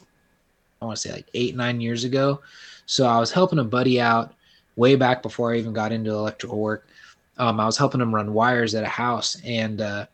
I 0.80 0.84
want 0.84 0.96
to 0.96 1.08
say 1.08 1.12
like 1.12 1.26
eight 1.34 1.56
nine 1.56 1.80
years 1.80 2.04
ago. 2.04 2.40
So 2.86 3.06
I 3.06 3.18
was 3.18 3.32
helping 3.32 3.58
a 3.58 3.64
buddy 3.64 4.00
out 4.00 4.34
way 4.76 4.94
back 4.96 5.22
before 5.22 5.52
I 5.52 5.58
even 5.58 5.72
got 5.72 5.90
into 5.92 6.10
electrical 6.10 6.58
work. 6.60 6.86
Um, 7.38 7.58
I 7.58 7.66
was 7.66 7.76
helping 7.78 8.00
him 8.00 8.14
run 8.14 8.32
wires 8.32 8.74
at 8.76 8.84
a 8.84 8.88
house, 8.88 9.36
and 9.44 9.80
uh, 9.80 10.06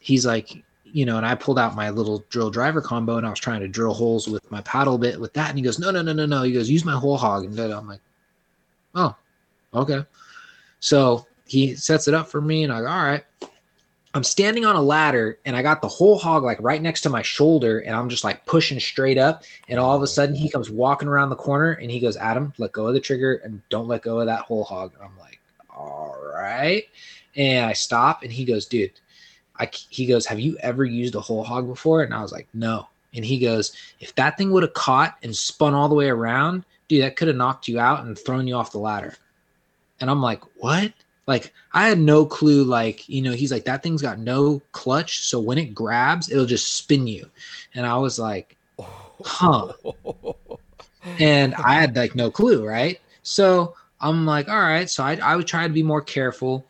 he's 0.00 0.26
like, 0.26 0.64
you 0.96 1.04
know, 1.04 1.18
and 1.18 1.26
I 1.26 1.34
pulled 1.34 1.58
out 1.58 1.76
my 1.76 1.90
little 1.90 2.24
drill 2.30 2.48
driver 2.48 2.80
combo, 2.80 3.18
and 3.18 3.26
I 3.26 3.28
was 3.28 3.38
trying 3.38 3.60
to 3.60 3.68
drill 3.68 3.92
holes 3.92 4.26
with 4.26 4.50
my 4.50 4.62
paddle 4.62 4.96
bit 4.96 5.20
with 5.20 5.34
that, 5.34 5.50
and 5.50 5.58
he 5.58 5.62
goes, 5.62 5.78
no, 5.78 5.90
no, 5.90 6.00
no, 6.00 6.14
no, 6.14 6.24
no. 6.24 6.42
He 6.42 6.52
goes, 6.52 6.70
use 6.70 6.86
my 6.86 6.94
Hole 6.94 7.18
Hawg, 7.18 7.44
and 7.44 7.60
I'm 7.60 7.86
like, 7.86 8.00
oh, 8.94 9.14
okay. 9.74 10.06
So 10.80 11.26
he 11.44 11.74
sets 11.74 12.08
it 12.08 12.14
up 12.14 12.28
for 12.28 12.40
me, 12.40 12.64
and 12.64 12.72
I 12.72 12.80
go, 12.80 12.86
all 12.86 13.04
right. 13.04 13.22
I'm 14.14 14.24
standing 14.24 14.64
on 14.64 14.74
a 14.74 14.80
ladder, 14.80 15.38
and 15.44 15.54
I 15.54 15.60
got 15.60 15.82
the 15.82 15.88
Hole 15.88 16.18
Hawg 16.18 16.44
like 16.44 16.56
right 16.62 16.80
next 16.80 17.02
to 17.02 17.10
my 17.10 17.20
shoulder, 17.20 17.80
and 17.80 17.94
I'm 17.94 18.08
just 18.08 18.24
like 18.24 18.46
pushing 18.46 18.80
straight 18.80 19.18
up. 19.18 19.44
And 19.68 19.78
all 19.78 19.94
of 19.94 20.02
a 20.02 20.06
sudden, 20.06 20.34
he 20.34 20.48
comes 20.48 20.70
walking 20.70 21.08
around 21.08 21.28
the 21.28 21.36
corner, 21.36 21.72
and 21.72 21.90
he 21.90 22.00
goes, 22.00 22.16
Adam, 22.16 22.54
let 22.56 22.72
go 22.72 22.86
of 22.86 22.94
the 22.94 23.00
trigger, 23.00 23.34
and 23.44 23.60
don't 23.68 23.86
let 23.86 24.00
go 24.00 24.20
of 24.20 24.26
that 24.28 24.40
Hole 24.40 24.64
Hawg. 24.64 24.94
And 24.94 25.02
I'm 25.02 25.18
like, 25.18 25.40
all 25.68 26.16
right. 26.34 26.84
And 27.34 27.66
I 27.66 27.74
stop, 27.74 28.22
and 28.22 28.32
he 28.32 28.46
goes, 28.46 28.64
dude, 28.64 28.92
I, 29.58 29.70
he 29.72 30.06
goes, 30.06 30.26
have 30.26 30.40
you 30.40 30.56
ever 30.58 30.84
used 30.84 31.14
a 31.14 31.20
Hole 31.20 31.44
Hawg 31.44 31.66
before? 31.66 32.02
And 32.02 32.14
I 32.14 32.22
was 32.22 32.32
like, 32.32 32.48
no. 32.54 32.88
And 33.14 33.24
he 33.24 33.38
goes, 33.38 33.72
if 34.00 34.14
that 34.16 34.36
thing 34.36 34.50
would 34.50 34.62
have 34.62 34.74
caught 34.74 35.16
and 35.22 35.34
spun 35.34 35.74
all 35.74 35.88
the 35.88 35.94
way 35.94 36.08
around, 36.08 36.64
dude, 36.88 37.02
that 37.02 37.16
could 37.16 37.28
have 37.28 37.36
knocked 37.36 37.68
you 37.68 37.80
out 37.80 38.04
and 38.04 38.18
thrown 38.18 38.46
you 38.46 38.54
off 38.54 38.72
the 38.72 38.78
ladder. 38.78 39.16
And 40.00 40.10
I'm 40.10 40.20
like, 40.20 40.42
what? 40.56 40.92
Like, 41.26 41.52
I 41.72 41.88
had 41.88 41.98
no 41.98 42.26
clue. 42.26 42.64
Like, 42.64 43.08
you 43.08 43.22
know, 43.22 43.32
he's 43.32 43.50
like, 43.50 43.64
that 43.64 43.82
thing's 43.82 44.02
got 44.02 44.18
no 44.18 44.60
clutch. 44.72 45.20
So 45.20 45.40
when 45.40 45.58
it 45.58 45.74
grabs, 45.74 46.30
it'll 46.30 46.46
just 46.46 46.74
spin 46.74 47.06
you. 47.06 47.28
And 47.74 47.86
I 47.86 47.96
was 47.96 48.18
like, 48.18 48.56
huh. 49.24 49.72
And 51.18 51.54
I 51.54 51.74
had 51.74 51.96
like 51.96 52.14
no 52.14 52.30
clue, 52.30 52.66
right? 52.66 53.00
So 53.22 53.74
I'm 54.00 54.26
like, 54.26 54.48
all 54.48 54.60
right. 54.60 54.90
So 54.90 55.02
I, 55.02 55.16
I 55.16 55.36
would 55.36 55.46
try 55.46 55.66
to 55.66 55.72
be 55.72 55.82
more 55.82 56.02
careful. 56.02 56.66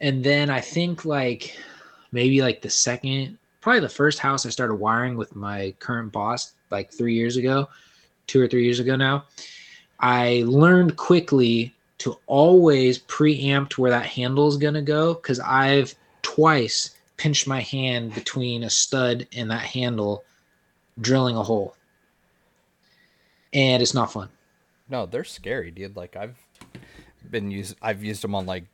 And 0.00 0.24
then 0.24 0.50
I 0.50 0.60
think 0.60 1.04
like 1.04 1.56
maybe 2.12 2.42
like 2.42 2.62
the 2.62 2.70
second, 2.70 3.38
probably 3.60 3.80
the 3.80 3.88
first 3.88 4.18
house 4.18 4.46
I 4.46 4.50
started 4.50 4.74
wiring 4.74 5.16
with 5.16 5.34
my 5.34 5.74
current 5.78 6.12
boss 6.12 6.52
like 6.70 6.92
three 6.92 7.14
years 7.14 7.36
ago, 7.36 7.68
two 8.26 8.40
or 8.40 8.46
three 8.46 8.64
years 8.64 8.78
ago 8.78 8.96
now. 8.96 9.24
I 10.00 10.44
learned 10.46 10.96
quickly 10.96 11.74
to 11.98 12.18
always 12.26 12.98
preamp 12.98 13.68
to 13.70 13.80
where 13.80 13.90
that 13.90 14.06
handle 14.06 14.48
is 14.48 14.56
going 14.56 14.74
to 14.74 14.82
go 14.82 15.14
because 15.14 15.40
I've 15.40 15.94
twice 16.22 16.96
pinched 17.16 17.46
my 17.46 17.60
hand 17.60 18.14
between 18.14 18.64
a 18.64 18.70
stud 18.70 19.26
and 19.36 19.50
that 19.50 19.62
handle 19.62 20.24
drilling 21.00 21.36
a 21.36 21.42
hole. 21.42 21.76
And 23.52 23.80
it's 23.82 23.94
not 23.94 24.12
fun. 24.12 24.28
No, 24.88 25.06
they're 25.06 25.24
scary, 25.24 25.70
dude. 25.70 25.94
Like 25.94 26.16
I've 26.16 26.36
been 27.30 27.50
used, 27.52 27.76
I've 27.80 28.02
used 28.02 28.22
them 28.22 28.34
on 28.34 28.46
like 28.46 28.64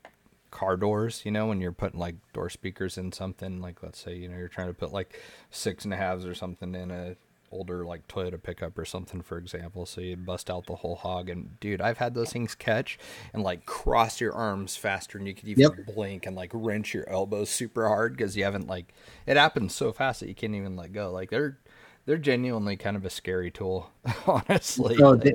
car 0.59 0.77
doors. 0.77 1.21
You 1.25 1.31
know, 1.31 1.47
when 1.47 1.61
you're 1.61 1.71
putting 1.71 1.99
like 1.99 2.15
door 2.33 2.49
speakers 2.49 2.97
in 2.97 3.11
something, 3.11 3.61
like 3.61 3.81
let's 3.83 3.99
say 3.99 4.15
you 4.15 4.27
know 4.27 4.37
you're 4.37 4.47
trying 4.47 4.67
to 4.67 4.73
put 4.73 4.91
like 4.91 5.19
six 5.51 5.85
and 5.85 5.93
a 5.93 5.97
halves 5.97 6.25
or 6.25 6.35
something 6.35 6.75
in 6.75 6.91
a 6.91 7.15
older 7.51 7.83
like 7.83 8.07
Toyota 8.07 8.41
pickup 8.41 8.77
or 8.77 8.85
something, 8.85 9.21
for 9.21 9.37
example. 9.37 9.85
So 9.85 10.01
you 10.01 10.17
bust 10.17 10.49
out 10.49 10.65
the 10.67 10.75
Hole 10.75 10.95
Hawg, 10.97 11.29
and 11.29 11.59
dude, 11.59 11.81
I've 11.81 11.97
had 11.97 12.13
those 12.13 12.31
things 12.31 12.55
catch 12.55 12.99
and 13.33 13.41
like 13.41 13.65
cross 13.65 14.19
your 14.21 14.33
arms 14.33 14.75
faster 14.75 15.17
than 15.17 15.27
you 15.27 15.33
could 15.33 15.47
even 15.47 15.69
Yep. 15.69 15.73
blink, 15.85 16.25
and 16.25 16.35
like 16.35 16.51
wrench 16.53 16.93
your 16.93 17.09
elbows 17.09 17.49
super 17.49 17.87
hard 17.87 18.15
because 18.17 18.35
you 18.37 18.43
haven't 18.43 18.67
like 18.67 18.93
it 19.25 19.37
happens 19.37 19.73
so 19.73 19.91
fast 19.91 20.19
that 20.19 20.29
you 20.29 20.35
can't 20.35 20.55
even 20.55 20.75
let 20.75 20.93
go. 20.93 21.11
Like 21.11 21.29
they're 21.29 21.57
they're 22.05 22.17
genuinely 22.17 22.75
kind 22.77 22.97
of 22.97 23.05
a 23.05 23.09
scary 23.09 23.51
tool, 23.51 23.91
honestly. 24.27 24.97
No, 24.97 25.15
they, 25.15 25.33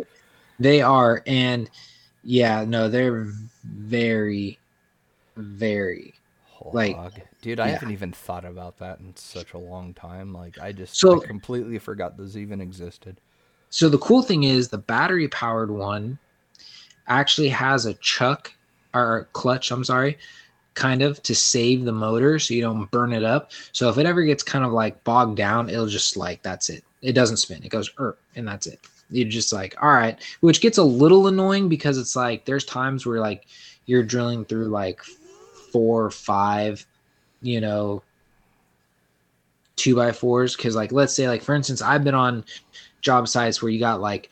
they 0.58 0.82
are, 0.82 1.22
and 1.26 1.70
yeah, 2.22 2.64
no, 2.66 2.88
they're 2.88 3.26
very, 3.64 4.58
very. 5.36 6.14
Whole 6.48 6.72
Like, 6.72 6.96
hog. 6.96 7.12
dude, 7.42 7.60
I 7.60 7.66
yeah. 7.66 7.72
haven't 7.74 7.90
even 7.90 8.12
thought 8.12 8.44
about 8.44 8.78
that 8.78 9.00
in 9.00 9.14
such 9.16 9.52
a 9.54 9.58
long 9.58 9.92
time. 9.94 10.32
Like, 10.32 10.58
I 10.58 10.72
just 10.72 10.96
So- 10.96 11.22
I 11.22 11.26
completely 11.26 11.78
forgot 11.78 12.16
those 12.16 12.36
even 12.36 12.60
existed. 12.60 13.20
So 13.70 13.88
the 13.88 13.98
cool 13.98 14.22
thing 14.22 14.44
is 14.44 14.68
the 14.68 14.78
battery 14.78 15.26
powered 15.28 15.70
one 15.70 16.18
actually 17.08 17.48
has 17.48 17.86
a 17.86 17.94
chuck 17.94 18.52
or 18.94 19.28
clutch. 19.32 19.72
I'm 19.72 19.82
sorry, 19.84 20.16
kind 20.74 21.02
of 21.02 21.20
to 21.24 21.34
save 21.34 21.84
the 21.84 21.92
motor 21.92 22.38
so 22.38 22.54
you 22.54 22.62
don't 22.62 22.88
burn 22.92 23.12
it 23.12 23.24
up. 23.24 23.50
So 23.72 23.88
if 23.88 23.98
it 23.98 24.06
ever 24.06 24.22
gets 24.22 24.44
kind 24.44 24.64
of 24.64 24.72
like 24.72 25.02
bogged 25.02 25.36
down, 25.36 25.68
it'll 25.68 25.86
just 25.86 26.16
like 26.16 26.40
that's 26.42 26.70
it. 26.70 26.84
It 27.02 27.12
doesn't 27.14 27.38
spin. 27.38 27.64
It 27.64 27.68
goes 27.70 27.90
er, 27.98 28.16
and 28.36 28.46
that's 28.46 28.68
it. 28.68 28.78
You're 29.10 29.28
just 29.28 29.52
like, 29.52 29.74
all 29.82 29.90
right, 29.90 30.18
which 30.40 30.60
gets 30.60 30.78
a 30.78 30.82
little 30.84 31.26
annoying 31.26 31.68
because 31.68 31.98
it's 31.98 32.14
like 32.16 32.44
there's 32.44 32.64
times 32.64 33.04
where 33.04 33.20
like 33.20 33.46
you're 33.86 34.02
drilling 34.04 34.44
through 34.44 34.66
like 34.68 35.00
four 35.74 36.04
or 36.04 36.10
five, 36.12 36.86
you 37.42 37.60
know, 37.60 38.00
two 39.74 39.96
by 39.96 40.12
fours. 40.12 40.54
Cause 40.54 40.76
like 40.76 40.92
let's 40.92 41.12
say 41.12 41.26
like 41.26 41.42
for 41.42 41.52
instance, 41.52 41.82
I've 41.82 42.04
been 42.04 42.14
on 42.14 42.44
job 43.00 43.26
sites 43.26 43.60
where 43.60 43.72
you 43.72 43.80
got 43.80 44.00
like 44.00 44.30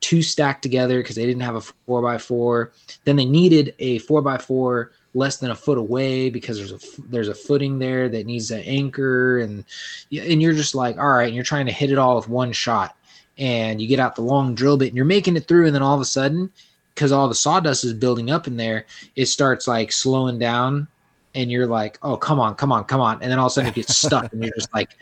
two 0.00 0.22
stacked 0.22 0.62
together 0.62 1.00
because 1.00 1.14
they 1.14 1.26
didn't 1.26 1.42
have 1.42 1.56
a 1.56 1.60
four 1.60 2.00
by 2.00 2.16
four. 2.16 2.72
Then 3.04 3.16
they 3.16 3.26
needed 3.26 3.74
a 3.78 3.98
four 3.98 4.22
by 4.22 4.38
four 4.38 4.92
less 5.12 5.36
than 5.36 5.50
a 5.50 5.54
foot 5.54 5.76
away 5.76 6.30
because 6.30 6.56
there's 6.56 6.72
a 6.72 7.02
there's 7.10 7.28
a 7.28 7.34
footing 7.34 7.78
there 7.78 8.08
that 8.08 8.24
needs 8.24 8.50
an 8.50 8.60
anchor 8.60 9.40
and 9.40 9.66
and 10.10 10.40
you're 10.40 10.54
just 10.54 10.74
like 10.74 10.96
all 10.96 11.08
right 11.08 11.26
and 11.26 11.34
you're 11.34 11.44
trying 11.44 11.66
to 11.66 11.72
hit 11.72 11.92
it 11.92 11.98
all 11.98 12.16
with 12.16 12.30
one 12.30 12.52
shot 12.52 12.96
and 13.36 13.82
you 13.82 13.86
get 13.86 14.00
out 14.00 14.16
the 14.16 14.22
long 14.22 14.54
drill 14.54 14.78
bit 14.78 14.88
and 14.88 14.96
you're 14.96 15.04
making 15.04 15.36
it 15.36 15.46
through 15.46 15.66
and 15.66 15.74
then 15.74 15.82
all 15.82 15.94
of 15.94 16.00
a 16.00 16.06
sudden 16.06 16.50
because 16.98 17.12
all 17.12 17.28
the 17.28 17.34
sawdust 17.34 17.84
is 17.84 17.92
building 17.92 18.28
up 18.28 18.48
in 18.48 18.56
there 18.56 18.84
it 19.14 19.26
starts 19.26 19.68
like 19.68 19.92
slowing 19.92 20.36
down 20.36 20.88
and 21.36 21.48
you're 21.48 21.66
like 21.66 21.96
oh 22.02 22.16
come 22.16 22.40
on 22.40 22.56
come 22.56 22.72
on 22.72 22.82
come 22.84 23.00
on 23.00 23.22
and 23.22 23.30
then 23.30 23.38
all 23.38 23.46
of 23.46 23.50
a 23.50 23.54
sudden 23.54 23.68
it 23.68 23.74
gets 23.74 23.96
stuck 23.96 24.32
and 24.32 24.42
you're 24.42 24.54
just 24.54 24.74
like 24.74 24.96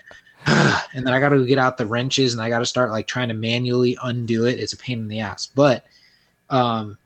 and 0.47 1.05
then 1.05 1.09
I 1.13 1.19
got 1.19 1.31
to 1.31 1.45
get 1.45 1.59
out 1.59 1.77
the 1.77 1.87
wrenches 1.87 2.33
and 2.33 2.41
I 2.41 2.49
got 2.49 2.61
to 2.61 2.67
start 2.67 2.91
like 2.91 3.09
trying 3.09 3.29
to 3.29 3.35
manually 3.35 3.99
undo 4.05 4.47
it. 4.47 4.61
It's 4.61 4.73
a 4.73 4.77
pain 4.77 5.01
in 5.01 5.09
the 5.09 5.19
ass, 5.19 5.47
but 5.47 5.85
um, 6.51 6.97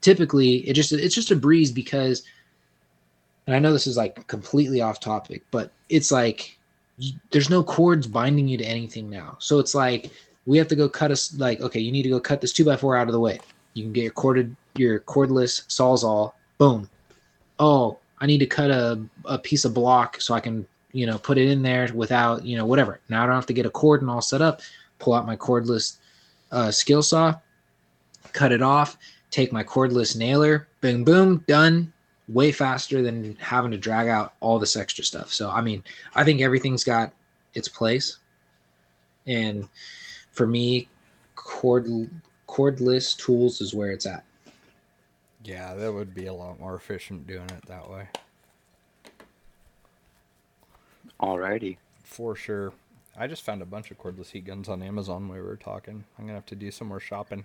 typically 0.00 0.66
it 0.68 0.72
just 0.72 0.92
it's 0.92 1.14
just 1.14 1.30
a 1.30 1.36
breeze 1.36 1.70
because, 1.70 2.22
and 3.46 3.54
I 3.54 3.58
know 3.58 3.72
this 3.72 3.86
is 3.86 3.98
like 3.98 4.26
completely 4.28 4.80
off 4.80 4.98
topic, 4.98 5.42
but 5.50 5.72
it's 5.90 6.10
like 6.10 6.56
there's 7.30 7.50
no 7.50 7.62
cords 7.62 8.06
binding 8.06 8.48
you 8.48 8.56
to 8.56 8.64
anything 8.64 9.10
now. 9.10 9.36
So 9.40 9.58
it's 9.58 9.74
like 9.74 10.10
we 10.46 10.56
have 10.56 10.68
to 10.68 10.76
go 10.76 10.88
cut 10.88 11.10
us 11.10 11.36
like 11.36 11.60
okay, 11.60 11.80
you 11.80 11.92
need 11.92 12.04
to 12.04 12.10
go 12.10 12.20
cut 12.20 12.40
this 12.40 12.52
two 12.52 12.64
by 12.64 12.76
four 12.76 12.96
out 12.96 13.08
of 13.08 13.12
the 13.12 13.20
way. 13.20 13.40
You 13.74 13.84
can 13.84 13.92
get 13.92 14.02
your 14.02 14.12
corded 14.12 14.56
your 14.76 15.00
cordless 15.00 15.66
sawzall. 15.68 16.32
Boom. 16.58 16.88
Oh, 17.58 17.98
I 18.20 18.26
need 18.26 18.38
to 18.38 18.46
cut 18.46 18.70
a 18.70 19.00
a 19.24 19.38
piece 19.38 19.64
of 19.64 19.74
block 19.74 20.20
so 20.20 20.34
I 20.34 20.40
can 20.40 20.66
you 20.92 21.06
know, 21.06 21.18
put 21.18 21.38
it 21.38 21.48
in 21.48 21.62
there 21.62 21.88
without, 21.94 22.44
you 22.44 22.56
know, 22.56 22.66
whatever. 22.66 23.00
Now 23.08 23.22
I 23.22 23.26
don't 23.26 23.34
have 23.34 23.46
to 23.46 23.52
get 23.52 23.66
a 23.66 23.70
cord 23.70 24.00
and 24.00 24.10
all 24.10 24.20
set 24.20 24.42
up. 24.42 24.60
Pull 24.98 25.14
out 25.14 25.26
my 25.26 25.36
cordless 25.36 25.96
uh, 26.50 26.70
skill 26.70 27.02
saw, 27.02 27.36
cut 28.32 28.52
it 28.52 28.62
off, 28.62 28.96
take 29.30 29.52
my 29.52 29.62
cordless 29.62 30.16
nailer, 30.16 30.66
boom, 30.80 31.04
boom, 31.04 31.44
done. 31.46 31.92
Way 32.28 32.52
faster 32.52 33.02
than 33.02 33.34
having 33.40 33.72
to 33.72 33.76
drag 33.76 34.06
out 34.06 34.34
all 34.38 34.60
this 34.60 34.76
extra 34.76 35.02
stuff. 35.02 35.32
So, 35.32 35.50
I 35.50 35.60
mean, 35.60 35.82
I 36.14 36.22
think 36.22 36.40
everything's 36.40 36.84
got 36.84 37.12
its 37.54 37.66
place. 37.66 38.18
And 39.26 39.68
for 40.30 40.46
me, 40.46 40.88
cord 41.34 41.88
cordless 42.50 43.16
tools 43.16 43.60
is 43.60 43.74
where 43.74 43.90
it's 43.90 44.06
at. 44.06 44.24
Yeah, 45.44 45.74
that 45.74 45.92
would 45.92 46.14
be 46.14 46.26
a 46.26 46.34
lot 46.34 46.58
more 46.58 46.74
efficient 46.74 47.26
doing 47.26 47.48
it 47.50 47.64
that 47.66 47.88
way. 47.88 48.08
Alrighty. 51.20 51.76
For 52.02 52.34
sure. 52.34 52.72
I 53.16 53.26
just 53.26 53.42
found 53.42 53.62
a 53.62 53.66
bunch 53.66 53.90
of 53.90 53.98
cordless 53.98 54.30
heat 54.30 54.44
guns 54.44 54.68
on 54.68 54.82
Amazon 54.82 55.28
while 55.28 55.38
we 55.38 55.44
were 55.44 55.56
talking. 55.56 56.04
I'm 56.18 56.24
gonna 56.24 56.34
have 56.34 56.46
to 56.46 56.56
do 56.56 56.70
some 56.70 56.88
more 56.88 57.00
shopping. 57.00 57.44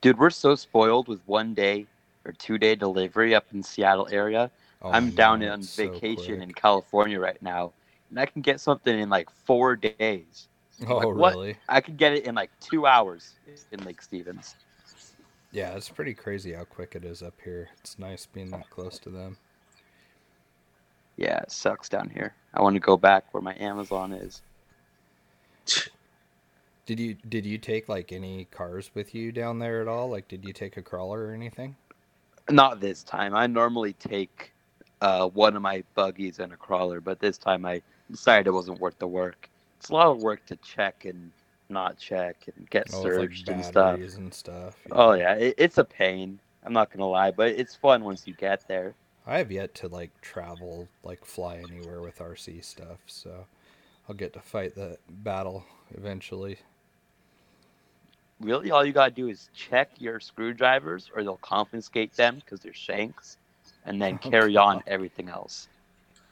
Dude, 0.00 0.18
we're 0.18 0.30
so 0.30 0.54
spoiled 0.54 1.08
with 1.08 1.20
one 1.26 1.54
day 1.54 1.86
or 2.24 2.32
two 2.32 2.58
day 2.58 2.76
delivery 2.76 3.34
up 3.34 3.46
in 3.52 3.62
Seattle 3.62 4.08
area 4.12 4.50
Oh, 4.80 4.90
I'm 4.90 5.08
I 5.08 5.10
down 5.10 5.44
on 5.44 5.60
it's 5.60 5.70
so 5.70 5.90
vacation 5.90 6.40
in 6.40 6.52
California 6.52 7.18
right 7.18 7.40
now, 7.42 7.72
and 8.10 8.20
I 8.20 8.26
can 8.26 8.42
get 8.42 8.60
something 8.60 8.96
in 8.96 9.08
like 9.08 9.28
four 9.30 9.74
days. 9.74 10.48
Oh, 10.86 10.98
like, 10.98 11.16
what? 11.16 11.34
really? 11.34 11.56
I 11.68 11.80
could 11.80 11.96
get 11.96 12.12
it 12.12 12.24
in 12.24 12.34
like 12.34 12.50
two 12.60 12.86
hours 12.86 13.34
in 13.72 13.82
Lake 13.84 14.00
Stevens. 14.00 14.54
Yeah, 15.50 15.74
it's 15.74 15.88
pretty 15.88 16.14
crazy 16.14 16.52
how 16.52 16.64
quick 16.64 16.94
it 16.94 17.04
is 17.04 17.22
up 17.22 17.34
here. 17.42 17.70
It's 17.80 17.98
nice 17.98 18.26
being 18.26 18.50
that 18.50 18.70
close 18.70 18.98
to 19.00 19.10
them. 19.10 19.38
Yeah, 21.16 21.38
it 21.38 21.50
sucks 21.50 21.88
down 21.88 22.10
here. 22.10 22.34
I 22.54 22.62
want 22.62 22.76
to 22.76 22.80
go 22.80 22.96
back 22.96 23.32
where 23.32 23.42
my 23.42 23.56
Amazon 23.58 24.12
is. 24.12 24.42
Did 26.86 27.00
you 27.00 27.16
did 27.28 27.44
you 27.44 27.58
take 27.58 27.88
like 27.88 28.12
any 28.12 28.46
cars 28.50 28.90
with 28.94 29.14
you 29.14 29.32
down 29.32 29.58
there 29.58 29.82
at 29.82 29.88
all? 29.88 30.08
Like, 30.08 30.28
did 30.28 30.44
you 30.44 30.52
take 30.52 30.76
a 30.76 30.82
crawler 30.82 31.26
or 31.26 31.32
anything? 31.32 31.76
Not 32.48 32.80
this 32.80 33.02
time. 33.02 33.34
I 33.34 33.46
normally 33.46 33.92
take 33.94 34.52
uh, 35.00 35.28
one 35.28 35.54
of 35.54 35.62
my 35.62 35.84
buggies 35.94 36.38
and 36.38 36.52
a 36.52 36.56
crawler, 36.56 37.00
but 37.00 37.20
this 37.20 37.36
time 37.36 37.66
I 37.66 37.82
decided 38.10 38.46
it 38.46 38.52
wasn't 38.52 38.80
worth 38.80 38.98
the 38.98 39.06
work. 39.06 39.50
It's 39.78 39.90
a 39.90 39.94
lot 39.94 40.08
of 40.08 40.22
work 40.22 40.44
to 40.46 40.56
check 40.56 41.04
and 41.04 41.30
not 41.68 41.98
check 41.98 42.36
and 42.56 42.68
get 42.70 42.92
Oh, 42.92 43.04
with, 43.04 43.16
like, 43.16 43.30
searched 43.30 43.48
and 43.48 43.64
stuff. 43.64 44.00
and 44.00 44.34
stuff. 44.34 44.76
Oh 44.92 45.12
yeah, 45.12 45.34
it, 45.34 45.54
it's 45.58 45.78
a 45.78 45.84
pain. 45.84 46.38
I'm 46.64 46.72
not 46.72 46.90
gonna 46.90 47.06
lie, 47.08 47.30
but 47.30 47.48
it's 47.52 47.74
fun 47.74 48.04
once 48.04 48.26
you 48.26 48.34
get 48.34 48.66
there. 48.68 48.94
I 49.26 49.38
have 49.38 49.52
yet 49.52 49.74
to 49.76 49.88
like 49.88 50.10
travel, 50.20 50.88
like 51.02 51.24
fly 51.24 51.56
anywhere 51.58 52.00
with 52.00 52.18
RC 52.18 52.64
stuff, 52.64 52.98
so 53.06 53.46
I'll 54.08 54.14
get 54.14 54.32
to 54.34 54.40
fight 54.40 54.74
the 54.74 54.98
battle 55.08 55.64
eventually. 55.94 56.58
Really, 58.40 58.70
all 58.70 58.84
you 58.84 58.92
gotta 58.92 59.10
do 59.10 59.28
is 59.28 59.50
check 59.54 59.90
your 59.98 60.20
screwdrivers, 60.20 61.10
or 61.14 61.22
they'll 61.22 61.36
confiscate 61.38 62.14
them 62.14 62.36
because 62.36 62.60
they're 62.60 62.72
shanks, 62.72 63.36
and 63.84 64.00
then 64.00 64.18
Oh, 64.24 64.30
carry 64.30 64.56
on 64.56 64.82
everything 64.86 65.28
else. 65.28 65.68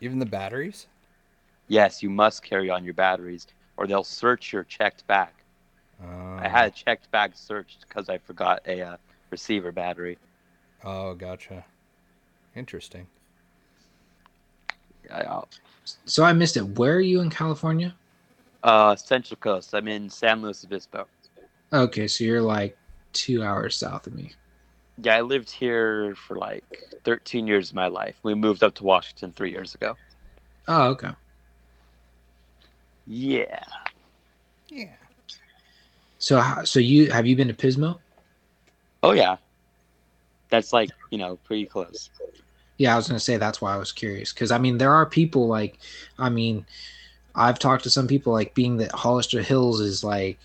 Even 0.00 0.18
the 0.18 0.26
batteries? 0.26 0.86
Yes, 1.68 2.02
you 2.02 2.10
must 2.10 2.42
carry 2.42 2.70
on 2.70 2.84
your 2.84 2.94
batteries, 2.94 3.46
or 3.76 3.86
they'll 3.86 4.04
search 4.04 4.52
your 4.52 4.64
checked 4.64 5.06
bag. 5.06 5.30
Uh, 6.02 6.36
I 6.38 6.48
had 6.48 6.68
a 6.68 6.70
checked 6.70 7.10
bag 7.10 7.32
searched 7.34 7.86
because 7.88 8.08
I 8.08 8.18
forgot 8.18 8.62
a 8.66 8.82
uh, 8.82 8.96
receiver 9.30 9.72
battery. 9.72 10.18
Oh, 10.84 11.14
gotcha. 11.14 11.64
Interesting. 12.54 13.06
So 16.04 16.24
I 16.24 16.32
missed 16.32 16.56
it. 16.56 16.62
Where 16.78 16.94
are 16.94 17.00
you 17.00 17.20
in 17.20 17.30
California? 17.30 17.94
uh, 18.66 18.96
Central 18.96 19.36
Coast. 19.36 19.74
I'm 19.74 19.88
in 19.88 20.10
San 20.10 20.42
Luis 20.42 20.64
Obispo. 20.64 21.06
Okay, 21.72 22.08
so 22.08 22.24
you're 22.24 22.42
like 22.42 22.76
two 23.12 23.42
hours 23.42 23.76
south 23.76 24.06
of 24.06 24.14
me. 24.14 24.32
Yeah, 25.02 25.16
I 25.16 25.20
lived 25.20 25.50
here 25.50 26.14
for 26.14 26.36
like 26.36 26.82
13 27.04 27.46
years 27.46 27.70
of 27.70 27.76
my 27.76 27.86
life. 27.86 28.16
We 28.22 28.34
moved 28.34 28.64
up 28.64 28.74
to 28.76 28.84
Washington 28.84 29.32
three 29.32 29.50
years 29.50 29.74
ago. 29.74 29.96
Oh, 30.68 30.88
okay. 30.90 31.10
Yeah. 33.06 33.62
Yeah. 34.68 34.88
So, 36.18 36.42
so 36.64 36.80
you 36.80 37.10
have 37.10 37.26
you 37.26 37.36
been 37.36 37.48
to 37.48 37.54
Pismo? 37.54 37.98
Oh 39.02 39.12
yeah. 39.12 39.36
That's 40.48 40.72
like 40.72 40.90
you 41.10 41.18
know 41.18 41.36
pretty 41.44 41.66
close. 41.66 42.10
Yeah, 42.78 42.92
I 42.92 42.96
was 42.96 43.08
gonna 43.08 43.20
say 43.20 43.36
that's 43.36 43.60
why 43.60 43.74
I 43.74 43.76
was 43.76 43.92
curious 43.92 44.32
because 44.32 44.50
I 44.50 44.58
mean 44.58 44.78
there 44.78 44.92
are 44.92 45.06
people 45.06 45.46
like, 45.46 45.78
I 46.18 46.28
mean, 46.28 46.66
I've 47.34 47.58
talked 47.58 47.84
to 47.84 47.90
some 47.90 48.06
people 48.06 48.32
like 48.32 48.54
being 48.54 48.78
that 48.78 48.92
Hollister 48.92 49.42
Hills 49.42 49.80
is 49.80 50.02
like 50.02 50.38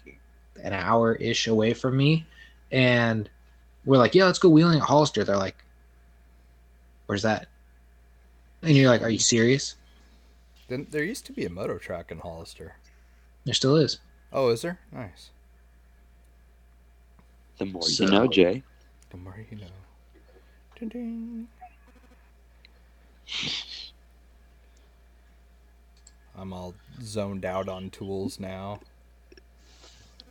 an 0.64 0.74
hour 0.74 1.16
ish 1.16 1.48
away 1.48 1.74
from 1.74 1.98
me, 1.98 2.26
and 2.72 3.30
we're 3.86 3.98
like, 3.98 4.14
yeah, 4.16 4.26
let's 4.26 4.40
go 4.40 4.50
wheeling 4.50 4.80
at 4.80 4.86
Hollister. 4.86 5.24
They're 5.24 5.38
like, 5.38 5.58
where's 7.08 7.24
that? 7.24 7.48
And 8.62 8.76
you're 8.76 8.90
like, 8.90 9.02
are 9.02 9.10
you 9.10 9.20
serious? 9.20 9.76
Then 10.72 10.88
there 10.90 11.04
used 11.04 11.26
to 11.26 11.34
be 11.34 11.44
a 11.44 11.50
moto 11.50 11.78
track 11.78 12.12
in 12.12 12.20
Hollister. 12.20 12.76
There 13.44 13.54
still 13.54 13.76
is. 13.76 14.00
Oh, 14.32 14.48
is 14.52 14.62
there? 14.62 14.80
Nice. 14.94 15.30
The 17.58 17.66
more 17.66 17.82
So- 17.84 18.06
you 18.06 18.10
know, 18.12 18.26
Jay. 18.28 18.64
The 19.10 19.18
more 19.18 19.36
you 19.52 19.58
know. 19.58 19.68
Ding 20.80 20.88
ding. 20.88 21.48
I'm 26.38 26.54
all 26.54 26.74
zoned 27.02 27.44
out 27.44 27.68
on 27.68 27.90
tools 27.90 28.40
now. 28.40 28.80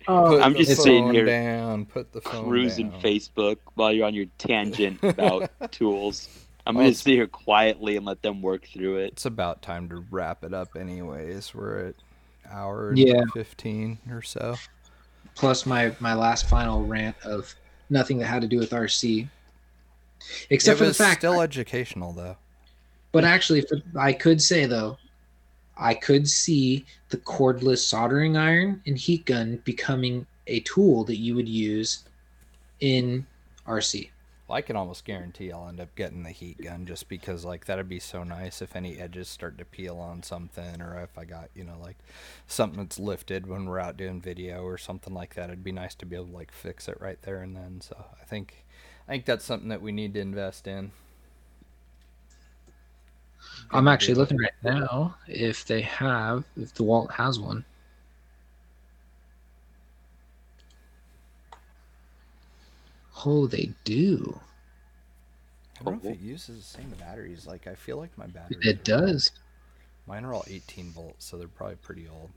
Oh, 0.09 0.39
I'm 0.41 0.55
just 0.55 0.83
sitting 0.83 1.13
here 1.15 1.25
down. 1.25 1.87
Put 1.87 2.13
the 2.13 2.21
phone 2.21 2.45
Cruising 2.49 2.91
down. 2.91 3.01
Facebook 3.01 3.57
while 3.75 3.93
you're 3.93 4.07
on 4.07 4.13
your 4.15 4.27
tangent 4.39 4.99
about 5.03 5.51
tools. 5.73 6.29
I'm 6.67 6.77
Oh, 6.77 6.81
gonna 6.81 6.89
it's- 6.89 7.03
sit 7.03 7.13
here 7.13 7.27
quietly 7.27 7.97
and 7.97 8.07
let 8.07 8.23
them 8.23 8.41
work 8.41 8.67
through 8.67 8.97
it. 8.99 9.13
It's 9.13 9.27
about 9.27 9.61
time 9.63 9.89
to 9.91 9.97
wrap 10.11 10.45
it 10.45 10.55
up, 10.55 10.77
anyways. 10.77 11.55
We're 11.55 11.89
at 11.89 11.95
hour 12.51 12.93
Yeah. 12.95 13.23
fifteen 13.33 13.99
or 14.11 14.23
so. 14.23 14.57
plus 15.37 15.67
my 15.67 15.95
my 15.99 16.15
last 16.15 16.49
final 16.49 16.87
rant 16.87 17.17
of 17.25 17.55
nothing 17.91 18.19
that 18.19 18.27
had 18.27 18.41
to 18.43 18.47
do 18.49 18.59
with 18.59 18.73
RC, 18.73 19.29
except 20.49 20.77
it 20.77 20.79
for 20.79 20.87
the 20.87 20.95
fact. 20.95 21.21
still 21.23 21.41
educational, 21.41 22.13
though. 22.13 22.37
But 23.13 23.25
actually, 23.25 23.63
for, 23.63 23.79
I 23.99 24.13
could 24.13 24.41
say 24.41 24.67
though, 24.67 24.97
I 25.77 25.95
could 25.95 26.29
see 26.29 26.87
the 27.09 27.17
cordless 27.17 27.79
soldering 27.79 28.37
iron 28.37 28.81
and 28.87 28.97
heat 28.97 29.27
gun 29.27 29.57
becoming 29.65 30.25
a 30.47 30.61
tool 30.61 31.03
that 31.05 31.17
you 31.17 31.35
would 31.35 31.49
use 31.49 32.05
in 32.81 33.27
RC. 33.67 34.11
I 34.55 34.63
can 34.63 34.77
almost 34.77 35.05
guarantee 35.05 35.51
I'll 35.51 35.67
end 35.69 35.81
up 35.81 35.97
getting 35.97 36.23
the 36.23 36.31
heat 36.31 36.63
gun 36.63 36.87
just 36.87 37.09
because, 37.09 37.45
like, 37.45 37.65
that'd 37.65 37.89
be 37.89 37.99
so 37.99 38.23
nice 38.23 38.63
if 38.63 38.77
any 38.77 38.99
edges 39.01 39.29
start 39.29 39.59
to 39.59 39.65
peel 39.65 39.99
on 39.99 40.23
something, 40.23 40.81
or 40.81 41.03
if 41.03 41.19
I 41.19 41.25
got, 41.25 41.51
you 41.57 41.65
know, 41.65 41.77
like 41.83 41.97
something 42.47 42.79
that's 42.79 43.01
lifted 43.01 43.49
when 43.49 43.65
we're 43.67 43.81
out 43.81 43.97
doing 43.97 44.21
video 44.21 44.63
or 44.63 44.79
something 44.79 45.13
like 45.13 45.35
that. 45.35 45.51
It'd 45.51 45.65
be 45.65 45.73
nice 45.73 45.97
to 45.97 46.07
be 46.07 46.15
able 46.15 46.27
to 46.27 46.37
like 46.37 46.53
fix 46.53 46.87
it 46.87 47.01
right 47.01 47.21
there 47.23 47.43
and 47.43 47.57
then. 47.57 47.81
So 47.81 47.97
I 48.23 48.25
think, 48.25 48.65
I 49.09 49.13
think 49.13 49.25
that's 49.25 49.45
something 49.45 49.71
that 49.71 49.83
we 49.83 49.91
need 49.91 50.15
to 50.15 50.21
invest 50.21 50.69
in. 50.69 50.93
I'm 53.73 53.89
actually 53.89 54.15
looking 54.15 54.39
right 54.39 54.53
now 54.63 55.17
if 55.27 55.65
they 55.65 55.81
have, 55.81 56.45
if 56.57 56.73
DeWalt 56.75 57.11
has 57.11 57.41
one. 57.41 57.65
Oh, 63.25 63.47
they 63.47 63.71
do. 63.85 64.41
I 65.77 65.81
oh, 65.81 65.85
don't 65.91 66.05
know 66.05 66.11
if 66.11 66.17
it 66.17 66.23
uses 66.23 66.57
the 66.59 66.63
same 66.79 66.91
batteries. 66.99 67.47
Like, 67.47 67.67
I 67.67 67.75
feel 67.75 67.97
like 67.99 68.17
my 68.17 68.27
batteries. 68.27 68.61
It 68.63 68.89
are- 68.89 69.01
does. 69.01 69.31
Mine 70.07 70.25
are 70.25 70.35
all 70.35 70.45
18 70.47 70.91
volts, 70.91 71.25
so 71.25 71.39
they're 71.39 71.49
probably 71.49 71.77
pretty 71.77 72.07
old. 72.09 72.31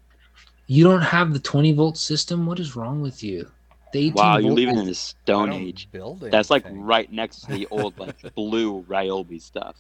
You 0.68 0.84
don't 0.86 1.02
have 1.02 1.34
the 1.34 1.40
20 1.40 1.74
volt 1.74 1.98
system. 1.98 2.46
What 2.46 2.60
is 2.60 2.76
wrong 2.76 3.02
with 3.02 3.24
you? 3.24 3.50
The 3.94 4.12
Wow, 4.12 4.38
you're 4.38 4.54
living 4.54 4.76
is- 4.76 4.82
in 4.82 4.88
the 4.88 4.96
Stone 4.96 5.54
Age. 5.54 5.88
Build 5.92 6.20
That's 6.22 6.50
like 6.50 6.66
anything. 6.66 6.84
right 6.84 7.12
next 7.12 7.42
to 7.42 7.52
the 7.52 7.68
old 7.72 7.98
like 8.00 8.34
blue 8.36 8.84
Ryobi 8.84 9.42
stuff. 9.42 9.76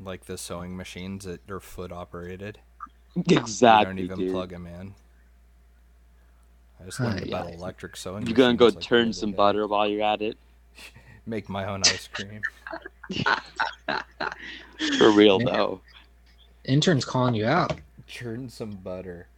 like 0.00 0.24
the 0.26 0.36
sewing 0.36 0.76
machines 0.76 1.24
that 1.24 1.48
are 1.50 1.60
foot 1.60 1.90
operated. 1.92 2.58
Exactly, 3.30 4.02
you 4.02 4.08
don't 4.08 4.14
even 4.16 4.18
dude. 4.26 4.32
plug 4.32 4.50
them 4.50 4.66
in. 4.66 4.94
I 6.80 6.84
just 6.84 7.00
learned 7.00 7.20
yeah. 7.26 7.40
about 7.40 7.52
electric 7.52 7.96
sewing. 7.96 8.26
You're 8.26 8.36
gonna 8.36 8.54
go 8.54 8.66
machines, 8.66 8.76
like, 8.76 8.84
turn 8.84 9.12
some 9.12 9.30
day. 9.32 9.36
butter 9.36 9.66
while 9.66 9.88
you're 9.88 10.02
at 10.02 10.22
it. 10.22 10.36
Make 11.26 11.48
my 11.48 11.66
own 11.66 11.82
ice 11.84 12.08
cream. 12.12 12.40
For 14.98 15.10
real 15.10 15.38
Man. 15.38 15.54
though. 15.54 15.80
intern's 16.64 17.04
calling 17.04 17.34
you 17.34 17.46
out. 17.46 17.78
Churn 18.06 18.48
some 18.48 18.70
butter. 18.70 19.28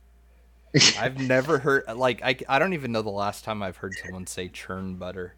I've 0.98 1.18
never 1.18 1.58
heard 1.58 1.84
like 1.96 2.22
I, 2.22 2.36
I 2.48 2.58
don't 2.58 2.74
even 2.74 2.92
know 2.92 3.02
the 3.02 3.10
last 3.10 3.44
time 3.44 3.62
I've 3.62 3.78
heard 3.78 3.94
someone 3.94 4.26
say 4.26 4.48
churn 4.48 4.96
butter. 4.96 5.34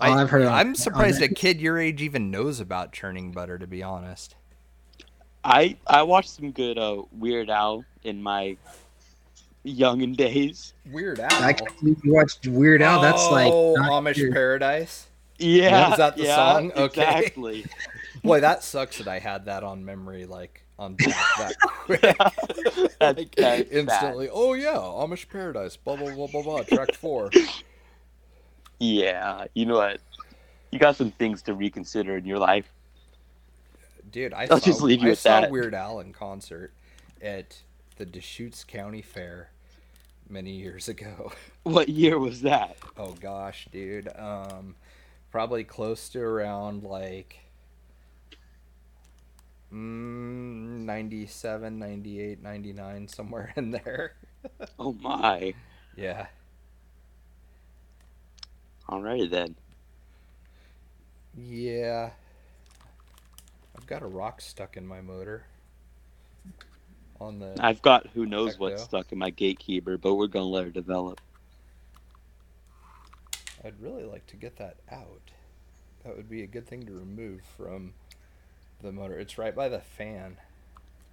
Oh, 0.00 0.12
I, 0.12 0.18
have 0.18 0.30
heard. 0.30 0.44
I'm 0.46 0.74
surprised 0.74 1.22
a 1.22 1.28
kid 1.28 1.60
your 1.60 1.78
age 1.78 2.02
even 2.02 2.30
knows 2.30 2.60
about 2.60 2.92
churning 2.92 3.32
butter. 3.32 3.58
To 3.58 3.66
be 3.66 3.82
honest, 3.82 4.34
I 5.42 5.76
I 5.86 6.02
watched 6.02 6.30
some 6.30 6.50
good 6.50 6.76
uh, 6.76 7.02
Weird 7.12 7.48
Al 7.48 7.84
in 8.04 8.22
my 8.22 8.56
youngin 9.66 10.16
days. 10.16 10.72
Weird 10.90 11.20
Al. 11.20 11.32
I 11.32 11.56
you 11.82 11.96
watched 12.06 12.46
Weird 12.46 12.82
Al. 12.82 13.00
That's 13.00 13.22
oh, 13.22 13.30
like 13.32 13.52
oh, 13.52 13.74
not 13.74 13.90
Amish 13.90 14.16
your- 14.16 14.32
Paradise. 14.32 15.06
Yeah, 15.38 15.90
is 15.90 15.98
that 15.98 16.16
the 16.16 16.24
yeah, 16.24 16.36
song? 16.36 16.72
Okay. 16.72 17.02
Exactly. 17.02 17.66
Boy, 18.24 18.40
that 18.40 18.64
sucks 18.64 18.98
that 18.98 19.06
I 19.08 19.18
had 19.18 19.44
that 19.44 19.62
on 19.62 19.84
memory, 19.84 20.24
like 20.24 20.62
on 20.78 20.96
tap 20.96 21.14
that 21.38 21.54
quick. 21.66 22.00
That's- 22.00 22.96
like, 23.00 23.34
that's 23.34 23.34
bad. 23.36 23.68
instantly. 23.70 24.28
Oh 24.32 24.54
yeah, 24.54 24.76
Amish 24.76 25.28
Paradise. 25.28 25.76
Blah 25.76 25.96
blah 25.96 26.14
blah 26.14 26.26
blah 26.28 26.42
blah. 26.42 26.62
Track 26.62 26.94
four. 26.94 27.30
Yeah, 28.78 29.46
you 29.54 29.66
know 29.66 29.76
what? 29.76 30.00
You 30.70 30.78
got 30.78 30.96
some 30.96 31.10
things 31.12 31.42
to 31.42 31.54
reconsider 31.54 32.16
in 32.16 32.24
your 32.24 32.38
life. 32.38 32.70
Dude, 34.10 34.32
I 34.32 34.42
I'll 34.42 34.60
saw, 34.60 34.66
just 34.66 34.82
leave 34.82 35.00
you 35.00 35.08
I 35.08 35.10
with 35.10 35.18
saw 35.18 35.40
that. 35.42 35.50
Weird 35.50 35.74
Al 35.74 36.00
in 36.00 36.12
concert 36.12 36.72
at 37.22 37.62
the 37.96 38.04
Deschutes 38.06 38.64
County 38.64 39.02
Fair 39.02 39.50
many 40.28 40.52
years 40.52 40.88
ago. 40.88 41.32
What 41.62 41.88
year 41.88 42.16
was 42.18 42.42
that? 42.42 42.76
Oh 42.96 43.12
gosh, 43.20 43.66
dude. 43.72 44.08
Um, 44.16 44.76
probably 45.32 45.64
close 45.64 46.08
to 46.10 46.20
around 46.20 46.84
like 46.84 47.40
Mm, 49.72 50.84
97, 50.84 51.78
98, 51.78 52.42
99, 52.42 53.08
somewhere 53.08 53.52
in 53.56 53.70
there. 53.70 54.14
Oh 54.78 54.92
my. 54.92 55.54
Yeah. 55.96 56.28
Alrighty 58.88 59.28
then. 59.28 59.56
Yeah. 61.36 62.10
I've 63.76 63.86
got 63.86 64.02
a 64.02 64.06
rock 64.06 64.40
stuck 64.40 64.76
in 64.76 64.86
my 64.86 65.00
motor. 65.00 65.46
On 67.20 67.38
the 67.38 67.54
I've 67.58 67.80
got 67.82 68.06
who 68.08 68.26
knows 68.26 68.58
what's 68.58 68.82
Ecto. 68.82 68.86
stuck 68.86 69.12
in 69.12 69.18
my 69.18 69.30
gatekeeper, 69.30 69.96
but 69.96 70.14
we're 70.14 70.26
gonna 70.26 70.44
let 70.44 70.64
her 70.64 70.70
develop. 70.70 71.20
I'd 73.64 73.80
really 73.80 74.04
like 74.04 74.26
to 74.28 74.36
get 74.36 74.56
that 74.56 74.76
out. 74.92 75.30
That 76.04 76.16
would 76.16 76.28
be 76.28 76.42
a 76.42 76.46
good 76.46 76.66
thing 76.66 76.84
to 76.86 76.92
remove 76.92 77.40
from 77.56 77.94
the 78.82 78.92
motor. 78.92 79.18
It's 79.18 79.38
right 79.38 79.54
by 79.54 79.68
the 79.68 79.80
fan. 79.80 80.36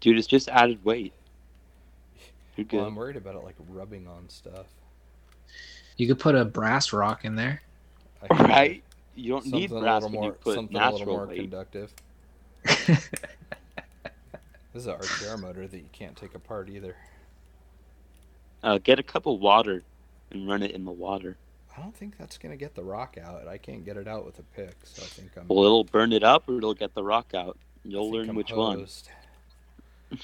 Dude, 0.01 0.17
it's 0.17 0.27
just 0.27 0.49
added 0.49 0.83
weight. 0.83 1.13
You're 2.57 2.65
good. 2.65 2.77
Well, 2.77 2.85
I'm 2.85 2.95
worried 2.95 3.15
about 3.15 3.35
it 3.35 3.43
like 3.43 3.55
rubbing 3.69 4.07
on 4.07 4.29
stuff. 4.29 4.67
You 5.97 6.07
could 6.07 6.19
put 6.19 6.35
a 6.35 6.45
brass 6.45 6.91
rock 6.93 7.25
in 7.25 7.35
there. 7.35 7.61
Right? 8.29 8.83
You 9.15 9.33
don't 9.33 9.45
need 9.45 9.69
something 9.69 9.77
a 9.77 9.81
brass 9.81 10.03
little 10.03 10.17
when 10.17 10.23
you 10.23 10.29
more, 10.29 10.31
put 10.33 10.55
something 10.55 10.77
a 10.77 10.91
little 10.91 11.07
more 11.07 11.27
weight. 11.27 11.39
conductive. 11.39 11.93
This 14.73 14.81
is 14.83 14.87
an 14.87 14.95
RTR 14.95 15.39
motor 15.41 15.67
that 15.67 15.77
you 15.77 15.89
can't 15.91 16.15
take 16.15 16.35
apart 16.35 16.69
either. 16.69 16.95
Uh, 18.63 18.79
get 18.79 18.97
a 18.99 19.03
cup 19.03 19.25
of 19.25 19.39
water 19.39 19.83
and 20.31 20.47
run 20.47 20.63
it 20.63 20.71
in 20.71 20.85
the 20.85 20.91
water. 20.91 21.37
I 21.77 21.81
don't 21.81 21.95
think 21.95 22.17
that's 22.17 22.37
gonna 22.37 22.55
get 22.55 22.75
the 22.75 22.83
rock 22.83 23.17
out. 23.21 23.47
I 23.47 23.57
can't 23.57 23.83
get 23.83 23.97
it 23.97 24.07
out 24.07 24.25
with 24.25 24.37
a 24.39 24.43
pick, 24.55 24.75
so 24.83 25.01
I 25.03 25.05
think 25.07 25.31
I'm. 25.37 25.47
Well, 25.47 25.63
it'll 25.65 25.83
burn 25.83 26.13
it 26.13 26.23
up 26.23 26.47
or 26.47 26.57
it'll 26.57 26.73
get 26.75 26.93
the 26.93 27.03
rock 27.03 27.33
out. 27.33 27.57
You'll 27.83 28.11
learn 28.11 28.29
I'm 28.29 28.35
which 28.35 28.51
one. 28.51 28.87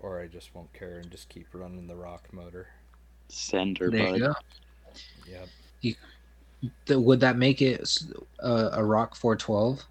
or 0.00 0.20
I 0.20 0.26
just 0.28 0.54
won't 0.54 0.72
care 0.72 0.98
and 0.98 1.10
just 1.10 1.28
keep 1.28 1.48
running 1.52 1.86
the 1.88 1.96
rock 1.96 2.28
motor. 2.32 2.68
Send 3.28 3.78
her, 3.78 3.90
There 3.90 4.06
bud. 4.06 4.14
you 4.14 4.20
go. 4.20 4.34
Yep. 5.26 5.48
Th- 6.86 6.98
Would 6.98 7.20
that 7.20 7.36
make 7.36 7.60
it 7.60 7.82
s- 7.82 8.10
uh, 8.42 8.70
a 8.72 8.84
rock 8.84 9.14
412? 9.14 9.82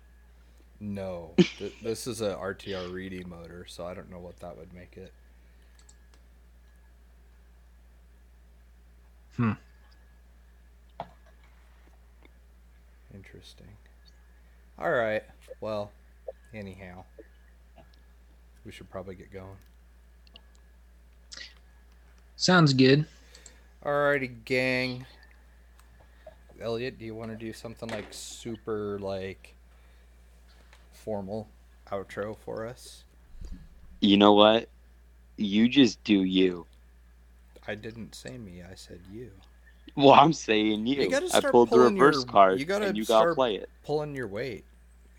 No, 0.79 1.33
th- 1.37 1.73
this 1.81 2.05
is 2.05 2.21
a 2.21 2.35
RTR 2.35 2.91
Reedy 2.91 3.23
motor, 3.23 3.65
so 3.67 3.85
I 3.85 3.93
don't 3.93 4.11
know 4.11 4.19
what 4.19 4.39
that 4.41 4.57
would 4.57 4.73
make 4.73 4.95
it. 4.95 5.11
Hmm. 9.35 9.53
Interesting. 13.13 13.67
All 14.77 14.91
right. 14.91 15.23
Well, 15.61 15.91
anyhow, 16.53 17.03
we 18.63 18.71
should 18.71 18.89
probably 18.89 19.15
get 19.15 19.31
going. 19.31 19.57
Sounds 22.35 22.73
good. 22.73 23.05
Alrighty, 23.83 24.43
gang. 24.45 25.05
Elliot, 26.61 26.99
do 26.99 27.05
you 27.05 27.15
want 27.15 27.31
to 27.31 27.37
do 27.37 27.53
something 27.53 27.89
like 27.89 28.07
super 28.11 28.99
like 28.99 29.55
formal 31.07 31.47
outro 31.89 32.35
for 32.43 32.67
us? 32.67 33.05
You 34.01 34.17
know 34.17 34.34
what? 34.34 34.67
You 35.38 35.69
just 35.69 36.03
do 36.03 36.23
you. 36.23 36.65
I 37.65 37.75
didn't 37.75 38.13
say 38.13 38.38
me. 38.38 38.61
I 38.61 38.75
said 38.75 38.99
you. 39.09 39.31
Well, 39.95 40.11
I'm 40.11 40.34
saying 40.34 40.85
you. 40.85 41.03
You 41.03 41.29
I 41.34 41.39
pulled 41.39 41.69
the 41.69 41.79
reverse 41.79 42.17
your- 42.17 42.25
card, 42.25 42.59
you 42.59 42.65
gotta 42.65 42.88
and 42.88 42.97
you 42.97 43.05
gotta 43.05 43.34
play 43.34 43.55
it. 43.55 43.69
Pulling 43.85 44.15
your 44.15 44.27
weight 44.27 44.65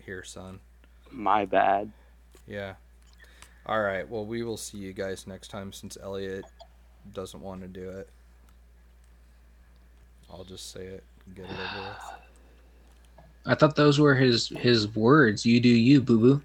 here, 0.05 0.23
son. 0.23 0.59
My 1.09 1.45
bad. 1.45 1.91
Yeah. 2.47 2.75
All 3.65 3.81
right. 3.81 4.07
Well, 4.07 4.27
we 4.27 4.43
will 4.43 4.57
see 4.57 4.77
you 4.77 4.93
guys 4.93 5.25
next 5.25 5.47
time 5.47 5.73
since 5.73 5.97
Elliot 5.99 6.45
doesn't 7.13 7.41
want 7.41 7.61
to 7.61 7.67
do 7.67 7.89
it. 7.89 8.09
I'll 10.29 10.43
just 10.43 10.71
say 10.71 10.85
it 10.85 11.03
and 11.25 11.35
get 11.35 11.45
it 11.45 11.51
over 11.51 11.87
with. 11.89 12.28
I 13.49 13.55
thought 13.55 13.75
those 13.75 13.99
were 13.99 14.13
his 14.13 14.49
his 14.49 14.87
words. 14.95 15.43
You 15.43 15.59
do 15.59 15.69
you, 15.69 16.01
boo 16.01 16.19
boo. 16.19 16.41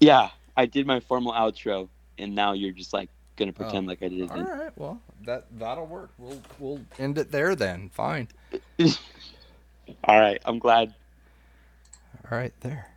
Yeah, 0.00 0.30
I 0.56 0.66
did 0.66 0.88
my 0.88 0.98
formal 0.98 1.32
outro, 1.32 1.88
and 2.18 2.34
now 2.34 2.52
you're 2.52 2.72
just 2.72 2.92
like 2.92 3.08
gonna 3.36 3.52
oh. 3.52 3.62
pretend 3.62 3.86
like 3.86 4.02
I 4.02 4.08
didn't. 4.08 4.32
All 4.32 4.42
right. 4.42 4.72
Well, 4.76 5.00
that 5.24 5.46
that'll 5.56 5.86
work. 5.86 6.10
We'll 6.18 6.42
we'll 6.58 6.80
end 6.98 7.16
it 7.16 7.30
there 7.30 7.54
then. 7.54 7.90
Fine. 7.90 8.26
All 10.04 10.18
right, 10.18 10.42
I'm 10.44 10.58
glad. 10.58 10.92
All 12.28 12.38
right. 12.38 12.52
There. 12.60 12.90